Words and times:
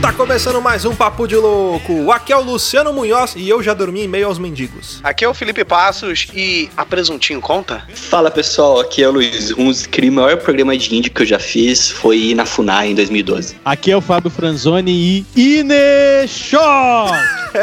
Tá 0.00 0.12
começando 0.12 0.62
mais 0.62 0.84
um 0.84 0.94
Papo 0.94 1.26
de 1.26 1.34
Louco. 1.34 2.12
Aqui 2.12 2.32
é 2.32 2.36
o 2.36 2.40
Luciano 2.40 2.92
Munhoz 2.92 3.34
e 3.36 3.48
eu 3.48 3.60
já 3.60 3.74
dormi 3.74 4.04
em 4.04 4.08
meio 4.08 4.28
aos 4.28 4.38
mendigos. 4.38 5.00
Aqui 5.02 5.24
é 5.24 5.28
o 5.28 5.34
Felipe 5.34 5.64
Passos 5.64 6.28
e 6.32 6.70
a 6.76 6.86
Presuntinho 6.86 7.40
conta? 7.40 7.82
Fala 7.94 8.30
pessoal, 8.30 8.78
aqui 8.78 9.02
é 9.02 9.08
o 9.08 9.12
Luiz 9.12 9.50
Runs. 9.50 9.86
Que 9.86 10.08
o 10.08 10.12
maior 10.12 10.36
programa 10.36 10.78
de 10.78 10.94
índio 10.94 11.10
que 11.10 11.22
eu 11.22 11.26
já 11.26 11.40
fiz 11.40 11.90
foi 11.90 12.32
na 12.32 12.46
FUNAI 12.46 12.92
em 12.92 12.94
2012. 12.94 13.56
Aqui 13.64 13.90
é 13.90 13.96
o 13.96 14.00
Fábio 14.00 14.30
Franzoni 14.30 15.26
e 15.34 15.58
Inechó! 15.58 17.08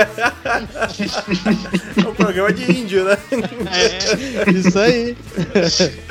é 1.95 2.07
um 2.07 2.13
programa 2.13 2.52
de 2.52 2.70
índio, 2.70 3.05
né? 3.05 3.17
É, 3.71 4.52
isso 4.52 4.77
aí. 4.77 5.15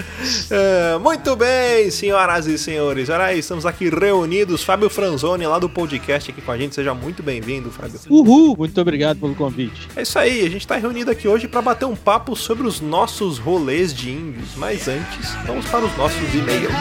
É, 0.51 0.98
muito 0.98 1.37
bem, 1.37 1.91
senhoras 1.91 2.46
e 2.46 2.59
senhores. 2.59 3.09
Olha 3.09 3.24
aí, 3.24 3.38
estamos 3.38 3.66
aqui 3.66 3.88
reunidos. 3.88 4.62
Fábio 4.62 4.88
Franzoni, 4.88 5.46
lá 5.46 5.59
do 5.59 5.69
podcast, 5.69 6.30
aqui 6.30 6.41
com 6.41 6.52
a 6.52 6.59
gente. 6.59 6.74
Seja 6.74 6.95
muito 6.95 7.23
bem-vindo, 7.23 7.70
Fábio. 7.70 8.01
Uhul, 8.09 8.56
muito 8.56 8.80
obrigado 8.80 9.18
pelo 9.18 9.34
convite. 9.34 9.88
É 9.96 10.02
isso 10.02 10.18
aí, 10.18 10.41
a 10.41 10.51
gente 10.51 10.62
está 10.62 10.77
reunido 10.77 11.10
aqui 11.10 11.29
hoje 11.29 11.48
para 11.48 11.62
bater 11.62 11.84
um 11.84 11.96
papo 11.96 12.34
sobre 12.37 12.66
os 12.66 12.80
nossos 12.80 13.38
rolês 13.38 13.95
de 13.95 14.10
índios. 14.10 14.51
Mas 14.56 14.88
antes, 14.88 15.30
vamos 15.46 15.66
para 15.66 15.84
os 15.84 15.96
nossos 15.96 16.34
e-mails. 16.34 16.73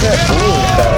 Você 0.00 0.06
é 0.06 0.16
burro, 0.16 0.62
cara. 0.78 0.96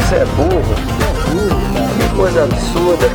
Você 0.00 0.16
é 0.16 0.24
burro. 0.24 0.74
É 0.98 1.12
burro. 1.30 1.54
Que 1.96 2.16
coisa 2.16 2.42
absurda. 2.42 3.06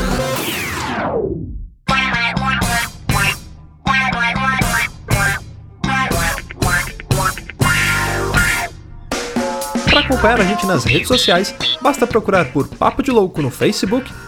Para 9.90 10.00
acompanhar 10.00 10.40
a 10.40 10.44
gente 10.46 10.66
nas 10.66 10.86
redes 10.86 11.10
sociais, 11.10 11.54
basta 11.82 12.08
procurar 12.08 12.46
por 12.54 12.70
Papo 12.70 13.04
de 13.04 13.12
Louco 13.12 13.42
no 13.42 13.52
Facebook, 13.52 14.10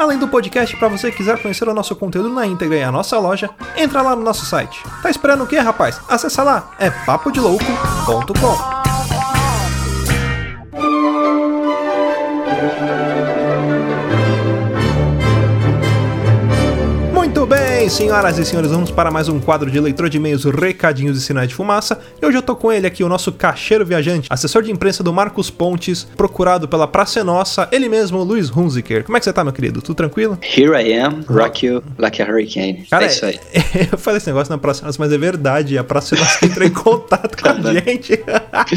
Além 0.00 0.16
do 0.16 0.26
podcast, 0.26 0.74
para 0.78 0.88
você 0.88 1.12
quiser 1.12 1.42
conhecer 1.42 1.68
o 1.68 1.74
nosso 1.74 1.94
conteúdo 1.94 2.30
na 2.30 2.46
íntegra 2.46 2.78
e 2.78 2.82
a 2.82 2.90
nossa 2.90 3.18
loja, 3.18 3.50
entra 3.76 4.00
lá 4.00 4.16
no 4.16 4.22
nosso 4.22 4.46
site. 4.46 4.82
Tá 5.02 5.10
esperando 5.10 5.44
o 5.44 5.46
quê, 5.46 5.58
rapaz? 5.58 6.00
Acessa 6.08 6.42
lá, 6.42 6.70
é 6.78 6.88
papodelouco.com. 6.88 8.99
senhoras 17.90 18.38
e 18.38 18.44
senhores, 18.44 18.70
vamos 18.70 18.92
para 18.92 19.10
mais 19.10 19.28
um 19.28 19.40
quadro 19.40 19.68
de 19.68 19.80
leitura 19.80 20.08
de 20.08 20.16
e-mails, 20.16 20.44
recadinhos 20.44 21.18
e 21.18 21.20
sinais 21.20 21.48
de 21.48 21.56
fumaça. 21.56 21.98
E 22.22 22.24
hoje 22.24 22.38
eu 22.38 22.42
tô 22.42 22.54
com 22.54 22.70
ele 22.70 22.86
aqui, 22.86 23.02
o 23.02 23.08
nosso 23.08 23.32
cacheiro 23.32 23.84
viajante, 23.84 24.28
assessor 24.30 24.62
de 24.62 24.70
imprensa 24.70 25.02
do 25.02 25.12
Marcos 25.12 25.50
Pontes, 25.50 26.06
procurado 26.16 26.68
pela 26.68 26.86
Praça 26.86 27.18
é 27.18 27.24
Nossa, 27.24 27.68
ele 27.72 27.88
mesmo, 27.88 28.22
Luiz 28.22 28.48
Hunziker. 28.48 29.02
Como 29.02 29.16
é 29.16 29.20
que 29.20 29.24
você 29.24 29.32
tá, 29.32 29.42
meu 29.42 29.52
querido? 29.52 29.82
Tudo 29.82 29.96
tranquilo? 29.96 30.38
Here 30.40 30.70
I 30.70 31.00
am, 31.00 31.24
rock 31.28 31.66
you 31.66 31.82
like 31.98 32.22
a 32.22 32.26
hurricane. 32.26 32.86
Cara, 32.88 33.06
é 33.06 33.08
isso 33.08 33.26
aí. 33.26 33.40
eu 33.90 33.98
falei 33.98 34.18
esse 34.18 34.28
negócio 34.28 34.52
na 34.52 34.58
Praça 34.58 34.82
é 34.82 34.86
Nossa, 34.86 34.98
mas 35.00 35.12
é 35.12 35.18
verdade, 35.18 35.76
a 35.76 35.82
Praça 35.82 36.14
é 36.14 36.18
Nossa 36.18 36.46
entrou 36.46 36.68
em 36.68 36.72
contato 36.72 37.42
com 37.42 37.48
a 37.48 37.72
gente. 37.74 38.20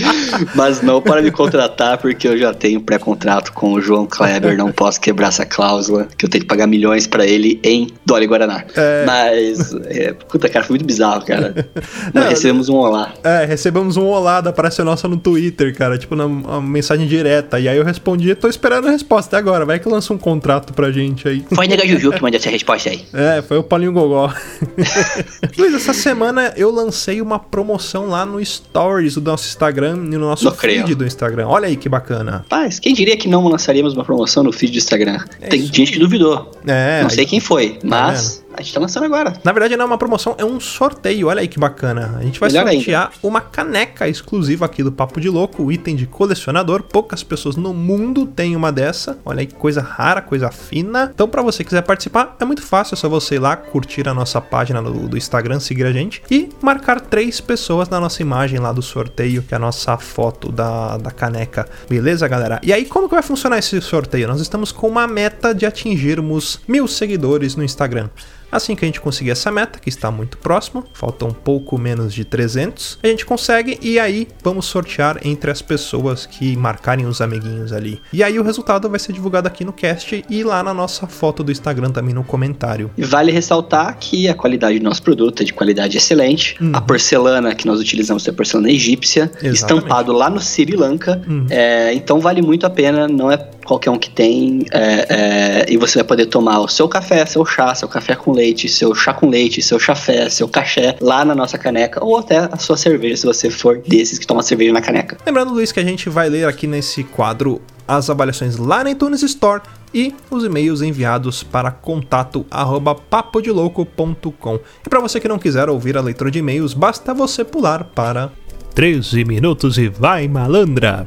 mas 0.56 0.82
não 0.82 1.00
para 1.00 1.22
me 1.22 1.30
contratar, 1.30 2.00
porque 2.00 2.28
eu 2.28 2.36
já 2.36 2.52
tenho 2.52 2.82
pré-contrato 2.82 3.54
com 3.54 3.74
o 3.74 3.82
João 3.82 4.08
Kleber, 4.08 4.58
não 4.58 4.72
posso 4.72 5.00
quebrar 5.00 5.28
essa 5.28 5.46
cláusula, 5.46 6.08
que 6.18 6.26
eu 6.26 6.30
tenho 6.30 6.44
que 6.44 6.48
pagar 6.48 6.66
milhões 6.66 7.06
para 7.06 7.28
ele 7.28 7.60
em 7.64 7.94
Dolly 8.04 8.26
Guaraná. 8.26 8.64
É... 8.76 9.03
Mas, 9.06 9.74
é, 9.86 10.14
puta, 10.14 10.50
cara, 10.50 10.66
foi 10.66 10.76
muito 10.76 10.86
bizarro, 10.86 11.26
cara. 11.26 11.54
Não, 12.14 12.28
recebemos 12.28 12.70
um 12.70 12.76
olá. 12.76 13.14
É, 13.24 13.46
recebemos 13.46 13.98
um 13.98 14.06
olá 14.06 14.42
da 14.42 14.52
Praça 14.54 14.84
Nossa 14.84 15.08
no 15.08 15.18
Twitter, 15.18 15.76
cara, 15.76 15.98
tipo, 15.98 16.16
na 16.16 16.26
uma 16.26 16.62
mensagem 16.62 17.08
direta. 17.08 17.60
E 17.60 17.68
aí 17.68 17.78
eu 17.78 17.84
respondi, 17.84 18.34
tô 18.36 18.48
esperando 18.48 18.88
a 18.88 18.92
resposta 18.92 19.30
até 19.30 19.38
agora, 19.38 19.66
vai 19.66 19.80
que 19.80 19.88
lança 19.88 20.14
um 20.14 20.18
contrato 20.18 20.74
pra 20.74 20.92
gente 20.92 21.28
aí. 21.28 21.46
Foi 21.54 21.68
Nega 21.68 21.86
Juju 21.88 22.12
que 22.14 22.22
mandou 22.22 22.38
essa 22.40 22.50
resposta 22.50 22.90
aí. 22.90 23.04
É, 23.14 23.42
foi 23.42 23.58
o 23.58 23.64
Paulinho 23.64 23.92
Gogó. 23.94 24.34
Luiz, 25.58 25.74
essa 25.74 25.94
semana 25.94 26.54
eu 26.56 26.72
lancei 26.72 27.22
uma 27.22 27.40
promoção 27.40 28.08
lá 28.08 28.26
no 28.26 28.44
Stories 28.44 29.16
do 29.16 29.22
nosso 29.22 29.48
Instagram 29.48 29.96
e 29.96 30.18
no 30.18 30.20
nosso 30.20 30.46
Não 30.46 30.52
feed 30.52 30.82
creio. 30.84 30.96
do 30.96 31.06
Instagram. 31.06 31.48
Olha 31.48 31.68
aí 31.68 31.76
que 31.76 31.88
bacana. 31.90 32.46
Mas 32.50 32.80
quem 32.80 32.94
diria 32.94 33.16
que 33.18 33.28
não 33.28 33.48
lançaríamos 33.48 33.94
uma 33.94 34.04
promoção 34.04 34.44
no 34.44 34.52
feed 34.52 34.72
do 34.72 34.78
Instagram? 34.78 35.20
É 35.42 35.48
Tem 35.48 35.60
isso. 35.60 35.74
gente 35.74 35.92
que 35.92 36.00
duvidou. 36.00 36.52
É, 36.66 37.02
não 37.02 37.10
sei 37.10 37.26
quem 37.26 37.40
foi, 37.40 37.72
Tá 37.74 37.80
mas 37.84 38.43
a 38.56 38.62
gente 38.62 38.74
tá 38.74 38.80
lançando 38.80 39.06
agora. 39.06 39.34
Na 39.44 39.52
verdade, 39.52 39.76
não 39.76 39.86
é 39.86 39.88
uma 39.88 39.98
promoção, 39.98 40.36
é 40.38 40.46
um 40.46 40.60
sorteio. 40.60 41.28
Olha 41.28 41.42
aí 41.42 41.48
que 41.48 41.60
bacana. 41.60 42.16
A 42.18 42.24
gente 42.24 42.40
vai 42.40 42.50
Melhor 42.50 42.72
sortear 42.72 43.12
uma 43.22 43.42
caneca 43.42 44.08
exclusiva 44.08 44.66
aqui 44.66 44.84
do 44.84 44.92
Papo 44.92 45.20
de 45.20 45.30
Louco, 45.30 45.72
item 45.72 45.96
de 45.96 46.06
colecionador. 46.06 46.84
Poucas 46.84 47.24
pessoas 47.24 47.56
no 47.56 47.74
mundo 47.74 48.26
têm 48.26 48.56
uma 48.56 48.72
dessa. 48.72 49.18
Olha 49.26 49.42
aí 49.42 49.48
que 49.48 49.56
coisa 49.56 49.82
rara, 49.82 50.22
coisa 50.22 50.52
fina. 50.52 51.12
Então, 51.14 51.28
para 51.28 51.42
você 51.42 51.64
que 51.64 51.70
quiser 51.70 51.82
participar, 51.82 52.36
é 52.40 52.46
muito 52.46 52.62
fácil. 52.62 52.96
É 52.96 52.98
só 52.98 53.10
você 53.10 53.36
ir 53.36 53.40
lá, 53.40 53.56
curtir 53.56 54.08
a 54.08 54.14
nossa 54.14 54.40
página 54.40 54.82
do, 54.82 55.08
do 55.08 55.18
Instagram, 55.18 55.60
seguir 55.60 55.86
a 55.86 55.92
gente 55.92 56.22
e 56.30 56.50
marcar 56.62 57.02
três 57.02 57.42
pessoas 57.42 57.90
na 57.90 58.00
nossa 58.00 58.22
imagem 58.22 58.60
lá 58.60 58.72
do 58.72 58.82
sorteio, 58.82 59.42
que 59.42 59.54
é 59.54 59.58
a 59.58 59.60
nossa 59.60 59.98
foto 59.98 60.52
da, 60.52 60.98
da 60.98 61.12
caneca. 61.12 61.68
Beleza, 61.90 62.28
galera? 62.28 62.60
E 62.64 62.72
aí, 62.72 62.86
como 62.86 63.08
que 63.08 63.16
vai 63.16 63.24
funcionar 63.24 63.58
esse 63.58 63.80
sorteio? 63.82 64.28
Nós 64.28 64.42
estamos 64.42 64.72
com 64.72 64.88
uma 64.88 65.08
meta 65.08 65.54
de 65.54 65.66
atingirmos 65.66 66.60
mil 66.68 66.88
seguidores 66.88 67.56
no 67.56 67.64
Instagram. 67.64 68.10
Assim 68.54 68.76
que 68.76 68.86
a 68.86 68.88
gente 68.88 69.02
conseguir 69.02 69.32
essa 69.32 69.52
meta, 69.52 69.80
que 69.80 69.90
está 69.90 70.12
muito 70.12 70.38
próximo, 70.38 70.86
falta 70.94 71.26
um 71.26 71.34
pouco 71.34 71.76
menos 71.78 72.14
de 72.14 72.24
300, 72.24 73.00
a 73.02 73.08
gente 73.08 73.26
consegue 73.26 73.80
e 73.82 74.00
aí 74.00 74.28
vamos 74.44 74.66
sortear 74.66 75.20
entre 75.26 75.50
as 75.50 75.60
pessoas 75.60 76.28
que 76.28 76.56
marcarem 76.56 77.08
os 77.08 77.20
amiguinhos 77.20 77.74
ali. 77.74 78.00
E 78.14 78.24
aí 78.24 78.38
o 78.38 78.44
resultado 78.44 78.88
vai 78.88 79.00
ser 79.00 79.12
divulgado 79.12 79.48
aqui 79.48 79.66
no 79.66 79.74
cast 79.74 80.24
e 80.30 80.44
lá 80.44 80.62
na 80.62 80.74
nossa 80.74 81.08
foto 81.08 81.44
do 81.44 81.52
Instagram 81.52 81.92
também 81.92 82.14
no 82.14 82.24
comentário. 82.24 82.92
E 82.96 83.04
vale 83.04 83.32
ressaltar 83.32 83.98
que 84.00 84.28
a 84.28 84.36
qualidade 84.36 84.78
do 84.78 84.84
nosso 84.84 85.02
produto 85.02 85.42
é 85.42 85.44
de 85.44 85.54
qualidade 85.54 85.98
excelente. 85.98 86.56
Uhum. 86.62 86.72
A 86.74 86.82
porcelana 86.82 87.56
que 87.56 87.66
nós 87.66 87.80
utilizamos 87.80 88.28
é 88.28 88.32
porcelana 88.32 88.70
egípcia, 88.70 89.24
Exatamente. 89.24 89.56
estampado 89.56 90.14
lá 90.14 90.30
no 90.30 90.40
Sri 90.40 90.76
Lanka. 90.76 91.22
Uhum. 91.28 91.48
É, 91.50 91.94
então 91.94 92.20
vale 92.20 92.42
muito 92.42 92.66
a 92.68 92.70
pena, 92.70 93.08
não 93.08 93.32
é 93.32 93.38
qualquer 93.66 93.90
um 93.90 93.98
que 93.98 94.10
tem. 94.10 94.66
é, 94.72 95.06
é, 95.10 95.66
e 95.70 95.78
você 95.78 96.00
vai 96.00 96.04
poder 96.04 96.26
tomar 96.28 96.60
o 96.60 96.68
seu 96.68 96.88
café, 96.88 97.26
seu 97.26 97.46
chá, 97.46 97.74
seu 97.74 97.88
café 97.88 98.16
com 98.16 98.32
leite, 98.32 98.43
seu 98.70 98.94
chá 98.94 99.14
com 99.14 99.30
leite, 99.30 99.62
seu 99.62 99.80
chafé, 99.80 100.30
seu 100.30 100.48
caché 100.48 100.96
lá 101.00 101.24
na 101.24 101.34
nossa 101.34 101.58
caneca, 101.58 102.04
ou 102.04 102.18
até 102.18 102.50
a 102.52 102.58
sua 102.58 102.78
cerveja, 102.78 103.18
se 103.18 103.26
você 103.26 103.50
for 103.50 103.78
desses 103.80 104.20
que 104.20 104.28
toma 104.28 104.44
cerveja 104.44 104.74
na 104.74 104.82
caneca. 104.82 105.18
Lembrando, 105.26 105.54
Luiz, 105.54 105.72
que 105.72 105.80
a 105.80 105.84
gente 105.84 106.10
vai 106.10 106.30
ler 106.30 106.48
aqui 106.48 106.68
nesse 106.68 107.04
quadro 107.04 107.62
as 107.88 108.10
avaliações 108.10 108.58
lá 108.58 108.84
na 108.84 108.92
iTunes 108.92 109.22
Store 109.24 109.62
e 109.94 110.14
os 110.32 110.44
e-mails 110.44 110.82
enviados 110.82 111.44
para 111.44 111.70
contato 111.72 112.46
arroba 112.50 112.96
papodelouco.com. 112.96 114.60
E 114.86 114.90
para 114.90 115.00
você 115.00 115.20
que 115.20 115.28
não 115.28 115.38
quiser 115.38 115.70
ouvir 115.70 115.98
a 115.98 116.02
leitura 116.02 116.32
de 116.32 116.40
e-mails, 116.40 116.74
basta 116.74 117.14
você 117.14 117.44
pular 117.44 117.84
para 117.84 118.32
13 118.74 119.24
minutos 119.26 119.78
e 119.78 119.88
vai 119.88 120.28
malandra. 120.28 121.06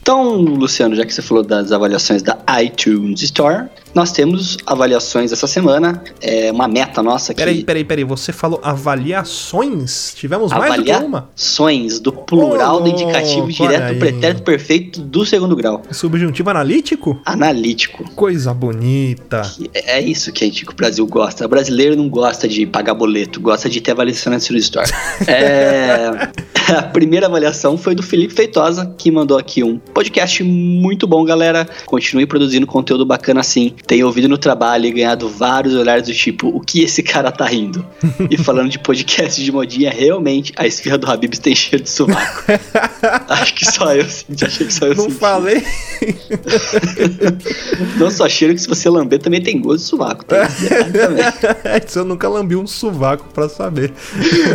Então, 0.00 0.36
Luciano, 0.36 0.94
já 0.94 1.04
que 1.04 1.12
você 1.12 1.20
falou 1.20 1.42
das 1.42 1.72
avaliações 1.72 2.22
da 2.22 2.38
iTunes 2.62 3.22
Store, 3.22 3.68
nós 3.96 4.12
temos 4.12 4.58
avaliações 4.66 5.32
essa 5.32 5.46
semana. 5.46 6.04
É 6.20 6.52
uma 6.52 6.68
meta 6.68 7.02
nossa 7.02 7.32
aqui. 7.32 7.40
Peraí, 7.40 7.64
peraí, 7.64 7.84
peraí. 7.84 8.04
Você 8.04 8.32
falou 8.32 8.60
avaliações? 8.62 10.12
Tivemos 10.14 10.52
mais 10.52 10.76
do 10.76 10.84
que 10.84 10.92
uma? 10.92 11.18
Avaliações 11.18 11.98
do 11.98 12.12
plural 12.12 12.76
Ô, 12.76 12.80
do 12.80 12.90
indicativo 12.90 13.48
direto 13.50 13.94
do 13.94 13.98
pretérito 13.98 14.42
perfeito 14.42 15.00
do 15.00 15.24
segundo 15.24 15.56
grau. 15.56 15.82
Subjuntivo 15.90 16.50
analítico? 16.50 17.18
Analítico. 17.24 18.04
Coisa 18.14 18.52
bonita. 18.52 19.42
É 19.72 19.96
é 19.96 20.00
isso 20.02 20.30
que 20.30 20.44
a 20.44 20.46
gente, 20.46 20.66
que 20.66 20.72
o 20.72 20.76
Brasil 20.76 21.06
gosta. 21.06 21.46
O 21.46 21.48
brasileiro 21.48 21.96
não 21.96 22.08
gosta 22.08 22.46
de 22.46 22.66
pagar 22.66 22.92
boleto, 22.92 23.40
gosta 23.40 23.68
de 23.70 23.80
ter 23.80 23.92
avaliação 23.92 24.30
na 24.30 24.38
Ciro 24.38 24.58
Store. 24.58 24.90
É, 25.26 26.30
a 26.76 26.82
primeira 26.82 27.26
avaliação 27.26 27.76
foi 27.76 27.94
do 27.94 28.02
Felipe 28.02 28.34
Feitosa, 28.34 28.94
que 28.98 29.10
mandou 29.10 29.38
aqui 29.38 29.62
um 29.62 29.78
podcast 29.78 30.42
muito 30.42 31.06
bom, 31.06 31.24
galera. 31.24 31.66
Continue 31.86 32.26
produzindo 32.26 32.66
conteúdo 32.66 33.04
bacana 33.04 33.40
assim. 33.40 33.74
Tenho 33.86 34.06
ouvido 34.06 34.28
no 34.28 34.36
trabalho 34.36 34.86
e 34.86 34.90
ganhado 34.90 35.28
vários 35.28 35.74
olhares 35.74 36.06
do 36.08 36.12
tipo, 36.12 36.48
o 36.48 36.60
que 36.60 36.82
esse 36.82 37.02
cara 37.02 37.30
tá 37.30 37.44
rindo? 37.46 37.86
E 38.30 38.36
falando 38.36 38.68
de 38.68 38.78
podcast 38.78 39.42
de 39.42 39.52
modinha, 39.52 39.90
realmente 39.90 40.52
a 40.56 40.66
esfirra 40.66 40.98
do 40.98 41.08
Habibs 41.08 41.38
tem 41.38 41.54
cheiro 41.54 41.84
de 41.84 41.90
sovaco. 41.90 42.42
Acho 43.28 43.54
que 43.54 43.64
só 43.64 43.94
eu 43.94 44.04
senti, 44.08 44.44
achei 44.44 44.66
que 44.66 44.72
só 44.72 44.86
eu 44.86 44.94
Não 44.96 45.04
senti. 45.04 45.16
falei? 45.16 45.62
Não 47.98 48.10
só 48.10 48.28
cheiro 48.28 48.54
que 48.54 48.60
se 48.60 48.68
você 48.68 48.88
lamber 48.88 49.18
também 49.20 49.40
tem 49.40 49.60
gosto 49.60 49.82
de 49.84 49.88
sovaco. 49.88 50.24
Tem 50.24 50.38
também. 50.92 51.24
Isso 51.86 51.98
eu 52.00 52.04
nunca 52.04 52.28
lambi 52.28 52.56
um 52.56 52.66
sovaco 52.66 53.26
pra 53.32 53.48
saber. 53.48 53.92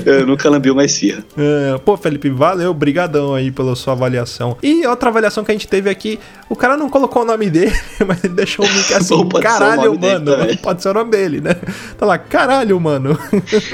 Eu 0.06 0.26
nunca 0.28 0.50
lambi 0.50 0.70
uma 0.72 0.84
esfirra. 0.84 1.24
É, 1.38 1.78
pô, 1.80 1.96
Felipe, 1.98 2.30
valeu, 2.30 2.74
brigadão 2.74 3.34
aí 3.34 3.52
pela 3.52 3.76
sua 3.76 3.94
avaliação. 3.94 4.58
E 4.62 4.86
outra 4.86 5.10
avaliação 5.10 5.44
que 5.44 5.52
a 5.52 5.54
gente 5.54 5.68
teve 5.68 5.90
aqui, 5.90 6.20
o 6.50 6.56
cara 6.56 6.76
não 6.78 6.90
colocou 6.90 7.22
o 7.22 7.26
nome 7.26 7.50
dele, 7.50 7.74
mas 8.06 8.24
ele 8.24 8.34
deixou 8.34 8.66
o 8.66 8.68
link 8.68 8.94
assim, 8.94 9.14
Ou 9.24 9.30
pode 9.30 9.48
ser 9.48 9.54
o 9.54 9.60
caralho, 9.60 9.84
nome 9.86 9.98
dele 9.98 10.14
mano. 10.14 10.26
também. 10.26 10.58
Pode 10.58 10.82
ser 10.82 10.90
o 10.90 10.94
nome 10.94 11.12
dele, 11.12 11.42
né? 11.42 11.56
Tá 11.98 12.06
lá, 12.06 12.18
caralho, 12.18 12.80
mano. 12.80 13.18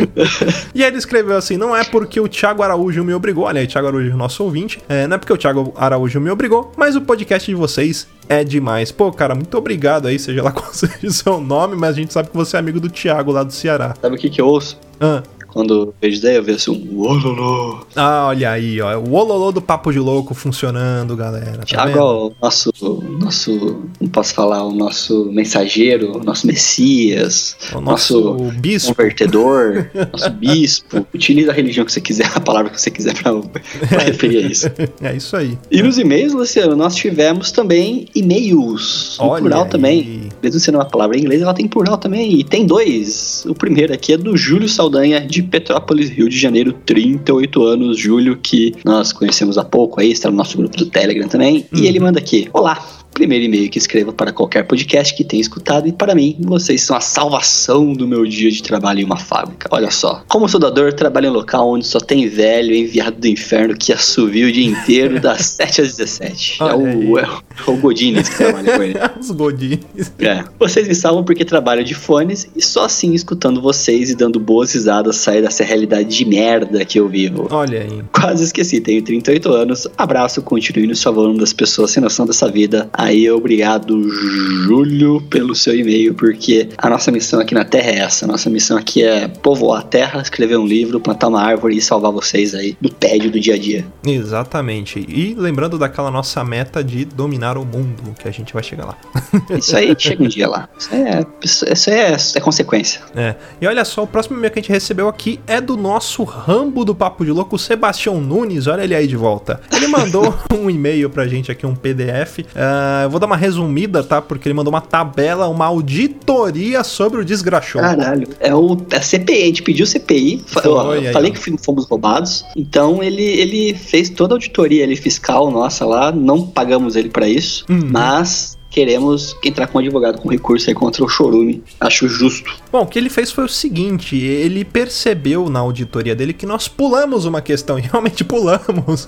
e 0.74 0.84
aí 0.84 0.90
ele 0.90 0.98
escreveu 0.98 1.36
assim, 1.38 1.58
não 1.58 1.76
é 1.76 1.84
porque 1.84 2.20
o 2.20 2.28
Thiago 2.28 2.62
Araújo 2.64 3.04
me 3.04 3.14
obrigou, 3.14 3.46
olha 3.46 3.62
aí, 3.62 3.68
Thiago 3.68 3.88
Araújo, 3.88 4.16
nosso 4.16 4.44
ouvinte, 4.44 4.80
é, 4.88 5.08
não 5.08 5.16
é 5.16 5.18
porque 5.18 5.34
o 5.34 5.38
Thiago 5.38 5.74
Araújo 5.76 6.20
me 6.20 6.30
obrigou, 6.30 6.72
mas 6.78 6.96
o 6.96 7.02
podcast 7.02 7.50
de 7.50 7.56
vocês 7.56 8.08
é 8.30 8.44
demais. 8.44 8.92
Pô, 8.92 9.12
cara, 9.12 9.36
muito 9.36 9.58
obrigado 9.58 10.08
aí, 10.08 10.20
seja 10.20 10.44
lá 10.44 10.52
qual 10.54 10.74
seja 10.74 10.98
o 11.04 11.12
seu 11.12 11.40
nome, 11.40 11.76
mas 11.76 11.92
a 11.92 12.00
gente 12.00 12.14
sabe 12.14 12.30
que 12.30 12.36
você 12.36 12.58
é 12.58 12.60
amigo 12.60 12.80
do 12.80 12.90
Thiago 12.90 13.32
lá 13.32 13.44
do 13.44 13.54
Ceará. 13.54 13.94
Sabe 14.02 14.16
o 14.16 14.20
que, 14.20 14.30
que 14.30 14.42
eu 14.42 14.48
ouço? 14.48 14.80
Ah. 15.00 15.24
Quando 15.48 15.74
eu 15.74 15.94
vejo 16.02 16.22
daí, 16.22 16.36
eu 16.36 16.44
vejo 16.44 16.58
assim 16.58 16.72
um 16.72 17.00
ololô. 17.02 17.80
Ah, 17.96 18.28
olha 18.28 18.52
aí, 18.52 18.80
ó. 18.82 18.98
O 19.00 19.14
ololô 19.14 19.52
do 19.52 19.62
Papo 19.62 19.92
de 19.92 20.00
Louco 20.00 20.34
funcionando, 20.34 21.16
galera. 21.16 21.64
Tá 21.66 21.84
é 21.84 21.88
vendo? 21.88 22.00
o 22.02 22.34
nosso, 22.42 22.72
nosso, 23.20 23.82
não 24.00 24.10
posso 24.10 24.34
falar, 24.34 24.64
o 24.64 24.72
nosso 24.74 25.26
mensageiro, 25.32 26.18
o 26.18 26.24
nosso 26.24 26.46
messias, 26.46 27.58
O 27.74 27.82
nosso 27.82 28.34
bispo. 28.60 28.94
convertedor, 28.96 29.88
nosso 30.12 30.30
bispo. 30.32 31.08
Utiliza 31.14 31.52
a 31.52 31.54
religião 31.54 31.86
que 31.86 31.92
você 31.92 32.02
quiser, 32.02 32.30
a 32.36 32.40
palavra 32.40 32.70
que 32.72 32.80
você 32.80 32.92
quiser 32.92 33.14
pra, 33.16 33.34
pra 33.34 34.04
referir 34.04 34.38
a 34.46 34.48
isso. 34.48 34.68
É 35.02 35.16
isso 35.16 35.36
aí. 35.36 35.58
E 35.72 35.82
nos 35.82 35.98
e-mails, 35.98 36.34
Luciano, 36.34 36.76
nós 36.76 36.96
tivemos 36.96 37.52
também 37.52 38.08
e-mails. 38.14 39.18
Olha 39.20 39.42
plural 39.42 39.64
aí. 39.64 39.70
também. 39.70 40.30
Mesmo 40.42 40.60
sendo 40.60 40.76
uma 40.76 40.86
palavra 40.86 41.18
em 41.18 41.22
inglês, 41.22 41.42
ela 41.42 41.54
tem 41.54 41.68
plural 41.68 41.98
também. 41.98 42.40
E 42.40 42.44
tem 42.44 42.66
dois. 42.66 43.44
O 43.48 43.54
primeiro 43.56 43.94
aqui 43.94 44.14
é 44.14 44.18
do 44.18 44.36
Júlio 44.38 44.68
Saldanha, 44.70 45.26
de 45.42 45.44
Petrópolis, 45.44 46.10
Rio 46.10 46.28
de 46.28 46.38
Janeiro, 46.38 46.74
38 46.86 47.64
anos. 47.64 47.98
Júlio, 47.98 48.38
que 48.38 48.74
nós 48.84 49.12
conhecemos 49.14 49.58
há 49.58 49.64
pouco 49.64 50.00
aí, 50.00 50.12
está 50.12 50.30
no 50.30 50.38
nosso 50.38 50.58
grupo 50.58 50.78
do 50.78 50.86
Telegram 50.88 51.28
também. 51.28 51.66
Uhum. 51.72 51.80
E 51.80 51.88
ele 51.88 52.00
manda 52.00 52.20
aqui: 52.20 52.50
Olá. 52.54 52.97
Primeiro 53.14 53.46
e-mail 53.46 53.70
que 53.70 53.78
escrevo 53.78 54.14
para 54.14 54.32
qualquer 54.32 54.64
podcast 54.64 55.16
que 55.16 55.24
tenha 55.24 55.42
escutado, 55.42 55.88
e 55.88 55.92
para 55.92 56.14
mim, 56.14 56.38
vocês 56.42 56.82
são 56.82 56.96
a 56.96 57.02
salvação 57.02 57.94
do 57.94 58.08
meu 58.08 58.26
dia 58.26 58.52
de 58.52 58.62
trabalho 58.62 59.00
em 59.00 59.04
uma 59.04 59.18
fábrica. 59.18 59.68
Olha 59.72 59.90
só. 59.90 60.24
Como 60.28 60.48
soldador, 60.48 60.94
trabalho 60.94 61.28
em 61.28 61.30
um 61.30 61.34
local 61.34 61.68
onde 61.70 61.86
só 61.86 62.00
tem 62.00 62.28
velho 62.28 62.76
enviado 62.76 63.20
do 63.20 63.28
inferno 63.28 63.76
que 63.76 63.92
assovia 63.92 64.48
o 64.48 64.52
dia 64.52 64.66
inteiro, 64.66 65.20
das 65.22 65.46
7 65.48 65.82
às 65.82 65.98
17. 65.98 66.58
É 66.60 66.64
Olha 66.64 66.78
o, 66.78 67.20
é 67.20 67.28
o 67.66 67.78
Godines 67.78 68.30
que 68.30 68.38
trabalha 68.38 68.78
com 68.78 68.84
ele. 68.84 69.00
Os 69.20 69.32
godinhos. 69.32 70.12
É. 70.20 70.44
Vocês 70.60 70.88
me 70.88 70.94
salvam 70.94 71.24
porque 71.24 71.44
trabalho 71.44 71.84
de 71.84 71.96
fones 71.96 72.48
e 72.56 72.62
só 72.62 72.86
assim 72.86 73.14
escutando 73.14 73.62
vocês 73.62 74.10
e 74.10 74.16
dando 74.16 74.40
boas 74.40 74.74
risadas 74.74 75.18
sair 75.18 75.42
dessa 75.42 75.64
realidade 75.64 76.10
de 76.10 76.26
merda 76.26 76.86
que 76.86 77.00
eu 77.00 77.08
vivo. 77.08 77.48
Olha 77.50 77.82
aí. 77.82 78.04
Quase 78.12 78.44
esqueci, 78.44 78.80
tenho 78.80 79.02
38 79.02 79.52
anos. 79.52 79.88
Abraço, 79.98 80.42
continue 80.42 80.88
nos 80.88 81.00
salvando 81.00 81.40
das 81.40 81.54
pessoas 81.54 81.92
sem 81.92 82.02
noção 82.02 82.26
dessa 82.26 82.50
vida. 82.50 82.90
Aí, 82.98 83.30
obrigado, 83.30 84.10
Júlio, 84.10 85.22
pelo 85.30 85.54
seu 85.54 85.76
e-mail, 85.76 86.16
porque 86.16 86.70
a 86.76 86.90
nossa 86.90 87.12
missão 87.12 87.40
aqui 87.40 87.54
na 87.54 87.64
Terra 87.64 87.92
é 87.92 88.00
essa. 88.00 88.26
A 88.26 88.28
nossa 88.28 88.50
missão 88.50 88.76
aqui 88.76 89.04
é 89.04 89.28
povoar 89.28 89.82
a 89.82 89.84
Terra, 89.84 90.20
escrever 90.20 90.58
um 90.58 90.66
livro, 90.66 91.00
plantar 91.00 91.28
uma 91.28 91.40
árvore 91.40 91.78
e 91.78 91.82
salvar 91.82 92.12
vocês 92.12 92.56
aí 92.56 92.76
do 92.82 92.90
tédio 92.90 93.30
do 93.30 93.40
dia 93.40 93.54
a 93.54 93.58
dia. 93.60 93.86
Exatamente. 94.04 95.06
E 95.08 95.36
lembrando 95.38 95.78
daquela 95.78 96.10
nossa 96.10 96.44
meta 96.44 96.84
de 96.84 97.06
dominar 97.06 97.56
o 97.56 97.64
mundo, 97.64 98.16
que 98.20 98.28
a 98.28 98.32
gente 98.32 98.52
vai 98.52 98.64
chegar 98.64 98.86
lá. 98.86 98.98
Isso 99.56 99.78
aí 99.78 99.96
chega 99.98 100.24
um 100.24 100.28
dia 100.28 100.48
lá. 100.48 100.68
Isso 100.78 100.90
aí 100.94 101.02
é, 101.02 101.26
isso 101.44 101.90
aí 101.90 101.96
é, 101.96 102.18
é 102.36 102.40
consequência. 102.40 103.02
É. 103.16 103.36
E 103.62 103.68
olha 103.68 103.86
só, 103.86 104.04
o 104.04 104.08
próximo 104.08 104.38
e-mail 104.38 104.52
que 104.52 104.60
a 104.60 104.62
gente 104.62 104.72
recebeu 104.72 105.08
aqui 105.08 105.40
é 105.46 105.62
do 105.62 105.78
nosso 105.78 106.24
Rambo 106.24 106.84
do 106.84 106.96
Papo 106.96 107.24
de 107.24 107.32
Louco, 107.32 107.60
Sebastião 107.60 108.20
Nunes. 108.20 108.66
Olha 108.66 108.84
ele 108.84 108.96
aí 108.96 109.06
de 109.06 109.16
volta. 109.16 109.62
Ele 109.72 109.88
mandou 109.88 110.34
um 110.52 110.68
e-mail 110.70 111.10
pra 111.10 111.28
gente 111.28 111.52
aqui, 111.52 111.66
um 111.66 111.76
PDF. 111.76 112.40
Ah, 112.88 113.04
eu 113.04 113.10
vou 113.10 113.20
dar 113.20 113.26
uma 113.28 113.36
resumida, 113.36 114.02
tá? 114.04 114.22
Porque 114.22 114.48
ele 114.48 114.54
mandou 114.54 114.74
uma 114.74 114.80
tabela, 114.82 115.48
uma 115.48 115.66
auditoria 115.66 116.84
sobre 116.84 117.20
o 117.22 117.26
Desgraxou. 117.26 117.82
Caralho, 117.82 118.28
é 118.40 118.54
o 118.56 118.78
é 118.92 118.98
a 118.98 119.02
CPI, 119.02 119.42
a 119.44 119.46
gente 119.46 119.64
pediu 119.64 119.86
CPI, 119.86 120.44
Foi, 120.48 120.66
eu 120.66 120.80
aí, 120.92 121.12
falei 121.12 121.32
ó. 121.32 121.34
que 121.34 121.58
fomos 121.64 121.86
roubados, 121.86 122.46
então 122.56 123.04
ele, 123.04 123.24
ele 123.24 123.74
fez 123.74 124.10
toda 124.10 124.34
a 124.34 124.36
auditoria 124.36 124.84
ele, 124.84 124.96
fiscal 124.96 125.52
nossa 125.52 125.86
lá, 125.86 126.12
não 126.12 126.46
pagamos 126.48 126.96
ele 126.96 127.10
pra 127.10 127.28
isso, 127.28 127.66
Uhum. 127.70 127.90
mas 127.92 128.57
queremos 128.70 129.36
entrar 129.44 129.68
com 129.68 129.78
um 129.78 129.82
advogado 129.82 130.20
com 130.20 130.30
recurso 130.30 130.70
aí 130.70 130.74
contra 130.74 131.04
o 131.04 131.10
Chorume, 131.10 131.64
acho 131.80 132.08
justo. 132.08 132.52
Bom, 132.72 132.82
o 132.82 132.88
que 132.88 133.00
ele 133.00 133.10
fez 133.10 133.32
foi 133.32 133.46
o 133.46 133.50
seguinte: 133.50 134.16
ele 134.16 134.64
percebeu 134.64 135.50
na 135.50 135.60
auditoria 135.60 136.16
dele 136.16 136.34
que 136.34 136.46
nós 136.46 136.68
pulamos 136.68 137.26
uma 137.26 137.42
questão, 137.42 137.78
e 137.80 137.82
realmente 137.82 138.24
pulamos. 138.24 139.08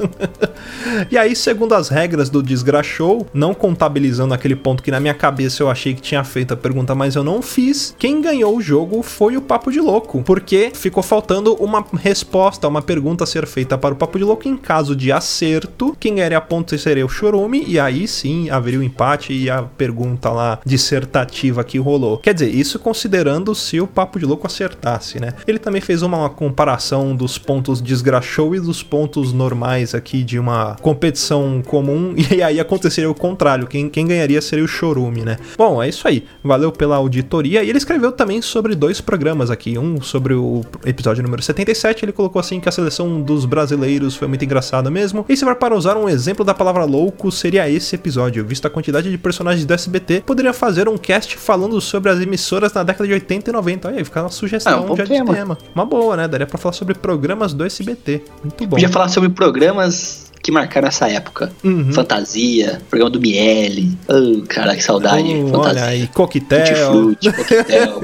e 1.12 1.18
aí, 1.18 1.36
segundo 1.36 1.74
as 1.74 1.90
regras 1.90 2.30
do 2.30 2.42
Desgraxou, 2.42 3.28
não 3.34 3.54
contabilizando 3.54 4.34
aquele 4.34 4.56
ponto 4.56 4.84
que 4.84 4.92
na 4.92 5.00
minha 5.00 5.14
cabeça 5.14 5.64
eu 5.64 5.70
achei 5.70 5.94
que 5.94 6.02
tinha 6.02 6.24
feito 6.24 6.54
a 6.54 6.58
pergunta, 6.58 6.96
mas 6.96 7.16
eu 7.16 7.24
não 7.24 7.42
fiz, 7.42 7.96
quem 7.98 8.22
ganhou 8.22 8.56
o 8.56 8.62
jogo 8.62 9.04
foi 9.04 9.38
o 9.38 9.42
Papo 9.42 9.72
de 9.72 9.80
Louco, 9.80 10.24
porque 10.24 10.72
ficou 10.74 11.04
faltando 11.04 11.54
uma 11.56 11.86
resposta, 11.98 12.68
uma 12.68 12.82
pergunta 12.82 13.24
a 13.24 13.28
ser 13.28 13.46
feita 13.46 13.78
para 13.78 13.94
o 13.94 13.98
Papo 13.98 14.18
de 14.18 14.24
Louco. 14.24 14.48
Em 14.48 14.58
caso 14.58 14.96
de 14.96 15.12
acerto, 15.12 15.96
quem 16.00 16.16
ganharia 16.16 16.40
ponto 16.40 16.78
seria 16.78 17.06
o 17.06 17.10
Chorume, 17.10 17.64
e 17.68 17.80
aí 17.80 18.08
sim 18.08 18.50
haveria 18.50 18.80
o 18.80 18.84
empate 18.84 19.34
e 19.34 19.49
a 19.50 19.64
pergunta 19.64 20.30
lá 20.30 20.60
dissertativa 20.66 21.64
que 21.64 21.78
rolou. 21.78 22.18
Quer 22.18 22.34
dizer, 22.34 22.54
isso 22.54 22.80
considerando 22.80 23.54
se 23.56 23.80
o 23.80 23.88
Papo 23.88 24.20
de 24.20 24.26
Louco 24.26 24.48
acertasse, 24.48 25.20
né? 25.20 25.34
Ele 25.48 25.60
também 25.60 25.82
fez 25.82 26.02
uma 26.02 26.30
comparação 26.30 27.16
dos 27.16 27.38
pontos 27.38 27.82
desgraxou 27.82 28.56
e 28.56 28.60
dos 28.60 28.84
pontos 28.84 29.34
normais 29.34 29.94
aqui 29.94 30.24
de 30.24 30.40
uma 30.40 30.76
competição 30.82 31.62
comum, 31.66 32.14
e 32.32 32.42
aí 32.42 32.60
aconteceria 32.60 33.10
o 33.10 33.16
contrário, 33.16 33.68
quem, 33.68 33.90
quem 33.90 34.08
ganharia 34.08 34.42
seria 34.42 34.64
o 34.64 34.68
Chorume, 34.68 35.22
né? 35.22 35.38
Bom, 35.58 35.82
é 35.82 35.90
isso 35.90 36.08
aí. 36.08 36.26
Valeu 36.44 36.72
pela 36.72 36.96
auditoria. 36.96 37.64
E 37.64 37.70
ele 37.70 37.78
escreveu 37.78 38.12
também 38.12 38.42
sobre 38.42 38.76
dois 38.76 39.02
programas 39.02 39.52
aqui. 39.52 39.78
Um 39.78 40.02
sobre 40.02 40.34
o 40.34 40.62
episódio 40.86 41.24
número 41.24 41.42
77, 41.42 42.06
ele 42.06 42.12
colocou 42.12 42.40
assim 42.40 42.60
que 42.60 42.70
a 42.70 42.72
seleção 42.72 43.22
dos 43.22 43.46
brasileiros 43.46 44.16
foi 44.16 44.28
muito 44.28 44.46
engraçada 44.46 44.90
mesmo. 44.90 45.26
E 45.28 45.36
se 45.36 45.44
for 45.44 45.56
para 45.56 45.76
usar 45.76 45.98
um 45.98 46.08
exemplo 46.08 46.46
da 46.46 46.54
palavra 46.54 46.86
louco, 46.86 47.32
seria 47.32 47.70
esse 47.70 47.96
episódio. 47.96 48.46
Visto 48.46 48.66
a 48.66 48.70
quantidade 48.70 49.10
de 49.10 49.18
personagens 49.18 49.39
do 49.66 49.74
SBT, 49.74 50.24
poderia 50.26 50.54
fazer 50.54 50.88
um 50.90 50.98
cast 50.98 51.38
falando 51.38 51.80
sobre 51.82 52.12
as 52.12 52.20
emissoras 52.20 52.74
na 52.74 52.84
década 52.84 53.08
de 53.08 53.14
80 53.14 53.50
e 53.50 53.54
90. 53.54 53.88
Olha 53.88 53.98
aí, 53.98 54.04
fica 54.06 54.22
uma 54.22 54.28
Ah, 54.28 54.32
sugestão 54.32 54.84
um 54.84 54.88
bom 54.88 54.96
já 54.96 55.04
de 55.04 55.10
tema. 55.10 55.34
tema. 55.34 55.58
Uma 55.74 55.86
boa, 55.86 56.16
né? 56.18 56.28
Daria 56.28 56.46
pra 56.48 56.58
falar 56.58 56.74
sobre 56.74 56.94
programas 56.96 57.54
do 57.54 57.66
SBT. 57.66 58.24
Muito 58.44 58.64
bom. 58.66 58.72
Podia 58.72 58.90
falar 58.90 59.08
sobre 59.10 59.30
programas 59.30 60.29
que 60.42 60.52
marcaram 60.52 60.88
essa 60.88 61.10
época. 61.10 61.52
Uhum. 61.64 61.92
Fantasia, 61.94 62.82
programa 62.90 63.12
do 63.12 63.20
Miele. 63.20 63.98
Oh, 64.08 64.44
cara, 64.48 64.76
que 64.76 64.84
saudade. 64.84 65.28
Fantasia. 65.28 65.58
olha 65.58 65.86
aí, 65.86 66.08
coquetel. 66.08 66.66
Tutti-frutti, 66.66 67.32
coquetel. 67.36 68.02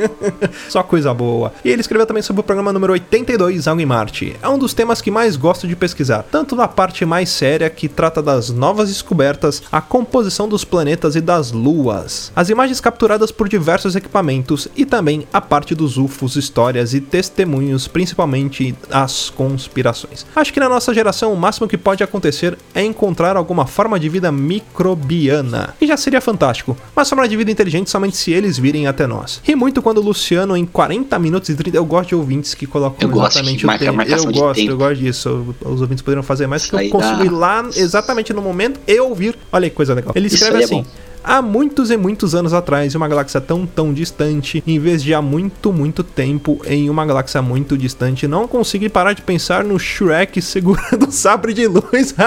Só 0.69 0.83
coisa 0.83 1.13
boa. 1.13 1.53
E 1.63 1.69
ele 1.69 1.81
escreveu 1.81 2.05
também 2.05 2.23
sobre 2.23 2.41
o 2.41 2.43
programa 2.43 2.73
número 2.73 2.93
82, 2.93 3.67
Algo 3.67 3.81
em 3.81 3.85
Marte. 3.85 4.35
É 4.41 4.49
um 4.49 4.57
dos 4.57 4.73
temas 4.73 5.01
que 5.01 5.09
mais 5.09 5.35
gosto 5.35 5.67
de 5.67 5.75
pesquisar, 5.75 6.23
tanto 6.23 6.55
da 6.55 6.67
parte 6.67 7.05
mais 7.05 7.29
séria, 7.29 7.69
que 7.69 7.87
trata 7.87 8.21
das 8.21 8.49
novas 8.49 8.89
descobertas, 8.89 9.63
a 9.71 9.81
composição 9.81 10.47
dos 10.47 10.63
planetas 10.63 11.15
e 11.15 11.21
das 11.21 11.51
luas, 11.51 12.31
as 12.35 12.49
imagens 12.49 12.81
capturadas 12.81 13.31
por 13.31 13.47
diversos 13.47 13.95
equipamentos 13.95 14.67
e 14.75 14.85
também 14.85 15.27
a 15.31 15.39
parte 15.39 15.73
dos 15.73 15.97
UFOs, 15.97 16.35
histórias 16.35 16.93
e 16.93 16.99
testemunhos, 16.99 17.87
principalmente 17.87 18.75
as 18.91 19.29
conspirações. 19.29 20.25
Acho 20.35 20.53
que 20.53 20.59
na 20.59 20.69
nossa 20.69 20.93
geração 20.93 21.33
o 21.33 21.37
máximo 21.37 21.67
que 21.67 21.77
pode 21.77 22.03
acontecer 22.03 22.24
acontecer 22.25 22.57
é 22.73 22.83
encontrar 22.83 23.37
alguma 23.37 23.65
forma 23.67 23.99
de 23.99 24.09
vida 24.09 24.31
microbiana. 24.31 25.75
E 25.79 25.87
já 25.87 25.95
seria 25.97 26.19
fantástico, 26.19 26.75
mas 26.95 27.07
forma 27.09 27.27
de 27.27 27.37
vida 27.37 27.51
inteligente 27.51 27.89
somente 27.89 28.17
se 28.17 28.31
eles 28.31 28.57
virem 28.57 28.87
até 28.87 29.05
nós. 29.05 29.41
E 29.47 29.55
muito 29.55 29.81
quando 29.81 29.99
o 29.99 30.01
Luciano, 30.01 30.57
em 30.57 30.65
40 30.65 31.17
minutos 31.19 31.49
e 31.49 31.55
30, 31.55 31.77
eu 31.77 31.85
gosto 31.85 32.09
de 32.09 32.15
ouvintes 32.15 32.53
que 32.53 32.65
colocam 32.65 32.97
Eu 33.07 33.09
gosto 33.09 33.35
exatamente 33.37 33.59
de 33.59 33.65
o 33.65 33.69
tempo. 33.77 34.01
Eu 34.01 34.31
gosto, 34.31 34.55
tempo. 34.59 34.71
eu 34.71 34.77
gosto 34.77 34.95
disso. 34.95 35.55
Os 35.63 35.81
ouvintes 35.81 36.01
poderiam 36.01 36.23
fazer 36.23 36.47
mais, 36.47 36.65
porque 36.67 36.87
eu 36.87 36.89
consigo 36.89 37.17
dá- 37.17 37.25
ir 37.25 37.29
lá 37.31 37.69
exatamente 37.75 38.33
no 38.33 38.41
momento 38.41 38.79
e 38.87 38.99
ouvir. 38.99 39.37
Olha 39.51 39.69
que 39.69 39.75
coisa 39.75 39.93
legal. 39.93 40.11
Ele 40.15 40.27
escreve 40.27 40.61
é 40.61 40.63
assim. 40.63 40.81
bom. 40.81 40.85
Há 41.27 41.41
muitos 41.41 41.89
e 41.91 41.97
muitos 41.97 42.35
anos 42.35 42.53
atrás, 42.53 42.93
em 42.93 42.97
uma 42.97 43.07
galáxia 43.07 43.41
tão 43.41 43.65
tão 43.65 43.91
distante, 43.93 44.63
em 44.65 44.79
vez 44.79 45.01
de 45.03 45.13
há 45.13 45.21
muito 45.21 45.73
muito 45.73 46.03
tempo 46.03 46.61
em 46.67 46.89
uma 46.89 47.05
galáxia 47.05 47.41
muito 47.41 47.77
distante, 47.77 48.27
não 48.27 48.47
consegui 48.47 48.89
parar 48.89 49.13
de 49.13 49.21
pensar 49.21 49.63
no 49.63 49.79
Shrek 49.79 50.39
segurando 50.43 51.07
o 51.07 51.11
sabre 51.11 51.53
de 51.53 51.67
luz. 51.67 52.13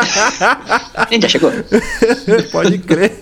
A 0.94 1.06
gente 1.10 1.22
já 1.22 1.28
chegou. 1.28 1.52
Pode 2.50 2.78
crer. 2.78 3.12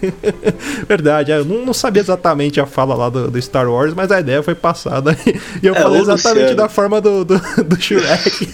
Verdade, 0.89 1.31
eu 1.33 1.45
não, 1.45 1.73
sabia 1.75 2.01
exatamente 2.01 2.61
a 2.61 2.67
fala 2.67 2.95
lá 2.95 3.09
do, 3.09 3.31
do 3.31 3.41
Star 3.43 3.69
Wars, 3.71 3.93
mas 3.95 4.11
a 4.11 4.21
ideia 4.21 4.43
foi 4.43 4.55
passada. 4.55 5.17
E 5.63 5.67
eu 5.67 5.75
É, 5.75 5.81
falei 5.83 6.01
exatamente 6.01 6.39
Luciano. 6.41 6.57
da 6.57 6.69
forma 6.69 7.01
do, 7.01 7.25
do, 7.25 7.39
do 7.65 7.81
Shrek. 7.81 8.49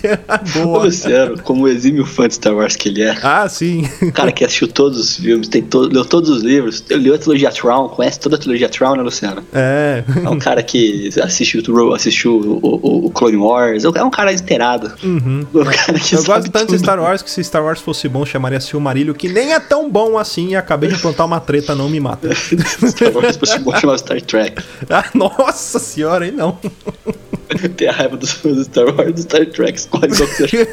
O 0.56 0.62
Boa. 0.64 0.84
Luciano, 0.84 1.40
como 1.42 1.68
exímio 1.68 2.04
fã 2.04 2.26
de 2.26 2.34
Star 2.34 2.54
Wars 2.54 2.74
que 2.76 2.88
ele 2.88 3.02
é, 3.02 3.16
Ah, 3.22 3.48
sim. 3.48 3.88
o 4.02 4.12
cara 4.12 4.32
que 4.32 4.44
assistiu 4.44 4.68
todos 4.68 4.98
os 4.98 5.16
filmes, 5.16 5.48
tem 5.48 5.62
to 5.62 5.80
leu 5.82 6.04
todos 6.04 6.28
os 6.30 6.42
livros, 6.42 6.82
leu 6.90 7.11
a 7.16 7.18
trilogia 7.18 7.50
Tron, 7.50 7.88
conhece 7.88 8.18
toda 8.20 8.36
a 8.36 8.38
trilogia 8.38 8.68
Tron, 8.68 8.96
né, 8.96 9.02
Luciano? 9.02 9.44
É. 9.52 10.02
É 10.24 10.28
um 10.28 10.38
cara 10.38 10.62
que 10.62 11.08
assistiu, 11.22 11.62
o- 11.68 11.92
assistiu 11.94 12.36
o, 12.36 12.58
o- 12.62 13.06
o 13.06 13.10
Clone 13.10 13.36
Wars, 13.36 13.84
é 13.84 14.02
um 14.04 14.10
cara 14.10 14.32
inteirado. 14.32 14.92
Uhum. 15.02 15.46
O 15.52 15.64
cara 15.64 15.98
Eu 16.12 16.24
gosto 16.24 16.50
tanto 16.50 16.66
de 16.66 16.66
tudo. 16.72 16.78
Star 16.78 17.00
Wars 17.00 17.22
que 17.22 17.30
se 17.30 17.42
Star 17.44 17.62
Wars 17.64 17.80
fosse 17.80 18.08
bom, 18.08 18.24
chamaria 18.24 18.60
Silmarillion, 18.60 19.14
que 19.14 19.28
nem 19.28 19.52
é 19.52 19.60
tão 19.60 19.90
bom 19.90 20.16
assim 20.18 20.48
e 20.50 20.56
acabei 20.56 20.88
de 20.90 20.98
plantar 20.98 21.24
uma 21.24 21.40
treta, 21.40 21.74
não 21.74 21.88
me 21.88 22.00
mata. 22.00 22.28
Star 22.34 23.12
Wars 23.14 23.36
fosse 23.36 23.58
bom 23.58 23.74
chamar 23.76 23.98
Star 23.98 24.20
Trek. 24.20 24.62
Ah, 24.90 25.04
nossa 25.14 25.78
senhora, 25.78 26.24
aí 26.24 26.30
não. 26.30 26.58
Tem 27.76 27.88
a 27.88 27.92
raiva 27.92 28.16
dos 28.16 28.32
fãs 28.32 28.56
do 28.56 28.64
Star 28.64 28.84
Wars 28.86 29.12
do 29.14 29.22
Star 29.22 29.46
Trek, 29.46 29.78
escolhe 29.78 30.08
qual 30.14 30.28
que 30.28 30.46
você 30.48 30.68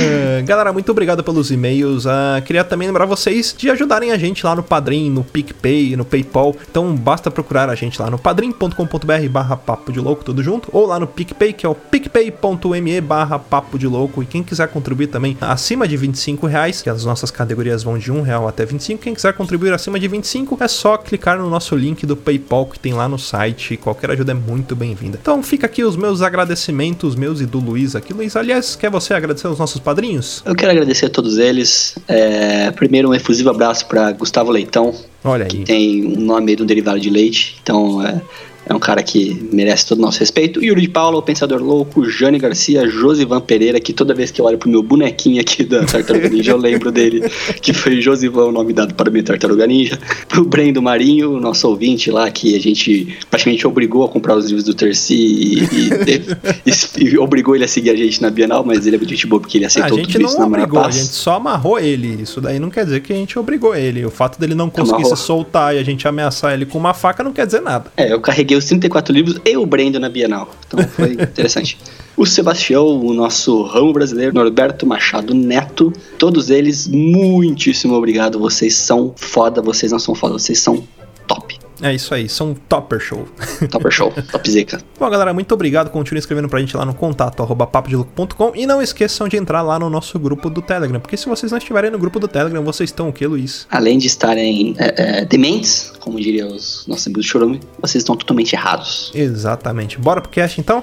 É, 0.00 0.42
galera, 0.42 0.72
muito 0.72 0.90
obrigado 0.90 1.22
pelos 1.22 1.50
e-mails. 1.50 2.06
Ah, 2.06 2.42
queria 2.44 2.64
também 2.64 2.88
lembrar 2.88 3.06
vocês 3.06 3.54
de 3.56 3.70
ajudarem 3.70 4.10
a 4.10 4.18
gente 4.18 4.44
lá 4.44 4.54
no 4.54 4.62
Padrim, 4.62 5.08
no 5.08 5.22
PicPay, 5.22 5.96
no 5.96 6.04
PayPal. 6.04 6.54
Então 6.68 6.94
basta 6.96 7.30
procurar 7.30 7.70
a 7.70 7.74
gente 7.74 8.00
lá 8.02 8.10
no 8.10 8.18
padrim.com.br 8.18 9.28
barra 9.30 9.56
papo 9.56 9.92
de 9.92 10.00
louco, 10.00 10.24
tudo 10.24 10.42
junto. 10.42 10.68
Ou 10.72 10.86
lá 10.86 10.98
no 10.98 11.06
PicPay, 11.06 11.52
que 11.52 11.64
é 11.64 11.68
o 11.68 11.74
picpay.me 11.74 13.00
barra 13.00 13.38
papo 13.38 13.78
de 13.78 13.86
louco. 13.86 14.22
E 14.22 14.26
quem 14.26 14.42
quiser 14.42 14.68
contribuir 14.68 15.06
também 15.06 15.36
acima 15.40 15.86
de 15.86 15.96
25 15.96 16.46
reais, 16.46 16.82
que 16.82 16.90
as 16.90 17.04
nossas 17.04 17.30
categorias 17.30 17.84
vão 17.84 17.96
de 17.96 18.10
1 18.10 18.22
real 18.22 18.48
até 18.48 18.64
25. 18.64 19.02
Quem 19.02 19.14
quiser 19.14 19.34
contribuir 19.34 19.72
acima 19.72 20.00
de 20.00 20.08
25, 20.08 20.58
é 20.60 20.68
só 20.68 20.96
clicar 20.96 21.38
no 21.38 21.48
nosso 21.48 21.76
link 21.76 22.04
do 22.04 22.16
PayPal 22.16 22.66
que 22.66 22.78
tem 22.78 22.92
lá 22.92 23.08
no 23.08 23.18
site. 23.18 23.76
Qualquer 23.76 24.10
ajuda 24.10 24.32
é 24.32 24.34
muito 24.34 24.74
bem-vinda. 24.74 25.18
Então 25.20 25.42
fica 25.42 25.66
aqui 25.66 25.84
os 25.84 25.96
meus 25.96 26.22
agradecimentos, 26.22 27.14
meus 27.14 27.40
e 27.40 27.46
do 27.46 27.60
Luiz 27.60 27.94
aqui. 27.94 28.12
Luiz, 28.12 28.34
aliás, 28.34 28.74
quer 28.74 28.90
você 28.90 29.14
agradecer 29.14 29.43
aos 29.48 29.58
nossos 29.58 29.80
padrinhos? 29.80 30.42
Eu 30.44 30.54
quero 30.54 30.70
agradecer 30.72 31.06
a 31.06 31.10
todos 31.10 31.38
eles. 31.38 31.96
É, 32.08 32.70
primeiro, 32.70 33.10
um 33.10 33.14
efusivo 33.14 33.50
abraço 33.50 33.86
para 33.86 34.12
Gustavo 34.12 34.50
Leitão, 34.50 34.94
Olha 35.22 35.44
que 35.46 35.58
aí. 35.58 35.64
tem 35.64 36.06
um 36.06 36.20
nome 36.20 36.50
aí 36.52 36.56
de 36.56 36.62
um 36.62 36.66
derivado 36.66 37.00
de 37.00 37.10
leite. 37.10 37.56
Então, 37.62 38.04
é, 38.04 38.20
é 38.66 38.74
um 38.74 38.78
cara 38.78 39.02
que 39.02 39.48
merece 39.52 39.86
todo 39.86 39.98
o 39.98 40.02
nosso 40.02 40.20
respeito. 40.20 40.62
Yuri 40.64 40.82
de 40.82 40.88
Paula, 40.88 41.18
o 41.18 41.22
Pensador 41.22 41.62
Louco, 41.62 42.08
Jane 42.08 42.38
Garcia, 42.38 42.88
Josivan 42.88 43.40
Pereira, 43.40 43.78
que 43.80 43.92
toda 43.92 44.14
vez 44.14 44.30
que 44.30 44.40
eu 44.40 44.44
olho 44.44 44.58
pro 44.58 44.68
meu 44.70 44.82
bonequinho 44.82 45.40
aqui 45.40 45.64
da 45.64 45.84
Tartaruga 45.84 46.28
Ninja, 46.28 46.52
eu 46.52 46.56
lembro 46.56 46.90
dele, 46.92 47.22
que 47.60 47.72
foi 47.72 48.00
Josivan 48.00 48.44
o 48.46 48.52
nome 48.52 48.72
dado 48.72 48.94
para 48.94 49.08
a 49.08 49.12
minha 49.12 49.22
Tartaruga 49.24 49.66
Ninja. 49.66 49.98
Pro 50.28 50.44
Brendo 50.44 50.80
Marinho, 50.82 51.38
nosso 51.40 51.68
ouvinte 51.68 52.10
lá, 52.10 52.30
que 52.30 52.54
a 52.56 52.60
gente 52.60 53.16
praticamente 53.30 53.66
obrigou 53.66 54.04
a 54.04 54.08
comprar 54.08 54.36
os 54.36 54.46
livros 54.46 54.64
do 54.64 54.74
Terci 54.74 55.14
e, 55.14 55.58
e- 55.64 56.30
e- 56.66 57.04
e 57.14 57.18
obrigou 57.18 57.54
ele 57.54 57.64
a 57.64 57.68
seguir 57.68 57.90
a 57.90 57.96
gente 57.96 58.20
na 58.22 58.30
Bienal, 58.30 58.64
mas 58.64 58.86
ele 58.86 58.96
é 58.96 58.98
muito 58.98 59.10
gente 59.10 59.26
boa 59.26 59.40
porque 59.40 59.58
ele 59.58 59.66
aceitou 59.66 59.98
tudo 59.98 60.22
isso 60.22 60.38
não 60.38 60.48
na 60.48 60.56
obrigou, 60.58 60.80
a 60.80 60.90
gente 60.90 61.06
só 61.14 61.34
amarrou 61.34 61.78
ele. 61.78 62.22
Isso 62.22 62.40
daí 62.40 62.58
não 62.58 62.70
quer 62.70 62.84
dizer 62.84 63.00
que 63.00 63.12
a 63.12 63.16
gente 63.16 63.38
obrigou 63.38 63.74
ele. 63.74 64.04
O 64.04 64.10
fato 64.10 64.38
dele 64.40 64.54
não 64.54 64.70
conseguir 64.70 64.98
Amarrou. 65.00 65.16
se 65.16 65.22
soltar 65.22 65.74
e 65.74 65.78
a 65.78 65.82
gente 65.82 66.06
ameaçar 66.08 66.54
ele 66.54 66.66
com 66.66 66.78
uma 66.78 66.94
faca 66.94 67.22
não 67.22 67.32
quer 67.32 67.46
dizer 67.46 67.60
nada. 67.60 67.86
É, 67.96 68.12
eu 68.12 68.20
carreguei 68.20 68.53
os 68.56 68.64
34 68.64 69.12
livros 69.12 69.40
e 69.44 69.56
o 69.56 69.66
Brendo 69.66 69.98
na 69.98 70.08
Bienal. 70.08 70.50
Então 70.66 70.86
foi 70.88 71.12
interessante. 71.20 71.78
O 72.16 72.24
Sebastião, 72.24 72.86
o 73.00 73.12
nosso 73.12 73.62
ramo 73.62 73.92
brasileiro, 73.92 74.34
Norberto 74.34 74.86
Machado 74.86 75.34
Neto, 75.34 75.92
todos 76.18 76.50
eles, 76.50 76.86
muitíssimo 76.86 77.94
obrigado. 77.94 78.38
Vocês 78.38 78.74
são 78.74 79.12
foda, 79.16 79.60
vocês 79.60 79.90
não 79.90 79.98
são 79.98 80.14
foda, 80.14 80.34
vocês 80.34 80.58
são 80.58 80.84
top. 81.26 81.63
É 81.82 81.92
isso 81.94 82.14
aí, 82.14 82.28
são 82.28 82.54
topper 82.54 83.00
show. 83.00 83.26
Topper 83.70 83.90
show, 83.90 84.12
top 84.30 84.50
zica. 84.50 84.80
Bom, 84.98 85.10
galera, 85.10 85.34
muito 85.34 85.52
obrigado. 85.52 85.90
Continue 85.90 86.20
escrevendo 86.20 86.48
pra 86.48 86.60
gente 86.60 86.76
lá 86.76 86.84
no 86.84 86.94
contato 86.94 87.42
arroba 87.42 87.66
papodelouco.com 87.66 88.52
e 88.54 88.66
não 88.66 88.80
esqueçam 88.80 89.26
de 89.26 89.36
entrar 89.36 89.62
lá 89.62 89.78
no 89.78 89.90
nosso 89.90 90.18
grupo 90.18 90.48
do 90.48 90.62
Telegram, 90.62 91.00
porque 91.00 91.16
se 91.16 91.28
vocês 91.28 91.50
não 91.50 91.58
estiverem 91.58 91.90
no 91.90 91.98
grupo 91.98 92.20
do 92.20 92.28
Telegram, 92.28 92.62
vocês 92.62 92.90
estão 92.90 93.08
o 93.08 93.12
quê, 93.12 93.26
Luiz? 93.26 93.66
Além 93.70 93.98
de 93.98 94.06
estarem 94.06 94.74
é, 94.78 95.20
é, 95.20 95.24
dementes, 95.24 95.92
como 96.00 96.20
diriam 96.20 96.48
os 96.48 96.86
nossos 96.86 97.06
amigos 97.06 97.26
do 97.26 97.28
Chorume, 97.28 97.60
vocês 97.80 98.02
estão 98.02 98.16
totalmente 98.16 98.52
errados. 98.52 99.10
Exatamente. 99.14 99.98
Bora 99.98 100.20
pro 100.20 100.30
cast 100.30 100.60
então? 100.60 100.82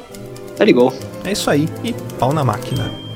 Tá 0.57 0.65
ligou? 0.65 0.93
É 1.23 1.31
isso 1.31 1.49
aí. 1.49 1.67
E 1.83 1.93
pau 2.19 2.33
na 2.33 2.43
máquina. 2.43 3.10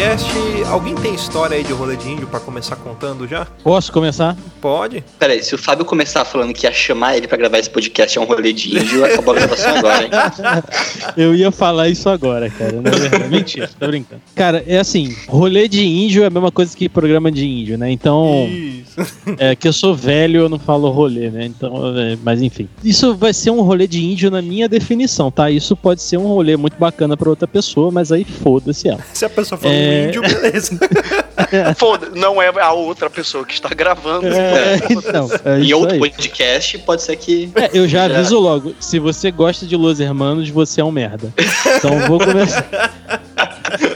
Começar 0.00 0.08
mais 0.08 0.22
um 0.22 0.30
cast. 0.30 0.30
Alguém 0.70 0.94
tem 0.94 1.14
história 1.14 1.56
aí 1.56 1.64
de 1.64 1.72
rolê 1.72 1.96
de 1.96 2.08
índio 2.08 2.26
pra 2.26 2.40
começar 2.40 2.76
contando 2.76 3.26
já? 3.26 3.46
Posso 3.62 3.92
começar? 3.92 4.36
Pode. 4.60 5.04
Peraí, 5.18 5.42
se 5.42 5.54
o 5.54 5.58
Fábio 5.58 5.84
começar 5.84 6.24
falando 6.24 6.54
que 6.54 6.66
ia 6.66 6.72
chamar 6.72 7.16
ele 7.16 7.26
pra 7.26 7.36
gravar 7.36 7.58
esse 7.58 7.68
podcast 7.68 8.16
é 8.16 8.20
um 8.20 8.24
rolê 8.24 8.52
de 8.52 8.78
índio, 8.78 9.04
acabou 9.04 9.34
a 9.34 9.38
gravação 9.38 9.76
agora, 9.76 10.04
hein? 10.04 10.10
Eu 11.16 11.34
ia 11.34 11.50
falar 11.50 11.88
isso 11.88 12.08
agora, 12.08 12.48
cara. 12.48 12.80
Verdade. 12.80 13.28
Mentira, 13.28 13.68
tô 13.78 13.86
brincando. 13.88 14.22
Cara, 14.34 14.64
é 14.66 14.78
assim, 14.78 15.14
rolê 15.28 15.68
de 15.68 15.84
índio 15.84 16.22
é 16.22 16.26
a 16.26 16.30
mesma 16.30 16.50
coisa 16.52 16.76
que 16.76 16.88
programa 16.88 17.30
de 17.30 17.44
índio, 17.44 17.76
né? 17.76 17.90
Então, 17.90 18.48
Isso. 18.48 19.00
é 19.38 19.56
que 19.56 19.66
eu 19.66 19.72
sou 19.72 19.94
velho, 19.94 20.42
eu 20.42 20.48
não 20.48 20.58
falo 20.58 20.88
rolê, 20.90 21.30
né? 21.30 21.46
Então, 21.46 21.98
é, 21.98 22.16
mas 22.22 22.40
enfim. 22.40 22.68
Isso 22.82 23.14
vai 23.16 23.32
ser 23.32 23.50
um 23.50 23.60
rolê 23.60 23.86
de 23.86 24.02
índio 24.04 24.30
na 24.30 24.40
minha 24.40 24.68
definição, 24.68 25.30
tá? 25.30 25.50
Isso 25.50 25.76
pode 25.76 26.00
ser 26.00 26.16
um 26.16 26.26
rolê 26.26 26.56
muito 26.56 26.78
bacana 26.78 27.16
pra 27.16 27.28
outra 27.28 27.48
pessoa, 27.48 27.90
mas 27.90 28.12
aí 28.12 28.24
foda-se 28.24 28.88
ela. 28.88 29.00
Se 29.12 29.24
a 29.24 29.30
pessoa 29.30 29.58
falou 29.58 29.76
É. 29.76 29.89
índio, 29.90 30.22
beleza. 30.22 30.78
Foda, 31.76 32.10
não 32.14 32.40
é 32.40 32.48
a 32.60 32.72
outra 32.72 33.08
pessoa 33.10 33.44
que 33.44 33.54
está 33.54 33.68
gravando. 33.70 34.26
É, 34.26 34.76
então, 34.90 35.28
é 35.44 35.60
Em 35.60 35.72
outro 35.72 35.94
aí. 35.94 35.98
podcast, 35.98 36.78
pode 36.78 37.02
ser 37.02 37.16
que. 37.16 37.50
É, 37.54 37.70
eu 37.72 37.88
já 37.88 38.04
aviso 38.10 38.38
logo, 38.38 38.74
se 38.78 38.98
você 38.98 39.30
gosta 39.30 39.66
de 39.66 39.76
Los 39.76 40.00
Hermanos, 40.00 40.48
você 40.50 40.80
é 40.80 40.84
um 40.84 40.90
merda. 40.90 41.32
Então 41.76 41.98
vou 42.06 42.18
começar. 42.18 42.66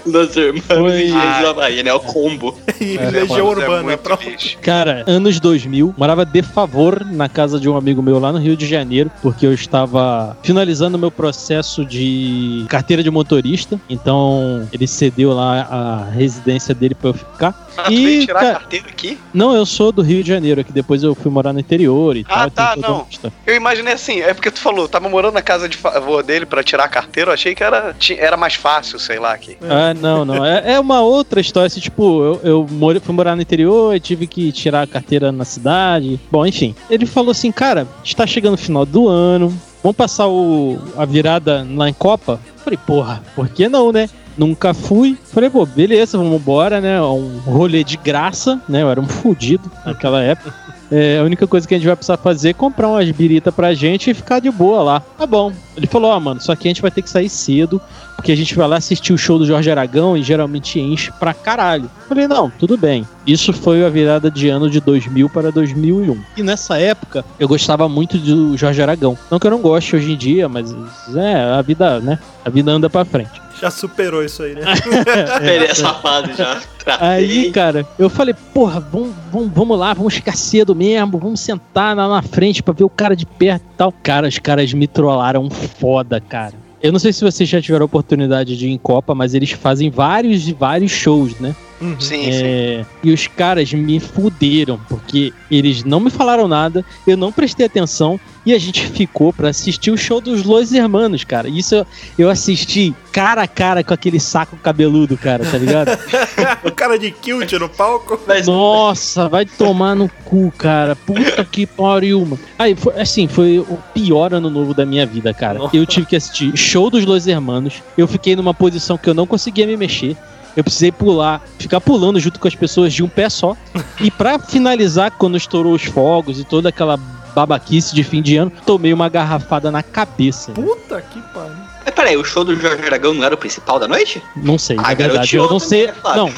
Los 0.07 0.37
Hermanos 0.37 0.65
Foi- 0.67 1.09
e 1.09 1.13
Havaí, 1.47 1.83
né? 1.83 1.93
O 1.93 2.01
combo. 2.01 2.57
E 2.81 2.99
É, 2.99 3.09
Legião 3.11 3.39
é 3.39 3.43
Urbana, 3.43 3.83
muito 3.85 4.01
pronto. 4.01 4.29
lixo. 4.29 4.59
Cara, 4.61 5.05
anos 5.07 5.41
2000, 5.41 5.95
morava 5.97 6.25
de 6.27 6.43
favor 6.43 7.03
na 7.05 7.29
casa 7.29 7.59
de 7.59 7.69
um 7.69 7.77
amigo 7.77 8.03
meu 8.03 8.19
lá 8.19 8.31
no 8.33 8.39
Rio 8.39 8.57
de 8.57 8.67
Janeiro, 8.67 9.11
porque 9.23 9.47
eu 9.47 9.55
estava 9.55 10.37
finalizando 10.43 10.99
meu 10.99 11.11
processo 11.11 11.85
de 11.85 12.67
carteira 12.69 13.03
de 13.03 13.11
motorista. 13.11 13.81
Então, 13.89 14.69
ele 14.73 14.87
cedeu 14.87 15.33
lá 15.33 15.63
a 15.71 16.11
residência 16.11 16.75
dele 16.75 16.95
pra 16.95 17.11
eu 17.11 17.15
ficar. 17.15 17.69
Ah, 17.77 17.85
tu 17.85 17.93
E, 17.93 18.05
veio 18.05 18.21
tirar 18.27 18.41
cara- 18.41 18.51
a 18.51 18.61
carteira 18.61 18.87
aqui? 18.89 19.19
Não, 19.33 19.55
eu 19.55 19.65
sou 19.65 19.91
do 19.91 20.03
Rio 20.03 20.23
de 20.23 20.29
Janeiro, 20.29 20.63
que 20.65 20.73
depois 20.73 21.03
eu 21.03 21.15
fui 21.15 21.31
morar 21.31 21.53
no 21.53 21.61
interior 21.61 22.17
e 22.17 22.27
Ah, 22.29 22.43
tal. 22.43 22.51
tá, 22.51 22.73
tem 22.75 22.83
toda 22.83 22.95
não. 23.23 23.33
Eu 23.47 23.55
imaginei 23.57 23.95
assim, 23.95 24.21
é 24.21 24.35
porque 24.35 24.51
tu 24.51 24.61
falou, 24.61 24.89
tava 24.89 25.09
morando 25.09 25.35
na 25.35 25.43
casa 25.43 25.69
de 25.69 25.77
favor 25.77 26.23
dele 26.23 26.45
pra 26.45 26.63
tirar 26.63 26.85
a 26.85 26.89
carteira, 26.89 27.31
eu 27.31 27.35
achei 27.35 27.55
que 27.55 27.65
era, 27.65 27.95
era 28.19 28.37
mais 28.37 28.55
fácil, 28.55 28.99
sei 28.99 29.19
lá, 29.19 29.33
aqui. 29.33 29.57
Ah, 29.63 29.94
não, 30.01 30.25
não. 30.25 30.45
É, 30.45 30.75
é 30.75 30.81
uma 30.81 31.01
outra 31.01 31.41
história. 31.41 31.67
Assim, 31.67 31.81
tipo, 31.81 32.23
eu, 32.23 32.41
eu 32.43 32.67
more- 32.71 33.01
fui 33.01 33.15
morar 33.15 33.35
no 33.37 33.43
interior, 33.43 33.95
eu 33.95 34.01
tive 34.01 34.27
que 34.27 34.53
tirar 34.53 34.83
a 34.83 34.87
carteira 34.87 35.31
na 35.33 35.45
cidade. 35.45 36.21
Bom, 36.31 36.45
enfim. 36.45 36.75
Ele 36.91 37.07
falou 37.07 37.31
assim, 37.31 37.51
cara, 37.51 37.87
está 38.05 38.27
chegando 38.27 38.55
o 38.55 38.59
final 38.59 38.85
do 38.85 39.09
ano. 39.09 39.53
Vamos 39.83 39.97
passar 39.97 40.27
o, 40.29 40.79
a 40.97 41.05
virada 41.05 41.67
lá 41.75 41.89
em 41.89 41.93
Copa? 41.93 42.41
Falei, 42.57 42.79
porra, 42.87 43.23
por 43.37 43.49
que 43.49 43.69
não, 43.69 43.93
né? 43.93 44.09
Nunca 44.37 44.73
fui. 44.75 45.17
Falei, 45.25 45.49
pô, 45.51 45.65
beleza, 45.67 46.17
vamos 46.19 46.41
embora, 46.41 46.81
né? 46.81 47.01
Um 47.03 47.39
rolê 47.45 47.85
de 47.85 47.97
graça, 47.97 48.61
né? 48.69 48.83
Eu 48.83 48.91
era 48.91 49.01
um 49.01 49.07
fudido 49.07 49.71
naquela 49.85 50.23
época. 50.23 50.53
É, 50.91 51.19
a 51.19 51.23
única 51.23 51.47
coisa 51.47 51.67
que 51.67 51.75
a 51.75 51.79
gente 51.79 51.87
vai 51.87 51.97
precisar 51.97 52.17
fazer 52.17 52.51
é 52.51 52.53
comprar 52.53 52.89
umas 52.89 53.11
birita 53.11 53.51
pra 53.51 53.75
gente 53.75 54.11
e 54.11 54.15
ficar 54.15 54.41
de 54.41 54.51
boa 54.51 54.83
lá. 54.83 55.01
Tá 55.01 55.27
bom. 55.27 55.53
Ele 55.77 55.87
falou, 55.87 56.11
ó, 56.11 56.21
mano, 56.21 56.41
só 56.41 56.55
que 56.55 56.69
a 56.69 56.71
gente 56.71 56.83
vai 56.83 56.91
ter 56.91 57.03
que 57.03 57.11
sair 57.11 57.29
cedo, 57.29 57.81
porque 58.15 58.31
a 58.31 58.37
gente 58.37 58.55
vai 58.55 58.69
lá 58.69 58.77
assistir 58.77 59.13
o 59.13 59.19
show 59.19 59.39
do 59.39 59.47
Jorge 59.47 59.71
Aragão 59.71 60.17
e 60.17 60.23
geralmente 60.23 60.79
enche 60.79 61.11
pra 61.19 61.35
caralho. 61.35 61.91
Falei, 62.09 62.29
não, 62.29 62.51
tudo 62.51 62.77
bem. 62.77 63.07
Isso 63.27 63.53
foi 63.53 63.85
a 63.85 63.89
virada 63.89 64.31
de 64.31 64.49
ano 64.49 64.71
de 64.71 64.81
2000 64.81 65.29
para 65.29 65.51
2001. 65.51 66.23
E 66.37 66.43
nessa 66.43 66.79
época, 66.79 67.25
eu 67.41 67.49
gostava 67.49 67.89
muito 67.89 68.19
do 68.19 68.57
Jorge 68.57 68.81
Aragão. 68.83 69.19
Não 69.31 69.39
que 69.39 69.47
eu 69.47 69.51
não 69.51 69.61
goste 69.61 69.97
hoje 69.97 70.13
em 70.13 70.17
dia, 70.17 70.49
mas 70.49 70.75
é, 71.17 71.43
a 71.59 71.63
vida, 71.63 72.01
né? 72.01 72.19
A 72.45 72.51
vida 72.51 72.71
anda 72.71 72.89
pra 72.89 73.05
frente. 73.05 73.44
Já 73.65 73.71
superou 73.71 74.23
isso 74.23 74.43
aí, 74.43 74.55
né? 74.55 74.61
Perei 75.41 75.69
essa 75.69 75.95
fase 75.95 76.35
já. 76.35 76.61
Aí, 77.01 77.51
cara, 77.51 77.89
eu 77.99 78.11
falei, 78.11 78.35
porra, 78.53 78.79
vamos, 78.79 79.13
vamos, 79.33 79.51
vamos 79.55 79.79
lá, 79.79 79.95
vamos 79.95 80.13
ficar 80.13 80.37
cedo 80.37 80.75
mesmo, 80.75 81.19
vamos 81.19 81.41
sentar 81.41 81.97
lá 81.97 82.07
na 82.07 82.21
frente 82.21 82.63
pra 82.63 82.75
ver 82.75 82.85
o 82.85 82.91
cara 82.91 83.17
de 83.17 83.25
perto 83.25 83.63
e 83.63 83.77
tal. 83.79 83.91
Cara, 84.03 84.29
os 84.29 84.39
caras 84.39 84.71
me 84.75 84.87
trollaram 84.87 85.49
foda, 85.49 86.21
cara. 86.21 86.53
Eu 86.83 86.93
não 86.93 86.99
sei 86.99 87.11
se 87.11 87.25
vocês 87.25 87.49
já 87.49 87.59
tiveram 87.59 87.85
a 87.85 87.87
oportunidade 87.87 88.55
de 88.55 88.67
ir 88.67 88.71
em 88.71 88.77
Copa, 88.77 89.15
mas 89.15 89.33
eles 89.33 89.53
fazem 89.53 89.89
vários 89.89 90.47
e 90.47 90.53
vários 90.53 90.93
shows, 90.93 91.41
né? 91.41 91.57
Sim, 91.81 91.97
sim. 91.99 92.31
É, 92.31 92.87
e 93.03 93.13
os 93.13 93.27
caras 93.27 93.73
me 93.73 94.01
fuderam, 94.01 94.81
porque 94.89 95.33
eles 95.51 95.85
não 95.85 96.01
me 96.01 96.11
falaram 96.11 96.49
nada, 96.49 96.85
eu 97.07 97.17
não 97.17 97.33
prestei 97.33 97.67
atenção 97.67 98.19
e 98.47 98.53
a 98.53 98.59
gente 98.59 98.87
ficou 98.89 99.33
pra 99.33 99.49
assistir 99.49 99.91
o 99.91 99.97
show 99.97 100.21
dos 100.21 100.45
Los 100.45 100.73
Hermanos, 100.73 101.25
cara. 101.25 101.49
Isso 101.49 101.75
eu, 101.75 101.87
eu 102.19 102.31
assisti 102.31 102.95
cara 103.11 103.43
a 103.43 103.49
cara 103.49 103.83
com 103.83 103.95
aquele 103.95 104.21
saco 104.21 104.57
cabeludo, 104.57 105.17
cara, 105.17 105.45
tá 105.45 105.57
ligado? 105.57 105.97
o 106.65 106.71
cara 106.71 106.99
de 106.99 107.11
kilt 107.11 107.53
no 107.53 107.69
palco. 107.69 108.21
Mas, 108.27 108.47
Nossa, 108.47 109.29
vai 109.29 109.47
tomar 109.47 109.95
no 109.95 110.11
cu, 110.25 110.53
cara. 110.59 110.95
Puta 110.95 111.45
que 111.45 111.67
pariu, 111.67 112.21
mano. 112.21 112.41
Aí, 112.59 112.75
foi, 112.75 113.01
assim, 113.01 113.27
foi 113.27 113.59
o 113.61 113.79
pior 113.95 114.35
ano 114.35 114.51
novo 114.51 114.75
da 114.75 114.85
minha 114.85 115.07
vida, 115.07 115.33
cara. 115.33 115.61
Eu 115.73 115.87
tive 115.87 116.07
que 116.07 116.17
assistir 116.17 116.57
show 116.57 116.91
dos 116.91 117.05
Los 117.05 117.27
Hermanos. 117.27 117.83
Eu 117.97 118.07
fiquei 118.07 118.37
numa 118.37 118.53
posição 118.53 118.99
que 118.99 119.09
eu 119.09 119.15
não 119.15 119.27
conseguia 119.27 119.67
me 119.67 119.77
mexer. 119.77 120.17
Eu 120.57 120.63
precisei 120.63 120.93
pular, 120.93 121.43
ficar 121.59 121.81
pulando 121.81 122.21
junto 122.21 122.39
com 122.39 122.49
as 122.49 122.55
pessoas 122.55 122.93
de 122.93 123.03
um 123.03 123.09
pé 123.09 123.29
só. 123.29 123.57
E 124.01 124.11
pra 124.11 124.39
finalizar, 124.39 125.11
quando 125.13 125.37
estourou 125.37 125.75
os 125.75 125.85
fogos 125.85 126.39
e 126.39 126.45
toda 126.45 126.69
aquela 126.69 126.97
babaquice 127.35 127.95
de 127.95 128.05
fim 128.05 128.23
de 128.23 128.37
ano, 128.37 128.53
tomei 128.65 128.93
uma 128.93 129.09
garrafada 129.09 129.71
na 129.71 129.83
cabeça. 129.83 130.53
Puta 130.53 131.01
que 131.03 131.21
pariu. 131.33 131.75
Peraí, 132.05 132.17
o 132.19 132.25
show 132.25 132.45
do 132.45 132.55
Jorge 132.55 132.85
Aragão 132.85 133.15
não 133.15 133.25
era 133.25 133.35
o 133.35 133.39
principal 133.39 133.79
da 133.79 133.89
noite? 133.89 134.23
Não 134.37 134.59
sei, 134.59 134.77
na 134.77 134.83
Ah, 134.83 134.87
verdade. 134.89 135.13
garotinho, 135.15 135.43
Eu 135.45 135.51
não 135.51 135.59
sei. 135.59 135.87
né? 135.87 135.95
Não, 136.17 136.31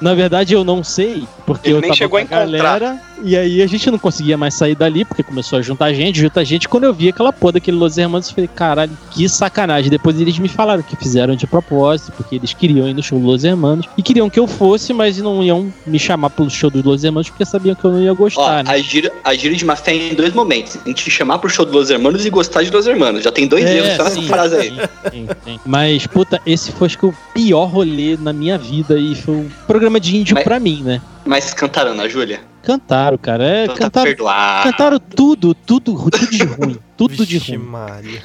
na 0.00 0.14
verdade 0.14 0.54
eu 0.54 0.62
não 0.64 0.84
sei, 0.84 1.24
porque 1.44 1.68
Ele 1.68 1.76
eu 1.76 1.80
nem 1.80 1.88
tava 1.90 1.98
chegou 1.98 2.10
com 2.10 2.16
a 2.18 2.22
encontrar. 2.22 2.46
galera. 2.80 3.00
E 3.22 3.36
aí 3.36 3.60
a 3.60 3.66
gente 3.66 3.90
não 3.90 3.98
conseguia 3.98 4.38
mais 4.38 4.54
sair 4.54 4.74
dali, 4.74 5.04
porque 5.04 5.22
começou 5.22 5.58
a 5.58 5.62
juntar 5.62 5.92
gente, 5.92 6.18
juntar 6.18 6.42
gente. 6.42 6.66
Quando 6.66 6.84
eu 6.84 6.94
vi 6.94 7.10
aquela 7.10 7.30
porra 7.30 7.52
daquele 7.54 7.76
Los 7.76 7.98
Hermanos, 7.98 8.28
eu 8.28 8.34
falei, 8.34 8.48
caralho, 8.48 8.92
que 9.10 9.28
sacanagem. 9.28 9.90
Depois 9.90 10.18
eles 10.18 10.38
me 10.38 10.48
falaram 10.48 10.82
que 10.82 10.96
fizeram 10.96 11.36
de 11.36 11.46
propósito, 11.46 12.12
porque 12.16 12.36
eles 12.36 12.54
queriam 12.54 12.88
ir 12.88 12.94
no 12.94 13.02
show 13.02 13.18
dos 13.18 13.26
Los 13.28 13.44
Hermanos. 13.44 13.86
E 13.98 14.02
queriam 14.02 14.30
que 14.30 14.40
eu 14.40 14.46
fosse, 14.46 14.94
mas 14.94 15.18
não 15.18 15.42
iam 15.42 15.70
me 15.86 15.98
chamar 15.98 16.30
pro 16.30 16.48
show 16.48 16.70
dos 16.70 16.82
Los 16.82 17.04
Hermanos, 17.04 17.28
porque 17.28 17.44
sabiam 17.44 17.74
que 17.74 17.84
eu 17.84 17.90
não 17.92 18.00
ia 18.00 18.12
Ó, 18.12 18.14
gostar, 18.14 18.64
né? 18.64 18.70
a 18.72 18.78
giro, 18.78 19.10
a 19.22 19.34
giro 19.34 19.54
de 19.54 19.66
má 19.66 19.76
fé 19.76 19.92
em 19.92 20.14
dois 20.14 20.32
momentos. 20.32 20.78
A 20.82 20.88
gente 20.88 21.04
te 21.04 21.10
chamar 21.10 21.38
pro 21.40 21.50
show 21.50 21.66
do 21.66 21.72
Los 21.72 21.90
Hermanos 21.90 22.24
e 22.24 22.30
gostar 22.30 22.62
de 22.62 22.70
Los 22.70 22.86
Hermanos. 22.86 23.22
Já 23.22 23.30
tem 23.30 23.46
dois 23.46 23.66
erros 23.66 23.96
só 23.96 24.04
nessa 24.04 24.18
É, 24.18 24.22
frase 24.22 24.56
aí. 24.56 24.80
Sim, 25.10 25.26
sim, 25.26 25.28
sim. 25.44 25.60
Mas, 25.64 26.06
puta, 26.06 26.40
esse 26.44 26.72
foi 26.72 26.86
acho 26.86 26.98
que 26.98 27.06
o 27.06 27.14
pior 27.34 27.66
rolê 27.66 28.16
na 28.20 28.32
minha 28.32 28.56
vida 28.58 28.98
e 28.98 29.14
foi 29.14 29.34
um 29.34 29.48
programa 29.66 29.98
de 30.00 30.16
índio 30.16 30.34
Mas- 30.34 30.44
pra 30.44 30.58
mim, 30.60 30.82
né? 30.82 31.00
Mas 31.24 31.52
cantaram 31.54 31.94
na 31.94 32.08
Júlia? 32.08 32.40
Cantaram, 32.62 33.16
cara. 33.16 33.44
É, 33.44 33.64
Então 33.64 33.74
tá 33.76 33.84
cantaram, 33.84 34.06
perdoado. 34.06 34.70
cantaram 34.70 34.98
tudo, 34.98 35.54
tudo, 35.54 35.94
tudo 36.10 36.26
de 36.30 36.44
ruim. 36.44 36.78
Tudo 36.96 37.26
de 37.26 37.38
Vixe 37.38 37.56
ruim. 37.56 37.64
Maria. 37.66 38.22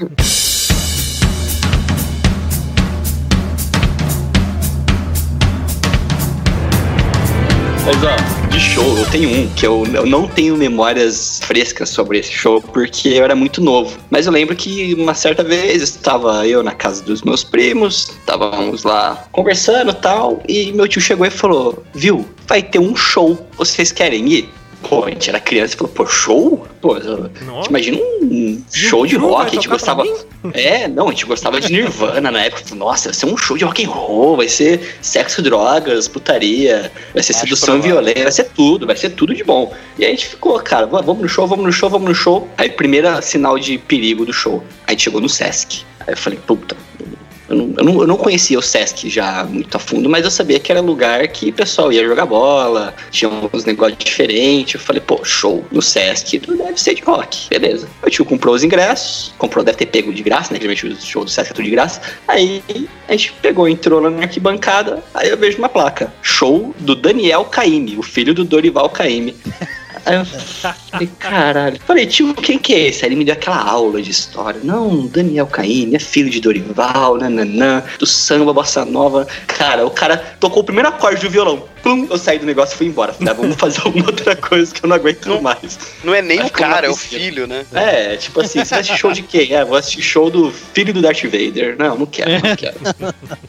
Mas 7.85 7.97
ó, 8.03 8.47
de 8.47 8.59
show, 8.59 8.97
eu 8.97 9.05
tenho 9.11 9.29
um 9.29 9.47
que 9.53 9.63
eu, 9.63 9.85
eu 9.93 10.07
não 10.07 10.27
tenho 10.27 10.57
memórias 10.57 11.39
frescas 11.43 11.87
sobre 11.87 12.17
esse 12.17 12.31
show 12.31 12.59
porque 12.59 13.09
eu 13.09 13.23
era 13.23 13.35
muito 13.35 13.61
novo. 13.61 13.95
Mas 14.09 14.25
eu 14.25 14.31
lembro 14.31 14.55
que 14.55 14.95
uma 14.95 15.13
certa 15.13 15.43
vez 15.43 15.83
estava 15.83 16.47
eu 16.47 16.63
na 16.63 16.71
casa 16.71 17.03
dos 17.03 17.21
meus 17.21 17.43
primos, 17.43 18.09
estávamos 18.09 18.83
lá 18.83 19.27
conversando 19.31 19.93
tal, 19.93 20.41
e 20.49 20.71
meu 20.71 20.87
tio 20.87 20.99
chegou 20.99 21.27
e 21.27 21.29
falou: 21.29 21.83
Viu, 21.93 22.27
vai 22.47 22.63
ter 22.63 22.79
um 22.79 22.95
show, 22.95 23.47
vocês 23.55 23.91
querem 23.91 24.27
ir? 24.29 24.49
Pô, 24.87 25.03
a 25.05 25.09
gente 25.09 25.29
era 25.29 25.39
criança 25.39 25.73
e 25.73 25.77
falou, 25.77 25.91
pô, 25.93 26.05
show? 26.05 26.67
Pô, 26.79 26.95
imagina 27.69 27.97
um 28.21 28.61
show 28.71 29.05
de 29.05 29.15
rock, 29.15 29.47
a 29.47 29.49
gente 29.55 29.67
gostava. 29.67 30.03
É, 30.53 30.87
não, 30.87 31.07
a 31.07 31.11
gente 31.11 31.25
gostava 31.25 31.59
de 31.59 31.71
Nirvana 31.71 32.29
na 32.29 32.43
época. 32.43 32.75
Nossa, 32.75 33.09
vai 33.09 33.13
ser 33.15 33.25
um 33.25 33.35
show 33.37 33.57
de 33.57 33.63
rock 33.65 33.83
and 33.85 33.89
roll, 33.89 34.37
vai 34.37 34.47
ser 34.47 34.97
sexo, 35.01 35.41
drogas, 35.41 36.07
putaria, 36.07 36.91
vai 37.13 37.23
ser 37.23 37.31
Acho 37.33 37.41
sedução 37.41 37.81
violência, 37.81 38.23
vai 38.23 38.31
ser 38.31 38.43
tudo, 38.55 38.85
vai 38.85 38.95
ser 38.95 39.09
tudo 39.09 39.33
de 39.33 39.43
bom. 39.43 39.73
E 39.97 40.03
aí 40.05 40.11
a 40.11 40.13
gente 40.15 40.27
ficou, 40.27 40.59
cara, 40.59 40.85
"Va- 40.85 41.01
vamos 41.01 41.23
no 41.23 41.27
show, 41.29 41.47
vamos 41.47 41.65
no 41.65 41.71
show, 41.71 41.89
vamos 41.89 42.07
no 42.09 42.15
show. 42.15 42.47
Aí, 42.57 42.69
primeira 42.69 43.21
sinal 43.21 43.57
de 43.57 43.77
perigo 43.79 44.25
do 44.25 44.33
show. 44.33 44.63
Aí 44.81 44.89
a 44.89 44.91
gente 44.91 45.03
chegou 45.03 45.19
no 45.21 45.27
Sesc. 45.29 45.83
Aí 46.01 46.13
eu 46.13 46.17
falei, 46.17 46.37
puta. 46.45 46.75
Eu 47.47 47.55
não, 47.55 47.73
eu, 47.77 47.83
não, 47.83 48.01
eu 48.01 48.07
não 48.07 48.17
conhecia 48.17 48.57
o 48.57 48.61
Sesc 48.61 49.09
já 49.09 49.43
muito 49.43 49.75
a 49.75 49.79
fundo, 49.79 50.09
mas 50.09 50.25
eu 50.25 50.31
sabia 50.31 50.59
que 50.59 50.71
era 50.71 50.81
lugar 50.81 51.27
que 51.27 51.49
o 51.49 51.53
pessoal 51.53 51.91
ia 51.91 52.03
jogar 52.03 52.25
bola, 52.25 52.93
tinha 53.11 53.29
uns 53.29 53.65
negócios 53.65 53.97
diferentes. 54.03 54.75
Eu 54.75 54.79
falei, 54.79 55.01
pô, 55.01 55.23
show 55.23 55.63
no 55.71 55.81
Sesc, 55.81 56.39
deve 56.39 56.81
ser 56.81 56.95
de 56.95 57.03
rock. 57.03 57.49
Beleza. 57.49 57.87
Meu 58.01 58.11
tio 58.11 58.25
comprou 58.25 58.55
os 58.55 58.63
ingressos, 58.63 59.33
comprou, 59.37 59.63
deve 59.63 59.77
ter 59.77 59.85
pego 59.85 60.13
de 60.13 60.23
graça, 60.23 60.53
né? 60.53 60.59
Geralmente 60.59 60.87
o 60.87 61.01
show 61.01 61.23
do 61.23 61.29
Sesc 61.29 61.51
é 61.51 61.53
tudo 61.53 61.65
de 61.65 61.71
graça. 61.71 62.01
Aí 62.27 62.63
a 63.07 63.11
gente 63.11 63.33
pegou, 63.41 63.67
entrou 63.67 64.01
na 64.01 64.23
arquibancada, 64.23 65.03
aí 65.13 65.29
eu 65.29 65.37
vejo 65.37 65.57
uma 65.57 65.69
placa: 65.69 66.11
show 66.21 66.73
do 66.79 66.95
Daniel 66.95 67.45
Caime, 67.45 67.97
o 67.97 68.03
filho 68.03 68.33
do 68.33 68.43
Dorival 68.43 68.89
Caime. 68.89 69.35
Aí 70.05 70.15
eu 70.15 70.25
falei, 70.25 71.09
caralho. 71.17 71.79
Falei, 71.85 72.05
tio, 72.05 72.33
quem 72.35 72.59
que 72.59 72.73
é 72.73 72.87
esse? 72.87 73.03
Aí 73.03 73.09
ele 73.09 73.15
me 73.15 73.25
deu 73.25 73.33
aquela 73.33 73.57
aula 73.57 74.01
de 74.01 74.11
história. 74.11 74.61
Não, 74.63 75.07
Daniel 75.07 75.47
Caymmi 75.47 75.95
é 75.95 75.99
filho 75.99 76.29
de 76.29 76.39
Dorival, 76.39 77.17
nananã, 77.17 77.83
do 77.97 78.05
samba, 78.05 78.53
bossa 78.53 78.85
nova. 78.85 79.27
Cara, 79.47 79.85
o 79.85 79.89
cara 79.89 80.17
tocou 80.39 80.61
o 80.61 80.65
primeiro 80.65 80.89
acorde 80.89 81.21
do 81.21 81.29
violão. 81.29 81.63
Plum, 81.85 82.07
eu 82.09 82.17
saí 82.17 82.39
do 82.39 82.47
negócio 82.47 82.73
e 82.73 82.77
fui 82.79 82.87
embora. 82.87 83.13
Falei, 83.13 83.31
ah, 83.31 83.35
vamos 83.35 83.55
fazer 83.57 83.79
alguma 83.85 84.07
outra 84.07 84.35
coisa 84.35 84.73
que 84.73 84.83
eu 84.83 84.89
não 84.89 84.95
aguento 84.95 85.39
mais. 85.39 85.77
Não 86.03 86.15
é 86.15 86.21
nem 86.21 86.41
o 86.41 86.45
ficar 86.45 86.67
cara, 86.67 86.87
é 86.87 86.89
o 86.89 86.95
filho, 86.95 87.45
né? 87.45 87.63
É, 87.71 88.17
tipo 88.17 88.41
assim, 88.41 88.65
você 88.65 88.71
vai 88.71 88.79
assistir 88.79 88.97
show 88.97 89.11
de 89.11 89.21
quem? 89.21 89.53
É, 89.53 89.63
vou 89.63 89.77
assistir 89.77 90.01
show 90.01 90.31
do 90.31 90.51
filho 90.51 90.91
do 90.91 90.99
Darth 90.99 91.21
Vader. 91.25 91.75
Não, 91.77 91.95
não 91.95 92.07
quero, 92.07 92.31
não 92.31 92.55
quero. 92.55 92.75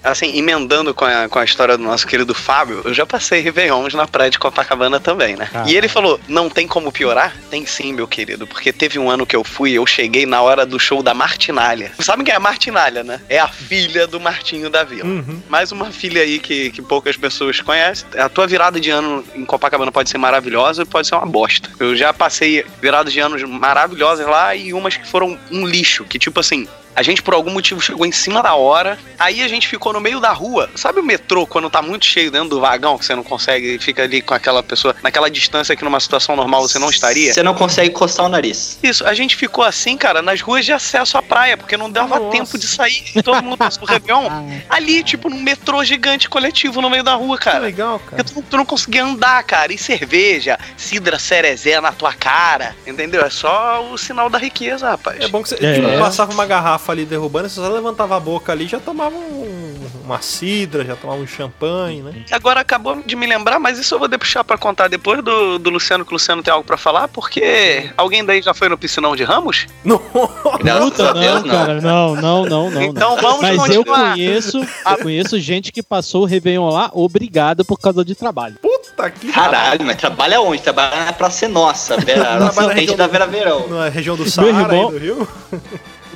Assim, 0.04 0.36
emendando 0.36 0.92
com 0.92 1.06
a, 1.06 1.30
com 1.30 1.38
a 1.38 1.44
história 1.44 1.78
do 1.78 1.82
nosso 1.82 2.06
querido 2.06 2.34
Fábio, 2.34 2.82
eu 2.84 2.92
já 2.92 3.06
passei 3.06 3.40
Réveillons 3.40 3.94
na 3.94 4.06
praia 4.06 4.30
de 4.30 4.38
Copacabana 4.38 5.00
também, 5.00 5.34
né? 5.34 5.48
Caralho. 5.50 5.70
E 5.70 5.74
ele 5.74 5.88
falou: 5.88 6.20
não 6.28 6.50
tem 6.50 6.68
como 6.68 6.92
piorar? 6.92 7.34
Tem 7.50 7.64
sim, 7.64 7.94
meu 7.94 8.06
querido, 8.06 8.46
porque 8.46 8.70
teve 8.70 8.98
um 8.98 9.10
ano 9.10 9.24
que 9.24 9.34
eu 9.34 9.44
fui, 9.44 9.72
eu 9.72 9.86
cheguei 9.86 10.26
na 10.26 10.42
hora 10.42 10.66
do 10.66 10.78
show 10.78 11.02
da 11.02 11.14
Martinalha. 11.14 11.90
Sabe 12.00 12.22
quem 12.22 12.34
é 12.34 12.36
a 12.36 12.40
Martinalha, 12.40 13.02
né? 13.02 13.18
É 13.30 13.38
a 13.38 13.48
filha 13.48 14.06
do 14.06 14.20
Martinho 14.20 14.68
da 14.68 14.84
Vila. 14.84 15.08
Uhum. 15.08 15.42
Mais 15.48 15.72
uma 15.72 15.90
filha 15.90 16.20
aí 16.20 16.38
que, 16.38 16.70
que 16.70 16.82
poucas 16.82 17.16
pessoas 17.16 17.62
conhecem. 17.62 18.06
A 18.26 18.28
tua 18.28 18.44
virada 18.44 18.80
de 18.80 18.90
ano 18.90 19.22
em 19.36 19.44
Copacabana 19.44 19.92
pode 19.92 20.10
ser 20.10 20.18
maravilhosa 20.18 20.82
e 20.82 20.84
pode 20.84 21.06
ser 21.06 21.14
uma 21.14 21.24
bosta. 21.24 21.70
Eu 21.78 21.94
já 21.94 22.12
passei 22.12 22.66
viradas 22.82 23.12
de 23.12 23.20
anos 23.20 23.40
maravilhosas 23.44 24.26
lá 24.26 24.52
e 24.52 24.74
umas 24.74 24.96
que 24.96 25.06
foram 25.06 25.38
um 25.48 25.64
lixo, 25.64 26.04
que 26.04 26.18
tipo 26.18 26.40
assim. 26.40 26.66
A 26.96 27.02
gente, 27.02 27.22
por 27.22 27.34
algum 27.34 27.50
motivo, 27.50 27.80
chegou 27.80 28.06
em 28.06 28.12
cima 28.12 28.42
da 28.42 28.54
hora. 28.54 28.98
Aí 29.18 29.42
a 29.42 29.48
gente 29.48 29.68
ficou 29.68 29.92
no 29.92 30.00
meio 30.00 30.18
da 30.18 30.32
rua. 30.32 30.70
Sabe 30.74 30.98
o 30.98 31.02
metrô, 31.02 31.46
quando 31.46 31.68
tá 31.68 31.82
muito 31.82 32.06
cheio 32.06 32.30
dentro 32.30 32.48
do 32.48 32.60
vagão, 32.60 32.96
que 32.98 33.04
você 33.04 33.14
não 33.14 33.22
consegue 33.22 33.78
fica 33.78 34.02
ali 34.02 34.22
com 34.22 34.32
aquela 34.32 34.62
pessoa 34.62 34.96
naquela 35.02 35.30
distância 35.30 35.76
que 35.76 35.84
numa 35.84 36.00
situação 36.00 36.34
normal 36.34 36.62
você 36.62 36.78
não 36.78 36.88
estaria? 36.90 37.34
Você 37.34 37.42
não 37.42 37.54
consegue 37.54 37.90
coçar 37.90 38.24
o 38.24 38.28
nariz. 38.28 38.78
Isso, 38.82 39.06
a 39.06 39.12
gente 39.14 39.36
ficou 39.36 39.62
assim, 39.62 39.96
cara, 39.96 40.22
nas 40.22 40.40
ruas 40.40 40.64
de 40.64 40.72
acesso 40.72 41.18
à 41.18 41.22
praia, 41.22 41.56
porque 41.56 41.76
não 41.76 41.90
dava 41.90 42.18
Nossa. 42.18 42.30
tempo 42.36 42.56
de 42.58 42.66
sair. 42.66 43.04
Todo 43.22 43.42
mundo 43.42 43.56
passou 43.58 43.82
o 43.82 43.86
Réveillon 43.86 44.28
ali, 44.68 45.02
tipo, 45.04 45.28
num 45.28 45.40
metrô 45.42 45.84
gigante 45.84 46.28
coletivo 46.30 46.80
no 46.80 46.88
meio 46.88 47.02
da 47.02 47.14
rua, 47.14 47.36
Que 47.36 47.44
cara. 47.44 47.58
legal, 47.58 47.98
cara. 47.98 48.22
Porque 48.24 48.32
tu, 48.40 48.42
tu 48.48 48.56
não 48.56 48.64
conseguia 48.64 49.04
andar, 49.04 49.42
cara. 49.44 49.72
E 49.72 49.76
cerveja, 49.78 50.58
cidra 50.76 51.18
cerezé 51.18 51.80
na 51.80 51.92
tua 51.92 52.12
cara, 52.14 52.74
entendeu? 52.86 53.22
É 53.24 53.30
só 53.30 53.86
o 53.92 53.98
sinal 53.98 54.30
da 54.30 54.38
riqueza, 54.38 54.88
rapaz. 54.88 55.20
É 55.20 55.28
bom 55.28 55.42
que 55.42 55.50
você 55.50 55.56
É. 55.64 55.74
tipo, 55.74 55.98
passava 55.98 56.32
uma 56.32 56.46
garrafa 56.46 56.85
ali 56.92 57.04
derrubando, 57.04 57.48
você 57.48 57.56
só 57.60 57.68
levantava 57.68 58.16
a 58.16 58.20
boca 58.20 58.52
ali 58.52 58.64
e 58.64 58.68
já 58.68 58.78
tomava 58.80 59.14
um, 59.16 59.74
uma 60.04 60.20
cidra, 60.20 60.84
já 60.84 60.96
tomava 60.96 61.20
um 61.20 61.26
champanhe, 61.26 62.02
né? 62.02 62.24
Agora 62.30 62.60
acabou 62.60 63.02
de 63.04 63.16
me 63.16 63.26
lembrar, 63.26 63.58
mas 63.58 63.78
isso 63.78 63.94
eu 63.94 63.98
vou 63.98 64.08
deixar 64.08 64.44
pra 64.44 64.56
contar 64.58 64.88
depois 64.88 65.22
do, 65.22 65.58
do 65.58 65.70
Luciano, 65.70 66.04
que 66.04 66.12
o 66.12 66.14
Luciano 66.14 66.42
tem 66.42 66.52
algo 66.52 66.66
pra 66.66 66.76
falar, 66.76 67.08
porque 67.08 67.90
alguém 67.96 68.24
daí 68.24 68.40
já 68.42 68.54
foi 68.54 68.68
no 68.68 68.78
piscinão 68.78 69.14
de 69.16 69.24
Ramos? 69.24 69.66
Não. 69.84 69.98
Puta, 69.98 71.12
Deus, 71.14 71.42
não, 71.44 71.50
cara, 71.50 71.80
não, 71.80 72.14
não, 72.16 72.44
não, 72.46 72.70
não. 72.70 72.82
Então 72.82 73.16
não. 73.16 73.22
vamos 73.22 73.40
Mas 73.42 73.56
eu 73.70 73.84
continuar. 73.84 74.10
conheço, 74.12 74.58
eu 74.58 74.98
conheço 75.02 75.40
gente 75.40 75.72
que 75.72 75.82
passou 75.82 76.22
o 76.22 76.26
Réveillon 76.26 76.68
lá, 76.70 76.90
obrigado 76.92 77.64
por 77.64 77.78
causa 77.78 78.04
de 78.04 78.14
trabalho. 78.14 78.56
Puta 78.60 79.10
que 79.10 79.32
Caralho, 79.32 79.84
mas 79.84 79.96
trabalha 79.96 80.40
onde? 80.40 80.62
Trabalha 80.62 81.04
na 81.06 81.12
Praça 81.12 81.44
é 81.44 81.48
Nossa, 81.48 81.96
Vera, 81.98 82.38
na 82.54 82.72
região 82.72 82.96
da 82.96 83.06
Vera 83.06 83.26
Verão. 83.26 83.66
Na 83.68 83.88
região 83.88 84.16
do 84.16 84.28
Saara 84.28 84.50
irmão- 84.50 84.90
do 84.90 84.98
Rio. 84.98 85.28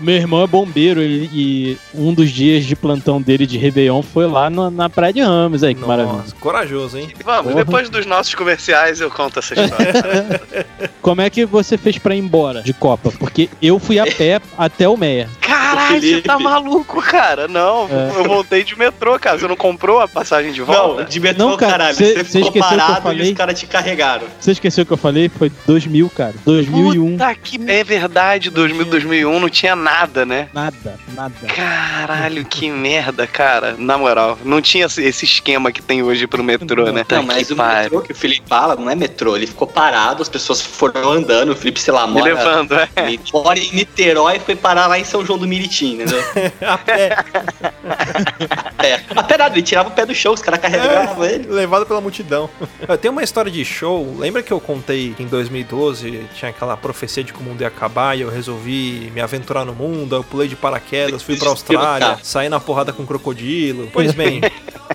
Meu 0.01 0.15
irmão 0.17 0.43
é 0.43 0.47
bombeiro 0.47 1.01
ele- 1.01 1.29
e 1.33 1.77
um 1.95 2.13
dos 2.15 2.31
dias 2.31 2.65
de 2.65 2.75
plantão 2.75 3.21
dele 3.21 3.47
de 3.47 3.59
Réveillon 3.59 4.03
foi 4.03 4.27
lá 4.27 4.49
no- 4.49 4.71
na 4.71 4.89
Praia 4.89 5.13
de 5.13 5.21
Ramos. 5.21 5.63
Aí, 5.63 5.75
que 5.75 5.81
maravilha. 5.87 6.17
Nossa, 6.19 6.35
corajoso, 6.37 6.97
hein? 6.99 7.11
Vamos, 7.25 7.53
Porra. 7.53 7.65
depois 7.65 7.91
dos 7.91 8.07
nossos 8.07 8.35
comerciais 8.35 9.01
eu 9.01 9.11
conto 9.11 9.39
essa 9.39 9.55
história. 9.61 10.41
Como 11.03 11.21
é 11.21 11.29
que 11.31 11.45
você 11.45 11.77
fez 11.77 11.99
pra 11.99 12.15
ir 12.15 12.19
embora 12.19 12.63
de 12.63 12.73
Copa? 12.73 13.11
Porque 13.19 13.49
eu 13.61 13.79
fui 13.79 13.99
a 13.99 14.05
pé 14.17 14.41
até 14.57 14.89
o 14.89 14.97
Meia. 14.97 15.29
Caralho, 15.75 16.01
você 16.01 16.23
tá 16.23 16.39
maluco, 16.39 17.03
cara? 17.03 17.49
Não, 17.49 17.89
É. 17.91 18.19
eu 18.19 18.25
voltei 18.25 18.63
de 18.65 18.79
metrô, 18.79 19.19
cara. 19.19 19.39
Você 19.39 19.47
não 19.49 19.57
comprou 19.57 20.01
a 20.01 20.09
passagem 20.09 20.53
de 20.53 20.61
volta? 20.63 21.03
Não, 21.03 21.09
de 21.09 21.21
metrô, 21.21 21.49
Não, 21.51 21.57
cara, 21.57 21.73
caralho. 21.73 21.95
cê- 21.97 22.05
Você 22.15 22.25
cê 22.25 22.25
ficou 22.25 22.41
esqueceu 22.49 22.53
que 22.53 22.59
eu 22.59 22.63
parado 22.79 22.99
e 22.99 23.03
falei? 23.03 23.31
os 23.33 23.37
caras 23.39 23.59
te 23.61 23.67
carregaram. 23.67 24.27
Você 24.39 24.51
esqueceu 24.53 24.83
o 24.83 24.87
que 24.87 24.93
eu 24.93 24.97
falei? 24.97 25.29
Foi 25.29 25.51
2000, 25.67 26.11
cara. 26.11 26.35
2001. 26.45 27.13
Puta 27.13 27.35
que 27.35 27.61
é 27.71 27.85
verdade, 27.85 28.51
2000, 28.51 28.85
2001 28.87 29.41
não 29.41 29.49
tinha 29.49 29.75
nada, 29.77 30.25
né? 30.27 30.49
Nada, 30.53 30.99
nada. 31.15 31.35
Caralho, 31.55 32.45
que 32.45 32.71
merda, 32.71 33.27
cara. 33.27 33.75
Na 33.79 33.97
moral, 33.99 34.39
não 34.45 34.61
tinha 34.61 34.87
esse 34.87 35.25
esquema 35.25 35.71
que 35.73 35.83
tem 35.83 36.03
hoje 36.03 36.27
pro 36.27 36.43
metrô, 36.43 36.91
né? 36.93 37.05
Não, 37.11 37.23
mas 37.23 37.51
o 37.51 37.57
metrô 37.57 38.01
que 38.01 38.13
o 38.13 38.15
Felipe 38.15 38.43
fala 38.49 38.77
não 38.77 38.89
é 38.91 38.95
metrô. 38.95 39.37
Ele 39.37 39.47
ficou 39.47 39.67
parado, 39.67 40.23
as 40.23 40.29
pessoas 40.29 40.61
foram 40.61 41.11
andando. 41.13 41.53
O 41.53 41.57
Felipe, 41.57 41.81
sei 41.81 41.93
lá, 41.93 42.07
Me 42.07 42.15
mora, 42.15 42.25
levando, 42.25 42.75
é. 42.75 42.89
mora 43.33 43.59
em 43.59 43.71
Niterói 43.73 44.37
e 44.37 44.41
foi 44.41 44.57
parar 44.57 44.87
lá 44.87 44.99
em 44.99 45.05
São 45.05 45.25
João 45.25 45.39
do 45.39 45.47
Miritim, 45.61 45.94
entendeu? 45.94 46.23
A 46.66 46.79
pé, 46.79 47.16
É. 48.83 49.01
Até 49.14 49.37
nada, 49.37 49.55
ele 49.55 49.62
tirava 49.62 49.90
o 49.90 49.92
pé 49.92 50.07
do 50.07 50.14
chão, 50.14 50.33
os 50.33 50.40
caras 50.40 50.59
carregavam 50.59 51.23
ele. 51.25 51.46
levado 51.49 51.85
pela 51.85 52.01
multidão. 52.01 52.49
Eu 52.88 52.96
tenho 52.96 53.12
uma 53.12 53.23
história 53.23 53.51
de 53.51 53.62
show. 53.62 54.16
Lembra 54.18 54.42
que 54.42 54.51
eu 54.51 54.59
contei 54.59 55.12
que 55.14 55.23
em 55.23 55.27
2012 55.27 56.27
tinha 56.35 56.51
aquela 56.51 56.77
profecia 56.77 57.23
de 57.23 57.33
que 57.33 57.38
o 57.38 57.42
mundo 57.42 57.61
ia 57.61 57.68
acabar 57.68 58.16
e 58.16 58.23
eu 58.23 58.31
resolvi 58.31 59.11
me 59.14 59.20
aventurar 59.20 59.64
no 59.66 59.75
mundo? 59.75 60.16
Eu 60.16 60.25
pulei 60.25 60.49
de 60.49 60.57
paraquedas, 60.57 61.23
fui 61.23 61.37
pra 61.37 61.51
Austrália, 61.51 62.18
saí 62.23 62.49
na 62.49 62.59
porrada 62.59 62.90
com 62.92 63.03
um 63.03 63.07
crocodilo. 63.07 63.90
Pois 63.92 64.12
bem, 64.12 64.40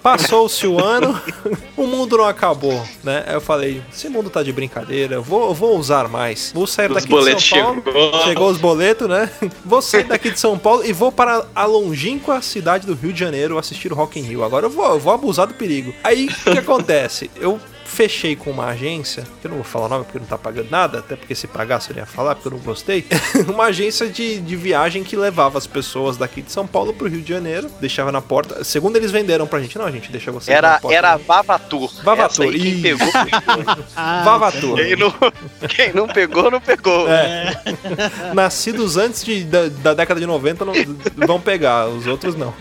passou-se 0.01 0.65
o 0.65 0.83
ano, 0.83 1.19
o 1.77 1.85
mundo 1.85 2.17
não 2.17 2.25
acabou, 2.25 2.83
né? 3.03 3.23
Aí 3.27 3.35
eu 3.35 3.41
falei: 3.41 3.83
esse 3.93 4.09
mundo 4.09 4.29
tá 4.31 4.41
de 4.41 4.51
brincadeira, 4.51 5.15
eu 5.15 5.23
vou, 5.23 5.49
eu 5.49 5.53
vou 5.53 5.77
usar 5.77 6.07
mais. 6.09 6.51
Vou 6.55 6.65
sair 6.65 6.89
Os 6.91 6.95
daqui 7.03 7.07
de 7.07 7.41
São 7.43 7.59
Paulo. 7.59 7.83
chegou. 7.83 8.23
Chegou 8.23 8.49
os 8.49 8.57
boletos, 8.57 9.07
né? 9.07 9.29
Vou 9.63 9.81
sair 9.81 10.05
daqui 10.05 10.31
de 10.31 10.39
São 10.39 10.54
Paulo 10.57 10.85
e 10.85 10.93
vou 10.93 11.11
para 11.11 11.45
a 11.55 11.65
longínqua 11.65 12.41
cidade 12.41 12.85
do 12.85 12.93
Rio 12.93 13.13
de 13.13 13.19
Janeiro 13.19 13.57
assistir 13.57 13.91
o 13.91 13.95
Rock 13.95 14.19
in 14.19 14.23
Rio. 14.23 14.43
Agora 14.43 14.65
eu 14.65 14.69
vou, 14.69 14.85
eu 14.85 14.99
vou 14.99 15.13
abusar 15.13 15.47
do 15.47 15.53
perigo. 15.53 15.93
Aí, 16.03 16.27
o 16.27 16.51
que 16.51 16.59
acontece? 16.59 17.29
Eu 17.35 17.59
fechei 17.95 18.35
com 18.35 18.51
uma 18.51 18.65
agência, 18.65 19.23
que 19.39 19.47
eu 19.47 19.49
não 19.49 19.57
vou 19.57 19.63
falar 19.63 19.85
o 19.85 19.89
nome 19.89 20.03
porque 20.03 20.19
não 20.19 20.25
tá 20.25 20.37
pagando 20.37 20.69
nada, 20.69 20.99
até 20.99 21.15
porque 21.15 21.33
se 21.33 21.47
pagasse 21.47 21.91
eu 21.91 21.95
ia 21.95 22.05
falar, 22.05 22.35
porque 22.35 22.49
eu 22.49 22.51
não 22.51 22.59
gostei. 22.59 23.05
uma 23.47 23.65
agência 23.65 24.09
de, 24.09 24.41
de 24.41 24.55
viagem 24.55 25.01
que 25.01 25.15
levava 25.15 25.57
as 25.57 25.65
pessoas 25.65 26.17
daqui 26.17 26.41
de 26.41 26.51
São 26.51 26.67
Paulo 26.67 26.93
pro 26.93 27.07
Rio 27.07 27.21
de 27.21 27.29
Janeiro, 27.29 27.69
deixava 27.79 28.11
na 28.11 28.21
porta. 28.21 28.65
Segundo 28.65 28.97
eles 28.97 29.11
venderam 29.11 29.47
pra 29.47 29.61
gente, 29.61 29.77
não, 29.77 29.85
a 29.85 29.91
gente 29.91 30.11
deixa 30.11 30.29
você 30.29 30.51
na 30.51 30.57
Era, 30.57 30.79
porta. 30.79 30.97
era 30.97 31.13
a 31.13 31.17
Vavatur. 31.17 31.89
Vavatur, 32.03 32.45
aí, 32.47 32.59
quem 32.59 32.81
pegou, 32.81 33.07
pegou. 33.13 33.75
Vavatur. 34.25 34.75
Quem 34.75 34.95
não, 34.97 35.13
quem 35.69 35.93
não 35.93 36.07
pegou, 36.07 36.51
não 36.51 36.59
pegou. 36.59 37.07
É. 37.09 37.53
Nascidos 38.35 38.97
antes 38.97 39.23
de, 39.23 39.45
da, 39.45 39.69
da 39.69 39.93
década 39.93 40.19
de 40.19 40.25
90 40.25 40.65
não, 40.65 40.73
vão 41.25 41.39
pegar, 41.39 41.87
os 41.87 42.07
outros 42.07 42.35
não. 42.35 42.53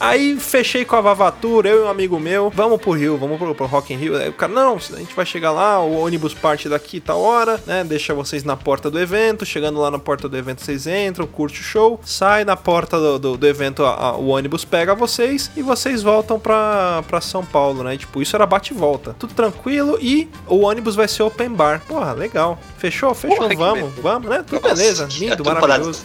Aí 0.00 0.38
fechei 0.40 0.86
com 0.86 0.96
a 0.96 1.02
Vavatura, 1.02 1.68
eu 1.68 1.82
e 1.82 1.84
um 1.84 1.88
amigo 1.88 2.18
meu, 2.18 2.48
vamos 2.48 2.80
pro 2.80 2.92
Rio, 2.92 3.18
vamos 3.18 3.38
pro, 3.38 3.54
pro 3.54 3.66
Rock 3.66 3.92
in 3.92 3.98
Rio. 3.98 4.28
O 4.28 4.32
cara, 4.32 4.53
não, 4.54 4.76
a 4.76 4.98
gente 4.98 5.14
vai 5.14 5.26
chegar 5.26 5.50
lá, 5.52 5.80
o 5.80 5.98
ônibus 5.98 6.32
parte 6.34 6.68
daqui 6.68 7.00
tal 7.00 7.20
hora, 7.20 7.60
né? 7.66 7.84
Deixa 7.84 8.14
vocês 8.14 8.44
na 8.44 8.56
porta 8.56 8.90
do 8.90 8.98
evento, 8.98 9.44
chegando 9.44 9.78
lá 9.80 9.90
na 9.90 9.98
porta 9.98 10.28
do 10.28 10.36
evento 10.36 10.62
vocês 10.62 10.86
entram, 10.86 11.26
curte 11.26 11.60
o 11.60 11.64
show, 11.64 12.00
sai 12.04 12.44
na 12.44 12.56
porta 12.56 12.98
do, 12.98 13.18
do, 13.18 13.36
do 13.36 13.46
evento, 13.46 13.84
a- 13.84 13.94
a- 13.94 14.16
o 14.16 14.28
ônibus 14.28 14.64
pega 14.64 14.94
vocês 14.94 15.50
e 15.56 15.62
vocês 15.62 16.02
voltam 16.02 16.38
pra, 16.38 17.02
pra 17.08 17.20
São 17.20 17.44
Paulo, 17.44 17.82
né? 17.82 17.96
Tipo, 17.96 18.22
isso 18.22 18.34
era 18.36 18.46
bate 18.46 18.72
e 18.72 18.76
volta. 18.76 19.14
Tudo 19.18 19.34
tranquilo 19.34 19.98
e 20.00 20.28
o 20.46 20.60
ônibus 20.60 20.94
vai 20.94 21.08
ser 21.08 21.22
open 21.22 21.50
bar. 21.50 21.82
Porra, 21.86 22.12
legal. 22.12 22.58
Fechou? 22.78 23.14
Fechou, 23.14 23.36
Porra, 23.48 23.54
vamos, 23.56 23.80
beleza. 23.80 24.02
vamos, 24.02 24.28
né? 24.30 24.44
Tudo 24.46 24.60
beleza, 24.62 25.04
Nossa, 25.04 25.16
é 25.16 25.20
lindo, 25.20 25.42
dar 25.42 25.54
maravilhoso. 25.60 26.02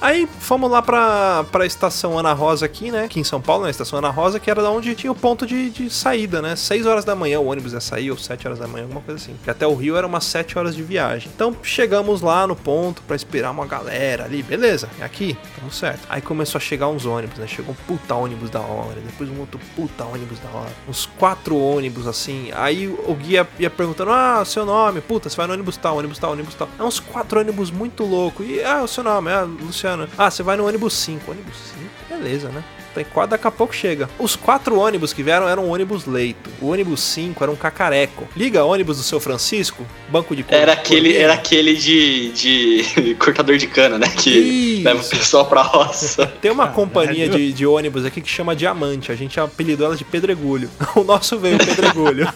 Aí 0.00 0.28
fomos 0.40 0.70
lá 0.70 0.80
pra, 0.82 1.44
pra 1.50 1.66
estação 1.66 2.18
Ana 2.18 2.32
Rosa 2.32 2.66
aqui, 2.66 2.90
né? 2.90 3.04
Aqui 3.04 3.20
em 3.20 3.24
São 3.24 3.40
Paulo, 3.40 3.64
na 3.64 3.70
estação 3.70 3.98
Ana 3.98 4.10
Rosa, 4.10 4.38
que 4.38 4.50
era 4.50 4.62
da 4.62 4.70
onde 4.70 4.94
tinha 4.94 5.10
o 5.10 5.14
ponto 5.14 5.46
de, 5.46 5.70
de 5.70 5.90
saída, 5.90 6.40
né? 6.40 6.54
6 6.56 6.86
horas 6.86 7.04
da 7.04 7.14
manhã 7.14 7.40
o 7.40 7.46
ônibus 7.46 7.63
ia 7.72 7.80
sair, 7.80 8.10
ou 8.10 8.18
7 8.18 8.46
horas 8.46 8.58
da 8.58 8.66
manhã, 8.66 8.84
alguma 8.84 9.00
coisa 9.00 9.22
assim. 9.22 9.36
Que 9.42 9.50
até 9.50 9.66
o 9.66 9.74
Rio 9.74 9.96
era 9.96 10.06
umas 10.06 10.24
7 10.24 10.58
horas 10.58 10.74
de 10.74 10.82
viagem. 10.82 11.30
Então 11.34 11.56
chegamos 11.62 12.20
lá 12.20 12.46
no 12.46 12.56
ponto 12.56 13.02
pra 13.02 13.16
esperar 13.16 13.50
uma 13.50 13.66
galera 13.66 14.24
ali, 14.24 14.42
beleza, 14.42 14.88
é 15.00 15.04
aqui, 15.04 15.36
tamo 15.56 15.70
certo. 15.70 16.06
Aí 16.08 16.20
começou 16.20 16.58
a 16.58 16.60
chegar 16.60 16.88
uns 16.88 17.06
ônibus, 17.06 17.38
né? 17.38 17.46
Chegou 17.46 17.72
um 17.72 17.86
puta 17.86 18.14
ônibus 18.14 18.50
da 18.50 18.60
hora, 18.60 19.00
depois 19.00 19.30
um 19.30 19.40
outro 19.40 19.60
puta 19.74 20.04
ônibus 20.04 20.38
da 20.38 20.48
hora. 20.50 20.72
Uns 20.88 21.06
quatro 21.06 21.56
ônibus 21.56 22.06
assim. 22.06 22.50
Aí 22.54 22.88
o 22.88 23.14
guia 23.14 23.46
ia 23.58 23.70
perguntando: 23.70 24.10
Ah, 24.12 24.44
seu 24.44 24.64
nome, 24.64 25.00
puta, 25.00 25.28
você 25.28 25.36
vai 25.36 25.46
no 25.46 25.54
ônibus 25.54 25.76
tal, 25.76 25.98
ônibus 25.98 26.18
tal, 26.18 26.32
ônibus 26.32 26.54
tal. 26.54 26.68
É 26.78 26.82
uns 26.82 27.00
quatro 27.00 27.40
ônibus 27.40 27.70
muito 27.70 28.04
louco. 28.04 28.42
E 28.42 28.62
ah, 28.62 28.82
o 28.82 28.88
seu 28.88 29.04
nome, 29.04 29.30
é 29.30 29.40
Luciano. 29.42 30.08
Ah, 30.16 30.30
você 30.30 30.42
vai 30.42 30.56
no 30.56 30.66
ônibus 30.66 30.94
5. 30.94 31.30
Ônibus 31.30 31.56
5? 31.74 31.90
Beleza, 32.08 32.48
né? 32.48 32.62
Tem 32.94 33.04
quatro, 33.04 33.32
daqui 33.32 33.46
a 33.46 33.50
pouco 33.50 33.74
chega. 33.74 34.08
Os 34.18 34.36
quatro 34.36 34.78
ônibus 34.78 35.12
que 35.12 35.22
vieram 35.22 35.48
eram 35.48 35.68
ônibus 35.68 36.06
leito. 36.06 36.48
O 36.60 36.68
ônibus 36.68 37.00
5 37.00 37.42
era 37.42 37.50
um 37.50 37.56
cacareco. 37.56 38.28
Liga 38.36 38.64
ônibus 38.64 38.98
do 38.98 39.02
seu 39.02 39.18
Francisco, 39.18 39.84
banco 40.08 40.36
de 40.36 40.44
Era 40.48 40.72
aquele, 40.72 41.16
era 41.16 41.34
aquele 41.34 41.74
de, 41.74 42.30
de 42.30 43.14
cortador 43.18 43.56
de 43.56 43.66
cana, 43.66 43.98
né? 43.98 44.06
Que 44.08 44.30
Isso. 44.30 44.84
leva 44.84 45.00
o 45.00 45.04
pessoal 45.04 45.46
pra 45.46 45.62
roça. 45.62 46.26
Tem 46.40 46.50
uma 46.50 46.68
companhia 46.68 47.28
de, 47.28 47.52
de 47.52 47.66
ônibus 47.66 48.04
aqui 48.04 48.20
que 48.20 48.28
chama 48.28 48.54
Diamante. 48.54 49.10
A 49.10 49.16
gente 49.16 49.40
apelidou 49.40 49.86
ela 49.86 49.96
de 49.96 50.04
Pedregulho. 50.04 50.70
O 50.94 51.02
nosso 51.02 51.36
veio 51.38 51.58
Pedregulho. 51.58 52.32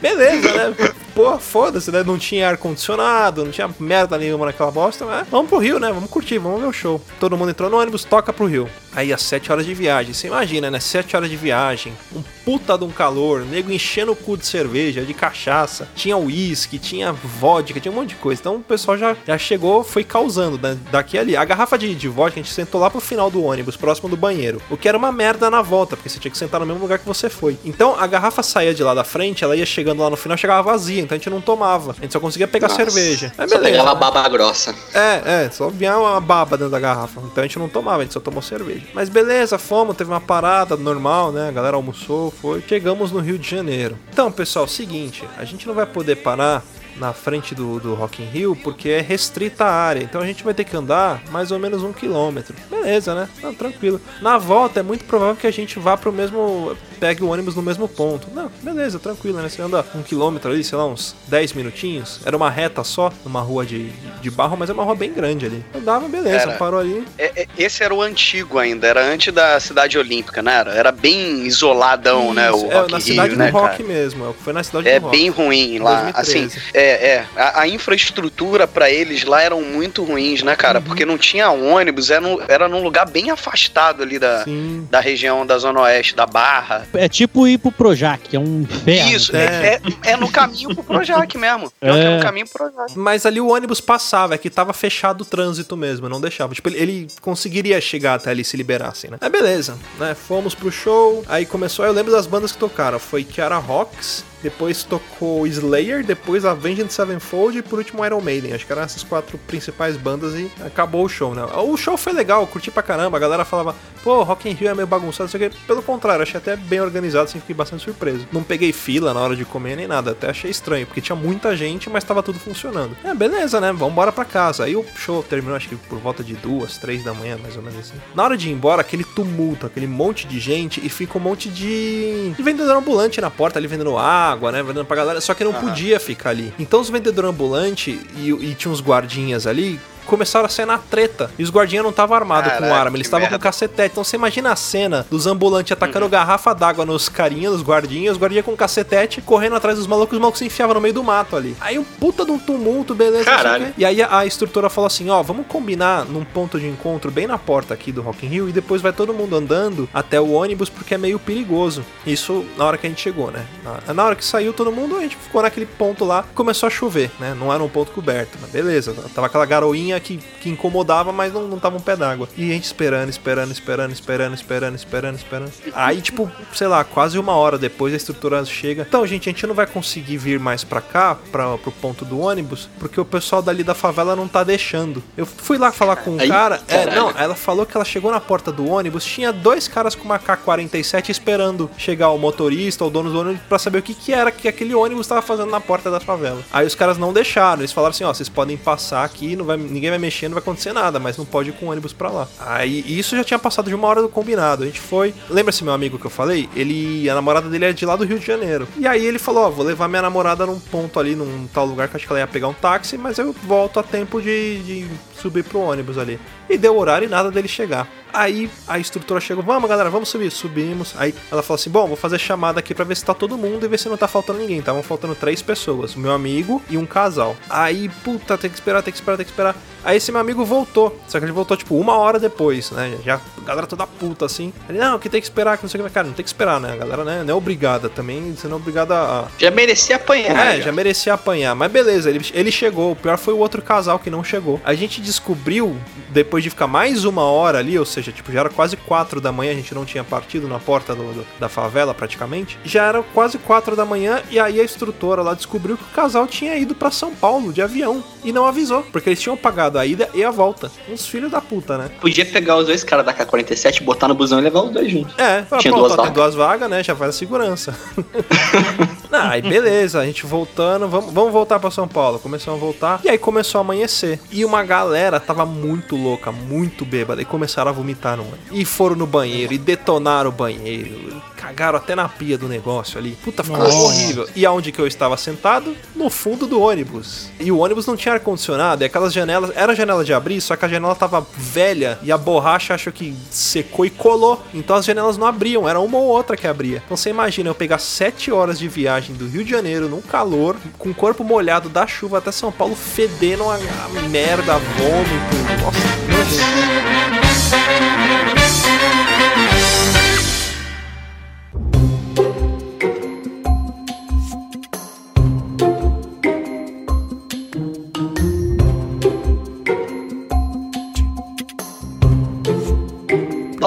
Beleza, 0.00 0.52
né? 0.52 0.92
Pô, 1.14 1.36
foda-se, 1.38 1.90
né? 1.90 2.04
Não 2.04 2.16
tinha 2.16 2.48
ar-condicionado, 2.48 3.44
não 3.44 3.50
tinha 3.50 3.68
merda 3.80 4.16
nenhuma 4.16 4.46
naquela 4.46 4.70
bosta, 4.70 5.04
mas 5.04 5.26
vamos 5.28 5.48
pro 5.48 5.58
Rio, 5.58 5.80
né? 5.80 5.90
Vamos 5.90 6.08
curtir, 6.08 6.38
vamos 6.38 6.60
ver 6.60 6.66
o 6.68 6.72
show. 6.72 7.00
Todo 7.18 7.36
mundo 7.36 7.50
entrou 7.50 7.68
no 7.68 7.78
ônibus, 7.78 8.04
toca 8.04 8.32
pro 8.32 8.46
Rio. 8.46 8.68
Aí, 8.94 9.12
às 9.12 9.22
7 9.22 9.50
horas 9.50 9.55
de 9.64 9.72
viagem. 9.72 10.12
Você 10.12 10.26
imagina, 10.26 10.70
né? 10.70 10.80
7 10.80 11.16
horas 11.16 11.30
de 11.30 11.36
viagem, 11.36 11.92
um 12.14 12.22
puta 12.44 12.76
de 12.76 12.84
um 12.84 12.90
calor, 12.90 13.40
nego 13.40 13.72
enchendo 13.72 14.12
o 14.12 14.16
cu 14.16 14.36
de 14.36 14.46
cerveja, 14.46 15.02
de 15.02 15.14
cachaça. 15.14 15.88
Tinha 15.94 16.16
uísque, 16.16 16.78
tinha 16.78 17.12
vodka, 17.12 17.80
tinha 17.80 17.92
um 17.92 17.94
monte 17.94 18.10
de 18.10 18.14
coisa. 18.16 18.40
Então 18.40 18.56
o 18.56 18.60
pessoal 18.60 18.96
já, 18.96 19.16
já 19.26 19.38
chegou, 19.38 19.82
foi 19.82 20.04
causando 20.04 20.58
né? 20.58 20.78
daqui 20.90 21.18
ali. 21.18 21.36
A 21.36 21.44
garrafa 21.44 21.78
de, 21.78 21.94
de 21.94 22.08
vodka 22.08 22.40
a 22.40 22.42
gente 22.42 22.52
sentou 22.52 22.80
lá 22.80 22.90
pro 22.90 23.00
final 23.00 23.30
do 23.30 23.42
ônibus, 23.42 23.76
próximo 23.76 24.08
do 24.08 24.16
banheiro. 24.16 24.60
O 24.70 24.76
que 24.76 24.88
era 24.88 24.98
uma 24.98 25.12
merda 25.12 25.50
na 25.50 25.62
volta, 25.62 25.96
porque 25.96 26.08
você 26.08 26.18
tinha 26.18 26.30
que 26.30 26.38
sentar 26.38 26.60
no 26.60 26.66
mesmo 26.66 26.80
lugar 26.80 26.98
que 26.98 27.06
você 27.06 27.28
foi. 27.28 27.58
Então 27.64 27.98
a 27.98 28.06
garrafa 28.06 28.42
saía 28.42 28.74
de 28.74 28.82
lá 28.82 28.94
da 28.94 29.04
frente, 29.04 29.44
ela 29.44 29.56
ia 29.56 29.66
chegando 29.66 30.02
lá 30.02 30.10
no 30.10 30.16
final, 30.16 30.36
chegava 30.36 30.62
vazia, 30.62 31.00
então 31.00 31.14
a 31.14 31.18
gente 31.18 31.30
não 31.30 31.40
tomava. 31.40 31.92
A 31.98 32.02
gente 32.02 32.12
só 32.12 32.20
conseguia 32.20 32.48
pegar 32.48 32.68
Nossa, 32.68 32.84
cerveja. 32.84 33.32
Só 33.36 33.46
beleza. 33.46 33.62
pegava 33.62 33.94
baba 33.94 34.28
grossa. 34.28 34.74
É, 34.92 35.44
é, 35.44 35.50
só 35.50 35.68
vinha 35.68 35.96
uma 35.98 36.20
baba 36.20 36.56
dentro 36.56 36.70
da 36.70 36.80
garrafa. 36.80 37.20
Então 37.24 37.42
a 37.42 37.46
gente 37.46 37.58
não 37.58 37.68
tomava, 37.68 37.98
a 37.98 38.02
gente 38.02 38.14
só 38.14 38.20
tomou 38.20 38.42
cerveja. 38.42 38.86
Mas 38.94 39.08
beleza, 39.08 39.45
fomos, 39.58 39.96
teve 39.96 40.10
uma 40.10 40.20
parada 40.20 40.76
normal, 40.76 41.30
né? 41.30 41.48
A 41.48 41.52
galera 41.52 41.76
almoçou, 41.76 42.30
foi. 42.30 42.62
Chegamos 42.66 43.12
no 43.12 43.20
Rio 43.20 43.38
de 43.38 43.48
Janeiro. 43.48 43.98
Então, 44.10 44.32
pessoal, 44.32 44.66
seguinte, 44.66 45.24
a 45.38 45.44
gente 45.44 45.66
não 45.66 45.74
vai 45.74 45.86
poder 45.86 46.16
parar 46.16 46.64
na 46.98 47.12
frente 47.12 47.54
do, 47.54 47.78
do 47.80 47.94
Rock 47.94 48.22
in 48.22 48.26
Rio 48.26 48.56
porque 48.56 48.88
é 48.88 49.00
restrita 49.00 49.64
a 49.64 49.70
área. 49.72 50.02
Então 50.02 50.20
a 50.20 50.26
gente 50.26 50.42
vai 50.44 50.54
ter 50.54 50.64
que 50.64 50.76
andar 50.76 51.22
mais 51.30 51.50
ou 51.50 51.58
menos 51.58 51.82
um 51.82 51.92
quilômetro. 51.92 52.54
Beleza, 52.70 53.14
né? 53.14 53.28
Não, 53.42 53.54
tranquilo. 53.54 54.00
Na 54.20 54.38
volta 54.38 54.80
é 54.80 54.82
muito 54.82 55.04
provável 55.04 55.36
que 55.36 55.46
a 55.46 55.50
gente 55.50 55.78
vá 55.78 55.96
pro 55.96 56.12
mesmo. 56.12 56.76
pegue 56.98 57.22
o 57.22 57.28
ônibus 57.28 57.54
no 57.54 57.62
mesmo 57.62 57.86
ponto. 57.88 58.28
Não, 58.34 58.50
beleza, 58.62 58.98
tranquilo, 58.98 59.38
né? 59.40 59.48
Você 59.48 59.60
anda 59.62 59.84
um 59.94 60.02
quilômetro 60.02 60.50
ali, 60.50 60.64
sei 60.64 60.78
lá, 60.78 60.86
uns 60.86 61.14
10 61.28 61.52
minutinhos. 61.52 62.20
Era 62.24 62.36
uma 62.36 62.50
reta 62.50 62.82
só, 62.84 63.12
numa 63.24 63.40
rua 63.40 63.64
de, 63.66 63.90
de 64.20 64.30
barro, 64.30 64.56
mas 64.56 64.70
é 64.70 64.72
uma 64.72 64.84
rua 64.84 64.94
bem 64.94 65.12
grande 65.12 65.46
ali. 65.46 65.64
Andava, 65.74 66.08
beleza, 66.08 66.36
Era. 66.50 66.52
parou 66.52 66.80
ali. 66.80 67.04
É, 67.18 67.42
é, 67.42 67.46
esse 67.58 67.82
era 67.82 67.94
o 67.94 68.00
antigo 68.02 68.58
ainda, 68.58 68.86
era 68.86 69.04
antes 69.04 69.32
da 69.32 69.58
cidade 69.60 69.98
olímpica, 69.98 70.42
né? 70.42 70.54
Era, 70.54 70.72
era 70.72 70.92
bem 70.92 71.44
isoladão, 71.46 72.32
né? 72.32 72.50
O 72.50 72.56
Isso, 72.56 72.66
é, 72.66 72.74
Rock 72.74 72.92
na 72.92 73.00
cidade 73.00 73.28
Rio, 73.28 73.36
do 73.36 73.44
né, 73.44 73.50
rock 73.50 73.76
cara? 73.78 73.84
mesmo. 73.84 74.36
Foi 74.42 74.52
na 74.52 74.62
cidade 74.62 74.88
É 74.88 74.98
do 75.00 75.06
rock. 75.06 75.16
bem 75.16 75.28
ruim 75.28 75.78
lá. 75.78 76.10
2013. 76.12 76.46
Assim, 76.46 76.60
é, 76.72 76.85
É, 76.86 77.06
é. 77.06 77.26
A, 77.36 77.62
a 77.62 77.68
infraestrutura 77.68 78.66
para 78.66 78.90
eles 78.90 79.24
lá 79.24 79.42
eram 79.42 79.60
muito 79.62 80.04
ruins, 80.04 80.42
né, 80.42 80.54
cara? 80.54 80.78
Uhum. 80.78 80.84
Porque 80.84 81.04
não 81.04 81.18
tinha 81.18 81.50
ônibus, 81.50 82.10
era, 82.10 82.20
no, 82.20 82.42
era 82.48 82.68
num 82.68 82.82
lugar 82.82 83.08
bem 83.08 83.30
afastado 83.30 84.02
ali 84.02 84.18
da, 84.18 84.44
da 84.90 85.00
região 85.00 85.44
da 85.44 85.58
Zona 85.58 85.80
Oeste, 85.80 86.14
da 86.14 86.26
Barra. 86.26 86.86
É 86.94 87.08
tipo 87.08 87.46
ir 87.46 87.58
pro 87.58 87.72
Projac, 87.72 88.34
é 88.34 88.38
um 88.38 88.62
inferno. 88.62 89.10
Isso, 89.10 89.36
é, 89.36 89.80
é, 90.04 90.12
é 90.12 90.16
no 90.16 90.30
caminho 90.30 90.74
pro 90.74 90.84
Projac 90.84 91.36
mesmo. 91.36 91.72
É. 91.80 91.88
é 91.88 92.16
no 92.16 92.22
caminho 92.22 92.46
pro 92.46 92.70
Projac. 92.70 92.96
Mas 92.96 93.26
ali 93.26 93.40
o 93.40 93.48
ônibus 93.48 93.80
passava, 93.80 94.34
é 94.34 94.38
que 94.38 94.48
tava 94.48 94.72
fechado 94.72 95.22
o 95.22 95.24
trânsito 95.24 95.76
mesmo, 95.76 96.08
não 96.08 96.20
deixava. 96.20 96.54
Tipo, 96.54 96.68
ele, 96.68 96.78
ele 96.78 97.08
conseguiria 97.20 97.80
chegar 97.80 98.14
até 98.14 98.30
ali 98.30 98.44
se 98.44 98.56
liberassem, 98.56 99.10
né? 99.10 99.18
É 99.20 99.28
beleza, 99.28 99.76
né? 99.98 100.14
Fomos 100.14 100.54
pro 100.54 100.70
show, 100.70 101.24
aí 101.28 101.44
começou, 101.44 101.84
eu 101.84 101.92
lembro 101.92 102.12
das 102.12 102.26
bandas 102.26 102.52
que 102.52 102.58
tocaram, 102.58 102.98
foi 102.98 103.24
Kiara 103.24 103.58
Rocks, 103.58 104.24
depois 104.42 104.82
tocou 104.82 105.46
Slayer, 105.46 106.04
depois 106.04 106.44
Avenged 106.44 106.92
Sevenfold 106.92 107.58
e 107.58 107.62
por 107.62 107.78
último 107.78 108.04
Iron 108.04 108.20
Maiden. 108.20 108.52
Acho 108.52 108.66
que 108.66 108.72
eram 108.72 108.82
essas 108.82 109.02
quatro 109.02 109.38
principais 109.38 109.96
bandas 109.96 110.34
e 110.34 110.50
acabou 110.64 111.04
o 111.04 111.08
show, 111.08 111.34
né? 111.34 111.44
O 111.44 111.76
show 111.76 111.96
foi 111.96 112.12
legal, 112.12 112.46
curti 112.46 112.70
pra 112.70 112.82
caramba. 112.82 113.16
A 113.16 113.20
galera 113.20 113.44
falava, 113.44 113.74
pô, 114.02 114.22
Rock 114.22 114.48
in 114.48 114.52
Rio 114.52 114.68
é 114.68 114.74
meio 114.74 114.86
bagunçado, 114.86 115.30
não 115.32 115.40
quê. 115.40 115.50
Pelo 115.66 115.82
contrário, 115.82 116.22
achei 116.22 116.38
até 116.38 116.56
bem 116.56 116.80
organizado, 116.80 117.24
assim, 117.24 117.40
fiquei 117.40 117.54
bastante 117.54 117.82
surpreso. 117.82 118.26
Não 118.32 118.42
peguei 118.42 118.72
fila 118.72 119.12
na 119.12 119.20
hora 119.20 119.34
de 119.34 119.44
comer 119.44 119.76
nem 119.76 119.86
nada, 119.86 120.12
até 120.12 120.30
achei 120.30 120.50
estranho, 120.50 120.86
porque 120.86 121.00
tinha 121.00 121.16
muita 121.16 121.56
gente, 121.56 121.88
mas 121.90 122.04
tava 122.04 122.22
tudo 122.22 122.38
funcionando. 122.38 122.96
É, 123.02 123.14
beleza, 123.14 123.60
né? 123.60 123.72
Vamos 123.72 123.92
embora 123.92 124.12
pra 124.12 124.24
casa. 124.24 124.64
Aí 124.64 124.76
o 124.76 124.84
show 124.94 125.22
terminou, 125.22 125.56
acho 125.56 125.68
que 125.68 125.76
por 125.76 125.98
volta 125.98 126.22
de 126.22 126.34
duas, 126.34 126.78
três 126.78 127.02
da 127.02 127.12
manhã, 127.12 127.38
mais 127.42 127.56
ou 127.56 127.62
menos 127.62 127.78
assim. 127.78 127.94
Na 128.14 128.24
hora 128.24 128.36
de 128.36 128.48
ir 128.48 128.52
embora, 128.52 128.80
aquele 128.80 129.04
tumulto, 129.04 129.66
aquele 129.66 129.86
monte 129.86 130.26
de 130.26 130.38
gente 130.38 130.84
e 130.84 130.88
fica 130.88 131.18
um 131.18 131.20
monte 131.20 131.48
de, 131.48 132.32
de 132.36 132.42
vendedor 132.42 132.76
ambulante 132.76 133.20
na 133.20 133.30
porta 133.30 133.58
ali 133.58 133.66
vendendo 133.66 133.96
água, 133.96 134.26
né? 134.52 134.62
Vendendo 134.62 134.84
pra 134.84 134.96
galera, 134.96 135.20
só 135.20 135.34
que 135.34 135.44
não 135.44 135.52
podia 135.52 135.98
ficar 135.98 136.30
ali. 136.30 136.52
Então 136.58 136.80
os 136.80 136.88
vendedores 136.90 137.30
ambulantes 137.30 137.98
e, 138.16 138.30
e 138.30 138.54
tinha 138.54 138.70
uns 138.72 138.80
guardinhas 138.80 139.46
ali 139.46 139.80
começaram 140.06 140.46
a 140.46 140.48
sair 140.48 140.66
na 140.66 140.78
treta. 140.78 141.30
E 141.38 141.42
os 141.42 141.50
guardinhas 141.50 141.82
não 141.82 141.90
estavam 141.90 142.16
armados 142.16 142.52
com 142.52 142.64
arma, 142.72 142.96
eles 142.96 143.06
estavam 143.06 143.28
com 143.28 143.38
cacetete. 143.38 143.92
Então 143.92 144.04
você 144.04 144.16
imagina 144.16 144.52
a 144.52 144.56
cena 144.56 145.06
dos 145.10 145.26
ambulantes 145.26 145.72
atacando 145.72 146.04
uhum. 146.04 146.10
garrafa 146.10 146.54
d'água 146.54 146.84
nos 146.84 147.08
carinhas, 147.08 147.52
nos 147.52 147.62
guardinhas, 147.62 148.16
os 148.16 148.20
guardinhas 148.20 148.44
com 148.44 148.56
cacetete, 148.56 149.20
correndo 149.20 149.56
atrás 149.56 149.76
dos 149.76 149.86
malucos, 149.86 150.14
os 150.14 150.20
malucos 150.20 150.38
se 150.38 150.46
enfiavam 150.46 150.74
no 150.74 150.80
meio 150.80 150.94
do 150.94 151.04
mato 151.04 151.36
ali. 151.36 151.56
Aí 151.60 151.78
um 151.78 151.84
puta 151.84 152.24
de 152.24 152.30
um 152.30 152.38
tumulto, 152.38 152.94
beleza. 152.94 153.24
Caralho. 153.24 153.74
E 153.76 153.84
aí 153.84 154.02
a, 154.02 154.18
a 154.18 154.26
estrutura 154.26 154.68
falou 154.70 154.86
assim: 154.86 155.10
ó, 155.10 155.22
vamos 155.22 155.46
combinar 155.46 156.04
num 156.04 156.24
ponto 156.24 156.58
de 156.58 156.66
encontro 156.66 157.10
bem 157.10 157.26
na 157.26 157.38
porta 157.38 157.74
aqui 157.74 157.92
do 157.92 158.02
Rock 158.02 158.26
in 158.26 158.28
Rio 158.28 158.48
e 158.48 158.52
depois 158.52 158.82
vai 158.82 158.92
todo 158.92 159.12
mundo 159.12 159.36
andando 159.36 159.88
até 159.92 160.20
o 160.20 160.32
ônibus 160.32 160.68
porque 160.68 160.94
é 160.94 160.98
meio 160.98 161.18
perigoso. 161.18 161.84
Isso 162.06 162.44
na 162.56 162.64
hora 162.64 162.78
que 162.78 162.86
a 162.86 162.90
gente 162.90 163.02
chegou, 163.02 163.30
né? 163.30 163.46
Na, 163.64 163.94
na 163.94 164.04
hora 164.04 164.16
que 164.16 164.24
saiu 164.24 164.52
todo 164.52 164.72
mundo, 164.72 164.96
a 164.96 165.00
gente 165.00 165.16
ficou 165.16 165.42
naquele 165.42 165.66
ponto 165.66 166.04
lá, 166.04 166.24
começou 166.34 166.66
a 166.66 166.70
chover, 166.70 167.10
né? 167.18 167.34
Não 167.38 167.52
era 167.52 167.62
um 167.62 167.68
ponto 167.68 167.90
coberto, 167.92 168.38
mas 168.40 168.50
beleza. 168.50 168.94
Tava 169.14 169.26
aquela 169.26 169.46
garoinha 169.46 169.95
que, 170.00 170.18
que 170.40 170.48
incomodava, 170.48 171.12
mas 171.12 171.32
não, 171.32 171.46
não 171.46 171.58
tava 171.58 171.76
um 171.76 171.80
pé 171.80 171.96
d'água. 171.96 172.28
E 172.36 172.50
a 172.50 172.54
gente 172.54 172.64
esperando, 172.64 173.08
esperando, 173.08 173.52
esperando, 173.52 173.92
esperando, 173.92 174.34
esperando, 174.34 174.74
esperando, 174.74 175.16
esperando. 175.16 175.52
Aí, 175.74 176.00
tipo, 176.00 176.30
sei 176.52 176.66
lá, 176.66 176.84
quase 176.84 177.18
uma 177.18 177.34
hora 177.34 177.58
depois 177.58 177.92
a 177.92 177.96
estrutura 177.96 178.44
chega. 178.44 178.86
Então, 178.88 179.06
gente, 179.06 179.28
a 179.28 179.32
gente 179.32 179.46
não 179.46 179.54
vai 179.54 179.66
conseguir 179.66 180.16
vir 180.16 180.38
mais 180.38 180.64
pra 180.64 180.80
cá, 180.80 181.16
pra, 181.30 181.56
pro 181.58 181.72
ponto 181.72 182.04
do 182.04 182.20
ônibus, 182.20 182.68
porque 182.78 183.00
o 183.00 183.04
pessoal 183.04 183.42
dali 183.42 183.62
da 183.62 183.74
favela 183.74 184.16
não 184.16 184.28
tá 184.28 184.44
deixando. 184.44 185.02
Eu 185.16 185.26
fui 185.26 185.58
lá 185.58 185.72
falar 185.72 185.96
com 185.96 186.12
um 186.12 186.20
Aí, 186.20 186.28
cara. 186.28 186.60
É, 186.68 186.94
não, 186.94 187.10
ela 187.10 187.34
falou 187.34 187.66
que 187.66 187.76
ela 187.76 187.84
chegou 187.84 188.10
na 188.10 188.20
porta 188.20 188.52
do 188.52 188.68
ônibus, 188.68 189.04
tinha 189.04 189.32
dois 189.32 189.68
caras 189.68 189.94
com 189.94 190.04
uma 190.04 190.18
K-47 190.18 191.08
esperando 191.08 191.70
chegar 191.76 192.10
o 192.10 192.18
motorista, 192.18 192.84
o 192.84 192.90
dono 192.90 193.10
do 193.10 193.20
ônibus, 193.20 193.40
pra 193.48 193.58
saber 193.58 193.78
o 193.78 193.82
que, 193.82 193.94
que 193.94 194.12
era 194.12 194.30
que 194.30 194.48
aquele 194.48 194.74
ônibus 194.74 195.06
tava 195.06 195.22
fazendo 195.22 195.50
na 195.50 195.60
porta 195.60 195.90
da 195.90 196.00
favela. 196.00 196.42
Aí 196.52 196.66
os 196.66 196.74
caras 196.74 196.98
não 196.98 197.12
deixaram, 197.12 197.60
eles 197.60 197.72
falaram 197.72 197.90
assim: 197.90 198.04
ó, 198.04 198.12
vocês 198.12 198.28
podem 198.28 198.56
passar 198.56 199.04
aqui, 199.04 199.36
não 199.36 199.44
vai, 199.44 199.56
ninguém 199.56 199.85
vai 199.90 199.98
mexer, 199.98 200.28
não 200.28 200.34
vai 200.34 200.42
acontecer 200.42 200.72
nada, 200.72 200.98
mas 200.98 201.16
não 201.16 201.24
pode 201.24 201.50
ir 201.50 201.52
com 201.52 201.66
ônibus 201.66 201.92
para 201.92 202.10
lá. 202.10 202.28
Aí 202.38 202.84
isso 202.86 203.16
já 203.16 203.24
tinha 203.24 203.38
passado 203.38 203.68
de 203.68 203.74
uma 203.74 203.88
hora 203.88 204.02
do 204.02 204.08
combinado. 204.08 204.62
A 204.62 204.66
gente 204.66 204.80
foi. 204.80 205.14
Lembra-se 205.28 205.64
meu 205.64 205.72
amigo 205.72 205.98
que 205.98 206.06
eu 206.06 206.10
falei? 206.10 206.48
Ele. 206.54 207.08
A 207.08 207.14
namorada 207.14 207.48
dele 207.48 207.66
é 207.66 207.72
de 207.72 207.86
lá 207.86 207.96
do 207.96 208.04
Rio 208.04 208.18
de 208.18 208.26
Janeiro. 208.26 208.68
E 208.76 208.86
aí 208.86 209.04
ele 209.04 209.18
falou: 209.18 209.44
Ó, 209.44 209.50
vou 209.50 209.64
levar 209.64 209.88
minha 209.88 210.02
namorada 210.02 210.46
num 210.46 210.58
ponto 210.58 210.98
ali, 210.98 211.14
num 211.14 211.46
tal 211.52 211.66
lugar 211.66 211.88
que 211.88 211.96
acho 211.96 212.06
que 212.06 212.12
ela 212.12 212.20
ia 212.20 212.26
pegar 212.26 212.48
um 212.48 212.54
táxi, 212.54 212.96
mas 212.96 213.18
eu 213.18 213.32
volto 213.32 213.80
a 213.80 213.82
tempo 213.82 214.20
de, 214.20 214.58
de 214.62 214.86
subir 215.16 215.44
pro 215.44 215.60
ônibus 215.60 215.98
ali. 215.98 216.18
E 216.48 216.56
deu 216.56 216.76
horário 216.76 217.06
e 217.06 217.08
nada 217.08 217.30
dele 217.30 217.48
chegar. 217.48 217.88
Aí 218.12 218.50
a 218.66 218.78
estrutura 218.78 219.20
chegou, 219.20 219.42
vamos 219.42 219.68
galera, 219.68 219.90
vamos 219.90 220.08
subir. 220.08 220.30
Subimos. 220.30 220.94
Aí 220.96 221.14
ela 221.30 221.42
falou 221.42 221.56
assim: 221.56 221.70
bom, 221.70 221.86
vou 221.86 221.96
fazer 221.96 222.18
chamada 222.18 222.60
aqui 222.60 222.74
pra 222.74 222.84
ver 222.84 222.96
se 222.96 223.04
tá 223.04 223.12
todo 223.12 223.36
mundo 223.36 223.64
e 223.64 223.68
ver 223.68 223.78
se 223.78 223.88
não 223.88 223.96
tá 223.96 224.08
faltando 224.08 224.38
ninguém. 224.38 224.58
Estavam 224.58 224.82
faltando 224.82 225.14
três 225.14 225.42
pessoas, 225.42 225.94
meu 225.94 226.12
amigo 226.12 226.62
e 226.70 226.78
um 226.78 226.86
casal. 226.86 227.36
Aí, 227.50 227.90
puta, 228.02 228.38
tem 228.38 228.48
que 228.48 228.56
esperar, 228.56 228.82
tem 228.82 228.92
que 228.92 228.98
esperar, 228.98 229.16
tem 229.16 229.26
que 229.26 229.32
esperar. 229.32 229.56
Aí 229.84 229.98
esse 229.98 230.10
meu 230.10 230.20
amigo 230.20 230.44
voltou. 230.44 230.98
Só 231.06 231.18
que 231.18 231.24
ele 231.24 231.32
voltou, 231.32 231.56
tipo, 231.56 231.76
uma 231.76 231.96
hora 231.96 232.18
depois, 232.18 232.70
né? 232.70 232.98
Já 233.04 233.20
a 233.38 233.40
galera 233.44 233.66
toda 233.66 233.86
puta 233.86 234.24
assim. 234.24 234.52
Ele, 234.68 234.78
não, 234.78 234.98
que 234.98 235.08
tem 235.08 235.20
que 235.20 235.26
esperar, 235.26 235.56
que 235.56 235.64
não 235.64 235.70
sei 235.70 235.80
o 235.80 235.84
que. 235.84 235.90
Cara, 235.90 236.06
não 236.06 236.14
tem 236.14 236.24
que 236.24 236.28
esperar, 236.28 236.58
né? 236.58 236.72
A 236.72 236.76
galera 236.76 237.04
né, 237.04 237.22
não 237.22 237.34
é 237.34 237.36
obrigada 237.36 237.88
também. 237.88 238.34
Você 238.34 238.48
não 238.48 238.56
é 238.56 238.60
obrigada 238.60 238.94
a. 238.94 239.28
Já 239.38 239.50
merecia 239.50 239.96
apanhar. 239.96 240.54
É, 240.54 240.56
já, 240.56 240.62
já 240.64 240.72
merecia 240.72 241.14
apanhar. 241.14 241.54
Mas 241.54 241.70
beleza, 241.70 242.10
ele, 242.10 242.24
ele 242.32 242.50
chegou. 242.50 242.92
O 242.92 242.96
pior 242.96 243.18
foi 243.18 243.34
o 243.34 243.38
outro 243.38 243.60
casal 243.62 243.98
que 243.98 244.10
não 244.10 244.24
chegou. 244.24 244.60
A 244.64 244.74
gente 244.74 245.00
descobriu, 245.06 245.76
depois 246.10 246.42
de 246.42 246.50
ficar 246.50 246.66
mais 246.66 247.04
uma 247.04 247.22
hora 247.22 247.58
ali, 247.58 247.78
ou 247.78 247.84
seja, 247.86 248.10
tipo, 248.10 248.32
já 248.32 248.40
era 248.40 248.50
quase 248.50 248.76
quatro 248.76 249.20
da 249.20 249.30
manhã, 249.30 249.52
a 249.52 249.54
gente 249.54 249.74
não 249.74 249.84
tinha 249.84 250.02
partido 250.02 250.48
na 250.48 250.58
porta 250.58 250.94
do, 250.94 251.12
do, 251.12 251.26
da 251.38 251.48
favela 251.48 251.94
praticamente. 251.94 252.58
Já 252.64 252.84
era 252.84 253.02
quase 253.02 253.38
quatro 253.38 253.76
da 253.76 253.84
manhã 253.84 254.20
e 254.30 254.38
aí 254.38 254.60
a 254.60 254.64
instrutora 254.64 255.22
lá 255.22 255.34
descobriu 255.34 255.76
que 255.76 255.84
o 255.84 255.94
casal 255.94 256.26
tinha 256.26 256.56
ido 256.56 256.74
para 256.74 256.90
São 256.90 257.14
Paulo 257.14 257.52
de 257.52 257.62
avião 257.62 258.02
e 258.24 258.32
não 258.32 258.46
avisou, 258.46 258.82
porque 258.90 259.08
eles 259.10 259.20
tinham 259.20 259.36
pagado 259.36 259.78
a 259.78 259.86
ida 259.86 260.08
e 260.12 260.24
a 260.24 260.30
volta. 260.30 260.70
Uns 260.90 261.06
filhos 261.06 261.30
da 261.30 261.40
puta, 261.40 261.78
né? 261.78 261.90
Podia 262.00 262.26
pegar 262.26 262.56
os 262.56 262.66
dois 262.66 262.82
caras 262.82 263.06
da 263.06 263.12
K-47, 263.12 263.82
botar 263.82 264.08
no 264.08 264.14
busão 264.14 264.40
e 264.40 264.42
levar 264.42 264.62
os 264.62 264.72
dois 264.72 264.90
juntos. 264.90 265.16
É, 265.16 265.42
tinha 265.58 265.72
duas 265.72 265.94
vagas. 265.94 266.12
duas 266.12 266.34
vagas, 266.34 266.68
né? 266.68 266.82
Já 266.82 266.96
faz 266.96 267.10
a 267.10 267.18
segurança. 267.18 267.78
não, 269.10 269.30
aí 269.30 269.42
beleza, 269.42 270.00
a 270.00 270.06
gente 270.06 270.26
voltando, 270.26 270.88
vamos, 270.88 271.12
vamos 271.12 271.32
voltar 271.32 271.58
para 271.58 271.70
São 271.70 271.88
Paulo. 271.88 272.18
Começamos 272.18 272.60
a 272.60 272.64
voltar 272.64 273.00
e 273.04 273.08
aí 273.08 273.18
começou 273.18 273.58
a 273.58 273.62
amanhecer. 273.62 274.20
E 274.30 274.44
uma 274.44 274.62
galera 274.62 275.20
tava 275.20 275.46
muito 275.46 275.96
louca, 275.96 276.32
muito 276.32 276.84
bêbada 276.84 277.22
e 277.22 277.24
começaram 277.24 277.70
a 277.70 277.74
vomitar 277.74 278.16
no. 278.16 278.26
E 278.50 278.64
foram 278.64 278.96
no 278.96 279.06
banheiro 279.06 279.52
e 279.52 279.58
detonaram 279.58 280.30
o 280.30 280.32
banheiro. 280.32 281.22
Cagaram 281.36 281.76
até 281.78 281.94
na 281.94 282.08
pia 282.08 282.38
do 282.38 282.48
negócio 282.48 282.98
ali. 282.98 283.16
Puta, 283.22 283.44
ficou 283.44 283.58
Nossa. 283.58 283.76
horrível. 283.76 284.28
E 284.34 284.46
aonde 284.46 284.72
que 284.72 284.78
eu 284.80 284.86
estava 284.86 285.16
sentado? 285.16 285.76
No 285.94 286.08
fundo 286.10 286.46
do 286.46 286.60
ônibus. 286.60 287.30
E 287.38 287.52
o 287.52 287.58
ônibus 287.58 287.86
não 287.86 287.96
tinha 287.96 288.14
ar-condicionado. 288.14 288.82
E 288.82 288.86
aquelas 288.86 289.12
janelas. 289.12 289.50
Era 289.54 289.74
janela 289.74 290.04
de 290.04 290.12
abrir, 290.12 290.40
só 290.40 290.56
que 290.56 290.64
a 290.64 290.68
janela 290.68 290.94
tava 290.94 291.26
velha. 291.36 291.98
E 292.02 292.10
a 292.10 292.18
borracha 292.18 292.74
acho 292.74 292.90
que 292.90 293.14
secou 293.30 293.84
e 293.84 293.90
colou. 293.90 294.42
Então 294.54 294.76
as 294.76 294.84
janelas 294.84 295.16
não 295.16 295.26
abriam. 295.26 295.68
Era 295.68 295.80
uma 295.80 295.98
ou 295.98 296.06
outra 296.06 296.36
que 296.36 296.46
abria. 296.46 296.82
Então 296.84 296.96
você 296.96 297.10
imagina 297.10 297.50
eu 297.50 297.54
pegar 297.54 297.78
sete 297.78 298.30
horas 298.32 298.58
de 298.58 298.68
viagem 298.68 299.14
do 299.14 299.26
Rio 299.28 299.44
de 299.44 299.50
Janeiro, 299.50 299.88
num 299.88 300.00
calor, 300.00 300.56
com 300.78 300.90
o 300.90 300.94
corpo 300.94 301.22
molhado 301.22 301.68
da 301.68 301.86
chuva 301.86 302.18
até 302.18 302.32
São 302.32 302.50
Paulo, 302.50 302.74
fedendo 302.74 303.44
a, 303.44 303.54
a 303.54 304.08
merda, 304.08 304.54
vômito. 304.58 305.62
Nossa, 305.62 305.78
meu 306.08 306.24
Deus. 306.24 306.95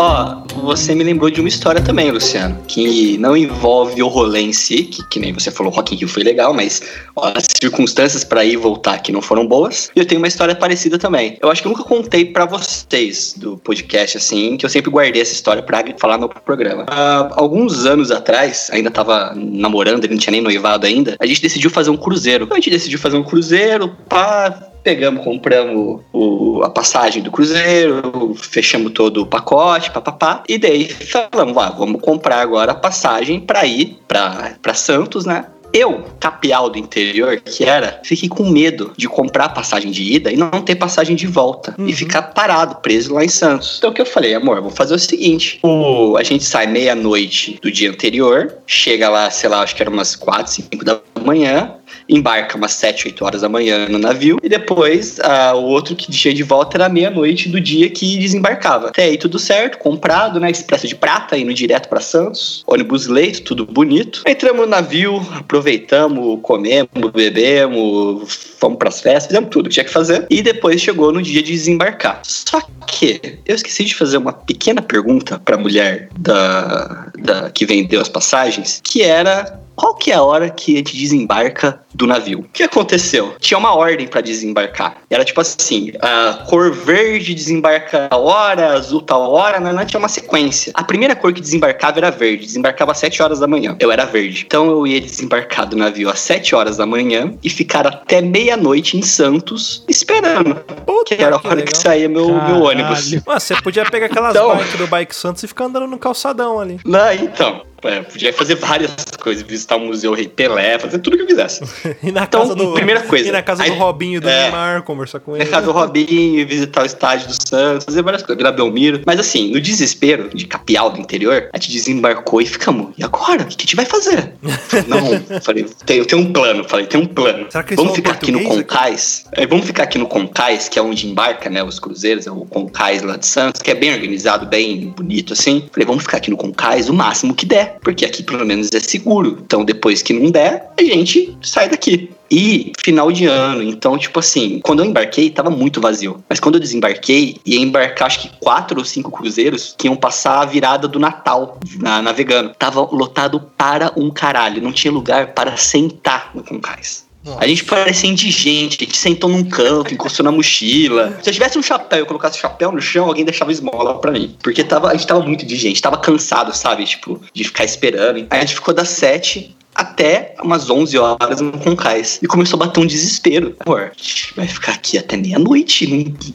Ó, 0.02 0.44
você 0.64 0.96
me 0.96 1.04
lembrou 1.04 1.30
de 1.30 1.42
uma 1.42 1.50
história 1.50 1.82
também, 1.82 2.10
Luciano, 2.10 2.58
que 2.70 3.18
não 3.18 3.36
envolve 3.36 4.02
o 4.02 4.08
rolê 4.08 4.40
em 4.40 4.54
si, 4.54 4.84
que, 4.84 5.06
que 5.10 5.20
nem 5.20 5.34
você 5.34 5.52
falou, 5.52 5.74
Rock 5.74 5.94
in 5.94 5.98
Rio 5.98 6.08
foi 6.08 6.24
legal, 6.24 6.54
mas 6.54 6.82
ó, 7.18 7.34
as 7.36 7.46
circunstâncias 7.62 8.24
para 8.24 8.46
ir 8.46 8.54
e 8.54 8.56
voltar 8.56 9.00
que 9.00 9.12
não 9.12 9.22
foram 9.22 9.46
boas. 9.46 9.92
E 9.94 10.00
eu 10.00 10.06
tenho 10.06 10.22
uma 10.22 10.28
história 10.30 10.56
parecida 10.56 10.98
também. 10.98 11.38
Eu 11.42 11.52
acho 11.52 11.62
que 11.62 11.68
eu 11.68 11.72
nunca 11.74 11.84
contei 11.84 12.24
para 12.24 12.46
vocês 12.46 13.36
do 13.36 13.58
podcast, 13.58 14.16
assim, 14.16 14.56
que 14.56 14.66
eu 14.66 14.70
sempre 14.70 14.90
guardei 14.90 15.22
essa 15.22 15.34
história 15.34 15.62
pra 15.62 15.84
falar 15.98 16.18
no 16.18 16.30
programa. 16.30 16.84
Uh, 16.84 17.34
alguns 17.34 17.86
anos 17.86 18.10
atrás, 18.10 18.70
ainda 18.72 18.90
tava 18.90 19.34
namorando, 19.36 20.06
ele 20.06 20.14
não 20.14 20.20
tinha 20.22 20.32
nem 20.32 20.42
noivado 20.42 20.88
ainda, 20.88 21.18
a 21.20 21.26
gente 21.26 21.42
decidiu 21.42 21.70
fazer 21.70 21.90
um 21.90 21.98
cruzeiro. 21.98 22.48
A 22.50 22.56
gente 22.56 22.70
decidiu 22.70 23.00
fazer 23.00 23.18
um 23.18 23.24
cruzeiro, 23.24 23.98
pá, 24.08 24.69
pegamos, 24.84 25.24
compramos 25.24 26.02
o, 26.14 26.62
a 26.64 26.70
passagem 26.70 27.22
do 27.22 27.32
cruzeiro, 27.32 28.36
fechamos 28.36 28.94
todo 28.94 29.22
o 29.22 29.26
pacote, 29.26 29.92
papapá, 29.92 30.44
e 30.48 30.58
daí 30.58 30.90
falamos, 30.90 31.58
ah, 31.58 31.70
vamos 31.70 32.02
comprar 32.02 32.42
agora 32.42 32.72
a 32.72 32.76
passagem 32.76 33.40
para 33.40 33.66
ir 33.66 34.00
para 34.08 34.74
Santos, 34.74 35.26
né? 35.26 35.46
Eu, 35.74 36.04
capial 36.20 36.70
do 36.70 36.78
interior 36.78 37.40
que 37.40 37.64
era, 37.64 38.02
fiquei 38.04 38.28
com 38.28 38.50
medo 38.50 38.92
de 38.98 39.08
comprar 39.08 39.50
passagem 39.50 39.92
de 39.92 40.02
ida 40.02 40.32
e 40.32 40.38
não 40.38 40.50
ter 40.50 40.76
passagem 40.76 41.16
de 41.16 41.28
volta. 41.28 41.76
Uhum. 41.78 41.88
E 41.88 41.94
ficar 41.94 42.24
parado, 42.24 42.76
preso 42.78 43.14
lá 43.14 43.24
em 43.24 43.30
Santos. 43.30 43.76
Então 43.78 43.92
o 43.92 43.94
que 43.94 44.02
eu 44.02 44.06
falei, 44.06 44.34
amor, 44.34 44.62
vou 44.62 44.72
fazer 44.72 44.96
o 44.96 45.00
seguinte: 45.00 45.60
o, 45.62 46.18
a 46.18 46.24
gente 46.24 46.44
sai 46.44 46.66
meia-noite 46.66 47.60
do 47.62 47.72
dia 47.72 47.90
anterior, 47.90 48.54
chega 48.66 49.10
lá, 49.10 49.30
sei 49.30 49.50
lá, 49.50 49.62
acho 49.62 49.76
que 49.76 49.84
era 49.84 49.92
umas 49.92 50.16
4, 50.16 50.52
5 50.52 50.84
da 50.84 51.00
manhã, 51.24 51.76
embarca 52.10 52.58
umas 52.58 52.74
7, 52.74 53.08
8 53.08 53.26
horas 53.26 53.42
da 53.42 53.50
manhã 53.50 53.88
no 53.88 54.00
navio, 54.00 54.38
e 54.42 54.50
depois 54.50 55.20
ah, 55.22 55.54
o 55.56 55.64
outro 55.66 55.96
que 55.96 56.12
tinha 56.12 56.34
de 56.34 56.44
volta 56.44 56.78
era 56.78 56.90
meia-noite 56.90 57.48
do 57.48 57.62
dia 57.62 57.90
que 57.90 58.18
desembarcava. 58.18 58.88
Até 58.88 59.04
aí 59.04 59.18
tudo 59.18 59.38
certo, 59.38 59.78
comprado, 59.78 60.40
né? 60.40 60.50
Expresso 60.50 60.88
de 60.88 60.96
prata, 60.96 61.38
indo 61.38 61.54
direto 61.54 61.88
para 61.88 62.02
Santos, 62.02 62.64
ônibus 62.66 63.08
leito, 63.08 63.44
tudo 63.44 63.66
bonito. 63.66 64.24
Entramos 64.26 64.62
no 64.62 64.68
navio, 64.68 65.26
aproveitamos, 65.36 66.40
comemos, 66.42 66.90
bebemos, 67.14 68.24
fomos 68.60 68.78
pras 68.78 69.02
festas, 69.02 69.28
fizemos 69.28 69.50
tudo 69.50 69.70
que 69.70 69.74
tinha 69.74 69.86
que 69.86 69.92
fazer. 69.92 70.28
E 70.30 70.42
depois 70.42 70.82
chegou 70.82 71.12
no 71.12 71.22
dia 71.22 71.42
de 71.42 71.52
desembarcar. 71.52 72.22
Só 72.24 72.62
que 72.88 73.40
eu 73.46 73.56
esqueci 73.56 73.86
de 73.86 73.96
fazer 73.96 74.18
uma 74.18 74.34
pequena 74.34 74.82
pergunta 74.82 75.40
pra 75.40 75.58
mulher 75.58 76.10
da, 76.18 77.08
da 77.18 77.50
que 77.50 77.66
vendeu 77.66 78.02
as 78.02 78.10
passagens, 78.10 78.82
que 78.84 79.02
era 79.02 79.60
qual 79.80 79.96
que 79.96 80.12
é 80.12 80.16
a 80.16 80.22
hora 80.22 80.50
que 80.50 80.74
a 80.74 80.78
gente 80.80 80.98
desembarca 80.98 81.80
do 81.94 82.06
navio? 82.06 82.40
O 82.40 82.44
que 82.44 82.64
aconteceu? 82.64 83.34
Tinha 83.40 83.58
uma 83.58 83.74
ordem 83.74 84.08
para 84.10 84.20
desembarcar. 84.20 84.98
Era 85.10 85.24
tipo 85.24 85.40
assim, 85.40 85.94
a 86.02 86.46
cor 86.50 86.74
verde 86.74 87.34
desembarca 87.34 88.10
a 88.12 88.18
hora, 88.18 88.74
azul 88.74 89.02
tal 89.02 89.32
hora, 89.32 89.58
não, 89.58 89.72
não 89.72 89.86
tinha 89.86 89.98
uma 89.98 90.10
sequência. 90.10 90.74
A 90.76 90.84
primeira 90.84 91.16
cor 91.16 91.32
que 91.32 91.40
desembarcava 91.40 92.00
era 92.00 92.12
verde, 92.12 92.46
desembarcava 92.46 92.92
às 92.92 92.98
7 92.98 93.24
horas 93.24 93.40
da 93.40 93.48
manhã. 93.48 93.78
Eu 93.80 93.90
era 93.90 94.04
verde. 94.04 94.44
Então 94.46 94.70
eu 94.70 94.86
ia 94.86 95.00
desembarcar 95.00 95.66
do 95.66 95.78
navio 95.78 96.10
às 96.10 96.20
7 96.20 96.54
horas 96.56 96.76
da 96.76 96.86
manhã 96.86 97.34
e 97.42 97.50
ficar 97.50 97.88
até 97.88 98.22
meia-noite 98.50 98.98
em 98.98 99.02
Santos 99.02 99.84
esperando. 99.88 100.56
Puta, 100.86 101.16
que 101.16 101.24
era 101.24 101.36
a 101.36 101.40
que 101.40 101.48
hora 101.48 101.56
legal. 101.58 101.72
que 101.74 101.78
saía 101.78 102.10
meu, 102.10 102.28
meu 102.30 102.62
ônibus. 102.64 103.12
Mano, 103.26 103.40
você 103.40 103.56
podia 103.62 103.86
pegar 103.86 104.08
aquelas 104.08 104.36
Então- 104.36 104.56
bikes 104.56 104.76
do 104.78 104.88
Bike 104.88 105.16
Santos 105.16 105.44
e 105.44 105.48
ficar 105.48 105.66
andando 105.66 105.88
no 105.88 105.98
calçadão 105.98 106.60
ali. 106.60 106.80
Não, 106.86 107.14
então. 107.14 107.62
É, 107.84 108.02
podia 108.02 108.34
fazer 108.34 108.56
várias 108.56 108.92
coisas, 109.22 109.44
visitar 109.44 109.76
o 109.78 109.80
Museu 109.82 110.14
Rei 110.14 110.28
Pelé, 110.28 110.78
fazer 110.80 111.00
tudo 111.00 111.16
que 111.18 111.24
eu 111.24 111.28
quisesse. 111.28 111.62
E 112.04 112.12
na 112.12 112.24
Então, 112.24 112.42
casa 112.42 112.56
do. 112.56 112.74
primeira 112.74 113.02
coisa, 113.02 113.28
E 113.28 113.32
na 113.32 113.42
casa 113.42 113.64
do 113.64 113.72
aí- 113.72 113.78
Robinho 113.78 114.18
e 114.18 114.20
do 114.20 114.30
é. 114.30 114.44
Neymar, 114.44 114.84
conversar 114.84 115.20
com 115.20 115.32
Na 115.32 115.40
ele. 115.40 115.50
casa 115.50 115.66
do 115.66 115.72
Robinho, 115.72 116.48
visitar 116.48 116.84
o 116.84 116.86
estádio 116.86 117.28
do 117.28 117.34
Santos, 117.48 117.86
fazer 117.86 118.02
várias 118.02 118.22
coisas, 118.22 118.38
virar 118.38 118.52
Belmiro. 118.52 119.02
Mas 119.06 119.20
assim, 119.20 119.52
no 119.52 119.60
desespero 119.60 120.30
de 120.34 120.46
capial 120.48 120.90
do 120.90 121.00
interior, 121.00 121.50
a 121.54 121.58
gente 121.58 121.72
desembarcou 121.72 122.42
e 122.42 122.46
ficamos. 122.46 122.94
E 122.98 123.04
agora? 123.04 123.44
O 123.44 123.46
que 123.48 123.56
a 123.58 123.62
gente 123.62 123.76
vai 123.76 123.86
fazer? 123.86 124.34
Não, 124.88 125.42
falei, 125.42 125.66
eu 125.90 126.06
tenho 126.06 126.22
um 126.22 126.32
plano. 126.32 126.64
Falei, 126.68 126.86
tem 126.88 127.00
um 127.00 127.06
plano. 127.06 127.48
Será 127.50 127.64
que 127.64 127.74
eles 127.74 127.78
Vamos 127.84 127.96
ficar 127.96 128.12
aqui 128.12 128.32
no 128.32 128.40
português 128.40 128.62
aqui? 128.62 128.70
Concais. 128.70 129.26
É, 129.34 129.46
vamos 129.48 129.66
ficar 129.66 129.84
aqui 129.84 129.98
no 129.98 130.08
Concais, 130.08 130.70
que 130.70 130.80
é 130.80 130.82
onde 130.82 131.08
embarca, 131.08 131.50
né? 131.50 131.64
Os 131.64 131.80
cruzeiros, 131.80 132.28
é 132.28 132.32
o 132.32 132.46
Concais 132.46 133.02
lá 133.04 133.18
de 133.18 133.26
Santos, 133.26 133.62
que 133.62 133.72
é 133.72 133.76
bem 133.76 133.94
organizado, 133.94 134.46
bem 134.46 134.90
bonito, 134.96 135.34
assim. 135.34 135.68
Falei, 135.72 135.86
vamos 135.86 136.04
ficar 136.04 136.18
aqui 136.18 136.30
no 136.30 136.38
Concais 136.38 136.90
o 136.90 136.94
máximo 136.94 137.34
que 137.34 137.46
der, 137.46 137.69
porque 137.82 138.06
aqui 138.06 138.24
pelo 138.24 138.46
menos 138.46 138.70
é 138.74 138.80
seguro. 138.80 139.40
Então 139.46 139.64
depois 139.64 140.02
que 140.02 140.14
não 140.14 140.32
der, 140.32 140.72
a 140.78 140.84
gente 140.84 141.38
sai 141.42 141.70
daqui. 141.70 142.10
E 142.32 142.72
final 142.80 143.12
de 143.12 143.26
ano, 143.26 143.64
então, 143.64 143.98
tipo 143.98 144.20
assim, 144.20 144.60
quando 144.64 144.84
eu 144.84 144.86
embarquei, 144.86 145.32
tava 145.32 145.50
muito 145.50 145.82
vazio. 145.82 146.24
Mas 146.30 146.40
quando 146.40 146.56
eu 146.56 146.62
desembarquei, 146.62 147.38
ia 147.44 147.60
embarcar 147.60 148.06
acho 148.06 148.22
que 148.22 148.30
quatro 148.40 148.78
ou 148.78 148.86
cinco 148.86 149.10
cruzeiros 149.10 149.74
que 149.76 149.88
iam 149.88 149.96
passar 149.96 150.42
a 150.42 150.46
virada 150.46 150.88
do 150.88 151.00
Natal 151.00 151.60
na, 151.80 152.02
navegando. 152.02 152.54
Tava 152.58 152.82
lotado 152.82 153.42
para 153.58 153.92
um 153.98 154.12
caralho. 154.12 154.62
Não 154.62 154.72
tinha 154.72 154.94
lugar 154.94 155.34
para 155.34 155.58
sentar 155.58 156.32
no 156.36 156.44
Concais. 156.44 157.09
A 157.38 157.46
gente 157.46 157.66
parecia 157.66 158.10
indigente, 158.10 158.78
a 158.82 158.86
gente 158.86 158.98
sentou 158.98 159.30
num 159.30 159.44
canto, 159.44 159.94
encostou 159.94 160.24
na 160.24 160.32
mochila. 160.32 161.20
Se 161.22 161.30
eu 161.30 161.34
tivesse 161.34 161.58
um 161.58 161.64
chapéu 161.64 162.04
e 162.04 162.06
colocasse 162.06 162.38
o 162.38 162.42
chapéu 162.42 162.72
no 162.72 162.82
chão, 162.82 163.08
alguém 163.08 163.26
deixava 163.26 163.52
esmola 163.52 164.00
pra 164.00 164.12
mim. 164.12 164.36
Porque 164.42 164.64
tava, 164.64 164.90
a 164.90 164.94
gente 164.94 165.06
tava 165.06 165.22
muito 165.22 165.44
indigente, 165.44 165.82
tava 165.82 165.98
cansado, 165.98 166.56
sabe? 166.56 166.86
Tipo, 166.86 167.22
de 167.34 167.44
ficar 167.44 167.66
esperando. 167.66 168.26
Aí 168.30 168.38
a 168.38 168.40
gente 168.40 168.56
ficou 168.56 168.74
das 168.74 168.90
sete 168.90 169.56
até 169.74 170.36
umas 170.44 170.70
11 170.70 170.98
horas 170.98 171.42
no 171.42 171.52
Concais. 171.54 172.20
E 172.22 172.28
começou 172.28 172.62
a 172.62 172.66
bater 172.66 172.80
um 172.80 172.86
desespero. 172.86 173.56
Amor, 173.66 173.92
a 173.96 174.02
gente 174.02 174.34
vai 174.36 174.48
ficar 174.48 174.74
aqui 174.74 174.98
até 174.98 175.16
meia-noite. 175.16 175.86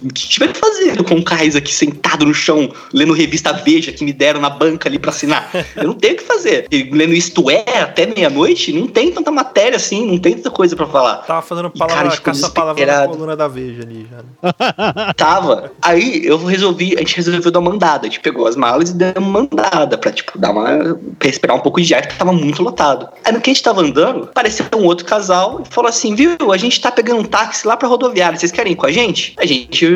O 0.02 0.12
que 0.12 0.22
a 0.22 0.26
gente 0.26 0.38
vai 0.38 0.54
fazer 0.54 0.96
no 0.96 1.04
Concais 1.04 1.56
aqui, 1.56 1.74
sentado 1.74 2.24
no 2.24 2.34
chão, 2.34 2.72
lendo 2.92 3.12
revista 3.12 3.52
Veja 3.52 3.92
que 3.92 4.04
me 4.04 4.12
deram 4.12 4.40
na 4.40 4.50
banca 4.50 4.88
ali 4.88 4.98
pra 4.98 5.10
assinar? 5.10 5.50
Eu 5.76 5.84
não 5.84 5.94
tenho 5.94 6.14
o 6.14 6.16
que 6.16 6.24
fazer. 6.24 6.66
E 6.70 6.84
lendo 6.90 7.12
Isto 7.12 7.50
É 7.50 7.80
até 7.80 8.06
meia-noite, 8.06 8.72
não 8.72 8.86
tem 8.86 9.12
tanta 9.12 9.30
matéria 9.30 9.76
assim, 9.76 10.06
não 10.06 10.18
tem 10.18 10.34
tanta 10.34 10.50
coisa 10.50 10.74
pra 10.74 10.86
falar. 10.86 11.16
Tava 11.18 11.42
fazendo 11.42 11.70
E, 11.74 11.78
cara, 11.78 11.88
palavra, 11.88 12.08
a 12.08 12.10
gente 12.10 12.18
ficou 12.18 12.32
caça-palavra 12.32 12.86
na 12.86 13.08
coluna 13.08 13.36
da 13.36 13.48
Veja 13.48 13.82
ali 13.82 14.06
já. 14.10 14.16
né? 14.16 15.12
Tava. 15.16 15.72
Aí 15.82 16.24
eu 16.24 16.42
resolvi, 16.44 16.94
a 16.96 17.00
gente 17.00 17.16
resolveu 17.16 17.50
dar 17.50 17.60
uma 17.60 17.70
mandada. 17.70 18.06
A 18.06 18.10
gente 18.10 18.20
pegou 18.20 18.46
as 18.46 18.56
malas 18.56 18.90
e 18.90 18.94
deu 18.94 19.12
uma 19.18 19.40
mandada 19.42 19.98
pra, 19.98 20.10
tipo, 20.12 20.38
dar 20.38 20.50
uma. 20.50 20.98
pra 21.18 21.28
esperar 21.28 21.54
um 21.54 21.60
pouco 21.60 21.80
de 21.80 21.94
ar, 21.94 22.02
porque 22.02 22.16
tava 22.16 22.32
muito 22.32 22.62
lotado. 22.62 23.08
Aí 23.24 23.32
no 23.32 23.40
que 23.40 23.50
a 23.50 23.52
gente 23.52 23.62
tava 23.62 23.80
andando, 23.80 24.24
apareceu 24.24 24.66
um 24.76 24.84
outro 24.84 25.04
casal 25.06 25.62
e 25.64 25.72
falou 25.72 25.88
assim: 25.88 26.14
viu, 26.14 26.36
a 26.52 26.56
gente 26.56 26.80
tá 26.80 26.90
pegando 26.92 27.20
um 27.20 27.24
táxi 27.24 27.66
lá 27.66 27.76
pra 27.76 27.88
rodoviária. 27.88 28.38
Vocês 28.38 28.52
querem 28.52 28.72
ir 28.72 28.76
com 28.76 28.86
a 28.86 28.92
gente? 28.92 29.34
A 29.38 29.46
gente. 29.46 29.86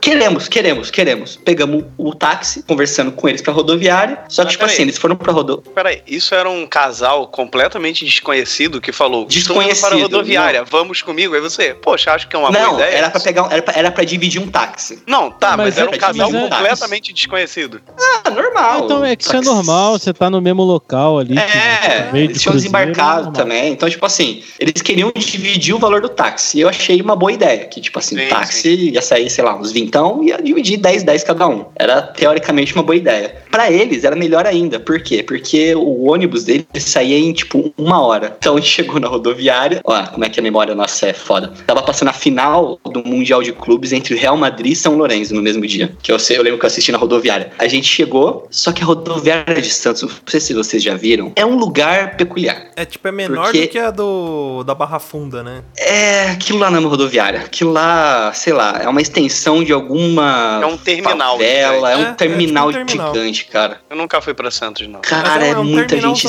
Queremos, 0.00 0.48
queremos, 0.48 0.90
queremos. 0.90 1.36
Pegamos 1.36 1.84
o 1.96 2.14
táxi, 2.14 2.62
conversando 2.62 3.12
com 3.12 3.28
eles 3.28 3.40
pra 3.42 3.52
rodoviária. 3.52 4.18
Só 4.28 4.42
que, 4.42 4.46
Mas 4.46 4.52
tipo 4.52 4.64
assim, 4.64 4.82
eles 4.82 4.98
foram 4.98 5.16
pra 5.16 5.32
rodoviária. 5.32 5.72
Peraí, 5.74 6.02
isso 6.06 6.34
era 6.34 6.48
um 6.48 6.66
casal 6.66 7.26
completamente 7.28 8.04
desconhecido 8.04 8.80
que 8.80 8.92
falou: 8.92 9.22
indo 9.22 9.28
para 9.28 9.34
a 9.36 9.38
Desconhecido, 9.38 10.02
rodoviária, 10.02 10.64
vamos 10.64 11.02
comigo. 11.02 11.34
Aí 11.34 11.40
você, 11.40 11.74
poxa, 11.74 12.12
acho 12.12 12.28
que 12.28 12.34
é 12.36 12.38
uma 12.38 12.50
boa 12.50 12.62
Não, 12.64 12.74
ideia. 12.74 12.96
era 12.96 13.10
pra 13.10 13.20
pegar. 13.20 13.44
um- 13.44 13.50
Era 13.50 13.62
pra, 13.62 13.74
era 13.76 13.90
pra 13.90 14.04
dividir 14.04 14.40
um 14.42 14.48
táxi. 14.48 15.02
Não, 15.06 15.30
tá, 15.30 15.56
Mas 15.56 15.66
mas, 15.66 15.78
era 15.78 15.90
um 15.90 15.94
é- 15.94 15.98
casal 15.98 16.30
mas 16.30 16.42
é- 16.42 16.48
completamente 16.48 17.12
desconhecido. 17.12 17.80
Ah, 18.24 18.30
normal. 18.30 18.84
Então 18.84 19.04
é 19.04 19.14
que 19.16 19.22
isso 19.24 19.36
é 19.36 19.40
que- 19.40 19.44
normal, 19.44 19.98
você 19.98 20.12
tá 20.12 20.28
no 20.28 20.40
mesmo 20.40 20.62
local 20.62 21.18
ali. 21.18 21.36
É, 21.38 22.10
tinham 22.10 22.28
cruzeiro, 22.28 22.55
desembarcado 22.56 23.28
é 23.28 23.32
também. 23.32 23.72
Então, 23.72 23.88
tipo 23.88 24.04
assim, 24.04 24.42
eles 24.58 24.82
queriam 24.82 25.12
dividir 25.16 25.74
o 25.74 25.78
valor 25.78 26.00
do 26.00 26.08
táxi. 26.08 26.58
E 26.58 26.60
eu 26.60 26.68
achei 26.68 27.00
uma 27.00 27.16
boa 27.16 27.32
ideia. 27.32 27.64
Que, 27.66 27.80
tipo 27.80 27.98
assim, 27.98 28.16
Sim, 28.16 28.26
o 28.26 28.28
táxi 28.28 28.90
ia 28.90 29.02
sair, 29.02 29.30
sei 29.30 29.44
lá, 29.44 29.56
uns 29.56 29.72
vintão 29.72 30.22
e 30.22 30.28
ia 30.28 30.38
dividir 30.42 30.78
10, 30.78 31.02
10 31.02 31.24
cada 31.24 31.48
um. 31.48 31.64
Era 31.76 32.02
teoricamente 32.02 32.74
uma 32.74 32.82
boa 32.82 32.96
ideia. 32.96 33.34
Pra 33.50 33.70
eles 33.70 34.04
era 34.04 34.16
melhor 34.16 34.46
ainda. 34.46 34.78
Por 34.78 35.00
quê? 35.00 35.22
Porque 35.22 35.74
o 35.74 36.10
ônibus 36.10 36.44
deles 36.44 36.66
saía 36.78 37.18
em, 37.18 37.32
tipo, 37.32 37.72
uma 37.76 38.00
hora. 38.00 38.36
Então 38.38 38.54
a 38.54 38.60
gente 38.60 38.70
chegou 38.70 39.00
na 39.00 39.08
rodoviária. 39.08 39.80
Ó, 39.84 40.06
como 40.06 40.24
é 40.24 40.28
que 40.28 40.40
a 40.40 40.42
memória 40.42 40.74
nossa 40.74 41.06
é 41.06 41.12
foda. 41.12 41.52
Tava 41.66 41.82
passando 41.82 42.08
a 42.08 42.12
final 42.12 42.78
do 42.84 43.02
Mundial 43.04 43.42
de 43.42 43.52
Clubes 43.52 43.92
entre 43.92 44.14
o 44.14 44.18
Real 44.18 44.36
Madrid 44.36 44.72
e 44.72 44.76
São 44.76 44.96
Lourenço 44.96 45.34
no 45.34 45.42
mesmo 45.42 45.66
dia. 45.66 45.92
Que 46.02 46.12
eu 46.12 46.18
sei, 46.18 46.36
eu 46.38 46.42
lembro 46.42 46.58
que 46.58 46.64
eu 46.64 46.68
assisti 46.68 46.92
na 46.92 46.98
rodoviária. 46.98 47.50
A 47.58 47.66
gente 47.66 47.86
chegou, 47.86 48.46
só 48.50 48.72
que 48.72 48.82
a 48.82 48.86
rodoviária 48.86 49.60
de 49.60 49.70
Santos, 49.70 50.02
não 50.02 50.10
sei 50.26 50.40
se 50.40 50.54
vocês 50.54 50.82
já 50.82 50.94
viram, 50.94 51.32
é 51.36 51.44
um 51.44 51.56
lugar 51.56 52.16
peculiar. 52.16 52.45
É 52.76 52.84
tipo, 52.84 53.06
é 53.08 53.12
menor 53.12 53.44
Porque- 53.44 53.62
do 53.62 53.68
que 53.68 53.78
a 53.78 53.90
do 53.90 54.62
da 54.64 54.74
Barra 54.74 54.98
Funda, 54.98 55.42
né? 55.42 55.62
É, 55.76 56.30
aquilo 56.30 56.58
lá 56.58 56.70
não 56.70 56.76
é 56.78 56.80
uma 56.80 56.88
rodoviária. 56.88 57.40
Aquilo 57.40 57.72
lá, 57.72 58.32
sei 58.34 58.52
lá, 58.52 58.80
é 58.82 58.88
uma 58.88 59.00
extensão 59.00 59.62
de 59.64 59.72
alguma. 59.72 60.60
É 60.62 60.66
um 60.66 60.76
terminal 60.76 61.32
Favela, 61.32 61.90
é, 61.90 61.94
gigante. 61.94 62.08
um 62.08 62.10
É, 62.10 62.14
terminal, 62.14 62.68
é 62.68 62.72
tipo 62.72 62.82
um 62.82 62.86
terminal. 62.86 63.14
gigante, 63.14 63.44
cara. 63.46 63.80
Eu 63.90 63.96
nunca 63.96 64.20
fui 64.20 64.34
pra 64.34 64.50
Santos, 64.50 64.86
não. 64.88 65.00
Cara, 65.00 65.28
Mas 65.40 65.42
é, 65.48 65.56
um 65.58 65.64
muita 65.64 66.00
gente. 66.00 66.26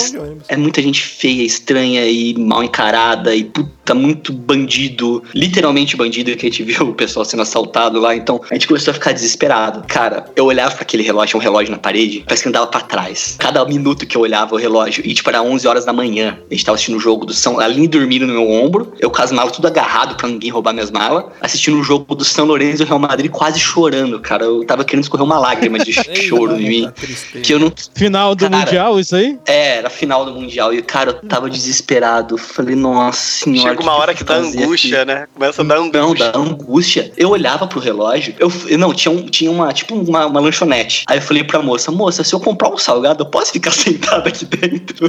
É 0.47 0.57
muita 0.57 0.81
gente 0.81 1.01
feia, 1.03 1.43
estranha 1.43 2.05
e 2.05 2.33
mal 2.37 2.63
encarada 2.63 3.35
e 3.35 3.43
puta, 3.43 3.93
muito 3.93 4.31
bandido. 4.33 5.23
Literalmente 5.33 5.95
bandido 5.95 6.35
que 6.35 6.45
a 6.45 6.49
gente 6.49 6.63
viu 6.63 6.89
o 6.89 6.93
pessoal 6.93 7.25
sendo 7.25 7.41
assaltado 7.43 7.99
lá. 7.99 8.15
Então 8.15 8.41
a 8.49 8.53
gente 8.53 8.67
começou 8.67 8.91
a 8.91 8.93
ficar 8.93 9.11
desesperado. 9.11 9.83
Cara, 9.87 10.25
eu 10.35 10.45
olhava 10.45 10.73
pra 10.73 10.81
aquele 10.81 11.03
relógio, 11.03 11.27
tinha 11.31 11.39
um 11.39 11.43
relógio 11.43 11.71
na 11.71 11.77
parede, 11.77 12.23
parece 12.25 12.43
que 12.43 12.49
andava 12.49 12.67
pra 12.67 12.81
trás. 12.81 13.35
Cada 13.39 13.63
minuto 13.65 14.05
que 14.05 14.15
eu 14.15 14.21
olhava 14.21 14.55
o 14.55 14.57
relógio, 14.57 15.03
e 15.05 15.13
tipo, 15.13 15.29
era 15.29 15.41
11 15.41 15.67
horas 15.67 15.85
da 15.85 15.93
manhã. 15.93 16.06
A 16.49 16.53
gente 16.53 16.63
tava 16.65 16.75
assistindo 16.75 16.95
o 16.97 16.99
jogo 16.99 17.25
do 17.25 17.33
São. 17.33 17.59
A 17.59 17.65
Aline 17.65 17.87
dormindo 17.87 18.25
no 18.25 18.33
meu 18.33 18.49
ombro, 18.49 18.93
eu 18.99 19.09
com 19.09 19.21
as 19.21 19.31
malas 19.31 19.51
tudo 19.51 19.67
agarrado 19.67 20.15
pra 20.15 20.27
ninguém 20.27 20.49
roubar 20.49 20.73
minhas 20.73 20.89
malas, 20.91 21.25
assistindo 21.41 21.77
o 21.79 21.83
jogo 21.83 22.15
do 22.15 22.23
São 22.23 22.45
Lourenço 22.45 22.81
e 22.81 22.85
o 22.85 22.87
Real 22.87 22.99
Madrid 22.99 23.29
quase 23.31 23.59
chorando, 23.59 24.19
cara. 24.19 24.45
Eu 24.45 24.65
tava 24.65 24.83
querendo 24.85 25.03
escorrer 25.03 25.25
uma 25.25 25.37
lágrima 25.39 25.77
de 25.79 25.91
choro 26.21 26.55
em 26.59 26.67
mim. 26.69 26.91
Tristeza. 26.91 27.43
Que 27.43 27.53
eu 27.53 27.59
não 27.59 27.71
Final 27.95 28.33
do 28.35 28.49
Cara. 28.49 28.57
Mundial, 28.65 28.99
isso 28.99 29.15
aí? 29.15 29.37
é, 29.45 29.77
era 29.77 29.89
final 29.89 30.25
do 30.25 30.31
Mundial. 30.33 30.73
E, 30.73 30.81
cara, 30.81 31.11
eu 31.11 31.27
tava 31.27 31.49
desesperado. 31.49 32.37
Falei, 32.37 32.75
nossa 32.75 33.43
senhora. 33.43 33.69
Chega 33.69 33.81
uma 33.81 33.93
hora 33.95 34.13
que 34.13 34.23
dá 34.23 34.35
fazer 34.35 34.63
angústia, 34.63 34.97
aqui? 35.01 35.07
né? 35.11 35.27
Começa 35.33 35.61
a 35.61 35.65
dar 35.65 35.75
Não, 35.77 35.85
angústia. 35.85 36.31
dá 36.31 36.39
angústia. 36.39 37.11
Eu 37.17 37.29
olhava 37.29 37.67
pro 37.67 37.79
relógio, 37.79 38.33
eu 38.39 38.51
eu- 38.67 38.77
não, 38.77 38.93
tinha, 38.93 39.11
um, 39.11 39.25
tinha 39.25 39.51
uma, 39.51 39.71
tipo, 39.73 39.95
uma, 39.95 40.25
uma 40.25 40.39
lanchonete. 40.39 41.03
Aí 41.07 41.17
eu 41.17 41.21
falei 41.21 41.43
pra 41.43 41.61
moça, 41.61 41.91
moça, 41.91 42.23
se 42.23 42.33
eu 42.33 42.39
comprar 42.39 42.69
um 42.69 42.77
salgado, 42.77 43.23
eu 43.23 43.27
posso 43.29 43.51
ficar 43.51 43.71
sentado 43.71 44.27
aqui 44.27 44.45
dentro? 44.45 45.07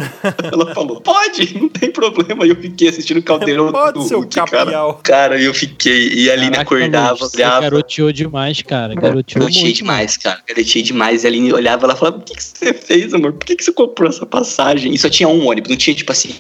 Ela 0.52 0.74
falou, 0.74 0.87
pode, 0.96 1.54
não 1.58 1.68
tem 1.68 1.90
problema. 1.90 2.46
E 2.46 2.50
eu 2.50 2.56
fiquei 2.56 2.88
assistindo 2.88 3.18
o 3.18 3.22
caldeirão 3.22 3.70
Pode, 3.72 3.98
do 3.98 4.04
seu 4.04 4.20
Hulk, 4.20 4.34
cara. 4.50 4.94
Cara, 5.02 5.40
eu 5.40 5.54
fiquei, 5.54 6.08
e 6.12 6.30
a 6.30 6.34
Aline 6.34 6.50
Caraca, 6.52 6.62
acordava, 6.74 7.10
Luz, 7.10 7.20
você 7.20 7.36
olhava. 7.38 7.60
garoteou 7.62 8.12
demais, 8.12 8.62
cara. 8.62 8.94
Garoteou 8.94 9.40
Garoteei 9.40 9.62
muito. 9.64 9.76
demais, 9.76 10.16
cara. 10.16 10.42
Garoteei 10.46 10.82
demais. 10.82 11.24
E 11.24 11.26
a 11.26 11.30
Aline 11.30 11.52
olhava 11.52 11.86
ela 11.86 11.96
falava: 11.96 12.18
O 12.18 12.20
que, 12.22 12.34
que 12.34 12.42
você 12.42 12.72
fez, 12.74 13.14
amor? 13.14 13.32
Por 13.32 13.44
que, 13.44 13.56
que 13.56 13.64
você 13.64 13.72
comprou 13.72 14.08
essa 14.08 14.26
passagem? 14.26 14.92
E 14.92 14.98
só 14.98 15.08
tinha 15.08 15.28
um 15.28 15.46
ônibus, 15.46 15.70
não 15.70 15.76
tinha 15.76 15.94
tipo 15.94 16.10
assim, 16.12 16.30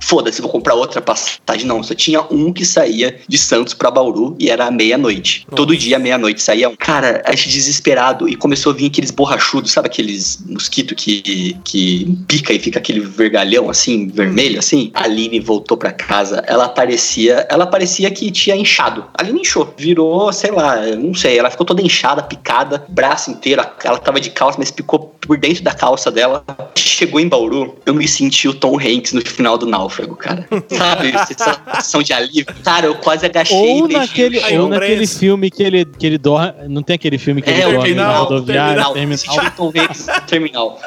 foda-se, 0.00 0.40
vou 0.40 0.50
comprar 0.50 0.74
outra 0.74 1.00
passagem. 1.00 1.66
Não, 1.66 1.82
só 1.82 1.94
tinha 1.94 2.22
um 2.30 2.52
que 2.52 2.64
saía 2.64 3.18
de 3.28 3.38
Santos 3.38 3.74
pra 3.74 3.90
Bauru 3.90 4.36
e 4.38 4.50
era 4.50 4.66
à 4.66 4.70
meia-noite. 4.70 5.46
Todo 5.54 5.76
dia, 5.76 5.98
meia-noite, 5.98 6.42
saía 6.42 6.68
um. 6.68 6.76
Cara, 6.76 7.22
a 7.24 7.34
gente 7.34 7.50
desesperado 7.50 8.28
e 8.28 8.36
começou 8.36 8.72
a 8.72 8.74
vir 8.74 8.86
aqueles 8.86 9.10
borrachudos, 9.10 9.72
sabe 9.72 9.88
aqueles 9.88 10.42
mosquitos 10.46 10.96
que, 11.02 11.56
que 11.64 12.18
pica 12.28 12.52
e 12.52 12.58
fica 12.58 12.78
aquele 12.78 13.00
vergalhão 13.00 13.70
assim? 13.70 13.93
Assim, 13.94 14.08
vermelho, 14.08 14.58
assim. 14.58 14.90
A 14.94 15.04
Aline 15.04 15.40
voltou 15.40 15.76
pra 15.76 15.92
casa, 15.92 16.42
ela 16.46 16.68
parecia, 16.68 17.46
ela 17.50 17.66
parecia 17.66 18.10
que 18.10 18.30
tinha 18.30 18.56
inchado. 18.56 19.04
A 19.14 19.22
Aline 19.22 19.40
inchou, 19.40 19.72
virou, 19.76 20.32
sei 20.32 20.50
lá, 20.50 20.76
não 20.96 21.14
sei, 21.14 21.38
ela 21.38 21.50
ficou 21.50 21.64
toda 21.66 21.82
inchada, 21.82 22.22
picada, 22.22 22.84
braço 22.88 23.30
inteiro, 23.30 23.62
ela 23.84 23.98
tava 23.98 24.20
de 24.20 24.30
calça, 24.30 24.58
mas 24.58 24.70
picou 24.70 25.14
por 25.20 25.38
dentro 25.38 25.62
da 25.62 25.72
calça 25.72 26.10
dela. 26.10 26.44
Chegou 26.76 27.18
em 27.20 27.28
Bauru, 27.28 27.76
eu 27.86 27.94
me 27.94 28.06
senti 28.06 28.48
o 28.48 28.54
Tom 28.54 28.78
Hanks 28.78 29.12
no 29.12 29.20
final 29.20 29.56
do 29.58 29.66
Náufrago, 29.66 30.16
cara. 30.16 30.46
Sabe? 30.68 31.12
Sensação 31.26 32.02
de 32.02 32.12
alívio. 32.12 32.46
Cara, 32.62 32.86
eu 32.86 32.94
quase 32.96 33.26
agachei 33.26 33.56
Ou 33.56 33.88
e 33.90 33.92
naquele, 33.92 34.40
ou 34.58 34.68
naquele 34.68 35.06
filme 35.06 35.50
que 35.50 35.62
ele, 35.62 35.84
que 35.84 36.06
ele 36.06 36.18
dorme. 36.18 36.52
Não 36.68 36.82
tem 36.82 36.94
aquele 36.94 37.18
filme 37.18 37.42
que 37.42 37.50
É, 37.50 37.54
ele 37.54 37.62
o 37.62 37.64
dorme 37.72 37.76
na 37.76 37.84
terminal, 38.04 38.24
rodoviária, 38.24 38.84
Terminal, 38.84 38.92
terminal. 38.94 39.18
senti 39.18 39.38
o 39.38 39.50
Tom 39.50 39.72
Hanks 39.76 40.06
no 40.06 40.20
terminal. 40.26 40.80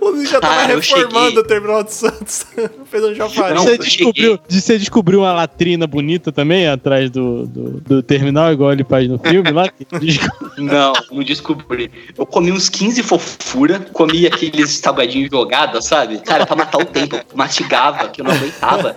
O 0.00 0.08
Luiz 0.10 0.30
já 0.30 0.40
tava 0.40 0.62
reformando 0.66 1.26
cheguei. 1.26 1.38
o 1.38 1.44
terminal 1.44 1.82
de 1.82 1.92
Santos. 1.94 2.46
Fez 2.86 3.04
um 3.04 3.14
chafariz. 3.14 3.62
Você 3.62 3.78
descobriu, 3.78 4.38
de 4.48 4.60
você 4.60 4.78
descobriu 4.78 5.20
uma 5.20 5.32
latrina 5.32 5.86
bonita 5.86 6.32
também 6.32 6.68
atrás 6.68 7.10
do, 7.10 7.46
do, 7.46 7.80
do 7.80 8.02
terminal, 8.02 8.52
igual 8.52 8.72
ele 8.72 8.84
faz 8.84 9.08
no 9.08 9.18
filme 9.18 9.50
lá? 9.50 9.68
Não, 10.58 10.92
não 11.12 11.22
descobri. 11.22 11.90
Eu 12.16 12.26
comi 12.26 12.50
uns 12.50 12.68
15 12.68 13.02
fofura, 13.04 13.78
comi 13.92 14.26
aqueles 14.26 14.70
salgadinhos 14.70 15.30
jogados, 15.30 15.84
sabe? 15.84 16.18
Cara, 16.18 16.44
pra 16.44 16.56
matar 16.56 16.78
o 16.78 16.84
tempo. 16.84 17.14
Eu 17.14 17.22
mastigava, 17.34 18.08
que 18.08 18.20
eu 18.20 18.24
não 18.24 18.32
aguentava. 18.32 18.96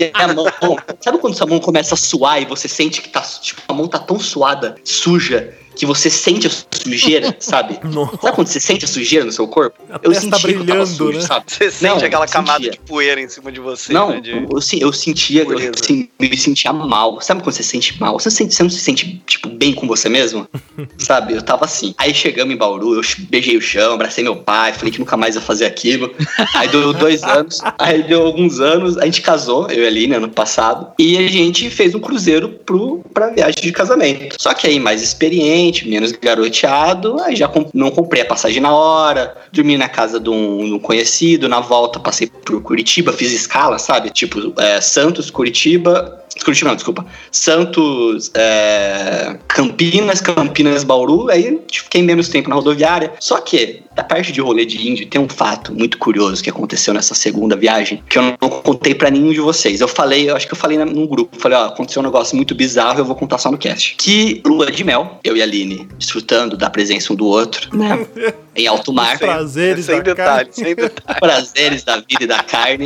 E 0.00 0.10
a 0.12 0.32
mão, 0.34 0.46
sabe 1.00 1.18
quando 1.18 1.36
sua 1.36 1.46
mão 1.46 1.60
começa 1.60 1.94
a 1.94 1.96
suar 1.96 2.42
e 2.42 2.44
você 2.44 2.66
sente 2.66 3.00
que 3.00 3.08
tá, 3.08 3.20
tipo, 3.20 3.62
a 3.68 3.72
mão 3.72 3.86
tá 3.86 4.00
tão 4.00 4.18
suada, 4.18 4.74
suja, 4.84 5.54
que 5.74 5.86
você 5.86 6.10
sente 6.10 6.46
a 6.46 6.50
sujeira, 6.50 7.34
sabe? 7.40 7.78
Nossa. 7.84 8.16
Sabe 8.20 8.34
quando 8.34 8.46
você 8.48 8.60
sente 8.60 8.84
a 8.84 8.88
sujeira 8.88 9.24
no 9.24 9.32
seu 9.32 9.46
corpo? 9.48 9.78
A 9.90 10.00
eu 10.02 10.12
tava 10.30 10.42
brilhando, 10.42 10.86
sujo, 10.86 11.18
né? 11.18 11.24
sabe? 11.26 11.44
Você 11.48 11.70
sente 11.70 11.82
Não, 11.82 11.96
aquela 11.96 12.26
sentia. 12.26 12.42
camada 12.42 12.70
de 12.70 12.78
poeira 12.80 13.20
em 13.20 13.28
cima 13.28 13.50
de 13.52 13.60
você, 13.60 13.92
Não, 13.92 14.10
né? 14.10 14.20
De... 14.20 14.30
eu, 14.30 14.48
eu 14.80 14.92
sentia, 14.92 15.42
eu 15.42 15.70
assim, 15.74 16.08
me 16.20 16.36
sentia 16.36 16.72
mal. 16.72 17.20
Sabe 17.20 17.42
quando 17.42 17.54
você 17.54 17.62
se 17.62 17.70
sente 17.70 18.00
mal? 18.00 18.18
Você, 18.18 18.30
sente- 18.30 18.54
você 18.54 18.62
não 18.62 18.70
se 18.70 18.80
sente, 18.80 19.22
tipo, 19.26 19.48
bem 19.48 19.72
com 19.72 19.86
você 19.86 20.08
mesmo? 20.08 20.46
Sabe? 20.98 21.34
Eu 21.34 21.42
tava 21.42 21.64
assim. 21.64 21.94
Aí 21.98 22.14
chegamos 22.14 22.54
em 22.54 22.56
Bauru, 22.56 22.94
eu 22.96 23.02
beijei 23.30 23.56
o 23.56 23.60
chão, 23.60 23.94
abracei 23.94 24.22
meu 24.24 24.36
pai, 24.36 24.72
falei 24.72 24.90
que 24.92 24.98
nunca 24.98 25.16
mais 25.16 25.34
ia 25.34 25.40
fazer 25.40 25.66
aquilo. 25.66 26.14
Aí 26.54 26.68
deu 26.68 26.92
dois 26.92 27.22
anos, 27.22 27.60
aí 27.78 28.02
deu 28.02 28.22
alguns 28.26 28.60
anos, 28.60 28.96
a 28.98 29.04
gente 29.04 29.20
casou, 29.22 29.68
eu 29.70 29.82
e 29.82 29.84
a 29.84 29.88
Aline, 29.88 30.14
ano 30.14 30.28
passado, 30.28 30.92
e 30.98 31.16
a 31.16 31.28
gente 31.28 31.68
fez 31.70 31.94
um 31.94 32.00
cruzeiro 32.00 32.48
pro, 32.48 33.02
pra 33.12 33.30
viagem 33.30 33.62
de 33.62 33.72
casamento. 33.72 34.36
Só 34.38 34.52
que 34.54 34.66
aí, 34.66 34.78
mais 34.80 35.02
menos 35.84 36.12
garoteado, 36.12 37.20
aí 37.20 37.36
já 37.36 37.46
com- 37.48 37.68
não 37.74 37.90
comprei 37.90 38.22
a 38.22 38.26
passagem 38.26 38.60
na 38.60 38.74
hora, 38.74 39.34
dormi 39.52 39.76
na 39.76 39.88
casa 39.88 40.18
de 40.18 40.30
um, 40.30 40.64
de 40.64 40.72
um 40.72 40.78
conhecido, 40.78 41.48
na 41.48 41.60
volta 41.60 42.00
passei 42.00 42.26
por 42.26 42.62
Curitiba, 42.62 43.12
fiz 43.12 43.32
escala, 43.32 43.78
sabe? 43.78 44.10
Tipo, 44.10 44.52
é, 44.60 44.80
Santos, 44.80 45.30
Curitiba. 45.30 46.21
Curitiba 46.40 46.70
não, 46.70 46.76
desculpa. 46.76 47.04
Santos, 47.30 48.30
é, 48.34 49.36
Campinas, 49.48 50.20
Campinas, 50.20 50.84
Bauru. 50.84 51.30
Aí 51.30 51.60
fiquei 51.70 52.02
menos 52.02 52.28
tempo 52.28 52.48
na 52.48 52.54
rodoviária. 52.54 53.12
Só 53.20 53.40
que, 53.40 53.82
da 53.94 54.02
parte 54.02 54.32
de 54.32 54.40
rolê 54.40 54.64
de 54.64 54.88
índio, 54.88 55.06
tem 55.06 55.20
um 55.20 55.28
fato 55.28 55.74
muito 55.74 55.98
curioso 55.98 56.42
que 56.42 56.50
aconteceu 56.50 56.94
nessa 56.94 57.14
segunda 57.14 57.56
viagem 57.56 58.02
que 58.08 58.18
eu 58.18 58.22
não 58.22 58.48
contei 58.48 58.94
pra 58.94 59.10
nenhum 59.10 59.32
de 59.32 59.40
vocês. 59.40 59.80
Eu 59.80 59.88
falei, 59.88 60.30
eu 60.30 60.36
acho 60.36 60.46
que 60.46 60.52
eu 60.52 60.58
falei 60.58 60.78
num 60.78 61.06
grupo. 61.06 61.38
Falei, 61.38 61.58
ó, 61.58 61.66
aconteceu 61.66 62.00
um 62.00 62.04
negócio 62.04 62.36
muito 62.36 62.54
bizarro, 62.54 63.00
eu 63.00 63.04
vou 63.04 63.14
contar 63.14 63.38
só 63.38 63.50
no 63.50 63.58
cast. 63.58 63.94
Que 63.96 64.40
lua 64.46 64.70
de 64.70 64.84
mel, 64.84 65.18
eu 65.22 65.36
e 65.36 65.40
a 65.40 65.44
Aline 65.44 65.88
desfrutando 65.98 66.56
da 66.56 66.70
presença 66.70 67.12
um 67.12 67.16
do 67.16 67.26
outro, 67.26 67.76
né? 67.76 68.06
Em 68.54 68.66
alto 68.66 68.92
mar. 68.92 69.18
Prazeres 69.18 69.86
sem 69.86 70.02
da 70.02 70.14
cara. 70.14 70.44
detalhes, 70.44 70.54
sem 70.54 70.74
detalhes. 70.74 71.02
prazeres 71.20 71.84
da 71.84 71.96
vida 71.96 72.24
e 72.24 72.26
da 72.26 72.42
carne. 72.42 72.84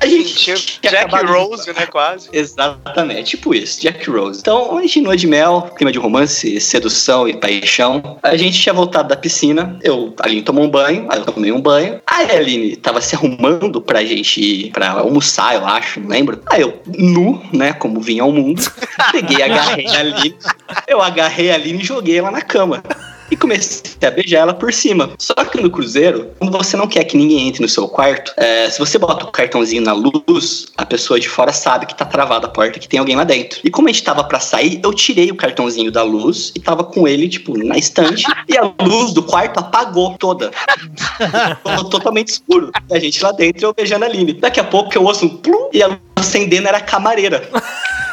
A 0.00 0.06
gente 0.06 0.54
Jack 0.82 1.26
Rose, 1.26 1.72
né? 1.72 1.86
Quase. 1.86 2.28
Exatamente, 2.32 3.30
tipo 3.30 3.54
isso, 3.54 3.80
Jack 3.82 4.08
Rose. 4.08 4.40
Então, 4.40 4.78
a 4.78 4.82
gente 4.82 5.00
lua 5.00 5.16
de 5.16 5.26
mel, 5.26 5.70
clima 5.76 5.92
de 5.92 5.98
romance, 5.98 6.58
sedução 6.60 7.28
e 7.28 7.34
paixão. 7.34 8.18
A 8.22 8.36
gente 8.36 8.58
tinha 8.58 8.72
voltado 8.72 9.08
da 9.08 9.16
piscina, 9.16 9.78
eu, 9.82 10.14
a 10.20 10.26
Aline 10.26 10.42
tomou 10.42 10.64
um 10.64 10.70
banho, 10.70 11.06
aí 11.10 11.18
eu 11.18 11.24
tomei 11.24 11.52
um 11.52 11.60
banho. 11.60 12.00
Aí 12.06 12.30
a 12.30 12.36
Aline 12.36 12.76
tava 12.76 13.00
se 13.00 13.14
arrumando 13.14 13.82
pra 13.82 14.04
gente 14.04 14.40
ir 14.40 14.70
pra 14.70 14.92
almoçar, 14.92 15.54
eu 15.54 15.66
acho, 15.66 16.00
não 16.00 16.08
lembro. 16.08 16.40
Aí 16.46 16.62
eu, 16.62 16.80
nu, 16.86 17.42
né, 17.52 17.72
como 17.74 18.00
vinha 18.00 18.22
ao 18.22 18.32
mundo, 18.32 18.62
peguei, 19.12 19.42
agarrei 19.42 19.86
a 19.86 19.98
Aline, 19.98 20.36
eu 20.88 21.02
agarrei 21.02 21.50
a 21.50 21.54
Aline 21.54 21.82
e 21.82 21.84
joguei 21.84 22.18
ela 22.18 22.30
na 22.30 22.40
cama. 22.40 22.82
E 23.34 23.36
comecei 23.36 23.82
a 24.06 24.12
beijar 24.12 24.42
ela 24.42 24.54
por 24.54 24.72
cima. 24.72 25.10
Só 25.18 25.34
que 25.34 25.60
no 25.60 25.68
cruzeiro, 25.68 26.30
quando 26.38 26.56
você 26.56 26.76
não 26.76 26.86
quer 26.86 27.02
que 27.02 27.16
ninguém 27.16 27.48
entre 27.48 27.60
no 27.60 27.68
seu 27.68 27.88
quarto, 27.88 28.32
é, 28.36 28.70
se 28.70 28.78
você 28.78 28.96
bota 28.96 29.24
o 29.24 29.32
cartãozinho 29.32 29.82
na 29.82 29.92
luz, 29.92 30.66
a 30.76 30.86
pessoa 30.86 31.18
de 31.18 31.28
fora 31.28 31.52
sabe 31.52 31.84
que 31.84 31.96
tá 31.96 32.04
travada 32.04 32.46
a 32.46 32.48
porta, 32.48 32.78
que 32.78 32.88
tem 32.88 33.00
alguém 33.00 33.16
lá 33.16 33.24
dentro. 33.24 33.58
E 33.64 33.70
como 33.70 33.88
a 33.88 33.92
gente 33.92 34.04
tava 34.04 34.22
pra 34.22 34.38
sair, 34.38 34.78
eu 34.84 34.94
tirei 34.94 35.32
o 35.32 35.34
cartãozinho 35.34 35.90
da 35.90 36.04
luz 36.04 36.52
e 36.54 36.60
tava 36.60 36.84
com 36.84 37.08
ele, 37.08 37.28
tipo, 37.28 37.58
na 37.58 37.76
estante. 37.76 38.24
e 38.48 38.56
a 38.56 38.72
luz 38.80 39.12
do 39.12 39.24
quarto 39.24 39.58
apagou 39.58 40.16
toda. 40.16 40.52
Ficou 41.66 41.90
totalmente 41.90 42.28
escuro. 42.28 42.70
E 42.88 42.94
a 42.94 43.00
gente 43.00 43.20
lá 43.20 43.32
dentro, 43.32 43.66
eu 43.66 43.74
beijando 43.74 44.04
a 44.04 44.08
Aline. 44.08 44.34
Daqui 44.34 44.60
a 44.60 44.64
pouco 44.64 44.96
eu 44.96 45.02
ouço 45.02 45.26
um 45.26 45.36
plum 45.38 45.70
e 45.72 45.82
a 45.82 45.88
luz 45.88 45.98
acendendo 46.14 46.68
era 46.68 46.78
a 46.78 46.80
camareira. 46.80 47.50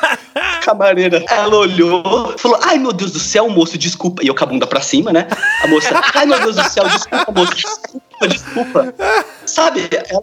Camareira. 0.61 1.23
Ela 1.29 1.55
olhou, 1.55 2.37
falou: 2.37 2.59
Ai 2.63 2.77
meu 2.77 2.93
Deus 2.93 3.11
do 3.11 3.19
céu, 3.19 3.49
moço, 3.49 3.77
desculpa. 3.77 4.23
E 4.23 4.27
eu 4.27 4.35
com 4.35 4.43
a 4.43 4.47
bunda 4.47 4.67
pra 4.67 4.81
cima, 4.81 5.11
né? 5.11 5.27
A 5.63 5.67
moça, 5.67 5.99
ai 6.15 6.25
meu 6.25 6.39
Deus 6.39 6.55
do 6.55 6.63
céu, 6.63 6.87
desculpa, 6.87 7.31
moço, 7.31 7.55
desculpa, 7.55 8.10
desculpa. 8.27 8.93
Sabe, 9.45 9.89
ela, 9.91 10.21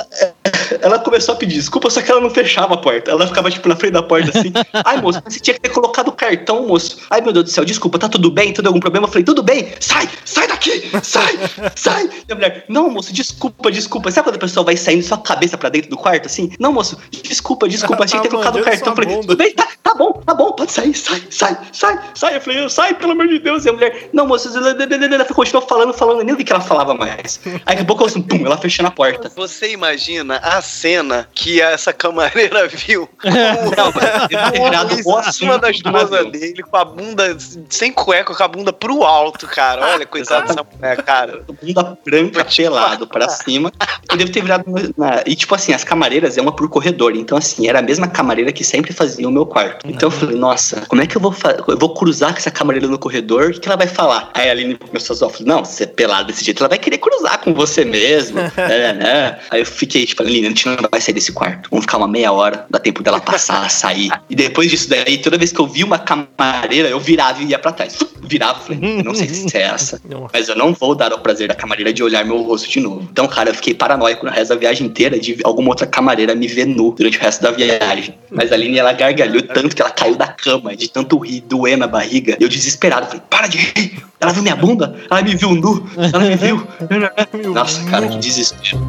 ela 0.80 0.99
começou 1.01 1.34
a 1.34 1.36
pedir 1.36 1.57
desculpa, 1.57 1.90
só 1.90 2.01
que 2.01 2.11
ela 2.11 2.20
não 2.20 2.30
fechava 2.30 2.74
a 2.74 2.76
porta. 2.76 3.11
Ela 3.11 3.26
ficava, 3.26 3.51
tipo, 3.51 3.68
na 3.68 3.76
frente 3.76 3.92
da 3.92 4.03
porta 4.03 4.38
assim. 4.38 4.53
Ai, 4.84 5.01
moço, 5.01 5.20
você 5.24 5.40
tinha 5.40 5.55
que 5.55 5.61
ter 5.61 5.70
colocado 5.70 6.09
o 6.09 6.12
cartão, 6.12 6.66
moço. 6.66 6.99
Ai, 7.11 7.20
meu 7.20 7.32
Deus 7.32 7.44
do 7.46 7.51
céu, 7.51 7.64
desculpa, 7.64 7.99
tá 7.99 8.09
tudo 8.09 8.30
bem? 8.30 8.53
Tudo 8.53 8.68
algum 8.68 8.80
problema? 8.80 9.07
Eu 9.07 9.11
falei, 9.11 9.24
tudo 9.24 9.42
bem, 9.42 9.72
sai, 9.80 10.09
sai 10.24 10.46
daqui, 10.49 10.90
sai, 11.03 11.38
sai. 11.74 12.09
E 12.28 12.32
a 12.32 12.34
mulher, 12.34 12.64
não, 12.68 12.88
moço, 12.90 13.12
desculpa, 13.12 13.70
desculpa. 13.70 14.11
Sabe 14.11 14.28
quando 14.28 14.36
a 14.36 14.40
pessoa 14.40 14.64
vai 14.64 14.76
saindo 14.76 15.03
sua 15.03 15.18
cabeça 15.18 15.59
pra 15.59 15.68
dentro 15.68 15.90
do 15.90 15.96
quarto, 15.96 16.26
assim? 16.26 16.51
Não, 16.59 16.72
moço, 16.72 16.96
desculpa, 17.11 17.68
desculpa, 17.68 18.07
tinha 18.07 18.22
que 18.22 18.28
ter 18.28 18.38
Tá 18.38 18.53
colocado 18.53 18.61
o 18.61 18.64
cartão. 18.64 18.92
Eu 18.92 18.96
falei, 18.96 19.20
tudo 19.20 19.36
bem, 19.36 19.53
tá, 19.53 19.68
tá 19.82 19.94
bom, 19.94 20.12
tá 20.12 20.34
bom, 20.34 20.53
pode 20.53 20.72
sair, 20.72 20.94
sai, 20.94 21.22
sai, 21.30 21.59
sai, 21.72 21.99
sai. 22.14 22.36
Eu 22.36 22.40
falei, 22.40 22.68
sai, 22.68 22.94
pelo 22.94 23.12
amor 23.12 23.26
de 23.26 23.38
Deus. 23.38 23.64
E 23.64 23.68
a 23.68 23.72
mulher, 23.72 24.11
não, 24.12 24.26
moço, 24.26 24.49
ela 24.57 25.24
continuou 25.24 25.66
falando, 25.66 25.92
falando, 25.92 26.22
nem 26.22 26.34
vi 26.36 26.44
que 26.44 26.53
ela 26.53 26.61
falava 26.61 26.94
mais. 26.94 27.40
Aí 27.66 27.76
daqui 27.89 27.93
a 27.93 27.97
pouco 27.97 28.03
eu 28.03 28.07
assim, 28.07 28.22
pum, 28.22 28.45
ela 28.47 28.57
fechando 28.59 28.89
a 28.89 28.93
porta. 28.93 29.30
Você 29.34 29.72
imagina 29.72 30.36
a 30.36 30.61
cena 30.61 31.28
que 31.34 31.61
essa 31.61 31.93
camareira 31.93 32.68
viu 32.68 33.09
Luiz 33.24 35.07
o 35.07 35.18
em 35.18 35.22
cima 35.32 35.55
assunto 35.55 35.61
da 35.61 35.68
do 35.68 35.70
esposa 35.74 36.16
navio. 36.16 36.30
dele, 36.30 36.62
com 36.62 36.76
a 36.76 36.84
bunda 36.84 37.36
sem 37.68 37.93
cueca, 37.93 38.34
com 38.34 38.43
a 38.43 38.49
bunda 38.49 38.72
pro 38.72 39.03
alto, 39.05 39.47
cara. 39.47 39.95
Olha, 39.95 40.07
coitada 40.07 40.47
dessa 40.47 40.64
mulher, 40.64 41.03
cara. 41.03 41.45
bunda 41.62 41.99
branca 42.05 42.45
pelado 42.45 43.07
pra 43.07 43.28
cima. 43.28 43.72
Eu 44.11 44.16
devo 44.16 44.30
ter 44.32 44.43
virado. 44.43 44.64
na- 44.97 45.22
E 45.26 45.34
tipo 45.34 45.55
assim, 45.55 45.72
as 45.72 45.84
camareiras 45.84 46.36
é 46.36 46.43
uma 46.43 46.53
por 46.53 46.68
corredor. 46.68 47.14
Então, 47.16 47.39
assim, 47.39 47.68
era 47.68 47.78
a 47.78 47.82
mesma 47.82 48.09
camareira 48.09 48.53
que 48.53 48.64
sempre 48.64 48.93
fazia 48.93 49.28
o 49.28 49.32
meu 49.32 49.47
quarto. 49.47 49.86
Então 49.89 50.09
eu 50.09 50.11
falei, 50.11 50.36
nossa, 50.36 50.82
como 50.89 51.03
é 51.03 51.07
que 51.07 51.16
eu 51.16 51.20
vou 51.20 51.32
fa- 51.32 51.57
Eu 51.66 51.78
vou 51.78 51.95
cruzar 51.95 52.32
com 52.32 52.39
essa 52.39 52.51
camareira 52.51 52.86
no 52.86 52.99
corredor? 52.99 53.51
O 53.51 53.61
que, 53.61 53.68
ela 53.68 53.76
vai 53.76 53.86
falar? 53.86 54.30
Aí 54.34 54.49
a 54.49 54.53
Aline 54.53 54.76
começou 54.76 55.14
a 55.14 55.16
zoar. 55.18 55.30
Falei, 55.32 55.47
não, 55.47 55.64
você 55.64 55.84
é 55.84 55.86
pelado 55.86 56.28
desse 56.28 56.45
jeito, 56.45 56.61
ela 56.62 56.68
vai 56.68 56.78
querer 56.78 56.99
cruzar 56.99 57.41
com 57.41 57.55
você 57.55 57.78
mesmo. 57.85 58.39
é, 58.57 58.93
né? 58.93 59.39
Aí 59.51 59.61
eu 59.61 59.66
fiquei, 59.66 60.07
tipo, 60.07 60.22
Aline, 60.22 60.47
a 60.47 60.51
gente 60.51 60.66
não 60.66 60.76
vai 60.91 61.01
sair 61.01 61.14
desse 61.14 61.33
quarto. 61.33 61.68
Vamos 61.70 61.85
ficar 61.85 61.99
uma 61.99 62.09
meia 62.09 62.33
hora, 62.33 62.66
dá 62.70 62.79
tempo 62.79 63.03
dela 63.03 63.20
passar, 63.20 63.68
sair. 63.70 64.11
E 64.29 64.35
depois 64.35 64.70
disso 64.70 64.89
daí, 64.89 65.18
toda 65.18 65.39
vez 65.39 65.53
que 65.53 65.61
eu 65.61 65.66
vi 65.66 65.85
uma 65.85 65.99
camareira, 65.99 66.89
eu 66.89 67.01
virava 67.01 67.43
e 67.43 67.47
ia 67.47 67.59
pra 67.59 67.72
trás. 67.72 67.99
Virava, 68.29 68.61
falei, 68.61 69.03
não 69.03 69.14
sei 69.14 69.26
se 69.26 69.57
é 69.57 69.62
essa. 69.62 69.99
Mas 70.35 70.51
eu 70.51 70.57
não 70.57 70.74
vou 70.74 70.95
dar 70.95 71.14
o 71.14 71.18
prazer 71.18 71.49
da 71.49 71.55
camareira 71.55 71.91
de 71.95 72.03
olhar 72.03 72.26
meu 72.26 72.43
rosto 72.43 72.68
de 72.68 72.79
novo. 72.79 73.09
Então, 73.11 73.26
cara, 73.26 73.49
eu 73.49 73.55
fiquei 73.55 73.72
paranoico 73.72 74.26
no 74.26 74.31
resto 74.31 74.51
da 74.51 74.57
viagem 74.57 74.87
inteira 74.87 75.18
de 75.18 75.39
alguma 75.45 75.70
outra 75.70 75.87
camareira 75.87 76.35
me 76.35 76.47
ver 76.47 76.66
nu 76.66 76.93
durante 76.93 77.16
o 77.16 77.20
resto 77.22 77.43
da 77.43 77.53
viagem. 77.53 78.18
Mas 78.31 78.53
a 78.53 78.55
Aline, 78.55 78.76
ela 78.79 78.93
gargalhou 78.93 79.41
tanto 79.41 79.74
que 79.74 79.81
ela 79.81 79.91
caiu 79.91 80.14
da 80.14 80.26
cama, 80.26 80.76
de 80.76 80.91
tanto 80.91 81.16
rir, 81.16 81.41
doer 81.41 81.79
na 81.79 81.87
barriga. 81.87 82.37
Eu 82.39 82.49
desesperado, 82.49 83.07
falei, 83.07 83.22
para 83.31 83.47
de 83.47 83.57
rir! 83.57 84.09
Ela 84.21 84.33
viu 84.33 84.43
minha 84.43 84.57
bunda, 84.57 84.97
ela 85.09 85.23
me 85.23 85.35
viu 85.37 85.55
nu, 85.55 85.89
ela 85.97 86.25
me 86.25 86.35
viu. 86.37 86.66
Nossa, 87.55 87.85
cara, 87.85 88.09
que 88.09 88.19
desespero. 88.19 88.81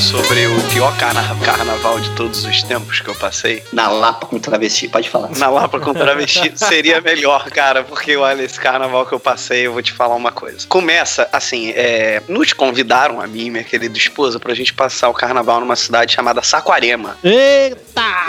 Sobre 0.00 0.46
o 0.46 0.62
pior 0.74 0.94
carna 0.98 1.22
carnaval 1.42 1.98
de 1.98 2.10
todos 2.10 2.44
os 2.44 2.62
tempos 2.62 3.00
que 3.00 3.08
eu 3.08 3.14
passei. 3.14 3.62
Na 3.72 3.88
Lapa 3.88 4.26
com 4.26 4.38
travesti, 4.38 4.88
pode 4.88 5.08
falar. 5.08 5.30
Na 5.38 5.48
Lapa 5.48 5.80
com 5.80 5.94
travesti 5.94 6.52
seria 6.54 7.00
melhor, 7.00 7.48
cara, 7.50 7.82
porque 7.82 8.14
olha, 8.14 8.42
esse 8.42 8.60
carnaval 8.60 9.06
que 9.06 9.14
eu 9.14 9.20
passei, 9.20 9.66
eu 9.66 9.72
vou 9.72 9.80
te 9.80 9.92
falar 9.92 10.14
uma 10.14 10.30
coisa. 10.30 10.66
Começa, 10.68 11.26
assim, 11.32 11.70
é, 11.70 12.22
nos 12.28 12.52
convidaram, 12.52 13.22
a 13.22 13.26
mim 13.26 13.46
e 13.46 13.50
minha 13.50 13.64
querida 13.64 13.96
esposa, 13.96 14.38
pra 14.38 14.54
gente 14.54 14.74
passar 14.74 15.08
o 15.08 15.14
carnaval 15.14 15.60
numa 15.60 15.76
cidade 15.76 16.12
chamada 16.12 16.42
Saquarema. 16.42 17.16
Eita! 17.24 18.26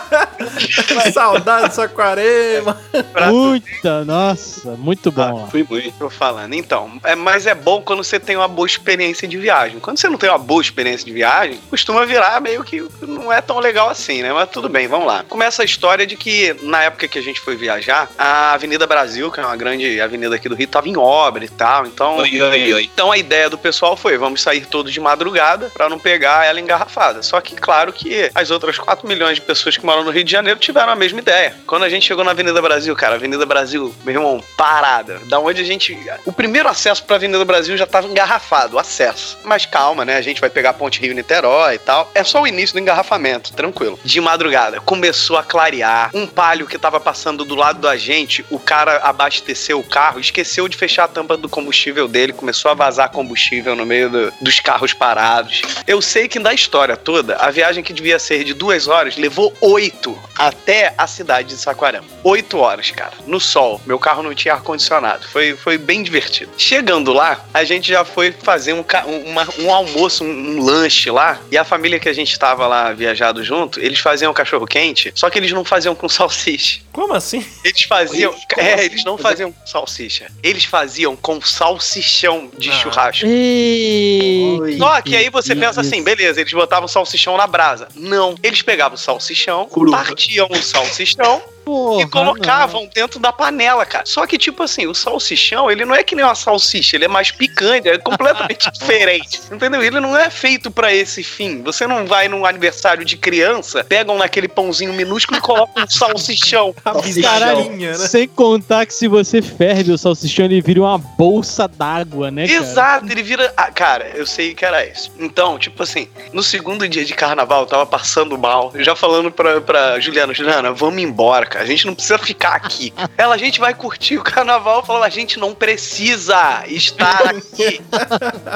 Saudade 1.12 1.68
de 1.68 1.74
Saquarema. 1.76 2.76
Pra 3.12 3.30
Muita, 3.30 4.04
nossa, 4.04 4.70
muito 4.72 5.12
bom 5.12 5.42
lá. 5.42 5.46
Fui 5.46 5.64
muito. 5.68 5.92
Tô 5.98 6.10
falando. 6.10 6.54
Então, 6.54 7.00
é, 7.04 7.14
mas 7.14 7.46
é 7.46 7.54
bom 7.54 7.80
quando 7.80 8.02
você 8.02 8.18
tem 8.18 8.36
uma 8.36 8.48
boa 8.48 8.66
experiência 8.66 9.28
de 9.28 9.38
viagem. 9.38 9.78
Quando 9.78 9.98
você 9.98 10.08
não 10.08 10.18
tem 10.18 10.28
uma 10.28 10.38
boa 10.38 10.60
experiência 10.60 10.79
de 10.80 11.12
viagem, 11.12 11.60
costuma 11.68 12.04
virar 12.06 12.40
meio 12.40 12.64
que 12.64 12.86
não 13.02 13.32
é 13.32 13.40
tão 13.40 13.58
legal 13.58 13.88
assim, 13.90 14.22
né? 14.22 14.32
Mas 14.32 14.48
tudo 14.50 14.68
bem, 14.68 14.88
vamos 14.88 15.06
lá. 15.06 15.24
Começa 15.28 15.62
a 15.62 15.64
história 15.64 16.06
de 16.06 16.16
que 16.16 16.56
na 16.62 16.82
época 16.84 17.06
que 17.06 17.18
a 17.18 17.22
gente 17.22 17.40
foi 17.40 17.54
viajar, 17.54 18.10
a 18.18 18.52
Avenida 18.54 18.86
Brasil, 18.86 19.30
que 19.30 19.38
é 19.40 19.44
uma 19.44 19.56
grande 19.56 20.00
avenida 20.00 20.34
aqui 20.34 20.48
do 20.48 20.54
Rio, 20.54 20.66
tava 20.66 20.88
em 20.88 20.96
obra 20.96 21.44
e 21.44 21.48
tal. 21.48 21.86
Então, 21.86 22.16
Oi, 22.18 22.40
oi, 22.40 22.72
oi. 22.74 22.90
então 22.92 23.12
a 23.12 23.18
ideia 23.18 23.50
do 23.50 23.58
pessoal 23.58 23.96
foi: 23.96 24.16
vamos 24.16 24.40
sair 24.42 24.66
todos 24.66 24.92
de 24.92 25.00
madrugada 25.00 25.70
pra 25.72 25.88
não 25.88 25.98
pegar 25.98 26.46
ela 26.46 26.60
engarrafada. 26.60 27.22
Só 27.22 27.40
que, 27.40 27.54
claro 27.54 27.92
que 27.92 28.30
as 28.34 28.50
outras 28.50 28.78
4 28.78 29.06
milhões 29.06 29.36
de 29.36 29.42
pessoas 29.42 29.76
que 29.76 29.84
moram 29.84 30.02
no 30.04 30.10
Rio 30.10 30.24
de 30.24 30.30
Janeiro 30.32 30.58
tiveram 30.58 30.92
a 30.92 30.96
mesma 30.96 31.18
ideia. 31.20 31.54
Quando 31.66 31.84
a 31.84 31.88
gente 31.88 32.06
chegou 32.06 32.24
na 32.24 32.30
Avenida 32.30 32.60
Brasil, 32.62 32.94
cara, 32.96 33.14
Avenida 33.16 33.44
Brasil, 33.44 33.94
meu 34.04 34.14
irmão, 34.14 34.42
parada. 34.56 35.20
Da 35.26 35.38
onde 35.38 35.60
a 35.60 35.64
gente. 35.64 35.98
O 36.24 36.32
primeiro 36.32 36.68
acesso 36.68 37.04
pra 37.04 37.16
Avenida 37.16 37.44
Brasil 37.44 37.76
já 37.76 37.86
tava 37.86 38.06
engarrafado, 38.06 38.76
o 38.76 38.78
acesso. 38.78 39.38
Mas 39.44 39.66
calma, 39.66 40.04
né? 40.04 40.16
A 40.16 40.22
gente 40.22 40.40
vai 40.40 40.50
pegar 40.50 40.69
a 40.70 40.74
Ponte 40.74 41.00
Rio 41.00 41.14
Niterói 41.14 41.74
e 41.74 41.78
tal. 41.78 42.10
É 42.14 42.24
só 42.24 42.42
o 42.42 42.46
início 42.46 42.74
do 42.74 42.80
engarrafamento, 42.80 43.52
tranquilo. 43.52 43.98
De 44.04 44.20
madrugada, 44.20 44.80
começou 44.80 45.36
a 45.36 45.42
clarear. 45.42 46.10
Um 46.14 46.26
palio 46.26 46.66
que 46.66 46.78
tava 46.78 46.98
passando 47.00 47.44
do 47.44 47.54
lado 47.54 47.80
da 47.80 47.96
gente, 47.96 48.44
o 48.50 48.58
cara 48.58 48.98
abasteceu 49.02 49.78
o 49.78 49.84
carro, 49.84 50.18
esqueceu 50.20 50.68
de 50.68 50.76
fechar 50.76 51.04
a 51.04 51.08
tampa 51.08 51.36
do 51.36 51.48
combustível 51.48 52.08
dele, 52.08 52.32
começou 52.32 52.70
a 52.70 52.74
vazar 52.74 53.10
combustível 53.10 53.74
no 53.76 53.84
meio 53.86 54.08
do- 54.10 54.32
dos 54.40 54.60
carros 54.60 54.92
parados. 54.92 55.62
Eu 55.86 56.00
sei 56.00 56.28
que 56.28 56.38
da 56.38 56.52
história 56.54 56.96
toda, 56.96 57.36
a 57.36 57.50
viagem 57.50 57.82
que 57.82 57.92
devia 57.92 58.18
ser 58.18 58.44
de 58.44 58.54
duas 58.54 58.88
horas 58.88 59.16
levou 59.16 59.52
oito 59.60 60.18
até 60.38 60.94
a 60.96 61.06
cidade 61.06 61.48
de 61.48 61.56
Saquarema. 61.56 62.04
Oito 62.24 62.58
horas, 62.58 62.90
cara, 62.90 63.12
no 63.26 63.40
sol. 63.40 63.80
Meu 63.86 63.98
carro 63.98 64.22
não 64.22 64.34
tinha 64.34 64.54
ar-condicionado. 64.54 65.26
Foi, 65.28 65.56
foi 65.56 65.76
bem 65.78 66.02
divertido. 66.02 66.50
Chegando 66.56 67.12
lá, 67.12 67.40
a 67.52 67.64
gente 67.64 67.88
já 67.88 68.04
foi 68.04 68.32
fazer 68.32 68.72
um- 68.72 68.84
uma- 69.26 69.48
um 69.58 69.72
almoço, 69.72 70.24
um, 70.24 70.49
um 70.50 70.62
lanche 70.64 71.10
lá. 71.10 71.40
E 71.50 71.56
a 71.58 71.64
família 71.64 71.98
que 71.98 72.08
a 72.08 72.12
gente 72.12 72.38
tava 72.38 72.66
lá 72.66 72.92
viajado 72.92 73.42
junto, 73.44 73.80
eles 73.80 73.98
faziam 74.00 74.32
cachorro 74.32 74.66
quente, 74.66 75.12
só 75.14 75.30
que 75.30 75.38
eles 75.38 75.52
não 75.52 75.64
faziam 75.64 75.94
com 75.94 76.08
salsicha. 76.10 76.80
Como 76.92 77.14
assim? 77.14 77.44
Eles 77.64 77.82
faziam. 77.82 78.32
Como 78.32 78.66
é, 78.66 78.74
assim? 78.74 78.84
eles 78.84 79.04
não 79.04 79.16
faziam 79.16 79.52
com 79.52 79.66
salsicha. 79.66 80.26
Eles 80.42 80.64
faziam 80.64 81.14
com 81.16 81.40
salsichão 81.40 82.50
de 82.58 82.70
Ah. 82.70 82.72
churrasco. 82.72 83.26
Ei, 83.26 84.76
Só 84.78 85.00
que 85.02 85.16
aí 85.16 85.28
você 85.30 85.54
pensa 85.54 85.80
assim, 85.80 86.02
beleza, 86.02 86.40
eles 86.40 86.52
botavam 86.52 86.84
o 86.86 86.88
salsichão 86.88 87.36
na 87.36 87.46
brasa. 87.46 87.88
Não, 87.94 88.34
eles 88.42 88.62
pegavam 88.62 88.94
o 88.94 88.98
salsichão, 88.98 89.66
Cru. 89.66 89.90
partiam 89.90 90.48
o 90.50 90.62
salsichão 90.62 91.42
Porra, 91.70 92.02
e 92.02 92.06
colocavam 92.08 92.88
dentro 92.92 93.20
da 93.20 93.32
panela, 93.32 93.86
cara. 93.86 94.04
Só 94.04 94.26
que, 94.26 94.36
tipo 94.36 94.64
assim, 94.64 94.88
o 94.88 94.94
salsichão, 94.94 95.70
ele 95.70 95.84
não 95.84 95.94
é 95.94 96.02
que 96.02 96.16
nem 96.16 96.24
uma 96.24 96.34
salsicha, 96.34 96.96
ele 96.96 97.04
é 97.04 97.08
mais 97.08 97.30
picante, 97.30 97.88
é 97.88 97.96
completamente 97.96 98.68
diferente. 98.74 99.40
Entendeu? 99.52 99.80
Ele 99.80 100.00
não 100.00 100.16
é 100.16 100.28
feito 100.28 100.68
pra 100.68 100.92
esse 100.92 101.22
fim. 101.22 101.62
Você 101.62 101.86
não 101.86 102.06
vai 102.06 102.26
num 102.26 102.44
aniversário 102.44 103.04
de 103.04 103.16
criança, 103.16 103.84
pegam 103.84 104.18
naquele 104.18 104.48
pãozinho 104.48 104.92
minúsculo 104.92 105.38
e 105.38 105.40
colocam 105.40 105.84
um 105.84 105.86
salsichão. 105.88 106.74
A 106.84 106.92
Salsichão. 106.92 107.22
Caralho, 107.22 107.56
bisnaguinha, 107.58 107.92
né? 107.92 108.08
sem 108.08 108.26
contar 108.26 108.84
que 108.84 108.94
se 108.94 109.06
você 109.06 109.40
ferve 109.40 109.92
o 109.92 109.98
salsichão, 109.98 110.46
ele 110.46 110.60
vira 110.60 110.80
uma 110.80 110.98
bolsa 110.98 111.68
d'água, 111.68 112.32
né, 112.32 112.48
cara? 112.48 112.58
Exato, 112.58 113.06
ele 113.12 113.22
vira. 113.22 113.52
Ah, 113.56 113.70
cara, 113.70 114.10
eu 114.16 114.26
sei 114.26 114.54
que 114.54 114.64
era 114.64 114.84
isso. 114.84 115.12
Então, 115.20 115.56
tipo 115.56 115.82
assim, 115.84 116.08
no 116.32 116.42
segundo 116.42 116.88
dia 116.88 117.04
de 117.04 117.14
carnaval, 117.14 117.60
eu 117.60 117.66
tava 117.66 117.86
passando 117.86 118.36
mal. 118.36 118.72
Já 118.76 118.96
falando 118.96 119.30
pra, 119.30 119.60
pra 119.60 120.00
Juliana, 120.00 120.34
Juliana, 120.34 120.72
vamos 120.72 121.00
embora, 121.00 121.46
cara. 121.46 121.59
A 121.60 121.64
gente 121.66 121.86
não 121.86 121.94
precisa 121.94 122.18
ficar 122.18 122.54
aqui. 122.54 122.92
Ela, 123.18 123.34
a 123.34 123.38
gente 123.38 123.60
vai 123.60 123.74
curtir 123.74 124.16
o 124.16 124.22
carnaval. 124.22 124.84
Falava, 124.84 125.04
a 125.04 125.10
gente 125.10 125.38
não 125.38 125.54
precisa 125.54 126.64
estar 126.66 127.22
aqui. 127.26 127.82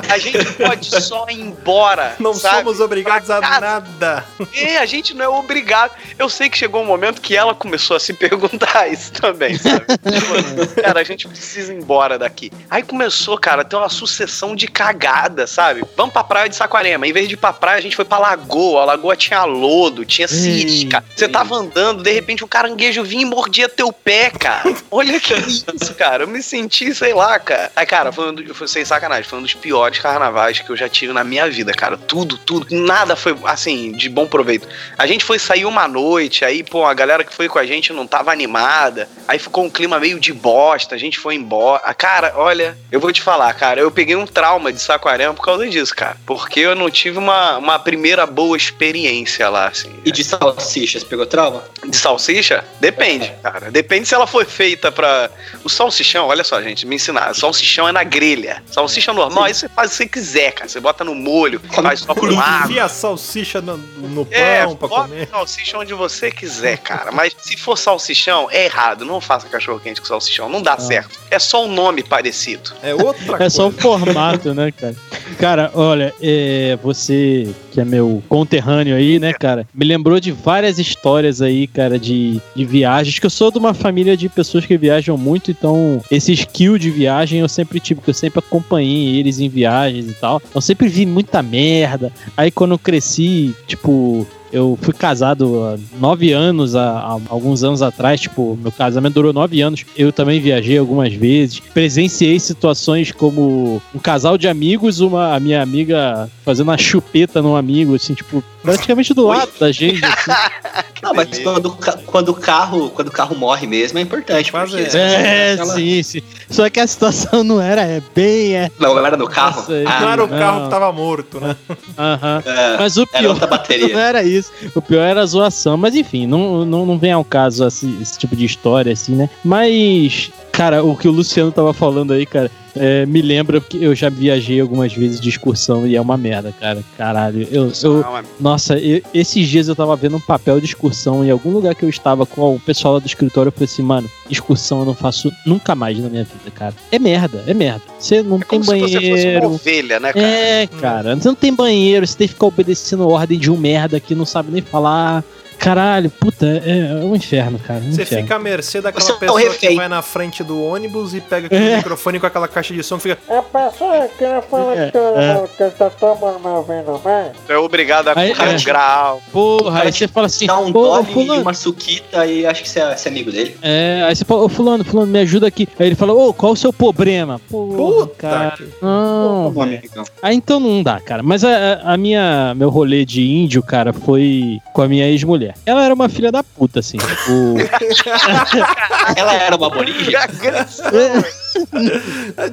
A 0.09 0.17
gente 0.17 0.45
pode 0.55 0.87
só 1.03 1.27
ir 1.29 1.41
embora. 1.41 2.17
Não 2.19 2.33
sabe? 2.33 2.65
somos 2.65 2.81
obrigados 2.81 3.29
a 3.29 3.41
nada. 3.41 4.25
É, 4.55 4.79
a 4.79 4.87
gente 4.87 5.13
não 5.13 5.25
é 5.25 5.29
obrigado. 5.29 5.93
Eu 6.19 6.31
sei 6.31 6.49
que 6.49 6.57
chegou 6.57 6.83
um 6.83 6.87
momento 6.87 7.21
que 7.21 7.37
ela 7.37 7.55
começou 7.55 7.97
a 7.97 8.01
se 8.01 8.15
perguntar 8.15 8.89
isso 8.91 9.13
também, 9.13 9.59
sabe? 9.59 9.85
Tipo, 9.87 10.83
cara, 10.83 11.01
a 11.01 11.05
gente 11.05 11.29
precisa 11.29 11.75
ir 11.75 11.77
embora 11.77 12.19
daqui. 12.19 12.51
Aí 12.71 12.83
começou, 12.83 13.37
cara, 13.37 13.63
a 13.63 13.65
ter 13.65 13.77
uma 13.77 13.91
sucessão 13.91 14.57
de 14.57 14.67
cagada, 14.67 15.47
sabe? 15.47 15.85
Vamos 15.95 16.13
pra 16.13 16.25
praia 16.25 16.49
de 16.49 16.57
Saquarema. 16.57 17.07
Em 17.07 17.13
vez 17.13 17.29
de 17.29 17.35
ir 17.35 17.37
pra 17.37 17.53
praia, 17.53 17.79
a 17.79 17.83
gente 17.83 17.97
foi 17.97 18.05
pra 18.05 18.19
lagoa. 18.19 18.83
A 18.83 18.85
lagoa 18.87 19.15
tinha 19.15 19.45
lodo, 19.45 20.05
tinha 20.07 20.27
cisca. 20.27 21.05
Você 21.15 21.29
tava 21.29 21.55
andando, 21.55 22.03
de 22.03 22.13
repente 22.13 22.45
um 22.45 22.49
caranguejo 22.49 22.84
vinha 23.03 23.23
e 23.23 23.27
mordia 23.27 23.69
teu 23.69 23.93
pé, 23.93 24.31
cara. 24.31 24.75
Olha 24.91 25.19
que 25.19 25.35
isso, 25.35 25.95
cara. 25.97 26.25
Eu 26.25 26.29
me 26.29 26.43
senti, 26.43 26.95
sei 26.95 27.13
lá, 27.13 27.39
cara. 27.39 27.73
Aí, 27.75 27.87
cara, 27.87 28.13
foi, 28.13 28.31
um 28.31 28.55
foi 28.55 28.69
sem 28.69 28.85
sacanagem. 28.85 29.25
Foi 29.25 29.39
um 29.39 29.43
dos 29.43 29.55
piores 29.55 29.99
carnavais 29.99 30.61
que 30.61 30.71
eu 30.71 30.77
já 30.77 30.89
tive 30.89 31.13
na 31.13 31.25
minha 31.25 31.51
vida, 31.51 31.73
cara. 31.73 31.97
Tudo, 31.97 32.39
tudo. 32.39 32.67
Nada 32.71 33.17
foi, 33.17 33.37
assim, 33.45 33.93
de 33.93 34.09
bom 34.09 34.27
proveito. 34.27 34.69
A 34.97 35.07
gente 35.07 35.25
foi 35.25 35.39
sair 35.39 35.65
uma 35.65 35.89
noite, 35.89 36.45
aí, 36.45 36.63
pô, 36.63 36.85
a 36.85 36.95
galera 36.95 37.25
que 37.25 37.35
foi 37.35 37.49
com 37.49 37.59
a 37.59 37.67
gente 37.67 37.93
não 37.93 38.07
tava 38.07 38.31
animada. 38.31 39.09
Aí 39.27 39.39
ficou 39.39 39.65
um 39.65 39.71
clima 39.71 39.99
meio 39.99 40.21
de 40.21 40.33
bosta, 40.33 40.95
a 40.95 40.99
gente 40.99 41.19
foi 41.19 41.35
embora. 41.35 41.83
Ah, 41.85 41.95
Cara, 42.05 42.35
olha, 42.37 42.77
eu 42.93 43.01
vou 43.01 43.11
te 43.11 43.23
falar, 43.23 43.51
cara, 43.55 43.81
eu 43.81 43.91
peguei 43.91 44.15
um 44.15 44.27
trauma 44.27 44.71
de 44.71 44.79
Saquarema 44.79 45.33
por 45.33 45.43
causa 45.43 45.67
disso, 45.67 45.97
cara. 45.97 46.19
Porque 46.27 46.61
eu 46.61 46.75
não 46.75 46.91
tive 46.91 47.17
uma, 47.17 47.57
uma 47.57 47.79
primeira 47.79 48.27
boa 48.27 48.59
experiência 48.59 49.49
lá, 49.49 49.69
assim. 49.69 49.91
E 50.05 50.13
de 50.13 50.23
salsichas, 50.23 51.03
pegou 51.03 51.25
trauma? 51.25 51.65
De 51.83 51.97
salsicha? 51.97 52.63
Depende, 52.85 53.33
cara. 53.43 53.71
Depende 53.71 54.07
se 54.07 54.15
ela 54.15 54.27
foi 54.27 54.45
feita 54.45 54.93
pra. 54.93 55.31
O 55.65 55.69
salsichão, 55.71 56.27
olha 56.29 56.45
só, 56.45 56.61
gente, 56.63 56.87
me 56.87 56.97
ensinar. 56.97 57.35
Salsichão 57.35 57.89
é 57.89 57.93
na 57.93 58.05
grelha. 58.05 58.63
Salsicha 58.71 59.13
normal, 59.13 59.45
aí 59.45 59.55
você 59.55 59.69
faz 59.69 59.89
o 59.89 59.91
que 59.93 59.97
você 59.97 60.07
quiser, 60.09 60.53
cara. 60.53 60.69
Você 60.69 60.81
bota 60.81 61.03
no 61.03 61.15
molho, 61.15 61.61
faz 61.73 62.01
só 62.01 62.15
com 62.15 62.27
água. 62.39 62.67
Enfia 62.71 62.85
a 62.85 62.89
salsicha 62.89 63.61
no, 63.63 63.77
no 63.79 64.29
É, 64.31 64.65
pão 64.65 64.77
pra 64.77 64.89
bota 64.89 65.03
comer. 65.09 65.29
salsicha 65.31 65.79
onde 65.79 65.95
você 65.95 66.31
quiser, 66.31 66.77
cara. 66.79 67.11
Mas 67.11 67.35
se 67.41 67.57
for 67.57 67.79
salsichão, 67.79 68.49
é 68.51 68.67
errado. 68.67 69.05
Não 69.05 69.21
faça 69.21 69.49
cachorro 69.49 69.81
quente 69.81 70.01
com 70.01 70.07
salsichão. 70.07 70.49
Não 70.49 70.61
dá 70.61 70.79
certo. 70.79 71.19
É 71.31 71.39
só 71.39 71.65
um 71.65 71.73
nome 71.73 72.03
parecido. 72.03 72.73
É 72.83 72.95
outra 72.95 73.25
É 73.35 73.39
coisa. 73.39 73.51
só 73.51 73.69
o 73.69 73.73
formato, 73.73 74.53
né, 74.53 74.71
cara? 74.73 74.95
Cara, 75.39 75.71
olha, 75.75 76.15
é, 76.23 76.79
você 76.83 77.49
que 77.73 77.81
é 77.81 77.85
meu 77.85 78.23
conterrâneo 78.29 78.95
aí, 78.95 79.19
né, 79.19 79.33
cara, 79.33 79.67
me 79.75 79.85
lembrou 79.85 80.21
de 80.21 80.31
várias 80.31 80.79
histórias 80.79 81.43
aí, 81.43 81.67
cara, 81.67 81.99
de, 81.99 82.41
de 82.55 82.65
viagens, 82.75 83.21
que 83.21 83.27
eu 83.27 83.31
sou 83.31 83.53
de 83.53 83.59
uma 83.59 83.73
família 83.73 84.17
de 84.17 84.29
pessoas 84.29 84.67
que 84.67 84.77
viajam 84.77 85.17
muito, 85.17 85.49
então 85.53 86.03
esse 86.11 86.33
skill 86.33 86.77
de 86.77 86.91
viagem 86.91 87.39
eu 87.39 87.49
sempre 87.49 87.79
tive, 87.79 88.01
porque 88.01 88.11
eu 88.11 88.15
sempre 88.15 88.41
acompanhei 88.41 89.17
eles 89.17 89.39
em 89.39 89.49
viagens 89.49 90.11
e 90.11 90.15
tal. 90.15 90.43
Eu 90.53 90.61
sempre 90.61 90.89
vi 90.89 91.07
muita 91.07 91.41
merda. 91.41 92.13
Aí 92.37 92.51
quando 92.51 92.73
eu 92.73 92.79
cresci, 92.79 93.55
tipo, 93.69 94.27
eu 94.53 94.77
fui 94.83 94.93
casado 94.93 95.65
há 95.65 95.79
nove 96.01 96.33
anos, 96.33 96.75
há 96.75 97.19
alguns 97.29 97.63
anos 97.63 97.81
atrás, 97.81 98.21
tipo, 98.21 98.59
meu 98.61 98.73
casamento 98.73 99.15
durou 99.15 99.33
nove 99.33 99.61
anos. 99.61 99.85
Eu 99.97 100.13
também 100.13 100.41
viajei 100.41 100.77
algumas 100.77 101.13
vezes, 101.13 101.61
presenciei 101.61 102.41
situações 102.41 103.13
como 103.13 103.81
um 103.95 103.99
casal 104.01 104.37
de 104.37 104.49
amigos, 104.49 104.99
uma 104.99 105.35
a 105.35 105.41
minha 105.41 105.63
amiga 105.63 106.29
fazendo 106.45 106.69
uma 106.69 106.79
chupeta 106.79 107.41
num 107.41 107.55
amigo, 107.55 107.95
assim, 107.95 108.15
tipo, 108.15 108.43
praticamente 108.65 109.13
do 109.15 109.27
lado 109.27 109.51
da 109.61 109.71
gente. 109.71 110.05
assim. 110.05 110.31
Não, 111.03 111.13
mas 111.13 111.39
quando, 111.39 111.71
quando 112.07 112.29
o 112.31 112.35
carro, 112.35 112.89
quando 112.91 113.09
o 113.09 113.13
carro 113.13 113.37
morre 113.37 113.67
mesmo 113.67 113.99
é 113.99 114.03
importante. 114.03 114.51
Mas 114.51 114.71
porque 114.71 114.97
é. 114.97 115.01
É, 115.01 115.57
ela- 115.59 115.75
sim, 115.75 116.03
sim. 116.03 116.23
Só 116.49 116.69
que 116.71 116.81
a 116.81 116.87
situação 116.87 117.45
não 117.45 117.61
era 117.61 117.83
é, 117.83 118.01
bem, 118.15 118.55
é. 118.57 118.71
Não, 118.81 118.99
era 119.05 119.15
no 119.17 119.29
carro? 119.29 119.57
Nossa, 119.61 119.85
Ah, 119.87 120.01
Não 120.01 120.09
era 120.11 120.25
o 120.25 120.27
não. 120.27 120.39
carro 120.39 120.65
que 120.65 120.71
tava 120.71 120.91
morto, 120.93 121.41
né? 121.41 121.55
Aham. 121.99 122.43
é, 122.47 122.77
Mas 122.79 122.97
o 122.97 123.03
era 123.03 123.19
pior 123.19 123.31
outra 123.35 123.47
não 123.47 123.51
bateria. 123.57 123.99
era 123.99 124.23
isso. 124.23 124.51
O 124.75 124.81
pior 124.81 125.03
era 125.03 125.21
a 125.23 125.27
zoação. 125.27 125.77
Mas 125.77 125.95
enfim, 125.95 126.27
não, 126.27 126.65
não, 126.65 126.87
não 126.87 126.99
vem 126.99 127.13
ao 127.13 127.25
caso 127.25 127.65
assim, 127.65 127.99
esse 128.01 128.19
tipo 128.19 128.35
de 128.35 128.47
história, 128.47 128.93
assim, 128.95 129.13
né? 129.15 129.29
Mas 129.45 130.31
Cara, 130.57 130.85
o 130.85 130.97
que 130.97 131.09
o 131.09 131.11
Luciano 131.11 131.51
tava 131.51 131.75
falando 131.75 132.13
aí, 132.13 132.25
cara, 132.25 132.49
é, 132.77 133.05
me 133.07 133.21
lembra 133.21 133.61
que 133.61 133.83
eu 133.83 133.93
já 133.93 134.09
viajei 134.09 134.61
algumas 134.61 134.93
vezes 134.93 135.21
de 135.21 135.29
excursão 135.29 135.85
e 135.85 135.97
é 135.97 136.01
uma 136.01 136.17
merda, 136.17 136.55
cara. 136.61 136.81
Caralho. 136.97 137.47
Eu, 137.51 137.73
eu, 137.83 138.01
é- 138.17 138.23
nossa, 138.39 138.79
eu- 138.79 139.03
esses 139.13 139.49
dias 139.49 139.67
eu 139.67 139.75
tava 139.75 139.97
vendo 139.97 140.17
um 140.17 140.21
papel 140.21 140.61
de 140.61 140.67
excursão 140.67 141.25
em 141.25 141.31
algum 141.31 141.51
lugar 141.51 141.75
que 141.75 141.85
eu 141.85 141.89
estava 141.89 142.25
com 142.25 142.55
o 142.55 142.61
pessoal 142.61 142.95
lá 142.95 143.01
do 143.01 143.07
escritório. 143.07 143.49
Eu 143.49 143.53
falei 143.53 143.65
assim, 143.65 143.83
mano, 143.83 144.09
excursão 144.31 144.79
eu 144.81 144.85
não 144.87 144.95
faço 144.95 145.29
nunca 145.45 145.75
mais 145.75 145.99
na 145.99 146.09
minha 146.09 146.23
vida, 146.23 146.51
cara. 146.55 146.73
É 146.93 147.01
merda, 147.01 147.43
é 147.49 147.53
merda. 147.55 147.83
Você 147.99 148.23
não 148.23 148.37
É 148.39 148.45
tem 148.45 148.63
se 148.63 148.67
você 148.69 148.79
fosse 148.79 148.97
uma 149.07 149.11
banheiro. 149.17 149.47
ovelha, 149.51 149.99
né, 150.01 150.13
cara? 150.13 150.25
É, 150.27 150.67
cara, 150.69 151.17
você 151.17 151.27
não 151.29 151.35
tem 151.35 151.53
banheiro, 151.53 152.07
você 152.07 152.17
tem 152.17 152.29
que 152.29 152.35
ficar 152.35 152.47
obedecendo 152.47 153.09
ordem 153.09 153.41
de 153.41 153.51
um 153.51 153.57
merda 153.57 153.99
que 153.99 154.15
não 154.15 154.25
sabe 154.25 154.53
nem 154.53 154.63
falar. 154.63 155.25
Caralho, 155.59 156.11
puta, 156.11 156.47
é, 156.47 156.91
é 157.01 157.05
um 157.05 157.15
inferno, 157.17 157.59
cara. 157.59 157.81
Um 157.81 157.93
Você 157.93 158.03
inferno. 158.03 158.23
fica 158.25 158.37
à 158.37 158.39
mercê 158.39 158.81
daquela 158.81 159.05
Você 159.05 159.13
é 159.13 159.15
pessoa 159.17 159.55
que 159.55 159.75
vai 159.75 159.89
na 159.89 160.03
frente 160.03 160.43
do 160.45 160.63
ônibus 160.63 161.15
e 161.15 161.21
pega 161.21 161.47
aquele 161.47 161.71
É. 161.71 161.77
microfone 161.79 162.21
com 162.21 162.27
aquela 162.27 162.47
caixa 162.49 162.75
de 162.75 162.83
som 162.83 162.97
e 162.97 163.01
fica. 163.01 163.19
A 163.29 163.43
pessoa 163.43 164.09
que 164.09 164.25
fala 164.51 164.75
É, 164.77 164.91
que 164.91 164.99
é. 164.99 165.71
que 165.71 165.77
tá 165.79 165.91
tomando 165.91 166.39
meu 166.41 166.53
ouvindo 166.57 167.01
bem. 167.05 167.33
Tu 167.47 167.53
é 167.53 167.57
obrigado 167.59 168.09
a 168.09 168.13
Aí- 168.19 168.33
é. 168.33 168.57
um 168.57 168.65
grau. 168.65 169.23
Porra, 169.33 169.83
aí 169.83 169.93
você 169.93 170.07
fala 170.09 170.27
assim, 170.27 170.47
Dá 170.47 170.59
um 170.59 170.71
dole 170.71 171.07
e 171.09 171.13
fulano, 171.13 171.43
uma 171.43 171.55
suquita 171.55 172.27
e 172.27 172.45
acho 172.47 172.63
que 172.63 172.69
você 172.69 172.81
é, 172.81 172.97
você 172.97 173.09
é 173.09 173.13
amigo 173.13 173.33
dele. 173.33 173.57
É, 173.63 174.05
aí 174.07 174.15
você 174.15 174.25
fala, 174.25 174.43
ô 174.43 174.49
fulano, 174.49 174.85
fulano, 174.85 175.11
me 175.11 175.19
ajuda 175.21 175.47
aqui. 175.47 175.69
Aí 175.79 175.87
ele 175.87 175.95
fala, 175.95 176.13
ô, 176.13 176.33
qual 176.35 176.53
o 176.53 176.57
seu 176.57 176.73
problema? 176.73 177.41
Porra, 177.51 177.77
Puta 178.07 178.15
cara. 178.17 178.51
que- 178.57 178.65
Não, 178.83 179.51
velho. 179.51 179.79
amigão. 179.79 180.05
Ah, 180.23 180.35
então 180.35 180.61
não 180.61 180.83
dá, 180.83 181.01
cara. 181.01 181.23
Mas 181.23 181.43
a, 181.45 181.81
a 181.85 181.97
minha, 181.97 182.55
meu 182.55 182.69
rolê 182.71 183.05
de 183.05 183.23
índio, 183.23 183.63
cara, 183.63 183.93
foi 183.93 184.59
com 184.73 184.83
a 184.83 184.89
minha 184.89 185.07
ex-mulher. 185.09 185.44
Ela 185.67 185.85
era 185.85 185.95
uma 185.95 186.09
filha 186.09 186.31
da 186.31 186.43
puta, 186.43 186.81
assim. 186.81 186.99
O... 187.29 187.57
Ela 189.17 189.35
era 189.35 189.57
uma 189.57 189.67
aborígene? 189.67 190.13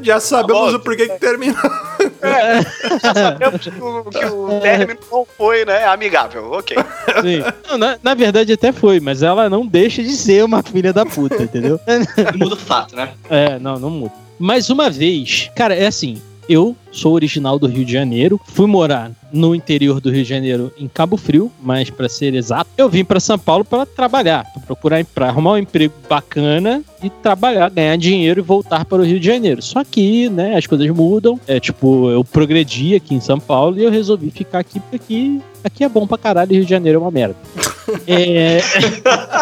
Já 0.01 0.19
sabemos 0.19 0.71
bom. 0.71 0.77
o 0.77 0.79
porquê 0.79 1.07
que 1.07 1.19
terminou. 1.19 1.57
Sabemos 3.01 3.61
que 3.61 3.69
o, 3.69 4.03
que 4.05 4.25
o 4.25 4.59
término 4.61 4.99
não 5.11 5.27
foi, 5.37 5.65
né, 5.65 5.85
amigável. 5.85 6.51
Ok. 6.51 6.77
Sim. 7.21 7.43
Não, 7.69 7.77
na, 7.77 7.97
na 8.01 8.13
verdade 8.13 8.53
até 8.53 8.71
foi, 8.71 8.99
mas 8.99 9.23
ela 9.23 9.49
não 9.49 9.65
deixa 9.65 10.03
de 10.03 10.11
ser 10.11 10.43
uma 10.43 10.61
filha 10.61 10.93
da 10.93 11.05
puta, 11.05 11.41
entendeu? 11.41 11.79
Muda 12.35 12.55
o 12.55 12.57
fato, 12.57 12.95
né? 12.95 13.13
É, 13.29 13.59
não, 13.59 13.79
não 13.79 13.89
muda. 13.89 14.13
Mais 14.39 14.69
uma 14.69 14.89
vez, 14.89 15.51
cara, 15.55 15.75
é 15.75 15.87
assim. 15.87 16.21
Eu 16.49 16.75
sou 16.91 17.13
original 17.13 17.57
do 17.57 17.67
Rio 17.67 17.85
de 17.85 17.93
Janeiro, 17.93 18.39
fui 18.45 18.67
morar 18.67 19.11
no 19.31 19.55
interior 19.55 20.01
do 20.01 20.11
Rio 20.11 20.23
de 20.23 20.29
Janeiro, 20.29 20.71
em 20.77 20.87
Cabo 20.87 21.15
Frio, 21.15 21.51
mas 21.61 21.89
pra 21.89 22.09
ser 22.09 22.33
exato, 22.33 22.69
eu 22.77 22.89
vim 22.89 23.05
pra 23.05 23.19
São 23.19 23.39
Paulo 23.39 23.63
pra 23.63 23.85
trabalhar, 23.85 24.45
pra 24.51 24.61
procurar 24.61 25.03
para 25.05 25.29
arrumar 25.29 25.51
um 25.53 25.57
emprego 25.57 25.93
bacana 26.09 26.83
e 27.01 27.09
trabalhar, 27.09 27.69
ganhar 27.69 27.95
dinheiro 27.95 28.41
e 28.41 28.43
voltar 28.43 28.83
para 28.85 29.01
o 29.01 29.05
Rio 29.05 29.19
de 29.19 29.25
Janeiro. 29.25 29.61
Só 29.61 29.83
que, 29.83 30.29
né, 30.29 30.55
as 30.55 30.67
coisas 30.67 30.87
mudam. 30.89 31.39
É 31.47 31.59
tipo, 31.59 32.09
eu 32.09 32.23
progredi 32.23 32.95
aqui 32.95 33.15
em 33.15 33.21
São 33.21 33.39
Paulo 33.39 33.79
e 33.79 33.83
eu 33.83 33.91
resolvi 33.91 34.29
ficar 34.29 34.59
aqui 34.59 34.79
porque 34.79 34.95
aqui, 34.95 35.41
aqui 35.63 35.83
é 35.83 35.89
bom 35.89 36.05
pra 36.05 36.17
caralho, 36.17 36.51
e 36.51 36.55
Rio 36.55 36.65
de 36.65 36.69
Janeiro 36.69 36.97
é 36.97 37.01
uma 37.01 37.11
merda. 37.11 37.35
É... 38.07 38.59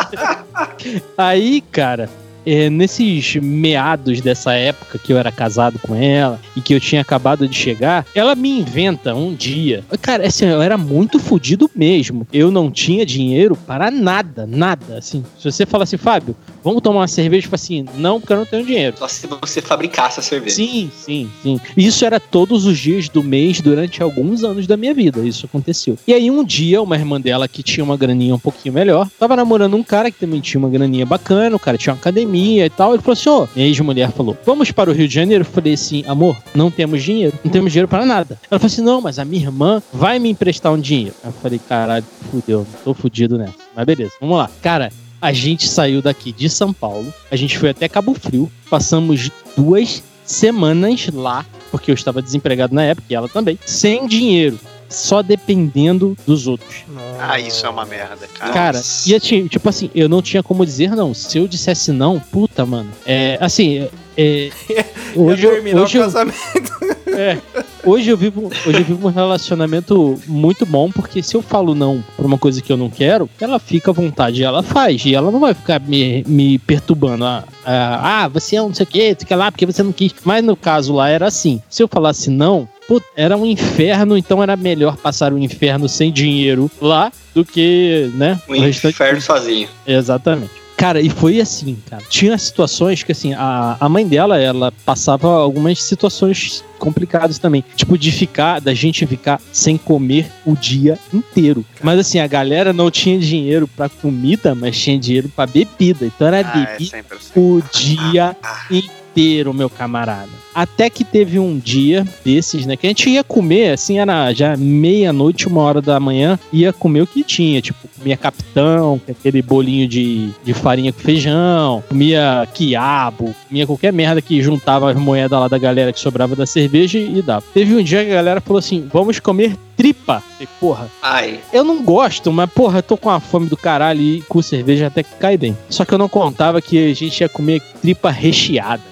Aí, 1.18 1.62
cara, 1.62 2.10
é, 2.50 2.70
nesses 2.70 3.36
meados 3.36 4.22
dessa 4.22 4.54
época 4.54 4.98
que 4.98 5.14
eu 5.14 5.18
era 5.18 5.32
casado 5.32 5.78
com 5.78 5.94
ela 5.94 6.40
e 6.56 6.62
que 6.62 6.74
eu 6.74 6.80
tinha 6.80 7.02
acabado 7.02 7.48
de 7.48 7.56
chegar, 7.56 8.06
ela 8.16 8.34
me 8.34 8.50
inventa 8.50 9.14
um 9.14 9.36
dia. 9.36 9.84
Cara, 10.02 10.26
assim, 10.26 10.46
eu 10.46 10.62
era 10.62 10.76
muito 10.78 11.20
fodido 11.20 11.70
mesmo. 11.76 12.28
Eu 12.34 12.50
não 12.50 12.72
tinha 12.72 13.06
dinheiro 13.06 13.56
para 13.56 13.92
nada, 13.92 14.48
nada. 14.48 14.98
Assim, 14.98 15.24
se 15.38 15.52
você 15.52 15.64
fala 15.64 15.84
assim, 15.84 15.98
Fábio, 15.98 16.36
vamos 16.64 16.82
tomar 16.82 17.02
uma 17.02 17.08
cerveja, 17.08 17.48
falo 17.48 17.56
assim, 17.56 17.86
não, 17.96 18.20
porque 18.20 18.34
eu 18.34 18.38
não 18.38 18.46
tenho 18.46 18.66
dinheiro. 18.66 18.98
Só 18.98 19.08
se 19.08 19.28
você 19.28 19.62
fabricasse 19.62 20.20
a 20.20 20.24
cerveja. 20.24 20.56
Sim, 20.56 20.92
sim, 20.96 21.30
sim. 21.44 21.60
Isso 21.78 22.04
era 22.04 22.20
todos 22.20 22.66
os 22.66 22.80
dias 22.80 23.10
do 23.10 23.22
mês 23.22 23.62
durante 23.62 24.02
alguns 24.02 24.44
anos 24.44 24.66
da 24.66 24.76
minha 24.76 24.94
vida. 24.94 25.20
Isso 25.20 25.46
aconteceu. 25.46 25.98
E 26.08 26.14
aí, 26.14 26.32
um 26.32 26.44
dia, 26.44 26.82
uma 26.82 26.96
irmã 26.96 27.22
dela 27.22 27.48
que 27.48 27.62
tinha 27.62 27.84
uma 27.84 27.96
graninha 27.96 28.34
um 28.34 28.40
pouquinho 28.40 28.74
melhor, 28.74 29.08
tava 29.20 29.36
namorando 29.36 29.76
um 29.76 29.84
cara 29.84 30.10
que 30.10 30.20
também 30.20 30.42
tinha 30.42 30.60
uma 30.60 30.70
graninha 30.70 31.06
bacana, 31.06 31.56
o 31.56 31.60
cara 31.60 31.78
tinha 31.78 31.94
uma 31.94 32.00
academia 32.00 32.39
e 32.40 32.70
tal. 32.70 32.94
Ele 32.94 33.02
falou 33.02 33.14
assim: 33.14 33.30
Ô, 33.30 33.48
minha 33.56 33.68
ex-mulher 33.68 34.12
falou, 34.12 34.38
vamos 34.46 34.72
para 34.72 34.90
o 34.90 34.94
Rio 34.94 35.08
de 35.08 35.14
Janeiro? 35.14 35.42
Eu 35.42 35.46
falei 35.46 35.74
assim, 35.74 36.04
amor, 36.08 36.38
não 36.54 36.72
temos 36.72 37.04
dinheiro, 37.04 37.38
não 37.44 37.52
temos 37.52 37.72
dinheiro 37.72 37.88
para 37.88 38.06
nada. 38.06 38.40
Ela 38.50 38.60
falou 38.60 38.68
assim: 38.72 38.82
não, 38.82 39.02
mas 39.02 39.20
a 39.20 39.26
minha 39.26 39.44
irmã 39.44 39.82
vai 39.94 40.20
me 40.20 40.30
emprestar 40.30 40.72
um 40.72 40.80
dinheiro. 40.80 41.16
Eu 41.24 41.32
falei, 41.32 41.60
caralho, 41.60 42.06
fudeu, 42.32 42.66
tô 42.84 42.94
fudido 42.94 43.38
nessa. 43.38 43.56
Mas 43.76 43.86
beleza, 43.86 44.12
vamos 44.20 44.38
lá. 44.38 44.50
Cara, 44.62 44.92
a 45.22 45.34
gente 45.34 45.68
saiu 45.68 46.02
daqui 46.02 46.32
de 46.32 46.50
São 46.50 46.72
Paulo, 46.72 47.14
a 47.30 47.36
gente 47.36 47.58
foi 47.58 47.70
até 47.70 47.90
Cabo 47.90 48.14
Frio, 48.14 48.50
passamos 48.70 49.30
duas 49.56 50.02
semanas 50.24 51.10
lá, 51.12 51.46
porque 51.72 51.92
eu 51.92 51.96
estava 51.96 52.22
desempregado 52.22 52.74
na 52.74 52.84
época 52.84 53.08
e 53.10 53.16
ela 53.16 53.28
também, 53.28 53.58
sem 53.66 54.08
dinheiro, 54.08 54.60
só 54.90 55.22
dependendo 55.22 56.18
dos 56.26 56.48
outros. 56.48 56.84
Ah, 57.20 57.40
isso 57.40 57.66
é 57.66 57.70
uma 57.70 57.86
merda, 57.86 58.28
cara. 58.28 58.54
Cara, 58.54 58.82
e 59.06 59.16
assim, 59.16 59.48
tipo 59.48 59.70
assim, 59.70 59.90
eu 59.94 60.10
não 60.10 60.22
tinha 60.22 60.42
como 60.42 60.66
dizer 60.66 60.96
não. 60.96 61.14
Se 61.14 61.38
eu 61.38 61.48
dissesse 61.48 61.92
não, 61.92 62.20
puta, 62.20 62.66
mano. 62.66 62.90
É, 63.06 63.38
assim, 63.40 63.88
é, 64.18 64.50
hoje, 65.16 65.46
eu, 65.46 65.52
hoje, 65.82 65.98
o 65.98 66.02
eu, 66.02 66.04
casamento. 66.04 66.72
é, 67.08 67.38
hoje 67.86 68.10
eu 68.10 68.18
vivo, 68.18 68.52
hoje 68.66 68.80
eu 68.80 68.86
vivo 68.86 69.08
um 69.08 69.12
relacionamento 69.12 70.20
muito 70.28 70.66
bom, 70.66 70.92
porque 70.92 71.24
se 71.24 71.36
eu 71.36 71.42
falo 71.42 71.74
não 71.74 72.04
pra 72.18 72.26
uma 72.26 72.38
coisa 72.38 72.62
que 72.62 72.72
eu 72.72 72.78
não 72.78 72.90
quero, 72.90 73.30
ela 73.40 73.60
fica 73.60 73.92
à 73.92 73.94
vontade 73.94 74.42
e 74.42 74.44
ela 74.44 74.62
faz. 74.62 75.06
E 75.06 75.16
ela 75.16 75.32
não 75.32 75.40
vai 75.40 75.54
ficar 75.54 75.80
me, 75.80 76.24
me 76.28 76.60
perturbando. 76.60 77.24
Ah, 77.24 77.44
ah, 77.66 78.24
ah, 78.24 78.28
você 78.28 78.56
é 78.56 78.62
um 78.62 78.68
não 78.68 78.76
sei 78.76 78.84
o 78.84 78.88
que, 78.88 79.16
fica 79.16 79.36
lá 79.36 79.52
porque 79.52 79.66
você 79.66 79.82
não 79.84 79.92
quis. 79.92 80.14
Mas 80.24 80.44
no 80.44 80.56
caso 80.56 80.94
lá 80.94 81.10
era 81.10 81.28
assim: 81.28 81.62
se 81.70 81.82
eu 81.82 81.88
falasse 81.88 82.30
não, 82.30 82.68
putz, 82.90 83.06
era 83.16 83.38
um 83.38 83.46
inferno, 83.46 84.18
então 84.18 84.42
era 84.42 84.56
melhor 84.58 84.98
passar 84.98 85.32
o 85.32 85.38
inferno 85.38 85.88
sem 85.88 86.12
dinheiro 86.12 86.70
lá 86.82 87.12
do 87.36 87.46
que, 87.46 88.10
né? 88.16 88.42
O 88.48 88.56
inferno 88.56 89.22
sozinho. 89.22 89.70
Exatamente. 89.86 90.52
Cara, 90.76 91.02
e 91.02 91.10
foi 91.10 91.42
assim, 91.42 91.78
cara. 91.90 92.02
Tinha 92.10 92.38
situações 92.38 93.04
que, 93.04 93.12
assim, 93.12 93.34
a, 93.34 93.76
a 93.78 93.90
mãe 93.90 94.08
dela, 94.08 94.40
ela 94.40 94.72
passava 94.86 95.28
algumas 95.28 95.84
situações 95.84 96.64
complicadas 96.80 97.38
também. 97.38 97.66
Tipo, 97.76 97.98
de 97.98 98.10
ficar, 98.14 98.62
da 98.62 98.74
gente 98.74 99.06
ficar 99.06 99.42
sem 99.52 99.76
comer 99.78 100.32
o 100.46 100.56
dia 100.56 100.98
inteiro. 101.14 101.66
Mas, 101.84 102.00
assim, 102.00 102.20
a 102.20 102.28
galera 102.28 102.72
não 102.72 102.90
tinha 102.90 103.20
dinheiro 103.20 103.68
pra 103.68 103.90
comida, 103.90 104.56
mas 104.56 104.80
tinha 104.80 104.98
dinheiro 104.98 105.30
pra 105.36 105.46
bebida. 105.46 106.06
Então 106.06 106.26
era 106.28 106.38
Ah, 106.38 106.60
é 106.62 106.78
bebida 106.78 106.98
assim. 107.12 107.32
o 107.36 107.62
dia 107.74 108.38
Ah, 108.42 108.66
inteiro, 109.10 109.54
meu 109.54 109.70
camarada. 109.70 110.30
Até 110.54 110.90
que 110.90 111.04
teve 111.04 111.40
um 111.40 111.58
dia 111.58 112.06
desses, 112.24 112.66
né? 112.66 112.76
Que 112.76 112.88
a 112.88 112.90
gente 112.90 113.10
ia 113.10 113.24
comer, 113.24 113.72
assim, 113.72 114.00
era 114.00 114.34
já 114.34 114.58
meia-noite, 114.58 115.48
uma 115.48 115.62
hora 115.62 115.82
da 115.82 116.00
manhã, 116.00 116.40
ia 116.52 116.74
comer 116.74 117.02
o 117.02 117.08
que 117.08 117.24
tinha. 117.24 117.62
Tipo, 117.62 117.88
comia 117.98 118.18
capitão, 118.18 119.00
é 119.08 119.12
aquele 119.12 119.42
bolinho 119.42 119.88
de, 119.88 120.30
de 120.44 120.54
farinha 120.54 120.92
com 120.92 121.00
feijão, 121.00 121.84
comia 121.88 122.48
quiabo, 122.54 123.36
comia 123.48 123.68
qualquer 123.68 123.94
merda 123.94 124.22
que 124.22 124.42
juntava 124.42 124.92
as 124.92 124.98
moedas 124.98 125.40
lá 125.40 125.48
da 125.48 125.58
galera 125.58 125.94
que 125.94 126.00
sobrava 126.00 126.36
da 126.36 126.46
cerveja 126.46 126.98
e 126.98 127.22
dava. 127.22 127.46
Teve 127.54 127.76
um 127.76 127.84
dia 127.84 128.04
que 128.04 128.12
a 128.12 128.16
galera 128.16 128.42
falou 128.42 128.60
assim: 128.60 128.88
vamos 128.92 129.20
comer 129.20 129.56
tripa. 129.80 130.22
E, 130.42 130.46
porra, 130.60 130.90
Ai, 131.02 131.40
eu 131.54 131.64
não 131.64 131.82
gosto, 131.82 132.34
mas 132.34 132.50
porra, 132.52 132.80
eu 132.80 132.84
tô 132.84 132.98
com 132.98 133.10
a 133.10 133.22
fome 133.22 133.48
do 133.48 133.56
caralho 133.56 134.02
e 134.02 134.22
com 134.24 134.42
cerveja 134.42 134.88
até 134.88 135.04
que 135.04 135.16
cai 135.16 135.38
bem. 135.38 135.58
Só 135.70 135.86
que 135.86 135.94
eu 135.94 135.98
não 135.98 136.10
contava 136.10 136.62
que 136.62 136.92
a 136.92 136.94
gente 136.94 137.22
ia 137.22 137.30
comer 137.30 137.62
tripa 137.82 138.12
recheada. 138.12 138.84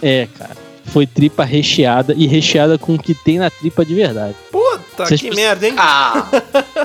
É, 0.00 0.28
cara. 0.38 0.56
Foi 0.84 1.04
tripa 1.04 1.42
recheada 1.44 2.14
e 2.16 2.28
recheada 2.28 2.78
com 2.78 2.94
o 2.94 2.98
que 2.98 3.12
tem 3.12 3.38
na 3.40 3.50
tripa 3.50 3.84
de 3.84 3.92
verdade. 3.92 4.36
Puta, 4.52 5.04
Vocês 5.04 5.20
que 5.20 5.26
precisam- 5.26 5.34
merda, 5.50 5.66
hein? 5.66 5.74
ah, 5.76 6.28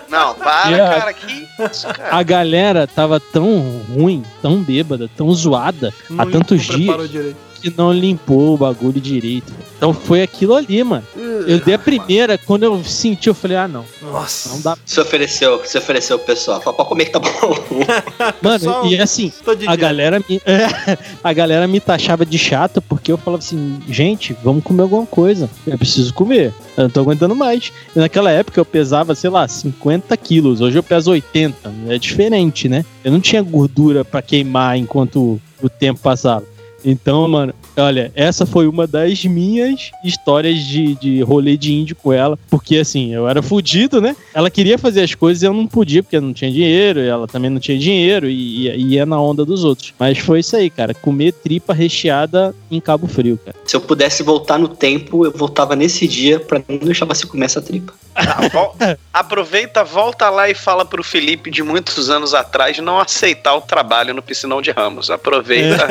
Não, 0.10 0.34
para, 0.34 0.78
cara. 0.78 1.14
Que 1.14 1.48
isso, 1.72 1.88
cara. 1.88 2.10
A 2.18 2.24
galera 2.24 2.88
tava 2.88 3.20
tão 3.20 3.62
ruim, 3.96 4.24
tão 4.42 4.58
bêbada, 4.64 5.08
tão 5.16 5.32
zoada 5.32 5.94
Não- 6.10 6.20
há 6.24 6.26
tantos 6.26 6.64
dias 6.66 7.12
direito. 7.12 7.38
Que 7.62 7.74
não 7.78 7.92
limpou 7.94 8.54
o 8.54 8.58
bagulho 8.58 9.00
direito. 9.00 9.54
Então 9.78 9.94
foi 9.94 10.22
aquilo 10.22 10.56
ali, 10.56 10.84
mano. 10.84 11.04
Eu 11.48 11.60
dei 11.60 11.74
a 11.74 11.80
primeira, 11.80 12.38
quando 12.38 12.64
eu 12.64 12.84
senti, 12.84 13.30
eu 13.30 13.34
falei, 13.34 13.58
ah, 13.58 13.68
não, 13.68 13.84
Nossa. 14.02 14.50
não 14.50 14.62
dá. 14.62 14.78
se 14.86 15.00
ofereceu, 15.00 15.62
se 15.66 15.78
ofereceu 15.78 16.20
pro 16.20 16.28
pessoal. 16.28 16.62
Fala, 16.62 16.76
pode 16.76 16.90
comer 16.90 17.06
que 17.06 17.12
tá 17.12 17.20
bom. 17.20 17.30
Mano, 18.42 18.60
Pessoal, 18.60 18.86
e 18.86 19.00
assim, 19.00 19.32
A 19.66 19.76
galera, 19.76 20.24
me, 20.30 20.42
é, 20.46 20.98
a 21.24 21.34
galera 21.34 21.68
me 21.68 21.80
taxava 21.80 22.26
de 22.26 22.38
chato 22.38 22.82
porque 22.82 23.12
eu 23.12 23.18
falava 23.18 23.42
assim, 23.44 23.80
gente, 23.88 24.36
vamos 24.44 24.64
comer 24.64 24.84
alguma 24.84 25.06
coisa. 25.06 25.50
Eu 25.66 25.78
preciso 25.78 26.14
comer. 26.14 26.54
Eu 26.78 26.84
não 26.84 26.90
tô 26.90 27.00
aguentando 27.00 27.36
mais. 27.36 27.72
E 27.96 28.00
naquela 28.00 28.32
época 28.32 28.60
eu 28.60 28.66
pesava, 28.66 29.16
sei 29.16 29.30
lá, 29.30 29.48
50 29.48 30.16
quilos. 30.18 30.62
Hoje 30.62 30.78
eu 30.78 30.84
peso 30.84 31.12
80. 31.12 31.74
É 31.90 31.98
diferente, 31.98 32.70
né? 32.70 32.86
Eu 33.04 33.12
não 33.12 33.20
tinha 33.20 33.42
gordura 33.42 34.06
pra 34.06 34.22
queimar 34.22 34.78
enquanto 34.78 35.42
o 35.62 35.70
tempo 35.70 36.00
passava. 36.00 36.44
Então, 36.84 37.28
mano, 37.28 37.54
Olha, 37.82 38.12
essa 38.16 38.46
foi 38.46 38.68
uma 38.68 38.86
das 38.88 39.24
minhas 39.26 39.92
histórias 40.04 40.60
de, 40.60 40.96
de 40.96 41.22
rolê 41.22 41.58
de 41.58 41.74
índio 41.74 41.96
com 41.96 42.12
ela, 42.14 42.38
porque 42.50 42.78
assim, 42.78 43.14
eu 43.14 43.28
era 43.28 43.42
fudido, 43.42 44.00
né? 44.02 44.16
Ela 44.34 44.50
queria 44.50 44.78
fazer 44.78 45.02
as 45.02 45.14
coisas 45.16 45.44
e 45.44 45.46
eu 45.46 45.54
não 45.54 45.68
podia, 45.68 46.02
porque 46.04 46.16
eu 46.18 46.22
não 46.22 46.34
tinha 46.34 46.52
dinheiro, 46.52 47.00
e 47.00 47.08
ela 47.08 47.28
também 47.28 47.50
não 47.50 47.60
tinha 47.60 47.78
dinheiro, 47.78 48.30
e, 48.30 48.68
e 48.70 48.94
ia 48.94 49.06
na 49.06 49.20
onda 49.20 49.44
dos 49.46 49.64
outros. 49.64 49.94
Mas 50.00 50.18
foi 50.20 50.40
isso 50.40 50.56
aí, 50.56 50.70
cara. 50.70 50.94
Comer 50.94 51.32
tripa 51.34 51.74
recheada 51.74 52.54
em 52.70 52.80
Cabo 52.80 53.08
Frio, 53.08 53.40
cara. 53.44 53.56
Se 53.66 53.76
eu 53.76 53.82
pudesse 53.82 54.24
voltar 54.24 54.58
no 54.58 54.68
tempo, 54.68 55.26
eu 55.26 55.32
voltava 55.32 55.76
nesse 55.76 56.08
dia 56.08 56.40
pra 56.40 56.62
não 56.68 56.78
deixar 56.78 57.06
você 57.06 57.26
comer 57.26 57.46
essa 57.46 57.62
tripa. 57.62 57.94
Ah, 58.16 58.48
vol- 58.52 58.76
Aproveita, 59.14 59.84
volta 59.84 60.30
lá 60.30 60.50
e 60.50 60.54
fala 60.56 60.84
pro 60.86 61.04
Felipe 61.04 61.50
de 61.50 61.64
muitos 61.64 62.10
anos 62.10 62.34
atrás 62.34 62.78
não 62.80 63.00
aceitar 63.00 63.56
o 63.56 63.62
trabalho 63.62 64.14
no 64.14 64.22
Piscinão 64.22 64.62
de 64.62 64.72
Ramos. 64.72 65.10
Aproveita 65.10 65.88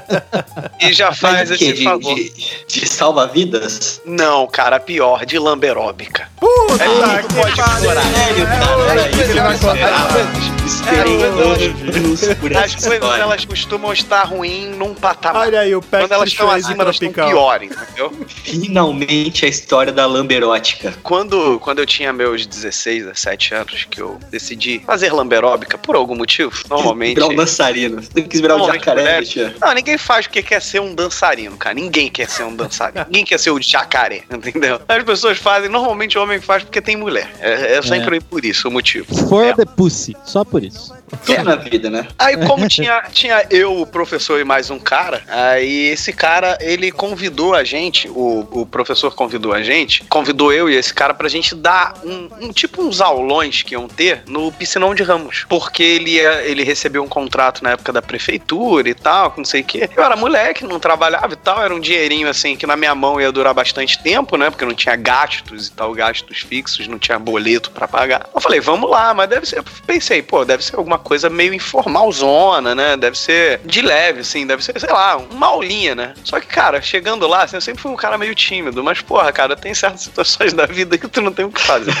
e 0.80 0.92
já 1.00 1.12
faz 1.12 1.50
o 1.50 1.54
esse 1.54 1.72
de, 1.72 1.84
favor. 1.84 2.14
de, 2.14 2.32
de 2.66 2.86
salva-vidas? 2.88 4.00
Não, 4.04 4.46
cara, 4.46 4.78
pior, 4.78 5.24
de 5.24 5.38
lamberóbica. 5.38 6.28
Puta 6.38 6.84
Aí 6.84 7.22
que 7.22 7.34
pode. 7.34 7.56
Sério, 7.56 8.46
cara, 8.46 8.94
As 8.94 9.06
isso 9.06 9.16
coisas, 9.16 9.32
que 9.32 9.38
elas- 9.38 10.60
Esperei 10.70 11.18
É, 11.20 12.62
as 12.62 12.74
coisas 12.76 13.44
costumam 13.44 13.92
estar 13.92 14.22
ruins 14.22 14.76
num 14.76 14.94
patamar. 14.94 15.42
Olha 15.42 15.60
aí, 15.60 15.74
o 15.74 15.80
Quando 15.82 15.90
pack 16.02 16.12
elas 16.12 16.28
estão 16.28 16.50
acima, 16.50 16.82
elas 16.82 16.96
estão 16.96 17.12
pior, 17.12 17.62
entendeu? 17.62 18.12
Finalmente 18.44 19.44
a 19.44 19.48
história 19.48 19.92
da 19.92 20.06
lamberótica. 20.06 20.94
Quando, 21.02 21.58
quando 21.60 21.80
eu 21.80 21.86
tinha 21.86 22.12
meus 22.12 22.46
16, 22.46 23.04
17 23.04 23.54
anos, 23.54 23.84
que 23.90 24.00
eu 24.00 24.18
decidi 24.30 24.80
fazer 24.86 25.12
lamberóbica 25.12 25.76
por 25.76 25.96
algum 25.96 26.14
motivo, 26.14 26.52
normalmente. 26.68 27.14
Virar 27.14 27.26
um 27.28 27.34
dançarino. 27.36 28.00
Você 28.02 28.22
quis 28.22 28.40
virar 28.40 28.56
um 28.56 28.66
jacaré, 28.66 29.20
bicha. 29.20 29.54
Não, 29.60 29.74
ninguém 29.74 29.98
faz 29.98 30.26
porque 30.26 30.42
quer 30.42 30.62
ser 30.62 30.79
um 30.80 30.94
dançarino, 30.94 31.56
cara. 31.56 31.74
Ninguém 31.74 32.10
quer 32.10 32.28
ser 32.28 32.44
um 32.44 32.54
dançarino. 32.54 33.04
ninguém 33.08 33.24
quer 33.24 33.38
ser 33.38 33.50
o 33.50 33.60
jacaré, 33.60 34.22
entendeu? 34.32 34.80
As 34.88 35.02
pessoas 35.04 35.38
fazem, 35.38 35.68
normalmente 35.68 36.18
o 36.18 36.22
homem 36.22 36.40
faz 36.40 36.62
porque 36.64 36.80
tem 36.80 36.96
mulher. 36.96 37.30
É, 37.40 37.76
é 37.76 37.82
sempre 37.82 38.20
por 38.20 38.44
isso 38.44 38.68
o 38.68 38.70
motivo. 38.70 39.14
For 39.28 39.44
É. 39.44 39.52
the 39.54 39.64
pussy. 39.64 40.16
Só 40.24 40.44
por 40.44 40.62
isso. 40.64 40.92
Tudo 41.24 41.42
na 41.44 41.56
vida, 41.56 41.90
né? 41.90 42.06
Aí, 42.18 42.36
como 42.46 42.68
tinha, 42.68 43.02
tinha 43.12 43.44
eu, 43.50 43.80
o 43.80 43.86
professor 43.86 44.40
e 44.40 44.44
mais 44.44 44.70
um 44.70 44.78
cara, 44.78 45.22
aí 45.28 45.88
esse 45.88 46.12
cara, 46.12 46.56
ele 46.60 46.90
convidou 46.92 47.54
a 47.54 47.64
gente, 47.64 48.08
o, 48.08 48.46
o 48.50 48.66
professor 48.66 49.14
convidou 49.14 49.52
a 49.52 49.62
gente, 49.62 50.04
convidou 50.04 50.52
eu 50.52 50.68
e 50.70 50.74
esse 50.76 50.92
cara 50.94 51.12
pra 51.12 51.28
gente 51.28 51.54
dar 51.54 51.94
um, 52.04 52.28
um- 52.40 52.52
tipo 52.52 52.82
uns 52.82 53.00
aulões 53.00 53.62
que 53.62 53.74
iam 53.74 53.88
ter 53.88 54.22
no 54.26 54.52
Piscinão 54.52 54.94
de 54.94 55.02
Ramos. 55.02 55.44
Porque 55.48 55.82
ele, 55.82 56.12
ia, 56.16 56.42
ele 56.42 56.62
recebeu 56.62 57.02
um 57.02 57.08
contrato 57.08 57.62
na 57.64 57.70
época 57.72 57.92
da 57.92 58.00
prefeitura 58.02 58.88
e 58.88 58.94
tal, 58.94 59.34
não 59.36 59.44
sei 59.44 59.62
o 59.62 59.64
quê. 59.64 59.90
Eu 59.96 60.02
era 60.04 60.16
moleque, 60.16 60.64
não 60.64 60.78
trabalhava 60.78 61.32
e 61.32 61.36
tal, 61.36 61.62
era 61.62 61.74
um 61.74 61.80
dinheirinho 61.80 62.28
assim 62.28 62.56
que 62.56 62.66
na 62.66 62.76
minha 62.76 62.94
mão 62.94 63.20
ia 63.20 63.32
durar 63.32 63.52
bastante 63.54 64.00
tempo, 64.02 64.36
né? 64.36 64.48
Porque 64.50 64.64
não 64.64 64.74
tinha 64.74 64.94
gastos 64.96 65.66
e 65.68 65.72
tal, 65.72 65.92
gastos 65.92 66.38
fixos, 66.40 66.86
não 66.86 66.98
tinha 66.98 67.18
boleto 67.18 67.70
pra 67.72 67.88
pagar. 67.88 68.28
Eu 68.34 68.40
falei, 68.40 68.60
vamos 68.60 68.88
lá, 68.90 69.12
mas 69.12 69.28
deve 69.28 69.46
ser. 69.46 69.62
Pensei, 69.86 70.22
pô, 70.22 70.44
deve 70.44 70.64
ser 70.64 70.76
alguma 70.76 70.99
coisa 71.00 71.28
meio 71.28 71.54
informalzona, 71.54 72.74
né? 72.74 72.96
Deve 72.96 73.18
ser 73.18 73.60
de 73.64 73.82
leve, 73.82 74.20
assim, 74.20 74.46
deve 74.46 74.64
ser, 74.64 74.78
sei 74.78 74.90
lá, 74.90 75.16
uma 75.16 75.48
aulinha, 75.48 75.94
né? 75.94 76.14
Só 76.24 76.40
que, 76.40 76.46
cara, 76.46 76.80
chegando 76.80 77.26
lá, 77.26 77.44
assim, 77.44 77.56
eu 77.56 77.60
sempre 77.60 77.82
fui 77.82 77.90
um 77.90 77.96
cara 77.96 78.16
meio 78.16 78.34
tímido, 78.34 78.82
mas, 78.82 79.00
porra, 79.00 79.32
cara, 79.32 79.56
tem 79.56 79.74
certas 79.74 80.02
situações 80.10 80.52
da 80.52 80.66
vida 80.66 80.98
que 80.98 81.08
tu 81.08 81.20
não 81.20 81.32
tem 81.32 81.44
o 81.44 81.50
que 81.50 81.60
fazer. 81.60 81.94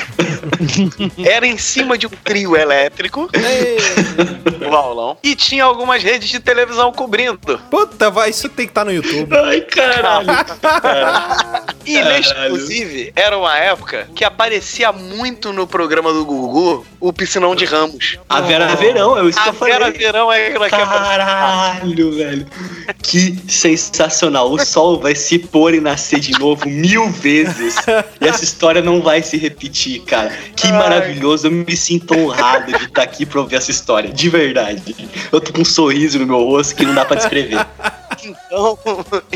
Era 1.24 1.46
em 1.46 1.58
cima 1.58 1.96
de 1.96 2.06
um 2.06 2.10
trio 2.10 2.56
elétrico, 2.56 3.28
o 4.70 4.74
aulão, 4.74 5.18
e 5.22 5.34
tinha 5.34 5.64
algumas 5.64 6.02
redes 6.02 6.28
de 6.28 6.40
televisão 6.40 6.92
cobrindo. 6.92 7.58
Puta, 7.70 8.10
vai, 8.10 8.30
isso 8.30 8.48
tem 8.48 8.66
que 8.66 8.70
estar 8.70 8.84
no 8.84 8.92
YouTube. 8.92 9.28
Ai, 9.34 9.60
caralho. 9.62 10.28
E, 11.84 11.98
inclusive, 11.98 13.12
era 13.16 13.36
uma 13.36 13.56
época 13.56 14.08
que 14.14 14.24
aparecia 14.24 14.92
muito 14.92 15.52
no 15.52 15.66
programa 15.66 16.12
do 16.12 16.24
Gugu 16.24 16.86
o 17.00 17.12
Piscinão 17.12 17.54
de 17.54 17.64
Ramos. 17.64 18.18
A 18.28 18.40
Vera 18.40 18.74
Verão, 18.76 19.18
é 19.18 19.28
isso 19.28 19.42
que 19.42 19.48
A 19.48 19.52
eu 19.52 19.54
falei. 19.54 19.74
Vera 19.74 19.90
Verão 19.90 20.32
é 20.32 20.48
aquela 20.48 20.68
que 20.68 20.76
Caralho, 20.76 22.12
velho. 22.12 22.46
Que 23.02 23.38
sensacional. 23.48 24.52
O 24.52 24.64
sol 24.64 25.00
vai 25.00 25.14
se 25.14 25.38
pôr 25.38 25.74
e 25.74 25.80
nascer 25.80 26.20
de 26.20 26.38
novo 26.38 26.68
mil 26.68 27.08
vezes. 27.08 27.76
E 28.20 28.28
essa 28.28 28.44
história 28.44 28.82
não 28.82 29.00
vai 29.00 29.22
se 29.22 29.36
repetir, 29.36 30.02
cara. 30.02 30.30
Que 30.54 30.66
Ai. 30.66 30.72
maravilhoso. 30.72 31.46
Eu 31.46 31.50
me 31.50 31.76
sinto 31.76 32.14
honrado 32.14 32.72
de 32.76 32.84
estar 32.84 33.02
aqui 33.02 33.24
pra 33.24 33.40
ouvir 33.40 33.56
essa 33.56 33.70
história. 33.70 34.10
De 34.10 34.28
verdade. 34.28 34.94
Eu 35.32 35.40
tô 35.40 35.52
com 35.52 35.62
um 35.62 35.64
sorriso 35.64 36.18
no 36.18 36.26
meu 36.26 36.44
rosto 36.44 36.74
que 36.74 36.84
não 36.84 36.94
dá 36.94 37.04
pra 37.04 37.16
descrever. 37.16 37.66
Então, 38.52 38.78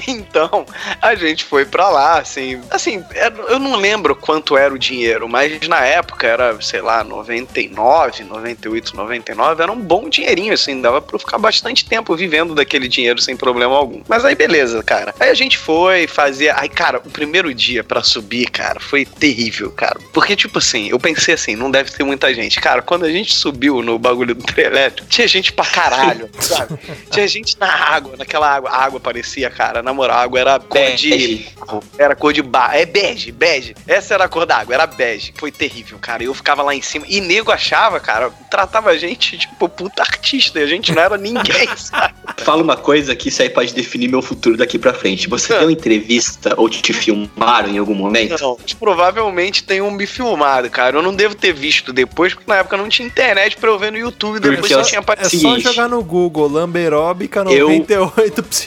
então, 0.06 0.66
a 1.00 1.14
gente 1.14 1.44
foi 1.44 1.64
pra 1.64 1.88
lá, 1.88 2.18
assim. 2.18 2.60
Assim, 2.70 3.02
era- 3.14 3.34
eu 3.48 3.58
não 3.58 3.76
lembro 3.76 4.14
quanto 4.16 4.56
era 4.56 4.72
o 4.74 4.78
dinheiro, 4.78 5.28
mas 5.28 5.66
na 5.68 5.80
época 5.84 6.26
era, 6.26 6.60
sei 6.60 6.80
lá, 6.80 7.02
99, 7.04 8.24
98, 8.24 8.96
99, 8.96 9.62
era 9.62 9.70
um 9.72 9.80
bom 9.80 10.08
dinheirinho, 10.08 10.52
assim, 10.52 10.80
dava 10.80 11.00
pra 11.00 11.18
ficar 11.18 11.38
bastante 11.38 11.84
tempo 11.86 12.14
vivendo 12.16 12.54
daquele 12.54 12.88
dinheiro 12.88 13.20
sem 13.20 13.36
problema 13.36 13.76
algum. 13.76 14.02
Mas 14.08 14.24
aí, 14.24 14.34
beleza, 14.34 14.82
cara. 14.82 15.14
Aí 15.18 15.30
a 15.30 15.34
gente 15.34 15.56
foi 15.58 16.06
fazer. 16.06 16.50
Aí, 16.58 16.68
cara, 16.68 16.98
o 16.98 17.10
primeiro 17.10 17.52
dia 17.54 17.82
pra 17.84 18.02
subir, 18.02 18.46
cara, 18.50 18.80
foi 18.80 19.04
terrível, 19.04 19.70
cara. 19.70 19.98
Porque, 20.12 20.34
tipo 20.36 20.58
assim, 20.58 20.88
eu 20.88 20.98
pensei 20.98 21.34
assim, 21.34 21.56
não 21.56 21.70
deve 21.70 21.90
ter 21.90 22.04
muita 22.04 22.32
gente. 22.34 22.60
Cara, 22.60 22.82
quando 22.82 23.04
a 23.04 23.10
gente 23.10 23.34
subiu 23.34 23.82
no 23.82 23.98
bagulho 23.98 24.34
do 24.34 24.44
trem 24.44 24.66
elétrico, 24.66 25.08
tinha 25.08 25.26
gente 25.28 25.52
pra 25.52 25.64
caralho, 25.64 26.28
sabe? 26.40 26.78
Tinha 27.10 27.26
gente 27.28 27.58
na 27.58 27.72
água, 27.72 28.14
naquela 28.16 28.50
água. 28.54 28.70
A 28.74 28.84
água 28.84 28.98
parecia, 28.98 29.48
cara, 29.50 29.82
na 29.82 29.92
moral, 29.92 30.16
a 30.18 30.22
água 30.22 30.40
era 30.40 30.58
cor 30.58 30.90
de. 30.96 31.10
Bege. 31.10 31.48
Era 31.96 32.16
cor 32.16 32.32
de 32.32 32.42
bar. 32.42 32.74
É 32.74 32.84
bege, 32.84 33.30
bege. 33.30 33.74
Essa 33.86 34.14
era 34.14 34.24
a 34.24 34.28
cor 34.28 34.44
da 34.44 34.56
água, 34.58 34.74
era 34.74 34.86
bege. 34.86 35.32
Foi 35.38 35.52
terrível, 35.52 35.96
cara. 36.00 36.24
Eu 36.24 36.34
ficava 36.34 36.62
lá 36.62 36.74
em 36.74 36.82
cima. 36.82 37.04
E 37.08 37.20
nego 37.20 37.52
achava, 37.52 38.00
cara, 38.00 38.30
tratava 38.50 38.90
a 38.90 38.96
gente 38.98 39.38
tipo 39.38 39.68
puta 39.68 40.02
artista. 40.02 40.58
E 40.58 40.62
a 40.62 40.66
gente 40.66 40.92
não 40.92 41.00
era 41.02 41.16
ninguém, 41.16 41.68
sabe? 41.76 42.14
Fala 42.38 42.62
uma 42.62 42.76
coisa 42.76 43.14
que 43.14 43.28
isso 43.28 43.42
aí 43.42 43.48
pode 43.48 43.72
definir 43.72 44.08
meu 44.08 44.20
futuro 44.20 44.56
daqui 44.56 44.78
pra 44.78 44.92
frente. 44.92 45.28
Você 45.28 45.56
deu 45.56 45.70
entrevista 45.70 46.54
ou 46.56 46.68
te 46.68 46.92
filmaram 46.92 47.68
em 47.68 47.78
algum 47.78 47.94
momento? 47.94 48.36
Não, 48.40 48.56
provavelmente 48.80 49.62
tenham 49.62 49.90
me 49.90 50.06
filmado, 50.06 50.68
cara. 50.68 50.98
Eu 50.98 51.02
não 51.02 51.14
devo 51.14 51.34
ter 51.34 51.52
visto 51.52 51.92
depois, 51.92 52.34
porque 52.34 52.50
na 52.50 52.56
época 52.58 52.76
não 52.76 52.88
tinha 52.88 53.06
internet 53.06 53.56
pra 53.56 53.70
eu 53.70 53.78
ver 53.78 53.92
no 53.92 53.98
YouTube. 53.98 54.40
Depois 54.40 54.58
Porque 54.60 54.74
só 54.74 54.80
eu- 54.80 54.84
tinha 54.84 55.04
É 55.18 55.28
só 55.28 55.58
jogar 55.58 55.88
no 55.88 56.02
Google, 56.02 56.48
Lamberóbica 56.48 57.44
Eu- 57.44 57.68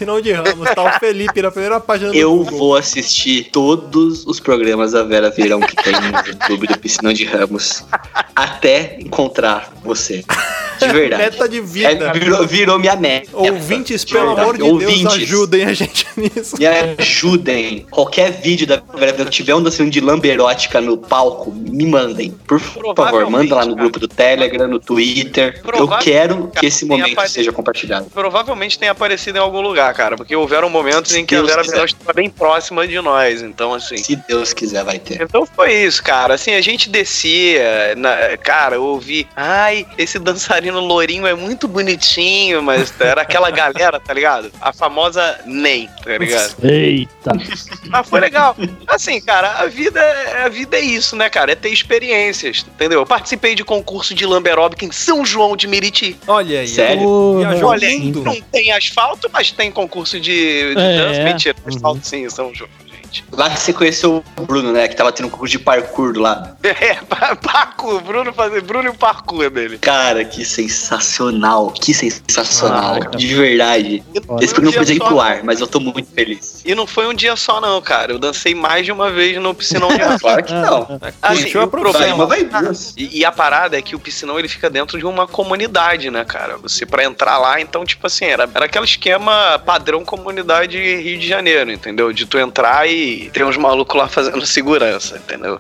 98 0.05 0.17
Piscinão 0.17 0.21
de 0.21 0.31
Ramos. 0.31 0.69
Tá 0.75 0.83
o 0.83 0.99
Felipe 0.99 1.41
na 1.41 1.51
primeira 1.51 1.79
página 1.79 2.11
do 2.11 2.15
Eu 2.17 2.35
Google. 2.37 2.57
vou 2.59 2.75
assistir 2.75 3.49
todos 3.51 4.25
os 4.25 4.39
programas 4.39 4.91
da 4.91 5.03
Vera 5.03 5.29
Verão 5.29 5.59
que 5.59 5.75
tem 5.75 5.93
no 5.93 6.17
YouTube 6.27 6.67
do 6.67 6.77
Piscinão 6.79 7.13
de 7.13 7.25
Ramos 7.25 7.83
até 8.35 8.97
encontrar 9.01 9.71
você. 9.83 10.23
De 10.79 10.87
verdade. 10.89 11.23
Meta 11.23 11.49
de 11.49 11.59
vida. 11.59 11.87
É, 11.89 12.13
virou, 12.13 12.45
virou 12.45 12.77
minha 12.79 12.95
meta. 12.95 13.29
Ouvintes, 13.33 14.05
De 14.05 14.13
pelo 14.13 14.27
verdade. 14.35 14.41
amor 14.47 14.57
de 14.57 14.63
Ouvintes, 14.63 15.01
Deus, 15.03 15.13
ajudem 15.15 15.65
a 15.65 15.73
gente 15.73 16.05
nisso. 16.15 16.55
Me 16.59 16.67
ajudem. 16.67 17.85
Qualquer 17.89 18.31
vídeo 18.31 18.67
da 18.67 18.75
Vera 18.95 19.11
Verão 19.11 19.25
que 19.25 19.31
tiver 19.31 19.55
um 19.55 19.63
dançando 19.63 19.89
de 19.89 19.99
lamberótica 19.99 20.79
no 20.79 20.95
palco, 20.97 21.51
me 21.51 21.85
mandem. 21.87 22.29
Por 22.47 22.59
favor, 22.59 23.27
manda 23.29 23.55
lá 23.55 23.65
no 23.65 23.71
cara. 23.71 23.81
grupo 23.81 23.99
do 23.99 24.07
Telegram, 24.07 24.67
no 24.67 24.79
Twitter. 24.79 25.61
Eu 25.75 25.87
quero 25.87 26.51
que 26.55 26.67
esse 26.67 26.87
tem 26.87 26.89
momento 26.97 27.13
apare- 27.13 27.29
seja 27.29 27.51
compartilhado. 27.51 28.05
Provavelmente 28.13 28.77
tenha 28.77 28.91
aparecido 28.91 29.39
em 29.39 29.41
algum 29.41 29.61
lugar, 29.61 29.86
cara. 29.93 30.15
Porque 30.15 30.35
houveram 30.35 30.69
momentos 30.69 31.13
em 31.15 31.25
que 31.25 31.35
a 31.35 31.39
Deus 31.39 31.49
Vera 31.49 31.61
quiser. 31.61 31.73
Verão 31.73 31.85
estava 31.85 32.13
bem 32.13 32.29
próxima 32.29 32.88
de 32.88 32.99
nós. 33.01 33.41
Então, 33.41 33.73
assim. 33.73 33.97
Se 33.97 34.15
Deus 34.15 34.53
quiser, 34.53 34.83
vai 34.83 34.99
ter. 34.99 35.21
Então 35.21 35.45
foi 35.45 35.73
isso, 35.73 36.01
cara. 36.03 36.33
Assim, 36.35 36.53
a 36.53 36.61
gente 36.61 36.89
descia, 36.89 37.95
na- 37.95 38.38
cara, 38.38 38.75
eu 38.75 38.83
ouvi, 38.83 39.27
ai, 39.35 39.85
esse 39.97 40.19
dançarino 40.19 40.79
lourinho 40.79 41.25
é 41.27 41.33
muito 41.33 41.67
bonitinho, 41.67 42.61
mas 42.61 42.93
era 42.99 43.21
aquela 43.21 43.49
galera, 43.51 43.99
tá 43.99 44.13
ligado? 44.13 44.51
A 44.61 44.71
famosa 44.73 45.39
NEM, 45.45 45.89
tá 46.03 46.17
ligado? 46.17 46.55
Eita. 46.63 47.31
Mas 47.89 48.07
foi 48.09 48.19
legal. 48.19 48.55
Assim, 48.88 49.19
cara, 49.21 49.59
a 49.59 49.65
vida, 49.67 50.01
a 50.43 50.49
vida 50.49 50.77
é 50.77 50.81
isso, 50.81 51.15
né, 51.15 51.29
cara? 51.29 51.51
É 51.51 51.55
ter 51.55 51.69
experiências, 51.69 52.65
entendeu? 52.67 53.01
Eu 53.01 53.05
participei 53.05 53.55
de 53.55 53.63
concurso 53.63 54.13
de 54.13 54.25
lamberóbica 54.25 54.85
em 54.85 54.91
São 54.91 55.25
João 55.25 55.55
de 55.55 55.67
Meriti. 55.67 56.17
Olha 56.27 56.61
aí. 56.61 56.67
Sério? 56.67 57.39
Viajou 57.39 57.69
Olha, 57.69 57.88
não 58.23 58.41
tem 58.41 58.71
asfalto, 58.71 59.29
mas 59.31 59.51
tem 59.51 59.71
concurso 59.78 60.19
de, 60.19 60.73
de 60.75 60.82
É. 60.82 60.97
dança. 60.97 61.23
Mentira, 61.23 61.55
Uhum. 61.65 61.75
asfalto 61.75 62.05
sim, 62.07 62.28
São 62.30 62.51
gente. 63.07 63.25
Lá 63.31 63.49
que 63.49 63.59
você 63.59 63.73
conheceu 63.73 64.23
o 64.37 64.41
Bruno, 64.45 64.71
né? 64.71 64.87
Que 64.87 64.95
tava 64.95 65.11
tendo 65.11 65.27
um 65.27 65.29
concurso 65.29 65.51
de 65.51 65.59
parkour 65.59 66.17
lado. 66.17 66.55
É, 66.67 66.95
pa- 66.95 67.35
parkour, 67.35 68.01
Bruno 68.01 68.31
fazer 68.33 68.61
Bruno 68.61 68.85
e 68.87 68.89
o 68.89 68.93
parkour 68.93 69.49
dele. 69.49 69.77
Cara, 69.79 70.23
que 70.25 70.43
sensacional. 70.45 71.71
Que 71.71 71.93
sensacional. 71.93 72.99
Ah, 73.03 73.15
de 73.15 73.33
verdade. 73.35 74.03
E 74.13 74.43
Esse 74.43 74.53
um 74.53 74.55
programa 74.55 74.71
dia 74.71 74.79
podia 74.79 74.95
ir 74.95 74.99
pro 74.99 75.09
não. 75.11 75.21
ar, 75.21 75.43
mas 75.43 75.59
eu 75.59 75.67
tô 75.67 75.79
muito 75.79 76.09
feliz. 76.11 76.61
E 76.65 76.75
não 76.75 76.85
foi 76.85 77.07
um 77.07 77.13
dia 77.13 77.35
só, 77.35 77.59
não, 77.61 77.81
cara. 77.81 78.11
Eu 78.11 78.19
dancei 78.19 78.53
mais 78.53 78.85
de 78.85 78.91
uma 78.91 79.09
vez 79.11 79.37
no 79.41 79.53
piscinão 79.55 79.87
de. 79.89 79.97
Claro 80.19 80.43
que 80.43 80.53
não. 80.53 80.99
Assim, 81.21 81.43
a 81.53 81.59
o. 81.59 81.59
Vai 81.59 81.67
problema, 81.67 82.25
vai 82.25 82.43
duas. 82.43 82.93
E, 82.97 83.19
e 83.19 83.25
a 83.25 83.31
parada 83.31 83.77
é 83.77 83.81
que 83.81 83.95
o 83.95 83.99
piscinão 83.99 84.37
ele 84.39 84.47
fica 84.47 84.69
dentro 84.69 84.97
de 84.97 85.05
uma 85.05 85.27
comunidade, 85.27 86.09
né, 86.09 86.25
cara? 86.25 86.57
Você 86.57 86.85
pra 86.85 87.03
entrar 87.03 87.37
lá, 87.37 87.61
então, 87.61 87.85
tipo 87.85 88.07
assim, 88.07 88.25
era, 88.25 88.49
era 88.53 88.65
aquele 88.65 88.85
esquema 88.85 89.59
padrão 89.65 90.03
comunidade 90.03 90.77
Rio 90.77 91.19
de 91.19 91.27
Janeiro, 91.27 91.71
entendeu? 91.71 92.11
De 92.11 92.25
tu 92.25 92.37
entrar 92.37 92.87
e 92.89 93.06
ter 93.33 93.43
uns 93.43 93.57
malucos 93.57 93.95
lá 93.97 94.07
fazendo 94.07 94.45
segurança, 94.45 95.17
entendeu? 95.17 95.59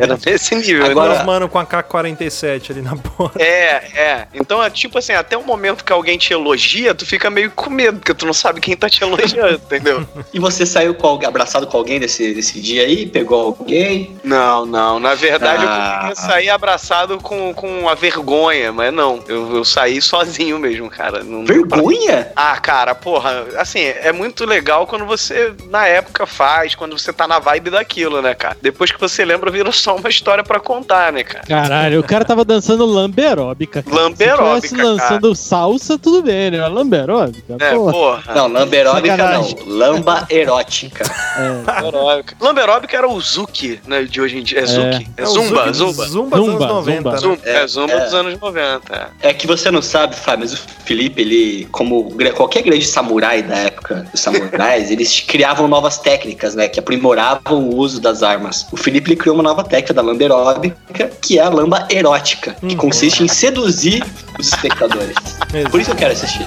Era 0.00 0.18
nesse 0.24 0.54
nível. 0.54 0.84
Agora- 0.86 1.04
Agora 1.10 1.20
os 1.20 1.26
mano 1.26 1.48
com 1.48 1.58
a 1.58 1.66
K-47 1.66 2.70
ali 2.70 2.82
na 2.82 2.96
porta. 2.96 3.42
É, 3.42 3.82
é. 3.94 4.28
Então 4.34 4.62
é 4.62 4.70
tipo 4.70 4.98
assim, 4.98 5.12
até 5.12 5.36
o 5.36 5.42
momento 5.44 5.84
que 5.84 5.92
alguém 5.92 6.16
te 6.18 6.32
elogia, 6.32 6.94
tu 6.94 7.04
fica 7.04 7.28
meio 7.30 7.50
com 7.50 7.68
medo, 7.70 7.98
porque 7.98 8.14
tu 8.14 8.24
não 8.26 8.32
sabe 8.32 8.60
quem 8.60 8.76
tá 8.76 8.88
te 8.88 9.02
elogiando, 9.02 9.54
entendeu? 9.54 10.06
E 10.32 10.38
você 10.40 10.64
saiu 10.66 10.94
com 10.94 11.06
alguém, 11.06 11.28
abraçado 11.28 11.66
com 11.66 11.76
alguém 11.76 12.00
desse, 12.00 12.34
desse 12.34 12.60
dia 12.60 12.82
aí? 12.82 13.06
Pegou 13.06 13.40
alguém? 13.58 14.16
Não, 14.24 14.64
não. 14.66 14.98
Na 14.98 15.14
verdade, 15.14 15.64
Ah. 15.66 16.06
eu 16.10 16.16
sair 16.16 16.50
abraçado 16.50 17.18
com, 17.18 17.52
com 17.54 17.88
a 17.88 17.94
vergonha, 17.94 18.72
mas 18.72 18.92
não. 18.92 19.22
Eu, 19.28 19.56
eu 19.56 19.64
saí 19.64 20.00
sozinho 20.02 20.58
mesmo, 20.58 20.90
cara. 20.90 21.22
Não 21.22 21.44
Vergonha? 21.44 22.32
Ah, 22.34 22.56
cara, 22.58 22.94
porra, 22.94 23.46
assim, 23.56 23.80
é 23.82 24.12
muito 24.12 24.44
legal 24.44 24.86
quando 24.86 25.04
você, 25.06 25.52
na 25.66 25.86
época, 25.86 26.26
faz, 26.26 26.53
quando 26.76 26.96
você 26.98 27.12
tá 27.12 27.26
na 27.26 27.38
vibe 27.38 27.70
daquilo, 27.70 28.22
né, 28.22 28.34
cara? 28.34 28.56
Depois 28.62 28.90
que 28.92 29.00
você 29.00 29.24
lembra, 29.24 29.50
vira 29.50 29.70
só 29.72 29.96
uma 29.96 30.08
história 30.08 30.44
pra 30.44 30.60
contar, 30.60 31.12
né, 31.12 31.24
cara? 31.24 31.44
Caralho, 31.46 32.00
o 32.00 32.04
cara 32.04 32.24
tava 32.24 32.44
dançando 32.44 32.86
lamberóbica. 32.86 33.82
cara. 33.82 33.96
Lamberóbica, 34.02 34.68
Se 34.68 34.76
lançando 34.76 35.34
salsa, 35.34 35.98
tudo 35.98 36.22
bem, 36.22 36.50
né? 36.52 36.66
Lamberóbica, 36.68 37.56
É, 37.60 37.74
porra. 37.74 37.92
porra. 37.92 38.34
Não, 38.34 38.46
lamberóbica 38.48 39.16
Sacanagem. 39.16 39.56
não. 39.66 39.74
Lamba 39.76 40.26
erótica. 40.30 41.04
É. 41.36 41.48
Lamberóbica. 41.82 42.36
Lamberóbica 42.40 42.96
era 42.96 43.08
o 43.08 43.20
Zuki, 43.20 43.80
né, 43.86 44.02
de 44.04 44.20
hoje 44.20 44.38
em 44.38 44.42
dia. 44.42 44.60
É 44.60 44.66
Zuki. 44.66 45.08
É, 45.16 45.22
É 45.22 45.26
Zumba, 45.26 45.72
Zumba. 45.72 46.06
Zumba. 46.06 46.36
Dos 46.36 46.48
anos 46.48 46.60
90, 46.60 46.96
Zumba. 46.96 47.10
né? 47.10 47.16
Zumba, 47.18 47.40
é, 47.44 47.66
Zumba 47.66 47.92
é. 47.92 48.04
dos 48.04 48.14
anos 48.14 48.40
90. 48.40 49.10
é. 49.22 49.28
É 49.30 49.34
que 49.34 49.46
você 49.46 49.70
não 49.70 49.82
sabe, 49.82 50.14
Fábio, 50.14 50.40
mas 50.40 50.52
o 50.54 50.58
Felipe, 50.84 51.22
ele, 51.22 51.66
como 51.72 52.14
qualquer 52.34 52.62
grande 52.62 52.84
samurai 52.86 53.42
da 53.42 53.56
época 53.56 54.06
dos 54.12 54.20
samurais, 54.20 54.90
eles 54.92 55.20
criavam 55.20 55.66
novas 55.66 55.98
técnicas, 55.98 56.43
né? 56.52 56.66
Que 56.68 56.80
aprimoravam 56.80 57.68
o 57.68 57.76
uso 57.76 58.00
das 58.00 58.22
armas. 58.24 58.66
O 58.72 58.76
Felipe 58.76 59.14
criou 59.14 59.36
uma 59.36 59.42
nova 59.44 59.62
técnica 59.62 59.94
da 59.94 60.02
lamba 60.02 60.24
eróbica, 60.24 61.10
que 61.22 61.38
é 61.38 61.42
a 61.42 61.48
lamba 61.48 61.86
erótica, 61.90 62.56
que 62.60 62.74
Hum. 62.74 62.76
consiste 62.76 63.22
em 63.22 63.28
seduzir 63.28 64.04
os 64.38 64.48
espectadores. 64.48 65.14
Por 65.70 65.80
isso 65.80 65.92
eu 65.92 65.96
quero 65.96 66.12
assistir. 66.12 66.44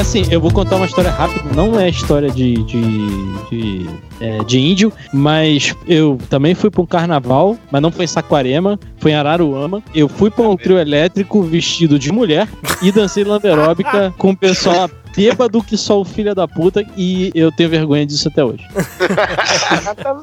Assim, 0.00 0.22
eu 0.30 0.40
vou 0.40 0.50
contar 0.50 0.76
uma 0.76 0.86
história 0.86 1.10
rápida, 1.10 1.54
não 1.54 1.78
é 1.78 1.88
história 1.88 2.30
de, 2.30 2.54
de, 2.64 2.80
de, 3.50 3.90
é, 4.20 4.38
de 4.44 4.58
índio, 4.58 4.92
mas 5.12 5.74
eu 5.86 6.18
também 6.28 6.54
fui 6.54 6.70
pra 6.70 6.80
um 6.80 6.86
carnaval, 6.86 7.56
mas 7.70 7.82
não 7.82 7.92
foi 7.92 8.04
em 8.04 8.08
Saquarema, 8.08 8.78
foi 8.98 9.10
em 9.10 9.14
Araruama. 9.14 9.82
Eu 9.94 10.08
fui 10.08 10.30
pra 10.30 10.48
um 10.48 10.56
trio 10.56 10.78
elétrico 10.78 11.42
vestido 11.42 11.98
de 11.98 12.10
mulher 12.10 12.48
e 12.82 12.90
dancei 12.90 13.24
lamberóbica 13.24 14.14
com 14.16 14.30
o 14.30 14.36
pessoal 14.36 14.88
bêbado 15.16 15.62
que 15.62 15.76
só 15.76 16.00
o 16.00 16.04
filho 16.04 16.34
da 16.34 16.46
puta 16.48 16.84
e 16.96 17.30
eu 17.34 17.50
tenho 17.52 17.68
vergonha 17.68 18.06
disso 18.06 18.28
até 18.28 18.44
hoje. 18.44 18.64
tá 19.96 20.14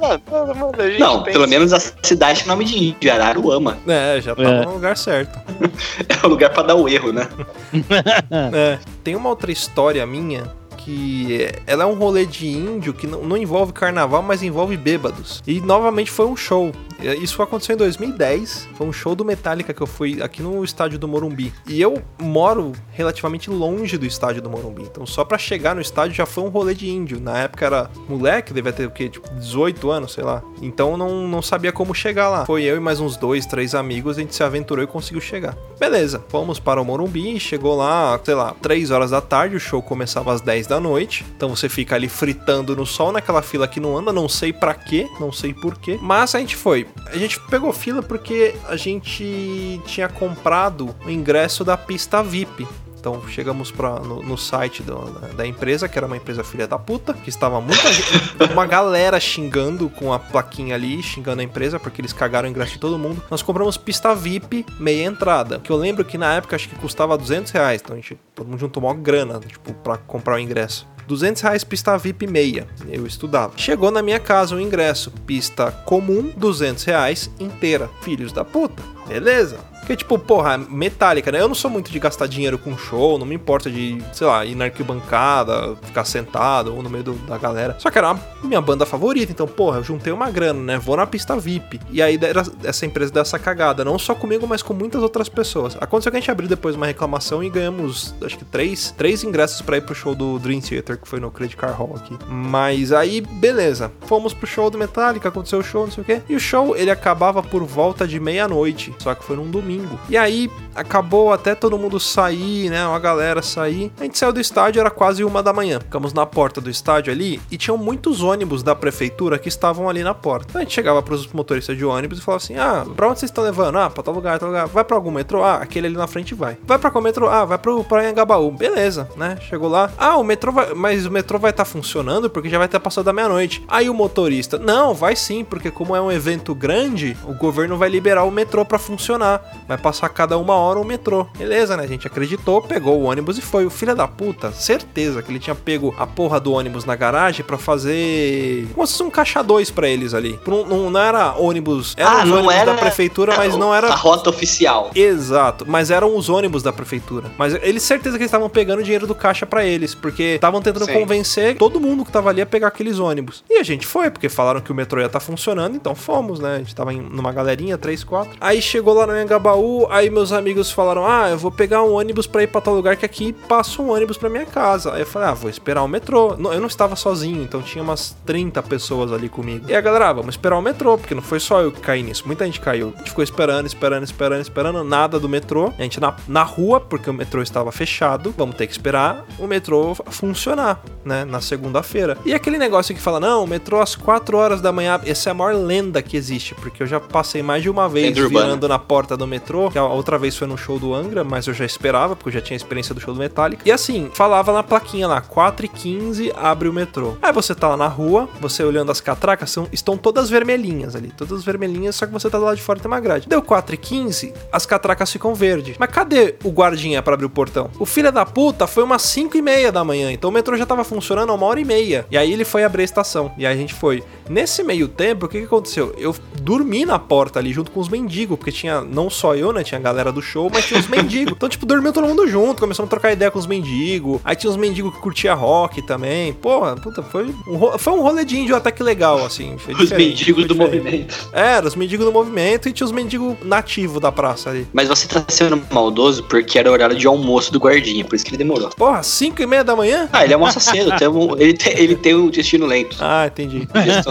gente 0.89 0.99
Não, 0.99 1.23
pelo 1.23 1.47
menos 1.47 1.73
a 1.73 1.79
cidade 1.79 2.39
tem 2.39 2.47
nome 2.47 2.65
de 2.65 2.77
índio, 2.77 3.11
Araruama. 3.11 3.77
É, 3.87 4.19
já 4.21 4.35
tava 4.35 4.49
É. 4.49 4.65
no 4.65 4.73
lugar 4.73 4.95
certo. 4.97 5.37
É 6.09 6.25
o 6.25 6.29
lugar 6.29 6.51
pra 6.51 6.63
dar 6.63 6.75
o 6.75 6.87
erro, 6.87 7.11
né? 7.11 7.27
É. 8.53 8.79
Tem 9.03 9.15
uma 9.15 9.29
outra 9.29 9.51
história 9.51 10.05
minha 10.05 10.43
que 10.77 11.41
é- 11.41 11.59
ela 11.67 11.83
é 11.83 11.85
um 11.85 11.95
rolê 11.95 12.25
de 12.25 12.47
índio 12.47 12.93
que 12.93 13.05
não, 13.05 13.21
não 13.23 13.35
envolve 13.37 13.73
carnaval, 13.73 14.21
mas 14.23 14.41
envolve 14.41 14.77
bêbados. 14.77 15.43
E 15.45 15.59
novamente 15.59 16.09
foi 16.09 16.25
um 16.27 16.35
show. 16.35 16.71
É, 16.99 17.15
Isso 17.15 17.41
aconteceu 17.41 17.75
em 17.75 17.77
2010. 17.77 18.69
Foi 18.75 18.87
um 18.87 18.93
show 18.93 19.15
do 19.15 19.23
Metallica 19.25 19.73
que 19.73 19.81
eu 19.81 19.87
fui 19.87 20.21
aqui 20.21 20.41
no 20.41 20.63
estádio 20.63 20.97
do 20.99 21.07
Morumbi. 21.07 21.53
E 21.67 21.81
eu 21.81 22.01
moro 22.21 22.71
relativamente 22.91 23.49
longe 23.49 23.97
do 23.97 24.05
estádio 24.05 24.41
do 24.41 24.49
Morumbi. 24.49 24.83
Então 24.83 25.05
só 25.05 25.23
pra 25.23 25.37
chegar 25.37 25.75
no 25.75 25.81
estádio 25.81 26.15
já 26.15 26.25
foi 26.25 26.43
um 26.43 26.49
rolê 26.49 26.73
de 26.73 26.89
índio. 26.89 27.19
Na 27.19 27.39
época 27.39 27.65
era 27.65 27.89
moleque, 28.07 28.53
devia 28.53 28.73
ter 28.73 28.87
o 28.87 28.91
quê? 28.91 29.09
Tipo 29.09 29.29
18 29.35 29.89
anos, 29.89 30.13
sei 30.13 30.23
lá. 30.23 30.41
Então 30.61 30.97
não, 30.97 31.27
não 31.27 31.41
sabia 31.41 31.71
como 31.71 31.93
chegar 31.93 32.29
lá. 32.29 32.45
Foi 32.45 32.63
eu 32.63 32.75
e 32.77 32.79
mais 32.79 32.99
uns 32.99 33.15
dois, 33.17 33.45
três 33.45 33.75
amigos, 33.75 34.17
a 34.17 34.21
gente 34.21 34.35
se 34.35 34.43
aventurou 34.43 34.83
e 34.83 34.87
conseguiu 34.87 35.21
chegar. 35.21 35.55
Beleza, 35.79 36.23
fomos 36.29 36.59
para 36.59 36.81
o 36.81 36.85
Morumbi, 36.85 37.39
chegou 37.39 37.75
lá, 37.75 38.19
sei 38.23 38.33
lá, 38.33 38.55
3 38.61 38.89
horas 38.91 39.11
da 39.11 39.21
tarde, 39.21 39.55
o 39.55 39.59
show 39.59 39.81
começava 39.81 40.33
às 40.33 40.41
10 40.41 40.65
da 40.67 40.79
noite. 40.79 41.23
Então 41.35 41.49
você 41.49 41.69
fica 41.69 41.95
ali 41.95 42.09
fritando 42.09 42.75
no 42.75 42.85
sol 42.85 43.11
naquela 43.11 43.41
fila 43.41 43.67
que 43.67 43.79
não 43.79 43.97
anda, 43.97 44.11
não 44.11 44.27
sei 44.27 44.51
pra 44.51 44.73
quê, 44.73 45.07
não 45.19 45.31
sei 45.31 45.53
porquê. 45.53 45.99
Mas 46.01 46.33
a 46.33 46.39
gente 46.39 46.55
foi. 46.55 46.86
A 47.05 47.17
gente 47.17 47.39
pegou 47.49 47.71
fila 47.71 48.01
porque 48.03 48.55
a 48.67 48.75
gente 48.75 49.81
tinha 49.85 50.09
comprado 50.09 50.93
o 51.05 51.09
ingresso 51.09 51.63
da 51.63 51.77
pista 51.77 52.21
VIP. 52.21 52.67
Então 52.99 53.21
chegamos 53.27 53.71
pra, 53.71 53.99
no, 53.99 54.21
no 54.23 54.37
site 54.37 54.81
do- 54.83 54.97
da, 55.35 55.45
empresa, 55.45 55.87
que 55.87 55.97
era 55.97 56.05
uma 56.07 56.17
empresa 56.17 56.43
filha 56.43 56.67
da 56.67 56.77
puta, 56.77 57.13
que 57.13 57.29
estava 57.29 57.61
muita 57.61 57.83
uma 58.51 58.65
galera 58.65 59.19
xingando 59.19 59.89
com 59.89 60.11
a 60.11 60.19
plaquinha 60.19 60.75
ali, 60.75 61.01
xingando 61.01 61.41
a 61.41 61.43
empresa, 61.43 61.79
porque 61.79 62.01
eles 62.01 62.11
cagaram 62.13 62.47
o 62.47 62.51
ingresso 62.51 62.73
de 62.73 62.79
todo 62.79 62.97
mundo. 62.97 63.21
Nós 63.29 63.41
compramos 63.41 63.77
pista 63.77 64.13
VIP, 64.15 64.65
meia 64.79 65.05
entrada, 65.05 65.59
que 65.59 65.71
eu 65.71 65.75
lembro 65.77 66.03
que 66.03 66.17
na 66.17 66.33
época 66.35 66.55
acho 66.55 66.67
que 66.67 66.75
custava 66.75 67.17
200 67.17 67.51
reais, 67.51 67.81
então 67.83 67.95
a 67.95 67.99
gente, 67.99 68.17
todo 68.35 68.47
mundo 68.47 68.59
juntou 68.59 68.83
uma 68.83 68.93
grana, 68.93 69.39
tipo, 69.39 69.73
pra 69.75 69.97
comprar 69.97 70.35
o 70.35 70.39
ingresso. 70.39 70.87
200 71.07 71.41
reais 71.41 71.63
pista 71.63 71.97
VIP 71.97 72.27
meia, 72.27 72.67
eu 72.89 73.07
estudava. 73.07 73.53
Chegou 73.55 73.89
na 73.91 74.01
minha 74.01 74.19
casa 74.19 74.53
o 74.55 74.59
ingresso, 74.59 75.09
pista 75.25 75.71
comum, 75.71 76.33
200 76.35 76.83
reais 76.83 77.31
inteira. 77.39 77.89
Filhos 78.01 78.33
da 78.33 78.43
puta, 78.43 78.83
beleza. 79.07 79.57
Porque, 79.87 79.95
tipo, 79.95 80.19
porra, 80.19 80.57
metálica, 80.57 81.31
né? 81.31 81.39
Eu 81.39 81.47
não 81.47 81.55
sou 81.55 81.71
muito 81.71 81.89
de 81.89 81.97
gastar 81.97 82.27
dinheiro 82.27 82.57
com 82.57 82.77
show, 82.77 83.17
não 83.17 83.25
me 83.25 83.33
importa 83.35 83.71
de, 83.71 83.97
sei 84.11 84.27
lá, 84.27 84.43
ir 84.43 84.53
na 84.53 84.65
arquibancada, 84.65 85.77
ficar 85.81 86.03
sentado 86.03 86.75
ou 86.75 86.83
no 86.83 86.89
meio 86.89 87.05
do- 87.05 87.13
da 87.25 87.37
galera. 87.37 87.73
Só 87.79 87.89
que 87.89 87.97
era 87.97 88.11
a 88.11 88.19
minha 88.43 88.59
banda 88.59 88.85
favorita, 88.85 89.31
então, 89.31 89.47
porra, 89.47 89.77
eu 89.77 89.83
juntei 89.85 90.11
uma 90.11 90.29
grana, 90.29 90.59
né? 90.61 90.77
Vou 90.77 90.97
na 90.97 91.07
pista 91.07 91.37
VIP. 91.39 91.79
E 91.89 92.01
aí 92.01 92.19
era 92.21 92.43
essa 92.65 92.85
empresa 92.85 93.13
dessa 93.13 93.39
cagada, 93.39 93.85
não 93.85 93.97
só 93.97 94.13
comigo, 94.13 94.45
mas 94.45 94.61
com 94.61 94.73
muitas 94.73 95.01
outras 95.01 95.29
pessoas. 95.29 95.77
Aconteceu 95.79 96.11
que 96.11 96.17
a 96.17 96.19
gente 96.19 96.31
abriu 96.31 96.49
depois 96.49 96.75
uma 96.75 96.85
reclamação 96.85 97.41
e 97.41 97.49
ganhamos, 97.49 98.13
acho 98.21 98.37
que 98.37 98.43
três, 98.43 98.91
três 98.97 99.23
ingressos 99.23 99.61
pra 99.61 99.77
ir 99.77 99.81
pro 99.81 99.95
show 99.95 100.13
do 100.13 100.37
Dream 100.37 100.59
Theater, 100.59 100.97
que 100.97 101.07
foi 101.07 101.21
no 101.21 101.31
Credit 101.31 101.55
Car 101.55 101.73
Hall 101.73 101.93
aqui. 101.95 102.13
Mas 102.27 102.91
aí, 102.91 103.21
beleza. 103.21 103.89
Fomos 104.01 104.33
pro 104.33 104.45
show 104.47 104.69
do 104.69 104.77
Metallica, 104.77 105.29
aconteceu 105.29 105.59
o 105.59 105.63
show, 105.63 105.85
não 105.85 105.91
sei 105.93 106.01
o 106.01 106.05
quê. 106.05 106.21
E 106.27 106.35
o 106.35 106.39
show, 106.41 106.75
ele 106.75 106.91
acabava 106.91 107.41
por 107.41 107.63
volta 107.63 108.05
de 108.05 108.19
meia-noite, 108.19 108.93
só 108.99 109.15
que 109.15 109.23
foi 109.23 109.37
num 109.37 109.49
domingo. 109.49 109.76
E 110.09 110.17
aí, 110.17 110.49
acabou 110.75 111.33
até 111.33 111.55
todo 111.55 111.77
mundo 111.77 111.99
sair, 111.99 112.69
né? 112.69 112.85
Uma 112.85 112.99
galera 112.99 113.41
sair. 113.41 113.91
A 113.99 114.03
gente 114.03 114.17
saiu 114.17 114.31
do 114.31 114.39
estádio, 114.39 114.79
era 114.79 114.91
quase 114.91 115.23
uma 115.23 115.41
da 115.41 115.51
manhã. 115.51 115.79
Ficamos 115.79 116.13
na 116.13 116.25
porta 116.25 116.61
do 116.61 116.69
estádio 116.69 117.11
ali 117.11 117.41
e 117.51 117.57
tinham 117.57 117.77
muitos 117.77 118.21
ônibus 118.21 118.61
da 118.61 118.75
prefeitura 118.75 119.39
que 119.39 119.49
estavam 119.49 119.89
ali 119.89 120.03
na 120.03 120.13
porta. 120.13 120.47
Então 120.49 120.61
a 120.61 120.63
gente 120.63 120.73
chegava 120.73 121.01
pros 121.01 121.27
motoristas 121.33 121.75
de 121.75 121.83
ônibus 121.83 122.19
e 122.19 122.21
falava 122.21 122.43
assim: 122.43 122.57
Ah, 122.57 122.85
pra 122.95 123.09
onde 123.09 123.19
vocês 123.19 123.31
estão 123.31 123.43
levando? 123.43 123.77
Ah, 123.77 123.89
pra 123.89 124.03
tal 124.03 124.13
lugar, 124.13 124.37
tal 124.37 124.49
lugar. 124.49 124.67
Vai 124.67 124.83
pra 124.83 124.95
algum 124.95 125.11
metrô? 125.11 125.43
Ah, 125.43 125.55
aquele 125.55 125.87
ali 125.87 125.97
na 125.97 126.07
frente 126.07 126.35
vai. 126.35 126.57
Vai 126.63 126.77
pra 126.77 126.91
qual 126.91 127.03
metrô? 127.03 127.27
Ah, 127.27 127.45
vai 127.45 127.57
pro 127.57 127.85
Anhangabaú. 127.91 128.51
Beleza, 128.51 129.09
né? 129.15 129.37
Chegou 129.41 129.67
lá. 129.67 129.91
Ah, 129.97 130.17
o 130.17 130.23
metrô 130.23 130.51
vai. 130.51 130.73
Mas 130.73 131.05
o 131.05 131.11
metrô 131.11 131.39
vai 131.39 131.51
estar 131.51 131.65
funcionando 131.65 132.29
porque 132.29 132.49
já 132.49 132.57
vai 132.57 132.67
ter 132.67 132.79
passado 132.79 133.05
da 133.05 133.13
meia-noite. 133.13 133.63
Aí 133.67 133.89
o 133.89 133.93
motorista, 133.93 134.57
não, 134.57 134.93
vai 134.93 135.15
sim, 135.15 135.43
porque 135.43 135.71
como 135.71 135.95
é 135.95 136.01
um 136.01 136.11
evento 136.11 136.53
grande, 136.53 137.17
o 137.25 137.33
governo 137.33 137.77
vai 137.77 137.89
liberar 137.89 138.23
o 138.23 138.31
metrô 138.31 138.63
pra 138.63 138.77
funcionar. 138.77 139.41
Vai 139.67 139.77
passar 139.77 140.09
cada 140.09 140.37
uma 140.37 140.55
hora 140.55 140.79
o 140.79 140.85
metrô. 140.85 141.25
Beleza, 141.37 141.75
né? 141.77 141.83
A 141.83 141.87
gente 141.87 142.07
acreditou, 142.07 142.61
pegou 142.61 142.99
o 142.99 143.03
ônibus 143.03 143.37
e 143.37 143.41
foi. 143.41 143.65
O 143.65 143.69
filho 143.69 143.95
da 143.95 144.07
puta, 144.07 144.51
certeza 144.51 145.21
que 145.21 145.31
ele 145.31 145.39
tinha 145.39 145.55
pego 145.55 145.93
a 145.97 146.05
porra 146.07 146.39
do 146.39 146.53
ônibus 146.53 146.85
na 146.85 146.95
garagem 146.95 147.43
pra 147.45 147.57
fazer. 147.57 148.67
Como 148.73 148.85
se 148.87 148.93
fosse 148.93 149.03
um 149.03 149.09
caixa 149.09 149.41
2 149.43 149.71
pra 149.71 149.87
eles 149.87 150.13
ali. 150.13 150.39
Não, 150.47 150.65
não, 150.65 150.89
não 150.89 150.99
era 150.99 151.33
ônibus. 151.37 151.93
Era 151.97 152.09
Ah, 152.09 152.23
os 152.23 152.29
não 152.29 152.37
ônibus 152.37 152.55
era- 152.55 152.73
da 152.73 152.77
prefeitura, 152.79 153.35
mas 153.35 153.55
não 153.55 153.73
era. 153.73 153.87
A 153.89 153.95
rota 153.95 154.29
oficial. 154.29 154.91
Exato, 154.95 155.65
mas 155.67 155.91
eram 155.91 156.15
os 156.15 156.29
ônibus 156.29 156.63
da 156.63 156.71
prefeitura. 156.73 157.31
Mas 157.37 157.53
eles 157.61 157.83
certeza 157.83 158.17
que 158.17 158.23
eles 158.23 158.29
estavam 158.29 158.49
pegando 158.49 158.83
dinheiro 158.83 159.07
do 159.07 159.15
caixa 159.15 159.45
pra 159.45 159.65
eles, 159.65 159.93
porque 159.95 160.23
estavam 160.35 160.61
tentando 160.61 160.85
Sim. 160.85 160.93
convencer 160.93 161.57
todo 161.57 161.79
mundo 161.79 162.03
que 162.05 162.11
tava 162.11 162.29
ali 162.29 162.41
a 162.41 162.45
pegar 162.45 162.67
aqueles 162.67 162.99
ônibus. 162.99 163.43
E 163.49 163.57
a 163.57 163.63
gente 163.63 163.85
foi, 163.85 164.09
porque 164.09 164.29
falaram 164.29 164.61
que 164.61 164.71
o 164.71 164.75
metrô 164.75 164.99
ia 164.99 165.05
estar 165.07 165.19
funcionando, 165.19 165.75
então 165.75 165.95
fomos, 165.95 166.39
né? 166.39 166.55
A 166.55 166.57
gente 166.59 166.75
tava 166.75 166.93
em 166.93 167.01
numa 167.01 167.31
galerinha, 167.31 167.77
três, 167.77 168.03
quatro. 168.03 168.35
Aí 168.39 168.61
chegou 168.61 168.93
lá 168.93 169.07
no 169.07 169.17
Engabaú, 169.19 169.56
aí 169.89 170.09
meus 170.09 170.31
amigos 170.31 170.71
falaram: 170.71 171.05
"Ah, 171.05 171.29
eu 171.29 171.37
vou 171.37 171.51
pegar 171.51 171.83
um 171.83 171.93
ônibus 171.93 172.27
pra 172.27 172.43
ir 172.43 172.47
pra 172.47 172.61
tal 172.61 172.73
lugar 172.73 172.95
que 172.95 173.05
aqui 173.05 173.33
passa 173.33 173.81
um 173.81 173.91
ônibus 173.91 174.17
pra 174.17 174.29
minha 174.29 174.45
casa". 174.45 174.93
Aí 174.93 175.01
eu 175.01 175.05
falei: 175.05 175.29
"Ah, 175.29 175.33
vou 175.33 175.49
esperar 175.49 175.83
o 175.83 175.87
metrô". 175.87 176.35
Não, 176.37 176.53
eu 176.53 176.59
não 176.59 176.67
estava 176.67 176.95
sozinho, 176.95 177.43
então 177.43 177.61
tinha 177.61 177.83
umas 177.83 178.15
30 178.25 178.61
pessoas 178.63 179.11
ali 179.11 179.29
comigo. 179.29 179.65
E 179.69 179.75
a 179.75 179.81
galera, 179.81 180.09
ah, 180.09 180.13
vamos 180.13 180.33
esperar 180.35 180.57
o 180.57 180.61
metrô, 180.61 180.97
porque 180.97 181.15
não 181.15 181.21
foi 181.21 181.39
só 181.39 181.61
eu 181.61 181.71
que 181.71 181.79
caí 181.79 182.03
nisso, 182.03 182.23
muita 182.25 182.45
gente 182.45 182.59
caiu. 182.59 182.93
A 182.95 182.99
gente 182.99 183.09
ficou 183.09 183.23
esperando, 183.23 183.65
esperando, 183.65 184.03
esperando, 184.03 184.41
esperando, 184.41 184.83
nada 184.83 185.19
do 185.19 185.29
metrô. 185.29 185.73
A 185.77 185.83
gente 185.83 185.99
na, 185.99 186.15
na 186.27 186.43
rua, 186.43 186.79
porque 186.79 187.09
o 187.09 187.13
metrô 187.13 187.41
estava 187.41 187.71
fechado, 187.71 188.33
vamos 188.37 188.55
ter 188.55 188.67
que 188.67 188.73
esperar 188.73 189.25
o 189.39 189.47
metrô 189.47 189.95
funcionar, 190.09 190.81
né, 191.03 191.25
na 191.25 191.41
segunda-feira. 191.41 192.17
E 192.25 192.33
aquele 192.33 192.57
negócio 192.57 192.93
que 192.93 193.01
fala, 193.01 193.19
não, 193.19 193.43
o 193.43 193.47
metrô 193.47 193.79
às 193.81 193.95
4 193.95 194.37
horas 194.37 194.61
da 194.61 194.71
manhã, 194.71 194.99
essa 195.05 195.29
é 195.29 195.31
a 195.31 195.33
maior 195.33 195.55
lenda 195.55 196.01
que 196.01 196.17
existe, 196.17 196.55
porque 196.55 196.83
eu 196.83 196.87
já 196.87 196.99
passei 196.99 197.41
mais 197.41 197.63
de 197.63 197.69
uma 197.69 197.87
vez 197.87 198.13
virando 198.29 198.67
na 198.67 198.79
porta 198.79 199.15
do 199.15 199.25
metrô, 199.27 199.46
que 199.71 199.77
a 199.77 199.85
outra 199.85 200.17
vez 200.17 200.35
foi 200.35 200.47
no 200.47 200.57
show 200.57 200.77
do 200.77 200.93
Angra, 200.93 201.23
mas 201.23 201.47
eu 201.47 201.53
já 201.53 201.65
esperava, 201.65 202.15
porque 202.15 202.29
eu 202.29 202.33
já 202.33 202.41
tinha 202.41 202.57
experiência 202.57 202.93
do 202.93 203.01
show 203.01 203.13
do 203.13 203.19
Metallica. 203.19 203.63
E 203.65 203.71
assim, 203.71 204.09
falava 204.13 204.51
na 204.51 204.63
plaquinha 204.63 205.07
lá, 205.07 205.21
4 205.21 205.65
e 205.65 205.69
15 205.69 206.33
abre 206.35 206.67
o 206.67 206.73
metrô. 206.73 207.17
Aí 207.21 207.31
você 207.31 207.55
tá 207.55 207.69
lá 207.69 207.77
na 207.77 207.87
rua, 207.87 208.27
você 208.39 208.63
olhando 208.63 208.91
as 208.91 208.99
catracas, 208.99 209.49
são, 209.49 209.67
estão 209.71 209.97
todas 209.97 210.29
vermelhinhas 210.29 210.95
ali, 210.95 211.11
todas 211.15 211.43
vermelhinhas, 211.43 211.95
só 211.95 212.05
que 212.05 212.11
você 212.11 212.29
tá 212.29 212.37
do 212.37 212.45
lado 212.45 212.57
de 212.57 212.61
fora 212.61 212.79
tem 212.79 212.91
uma 212.91 212.99
grade. 212.99 213.27
Deu 213.27 213.41
4 213.41 213.75
e 213.75 213.77
15, 213.77 214.33
as 214.51 214.65
catracas 214.65 215.11
ficam 215.11 215.33
verdes. 215.33 215.77
Mas 215.79 215.89
cadê 215.89 216.35
o 216.43 216.49
guardinha 216.49 217.01
pra 217.01 217.13
abrir 217.13 217.25
o 217.25 217.29
portão? 217.29 217.69
O 217.79 217.85
filho 217.85 218.11
da 218.11 218.25
puta 218.25 218.67
foi 218.67 218.83
umas 218.83 219.01
5 219.03 219.37
e 219.37 219.41
meia 219.41 219.71
da 219.71 219.83
manhã, 219.83 220.11
então 220.11 220.29
o 220.29 220.33
metrô 220.33 220.57
já 220.57 220.65
tava 220.65 220.83
funcionando 220.83 221.33
uma 221.33 221.45
hora 221.45 221.59
e 221.59 221.65
meia. 221.65 222.05
E 222.11 222.17
aí 222.17 222.31
ele 222.31 222.45
foi 222.45 222.63
abrir 222.63 222.81
a 222.81 222.85
estação, 222.85 223.31
e 223.37 223.45
aí 223.45 223.53
a 223.53 223.57
gente 223.57 223.73
foi. 223.73 224.03
Nesse 224.29 224.63
meio 224.63 224.87
tempo, 224.87 225.25
o 225.25 225.29
que 225.29 225.39
que 225.39 225.45
aconteceu? 225.45 225.93
Eu 225.97 226.15
dormi 226.41 226.85
na 226.85 226.99
porta 226.99 227.39
ali 227.39 227.51
junto 227.53 227.71
com 227.71 227.79
os 227.79 227.89
mendigos, 227.89 228.37
porque 228.37 228.51
tinha 228.51 228.81
não 228.81 229.09
só 229.09 229.35
eu, 229.35 229.51
né? 229.51 229.63
Tinha 229.63 229.79
a 229.79 229.81
galera 229.81 230.11
do 230.11 230.21
show, 230.21 230.49
mas 230.53 230.65
tinha 230.65 230.79
os 230.79 230.87
mendigos. 230.87 231.33
Então, 231.35 231.47
tipo, 231.49 231.65
dormiu 231.65 231.91
todo 231.93 232.07
mundo 232.07 232.27
junto, 232.27 232.59
começamos 232.59 232.87
a 232.87 232.89
trocar 232.89 233.11
ideia 233.11 233.29
com 233.31 233.39
os 233.39 233.47
mendigos. 233.47 234.19
Aí 234.23 234.35
tinha 234.35 234.49
os 234.49 234.57
mendigos 234.57 234.93
que 234.93 234.99
curtia 234.99 235.33
rock 235.33 235.81
também. 235.81 236.33
Porra, 236.33 236.75
puta, 236.75 237.01
foi 237.03 237.25
um, 237.47 237.77
foi 237.77 237.93
um 237.93 238.01
rolê 238.01 238.23
de 238.25 238.37
índio 238.37 238.55
até 238.55 238.71
que 238.71 238.83
legal, 238.83 239.25
assim. 239.25 239.55
Os 239.55 239.91
mendigos 239.91 240.45
do 240.45 240.53
diferente. 240.53 240.77
movimento. 240.83 241.29
Era, 241.33 241.67
os 241.67 241.75
mendigos 241.75 242.05
do 242.05 242.11
movimento 242.11 242.67
e 242.69 242.73
tinha 242.73 242.85
os 242.85 242.91
mendigos 242.91 243.35
nativos 243.43 244.01
da 244.01 244.11
praça 244.11 244.49
ali. 244.49 244.67
Mas 244.73 244.87
você 244.87 245.07
tá 245.07 245.23
sendo 245.27 245.61
maldoso 245.71 246.23
porque 246.23 246.57
era 246.59 246.69
o 246.69 246.73
horário 246.73 246.95
de 246.95 247.07
almoço 247.07 247.51
do 247.51 247.59
guardinha, 247.59 248.03
por 248.05 248.15
isso 248.15 248.25
que 248.25 248.31
ele 248.31 248.37
demorou. 248.37 248.69
Porra, 248.69 249.01
5 249.03 249.41
e 249.41 249.45
meia 249.45 249.63
da 249.63 249.75
manhã? 249.75 250.09
Ah, 250.11 250.23
ele 250.23 250.33
almoça 250.33 250.59
cedo, 250.59 250.95
tem 250.97 251.07
um- 251.07 251.37
ele, 251.37 251.53
tem, 251.53 251.73
ele 251.79 251.95
tem 251.95 252.15
um 252.15 252.29
destino 252.29 252.65
lento. 252.65 252.97
Ah, 252.99 253.27
entendi. 253.27 253.67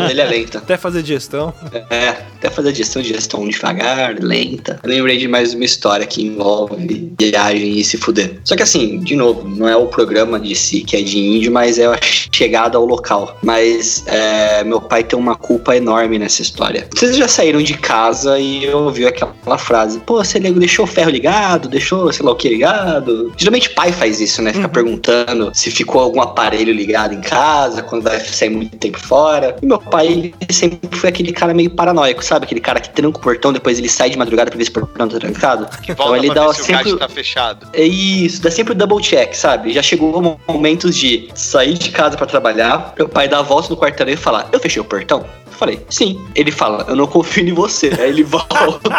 Gestão 0.07 0.09
dele 0.09 0.21
é 0.21 0.25
lenta. 0.39 0.59
Até 0.59 0.77
fazer 0.77 1.03
digestão. 1.03 1.55
É, 1.91 2.09
até 2.09 2.51
fazer 2.51 2.69
a 2.71 2.73
gestão 2.73 3.03
de 3.03 3.09
gestão 3.09 3.49
devagar, 3.49 4.17
lenta. 4.21 4.81
Eu 4.83 4.91
lembrei 4.91 5.17
de 5.17 5.29
mais 5.29 5.55
uma 5.55 5.65
história 5.65 6.07
que 6.07 6.25
envolve 6.25 7.13
viagem 7.19 7.79
e 7.79 7.85
se 7.85 7.97
fuder. 7.97 8.39
Só 8.45 8.57
que 8.57 8.63
assim, 8.63 9.01
de 9.01 9.17
novo, 9.17 9.49
não 9.49 9.69
é 9.69 9.77
o 9.77 9.87
programa 9.87 10.39
de 10.39 10.55
si 10.55 10.81
que 10.81 10.97
é 10.97 11.03
de 11.03 11.19
índio, 11.19 11.53
mas 11.53 11.79
é 11.79 11.87
a 11.87 11.99
chegada 12.33 12.77
ao 12.77 12.85
local. 12.85 13.37
Mas 13.43 14.05
é, 14.07 14.65
meu 14.65 14.81
pai 14.81 15.03
tem 15.03 15.19
uma 15.19 15.35
culpa 15.35 15.77
enorme 15.77 16.19
nessa 16.19 16.43
história. 16.43 16.87
Vocês 16.95 17.17
já 17.17 17.29
saíram 17.29 17.63
de 17.63 17.75
casa 17.75 18.39
e 18.39 18.69
ouviu 18.71 19.09
aquela 19.09 19.59
frase: 19.59 19.99
pô, 20.01 20.17
você 20.17 20.39
deixou 20.39 20.85
o 20.85 20.89
ferro 20.89 21.11
ligado, 21.11 21.69
deixou 21.69 22.13
sei 22.13 22.25
lá 22.25 22.33
o 22.33 22.37
que 22.37 22.49
ligado. 22.49 23.33
Geralmente 23.37 23.71
pai 23.71 23.93
faz 23.93 24.21
isso, 24.21 24.43
né? 24.43 24.53
Fica 24.53 24.69
perguntando 24.69 25.51
se 25.55 25.71
ficou 25.71 26.01
algum 26.01 26.21
aparelho 26.21 26.73
ligado 26.73 27.15
em 27.15 27.21
casa, 27.21 27.83
quando 27.83 28.03
vai 28.03 28.21
sair 28.21 28.51
muito 28.51 28.77
tempo 28.77 28.99
fora. 28.99 29.57
E 29.63 29.67
meu 29.67 29.79
pai, 29.79 29.96
ele 30.05 30.35
sempre 30.51 30.79
foi 30.99 31.09
aquele 31.11 31.33
cara 31.33 31.53
meio 31.55 31.71
paranoico, 31.71 32.25
sabe? 32.25 32.45
Aquele 32.47 32.61
cara 32.61 32.81
que 32.81 32.91
tranca 32.91 33.19
o 33.19 33.21
portão, 33.21 33.53
depois 33.53 33.79
ele 33.79 33.89
sai 33.89 34.11
de 34.11 34.19
madrugada 34.19 34.51
pra 34.51 34.59
ver 34.59 34.65
se 34.65 34.71
o 34.71 34.75
portão 34.75 35.09
tá 35.09 35.19
trancado. 35.19 35.67
Que 35.81 35.93
volta 35.95 36.19
ele 36.19 36.33
dá 36.35 36.53
se 36.53 36.61
o 36.61 36.65
sempre- 36.65 36.85
gás 36.91 36.99
tá 36.99 37.09
fechado. 37.09 37.67
É 37.73 37.85
isso, 37.85 38.43
dá 38.43 38.51
sempre 38.51 38.73
o 38.73 38.77
double 38.77 39.01
check, 39.03 39.35
sabe? 39.35 39.73
Já 39.73 39.83
chegou 39.83 40.39
momentos 40.49 40.97
de 40.97 41.29
sair 41.35 41.75
de 41.75 41.91
casa 41.91 42.17
pra 42.17 42.27
trabalhar, 42.27 42.95
meu 42.97 43.09
pai 43.09 43.29
dá 43.29 43.39
a 43.39 43.43
volta 43.43 43.69
no 43.71 43.77
quarteirão 43.77 44.13
e 44.13 44.17
falar: 44.17 44.49
Eu 44.53 44.61
fechei 44.61 44.81
o 44.81 44.85
portão? 44.85 45.25
Eu 45.47 45.53
falei, 45.59 45.81
sim. 45.89 46.21
Ele 46.35 46.51
fala, 46.51 46.85
eu 46.87 46.95
não 46.95 47.07
confio 47.07 47.49
em 47.49 47.53
você. 47.55 47.91
Aí 47.99 48.11
ele 48.11 48.23
volta 48.29 48.91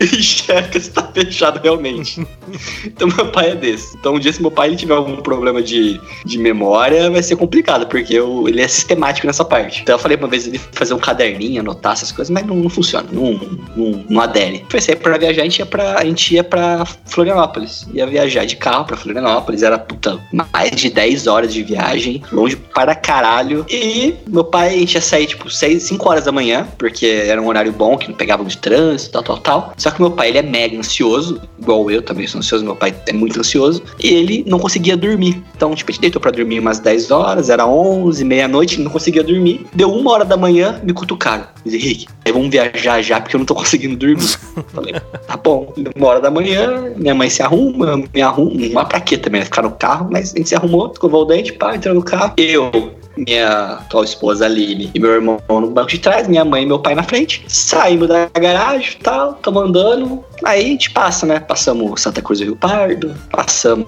e 0.00 0.06
checa 0.20 0.80
se 0.80 0.90
tá 0.90 1.02
fechado 1.12 1.60
realmente. 1.62 2.26
Então 2.84 3.06
meu 3.06 3.30
pai 3.30 3.50
é 3.50 3.54
desse. 3.54 3.96
Então 3.96 4.14
um 4.14 4.18
dia 4.18 4.32
se 4.32 4.40
meu 4.42 4.50
pai 4.50 4.68
ele 4.68 4.76
tiver 4.76 4.94
algum 4.94 5.16
problema 5.18 5.62
de, 5.62 6.00
de 6.24 6.36
memória, 6.38 7.08
vai 7.08 7.22
ser 7.22 7.36
complicado, 7.36 7.86
porque 7.86 8.12
eu- 8.14 8.48
ele 8.48 8.60
é 8.60 8.66
sistemático 8.66 9.24
nessa 9.26 9.44
parte. 9.44 9.82
Então 9.82 9.94
eu 9.94 9.98
falei 10.00 10.16
uma 10.16 10.26
vez 10.26 10.39
ele 10.46 10.60
fazer 10.72 10.94
um 10.94 10.98
caderninho, 10.98 11.60
anotar 11.60 11.92
essas 11.92 12.12
coisas, 12.12 12.30
mas 12.30 12.46
não, 12.46 12.56
não 12.56 12.70
funciona, 12.70 13.06
não, 13.12 13.40
não, 13.76 14.04
não 14.08 14.20
adere. 14.20 14.64
Sair 14.80 14.96
pra 14.96 15.18
viajar, 15.18 15.42
a 15.42 15.44
gente 15.44 15.58
ia 15.58 15.66
pra, 15.66 15.98
a 15.98 16.04
gente 16.04 16.34
ia 16.34 16.42
pra 16.42 16.86
Florianópolis. 17.04 17.86
Ia 17.92 18.06
viajar 18.06 18.46
de 18.46 18.56
carro 18.56 18.86
pra 18.86 18.96
Florianópolis, 18.96 19.62
era 19.62 19.78
puta, 19.78 20.18
mais 20.32 20.70
de 20.70 20.88
10 20.88 21.26
horas 21.26 21.52
de 21.52 21.62
viagem, 21.62 22.22
longe 22.32 22.56
para 22.56 22.94
caralho. 22.94 23.66
E 23.68 24.14
meu 24.26 24.44
pai, 24.44 24.68
a 24.68 24.78
gente 24.78 24.94
ia 24.94 25.00
sair 25.00 25.26
tipo 25.26 25.50
6, 25.50 25.82
5 25.82 26.08
horas 26.08 26.24
da 26.24 26.32
manhã, 26.32 26.66
porque 26.78 27.06
era 27.06 27.40
um 27.40 27.46
horário 27.46 27.72
bom, 27.72 27.98
que 27.98 28.08
não 28.08 28.14
pegava 28.14 28.42
de 28.44 28.56
trânsito, 28.56 29.12
tal, 29.12 29.22
tal, 29.22 29.38
tal. 29.38 29.72
Só 29.76 29.90
que 29.90 30.00
meu 30.00 30.10
pai, 30.10 30.28
ele 30.28 30.38
é 30.38 30.42
mega 30.42 30.78
ansioso, 30.78 31.40
igual 31.60 31.90
eu 31.90 32.00
também 32.00 32.26
sou 32.26 32.38
ansioso, 32.38 32.64
meu 32.64 32.76
pai 32.76 32.94
é 33.06 33.12
muito 33.12 33.38
ansioso, 33.38 33.82
e 34.02 34.08
ele 34.08 34.44
não 34.46 34.58
conseguia 34.58 34.96
dormir. 34.96 35.42
Então, 35.54 35.74
tipo, 35.74 35.90
a 35.90 35.92
gente 35.92 36.00
deitou 36.00 36.20
pra 36.20 36.30
dormir 36.30 36.58
umas 36.58 36.78
10 36.78 37.10
horas, 37.10 37.50
era 37.50 37.66
11, 37.66 38.24
meia-noite, 38.24 38.80
não 38.80 38.90
conseguia 38.90 39.22
dormir. 39.22 39.66
Deu 39.74 39.92
uma 39.92 40.10
hora 40.10 40.24
da 40.30 40.36
manhã, 40.36 40.80
me 40.82 40.92
cutucaram. 40.92 41.46
Diz, 41.64 41.74
Henrique, 41.74 42.06
aí 42.24 42.32
vamos 42.32 42.48
viajar 42.48 43.02
já, 43.02 43.20
porque 43.20 43.36
eu 43.36 43.38
não 43.38 43.44
tô 43.44 43.54
conseguindo 43.54 43.96
dormir. 43.96 44.38
Falei, 44.72 44.94
tá 45.26 45.36
bom. 45.36 45.74
Uma 45.94 46.06
hora 46.06 46.20
da 46.20 46.30
manhã, 46.30 46.92
minha 46.96 47.14
mãe 47.14 47.28
se 47.28 47.42
arruma, 47.42 48.02
me 48.14 48.22
arrumo, 48.22 48.54
mas 48.72 48.88
pra 48.88 49.00
quê 49.00 49.18
também? 49.18 49.40
né? 49.40 49.44
Ficar 49.44 49.62
no 49.62 49.72
carro, 49.72 50.08
mas 50.10 50.32
a 50.34 50.38
gente 50.38 50.48
se 50.48 50.54
arrumou, 50.54 50.90
escovou 50.92 51.22
o 51.22 51.24
dente, 51.24 51.52
pá, 51.52 51.74
entrou 51.74 51.94
no 51.94 52.02
carro. 52.02 52.34
Eu, 52.36 52.70
minha 53.16 53.74
atual 53.74 54.04
esposa 54.04 54.46
Aline 54.46 54.90
e 54.94 54.98
meu 54.98 55.10
irmão 55.10 55.40
no 55.48 55.70
banco 55.70 55.90
de 55.90 55.98
trás, 55.98 56.28
minha 56.28 56.44
mãe 56.44 56.62
e 56.62 56.66
meu 56.66 56.78
pai 56.78 56.94
na 56.94 57.02
frente. 57.02 57.44
Saímos 57.48 58.08
da 58.08 58.28
garagem 58.38 58.92
e 58.92 59.02
tal, 59.02 59.34
tamo 59.34 59.60
andando. 59.60 60.24
Aí 60.44 60.64
a 60.64 60.68
gente 60.68 60.90
passa, 60.90 61.26
né? 61.26 61.40
Passamos 61.40 62.00
Santa 62.00 62.22
Cruz 62.22 62.38
do 62.38 62.46
Rio 62.46 62.56
Pardo, 62.56 63.14
passamos, 63.30 63.86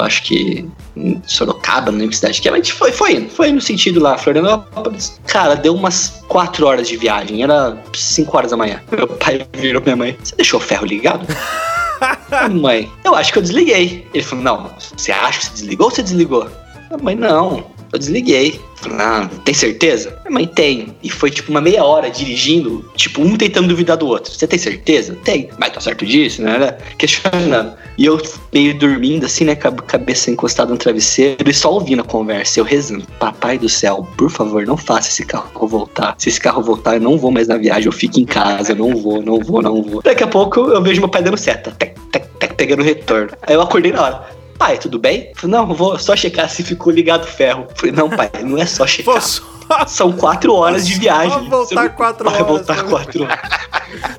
acho 0.00 0.22
que 0.24 0.68
Sorocaba, 1.24 1.92
não 1.92 1.98
lembro 1.98 2.14
cidade 2.14 2.40
que 2.40 2.48
é, 2.48 2.50
mas 2.50 2.60
a 2.60 2.64
gente 2.64 2.72
foi, 2.72 2.92
foi 2.92 3.14
indo, 3.14 3.30
foi 3.30 3.52
no 3.52 3.60
sentido 3.60 4.00
lá, 4.00 4.18
Florianópolis. 4.18 5.20
Cara, 5.26 5.54
deu 5.54 5.74
umas 5.74 6.22
4 6.28 6.66
horas 6.66 6.88
de 6.88 6.96
viagem, 6.96 7.42
era 7.42 7.76
5 7.92 8.36
horas 8.36 8.50
da 8.50 8.56
manhã. 8.56 8.82
Meu 8.90 9.06
pai 9.06 9.46
virou 9.52 9.82
minha 9.82 9.96
mãe: 9.96 10.16
Você 10.22 10.34
deixou 10.36 10.58
o 10.58 10.62
ferro 10.62 10.86
ligado? 10.86 11.26
Mãe, 12.52 12.90
eu 13.04 13.14
acho 13.14 13.32
que 13.32 13.38
eu 13.38 13.42
desliguei. 13.42 14.06
Ele 14.12 14.24
falou: 14.24 14.44
Não, 14.44 14.70
você 14.96 15.12
acha 15.12 15.38
que 15.38 15.46
você 15.46 15.52
desligou 15.52 15.86
ou 15.86 15.90
você 15.90 16.02
desligou? 16.02 16.48
Mãe, 17.02 17.14
não, 17.14 17.64
eu 17.94 17.98
desliguei. 17.98 18.60
Ah, 18.98 19.30
tem 19.44 19.54
certeza? 19.54 20.18
Mãe 20.28 20.46
tem. 20.46 20.94
E 21.02 21.08
foi 21.08 21.30
tipo 21.30 21.50
uma 21.50 21.60
meia 21.60 21.82
hora 21.84 22.10
dirigindo, 22.10 22.84
tipo, 22.96 23.22
um 23.22 23.36
tentando 23.36 23.68
duvidar 23.68 23.96
do 23.96 24.06
outro. 24.06 24.32
Você 24.32 24.46
tem 24.46 24.58
certeza? 24.58 25.16
Tem. 25.24 25.48
Mas 25.58 25.72
tá 25.72 25.80
certo 25.80 26.04
disso, 26.04 26.42
né? 26.42 26.76
Questionando. 26.98 27.72
E 27.96 28.04
eu 28.04 28.20
meio 28.52 28.76
dormindo, 28.76 29.24
assim, 29.24 29.44
né? 29.44 29.54
Com 29.54 29.68
a 29.68 29.72
cabeça 29.72 30.30
encostada 30.30 30.70
no 30.70 30.76
travesseiro 30.76 31.48
e 31.48 31.54
só 31.54 31.72
ouvindo 31.72 32.02
a 32.02 32.04
conversa. 32.04 32.60
Eu 32.60 32.64
rezando. 32.64 33.06
Papai 33.18 33.58
do 33.58 33.68
céu, 33.68 34.06
por 34.18 34.30
favor, 34.30 34.66
não 34.66 34.76
faça 34.76 35.08
esse 35.08 35.24
carro 35.24 35.66
voltar. 35.66 36.14
Se 36.18 36.28
esse 36.28 36.40
carro 36.40 36.62
voltar, 36.62 36.96
eu 36.96 37.00
não 37.00 37.16
vou 37.16 37.30
mais 37.30 37.48
na 37.48 37.56
viagem. 37.56 37.86
Eu 37.86 37.92
fico 37.92 38.20
em 38.20 38.24
casa. 38.24 38.72
Eu 38.72 38.76
não 38.76 38.96
vou, 38.96 39.22
não 39.22 39.38
vou, 39.38 39.62
não 39.62 39.82
vou. 39.82 40.02
Daqui 40.02 40.24
a 40.24 40.28
pouco 40.28 40.60
eu 40.60 40.82
vejo 40.82 41.00
meu 41.00 41.08
pai 41.08 41.22
dando 41.22 41.38
seta. 41.38 41.70
Tec, 41.70 41.96
tec, 42.12 42.26
tec, 42.38 42.54
pegando 42.54 42.82
retorno. 42.82 43.30
Aí 43.42 43.54
eu 43.54 43.62
acordei 43.62 43.92
na 43.92 44.02
hora. 44.02 44.43
Pai, 44.58 44.78
tudo 44.78 44.98
bem? 44.98 45.28
Eu 45.30 45.36
Falei, 45.36 45.56
não, 45.56 45.68
eu 45.68 45.74
vou 45.74 45.98
só 45.98 46.14
checar 46.16 46.48
se 46.48 46.62
ficou 46.62 46.92
ligado 46.92 47.24
o 47.24 47.26
ferro. 47.26 47.66
Eu 47.68 47.76
Falei, 47.76 47.92
não, 47.94 48.08
pai, 48.10 48.30
não 48.42 48.58
é 48.58 48.66
só 48.66 48.86
checar. 48.86 49.20
São 49.86 50.12
quatro 50.12 50.54
horas 50.54 50.86
de 50.86 50.94
viagem. 50.98 51.48
voltar 51.48 51.66
Você 51.66 51.74
não 51.74 51.88
quatro 51.90 52.24
vai 52.30 52.34
horas, 52.34 52.46
voltar 52.46 52.76
né? 52.82 52.90
quatro 52.90 53.22
horas. 53.24 53.38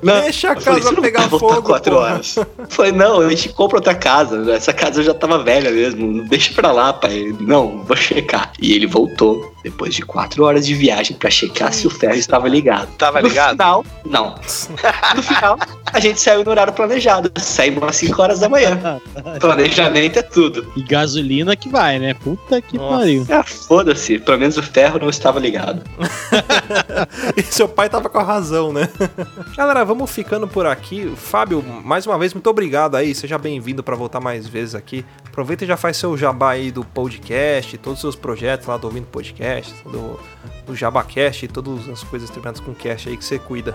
Não, 0.02 0.20
Deixa 0.22 0.48
a 0.50 0.54
eu 0.54 0.60
falei, 0.60 0.80
casa 0.80 0.88
"Você 0.90 0.94
não 0.96 1.02
pegar 1.02 1.20
vai 1.20 1.28
voltar 1.28 1.54
fogo, 1.54 1.62
quatro 1.68 1.94
porra." 1.94 2.04
horas. 2.14 2.34
Falei, 2.68 2.92
não, 2.92 3.20
a 3.20 3.28
gente 3.30 3.50
compra 3.50 3.76
outra 3.78 3.94
casa. 3.94 4.52
Essa 4.52 4.72
casa 4.72 5.02
já 5.04 5.14
tava 5.14 5.38
velha 5.44 5.70
mesmo. 5.70 6.24
Deixa 6.24 6.52
pra 6.52 6.72
lá, 6.72 6.92
pai. 6.92 7.32
Não, 7.40 7.84
vou 7.84 7.96
checar. 7.96 8.50
E 8.60 8.72
ele 8.74 8.86
voltou 8.88 9.54
depois 9.62 9.94
de 9.94 10.02
quatro 10.02 10.44
horas 10.44 10.66
de 10.66 10.74
viagem 10.74 11.16
pra 11.16 11.30
checar 11.30 11.72
se 11.72 11.86
o 11.86 11.90
ferro 11.90 12.14
estava 12.14 12.48
ligado. 12.48 12.88
Tava 12.96 13.20
no 13.22 13.28
ligado? 13.28 13.50
final, 13.52 13.84
não. 14.04 14.34
No 15.14 15.22
final, 15.22 15.58
A 15.96 15.98
gente 15.98 16.20
saiu 16.20 16.44
no 16.44 16.50
horário 16.50 16.74
planejado. 16.74 17.32
Saímos 17.40 17.82
às 17.82 17.96
5 17.96 18.20
horas 18.20 18.40
da 18.40 18.50
manhã. 18.50 19.00
Planejamento 19.40 20.18
é 20.18 20.22
tudo. 20.22 20.70
E 20.76 20.82
gasolina 20.82 21.56
que 21.56 21.70
vai, 21.70 21.98
né? 21.98 22.12
Puta 22.12 22.60
que 22.60 22.76
Nossa. 22.76 22.98
pariu. 22.98 23.26
Ah, 23.30 23.42
foda-se. 23.42 24.18
Pelo 24.18 24.38
menos 24.38 24.58
o 24.58 24.62
ferro 24.62 24.98
não 24.98 25.08
estava 25.08 25.40
ligado. 25.40 25.82
E 27.36 27.42
seu 27.42 27.68
pai 27.68 27.88
tava 27.88 28.08
com 28.08 28.18
a 28.18 28.22
razão, 28.22 28.72
né? 28.72 28.88
Galera, 29.56 29.84
vamos 29.84 30.10
ficando 30.10 30.46
por 30.46 30.66
aqui. 30.66 31.12
Fábio, 31.16 31.62
mais 31.62 32.06
uma 32.06 32.18
vez, 32.18 32.32
muito 32.34 32.48
obrigado 32.48 32.94
aí. 32.94 33.14
Seja 33.14 33.38
bem-vindo 33.38 33.82
pra 33.82 33.94
voltar 33.96 34.20
mais 34.20 34.46
vezes 34.46 34.74
aqui. 34.74 35.04
Aproveita 35.36 35.64
e 35.64 35.68
já 35.68 35.76
faz 35.76 35.98
seu 35.98 36.16
jabá 36.16 36.52
aí 36.52 36.70
do 36.70 36.82
podcast, 36.82 37.76
todos 37.76 37.98
os 37.98 38.00
seus 38.00 38.16
projetos 38.16 38.66
lá 38.66 38.78
do 38.78 38.86
Ouvindo 38.86 39.04
Podcast, 39.04 39.70
do, 39.84 40.18
do 40.66 40.74
Jabacast 40.74 41.44
e 41.44 41.48
todas 41.48 41.86
as 41.90 42.02
coisas 42.02 42.30
terminadas 42.30 42.58
com 42.58 42.72
cast 42.72 43.06
aí 43.06 43.18
que 43.18 43.22
você 43.22 43.38
cuida. 43.38 43.74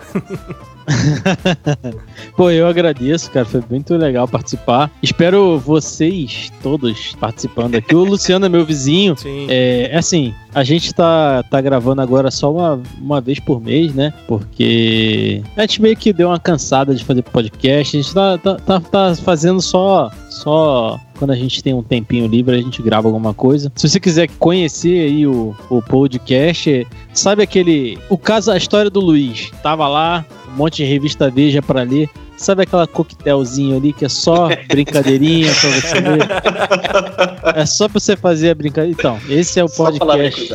Pô, 2.36 2.50
eu 2.50 2.66
agradeço, 2.66 3.30
cara. 3.30 3.46
Foi 3.46 3.64
muito 3.70 3.96
legal 3.96 4.28
participar. 4.28 4.90
Espero 5.04 5.60
vocês 5.60 6.52
todos 6.64 7.16
participando 7.20 7.76
aqui. 7.76 7.94
O 7.94 8.06
Luciano 8.06 8.48
é 8.48 8.50
meu 8.50 8.66
vizinho. 8.66 9.16
Sim. 9.16 9.46
É, 9.48 9.92
é 9.92 9.98
assim, 10.00 10.34
a 10.56 10.64
gente 10.64 10.92
tá, 10.96 11.44
tá 11.44 11.62
gravando 11.62 12.02
agora 12.02 12.32
só 12.32 12.52
uma, 12.52 12.82
uma 13.00 13.22
vez 13.22 13.40
por 13.40 13.62
mês, 13.62 13.94
né? 13.94 14.12
Porque 14.28 15.44
a 15.56 15.62
gente 15.62 15.80
meio 15.80 15.96
que 15.96 16.12
deu 16.12 16.30
uma 16.30 16.40
cansada 16.40 16.96
de 16.96 17.06
fazer 17.06 17.22
podcast. 17.22 17.96
A 17.96 18.02
gente 18.02 18.14
tá, 18.16 18.38
tá, 18.40 18.56
tá, 18.56 18.80
tá 18.80 19.16
fazendo 19.16 19.62
só, 19.62 20.10
só 20.28 21.00
quando 21.22 21.32
a 21.32 21.36
gente 21.36 21.62
tem 21.62 21.72
um 21.72 21.84
tempinho 21.84 22.26
livre, 22.26 22.56
a 22.56 22.60
gente 22.60 22.82
grava 22.82 23.08
alguma 23.08 23.32
coisa. 23.32 23.72
Se 23.76 23.88
você 23.88 24.00
quiser 24.00 24.28
conhecer 24.40 25.02
aí 25.02 25.28
o, 25.28 25.56
o 25.70 25.80
podcast, 25.80 26.88
sabe 27.14 27.44
aquele. 27.44 28.00
O 28.10 28.18
caso, 28.18 28.52
a 28.52 28.58
história 28.58 28.90
do 28.90 29.00
Luiz. 29.00 29.52
Tava 29.62 29.88
lá, 29.88 30.26
um 30.52 30.58
monte 30.58 30.78
de 30.78 30.86
revista 30.86 31.30
Veja 31.30 31.62
pra 31.62 31.84
ler. 31.84 32.10
Sabe 32.38 32.64
aquela 32.64 32.88
coquetelzinho 32.88 33.78
ali 33.78 33.94
que 33.94 34.04
é 34.04 34.10
só 34.10 34.50
brincadeirinha 34.68 35.52
pra 35.54 35.70
você 35.70 36.00
ler? 36.00 37.56
É 37.56 37.66
só 37.68 37.88
pra 37.88 38.00
você 38.00 38.16
fazer 38.16 38.50
a 38.50 38.56
brincadeira. 38.56 38.96
Então, 38.98 39.20
esse 39.30 39.60
é 39.60 39.64
o 39.64 39.70
podcast. 39.70 40.52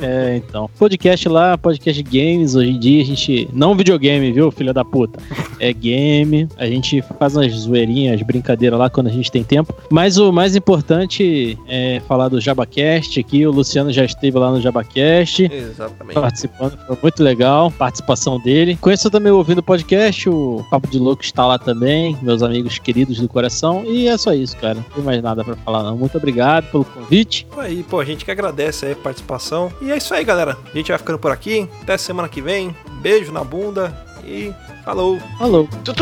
É, 0.00 0.36
então. 0.36 0.68
Podcast 0.76 1.28
lá, 1.28 1.56
podcast 1.56 2.02
games. 2.02 2.56
Hoje 2.56 2.70
em 2.70 2.78
dia 2.78 3.02
a 3.02 3.04
gente. 3.04 3.48
Não 3.52 3.76
videogame, 3.76 4.32
viu, 4.32 4.50
filha 4.50 4.72
da 4.72 4.84
puta? 4.84 5.20
É 5.60 5.72
game. 5.72 6.48
A 6.56 6.66
gente 6.66 7.02
faz 7.20 7.36
umas 7.36 7.52
zoeirinhas, 7.52 8.20
brincadeiras 8.22 8.76
lá 8.76 8.90
quando 8.90 9.06
a 9.06 9.12
gente 9.12 9.30
tem 9.30 9.44
tempo. 9.44 9.72
Mas 9.90 10.18
o 10.18 10.32
mais 10.32 10.56
importante 10.56 11.56
é 11.68 12.02
falar 12.08 12.28
do 12.28 12.40
Jabacast 12.40 13.20
aqui. 13.20 13.46
O 13.46 13.52
Luciano 13.52 13.92
já 13.92 14.04
esteve 14.04 14.36
lá 14.38 14.50
no 14.50 14.60
Jabacast. 14.60 15.44
Exatamente. 15.44 16.14
Participando, 16.14 16.76
foi 16.84 16.98
muito 17.00 17.22
legal 17.22 17.68
a 17.68 17.70
participação 17.70 18.40
dele. 18.40 18.76
Conheço 18.80 19.08
também 19.08 19.30
o 19.30 19.37
ouvindo 19.38 19.62
podcast, 19.62 20.28
o 20.28 20.64
Papo 20.70 20.88
de 20.88 20.98
Louco 20.98 21.22
está 21.22 21.46
lá 21.46 21.58
também, 21.58 22.18
meus 22.22 22.42
amigos 22.42 22.78
queridos 22.78 23.18
do 23.18 23.28
coração. 23.28 23.84
E 23.86 24.08
é 24.08 24.16
só 24.18 24.32
isso, 24.32 24.56
cara. 24.56 24.74
Não 24.74 24.82
tem 24.82 25.04
mais 25.04 25.22
nada 25.22 25.44
pra 25.44 25.56
falar, 25.56 25.82
não. 25.82 25.96
Muito 25.96 26.16
obrigado 26.16 26.70
pelo 26.70 26.84
convite. 26.84 27.46
Aí, 27.56 27.82
pô, 27.82 28.00
a 28.00 28.04
gente 28.04 28.24
que 28.24 28.30
agradece 28.30 28.86
aí 28.86 28.92
a 28.92 28.96
participação. 28.96 29.72
E 29.80 29.90
é 29.90 29.96
isso 29.96 30.12
aí, 30.12 30.24
galera. 30.24 30.56
A 30.72 30.76
gente 30.76 30.88
vai 30.88 30.98
ficando 30.98 31.18
por 31.18 31.30
aqui. 31.30 31.68
Até 31.82 31.96
semana 31.96 32.28
que 32.28 32.42
vem. 32.42 32.74
Beijo 33.00 33.32
na 33.32 33.44
bunda 33.44 33.96
e 34.24 34.52
falou. 34.84 35.18
Falou. 35.38 35.68
Tchau. 35.84 35.98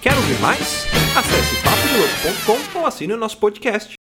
Quer 0.00 0.14
ouvir 0.16 0.40
mais? 0.40 0.86
Acesse 1.14 1.56
papodelouco.com 1.62 2.78
ou 2.78 2.86
assine 2.86 3.12
o 3.12 3.16
nosso 3.16 3.36
podcast. 3.36 3.98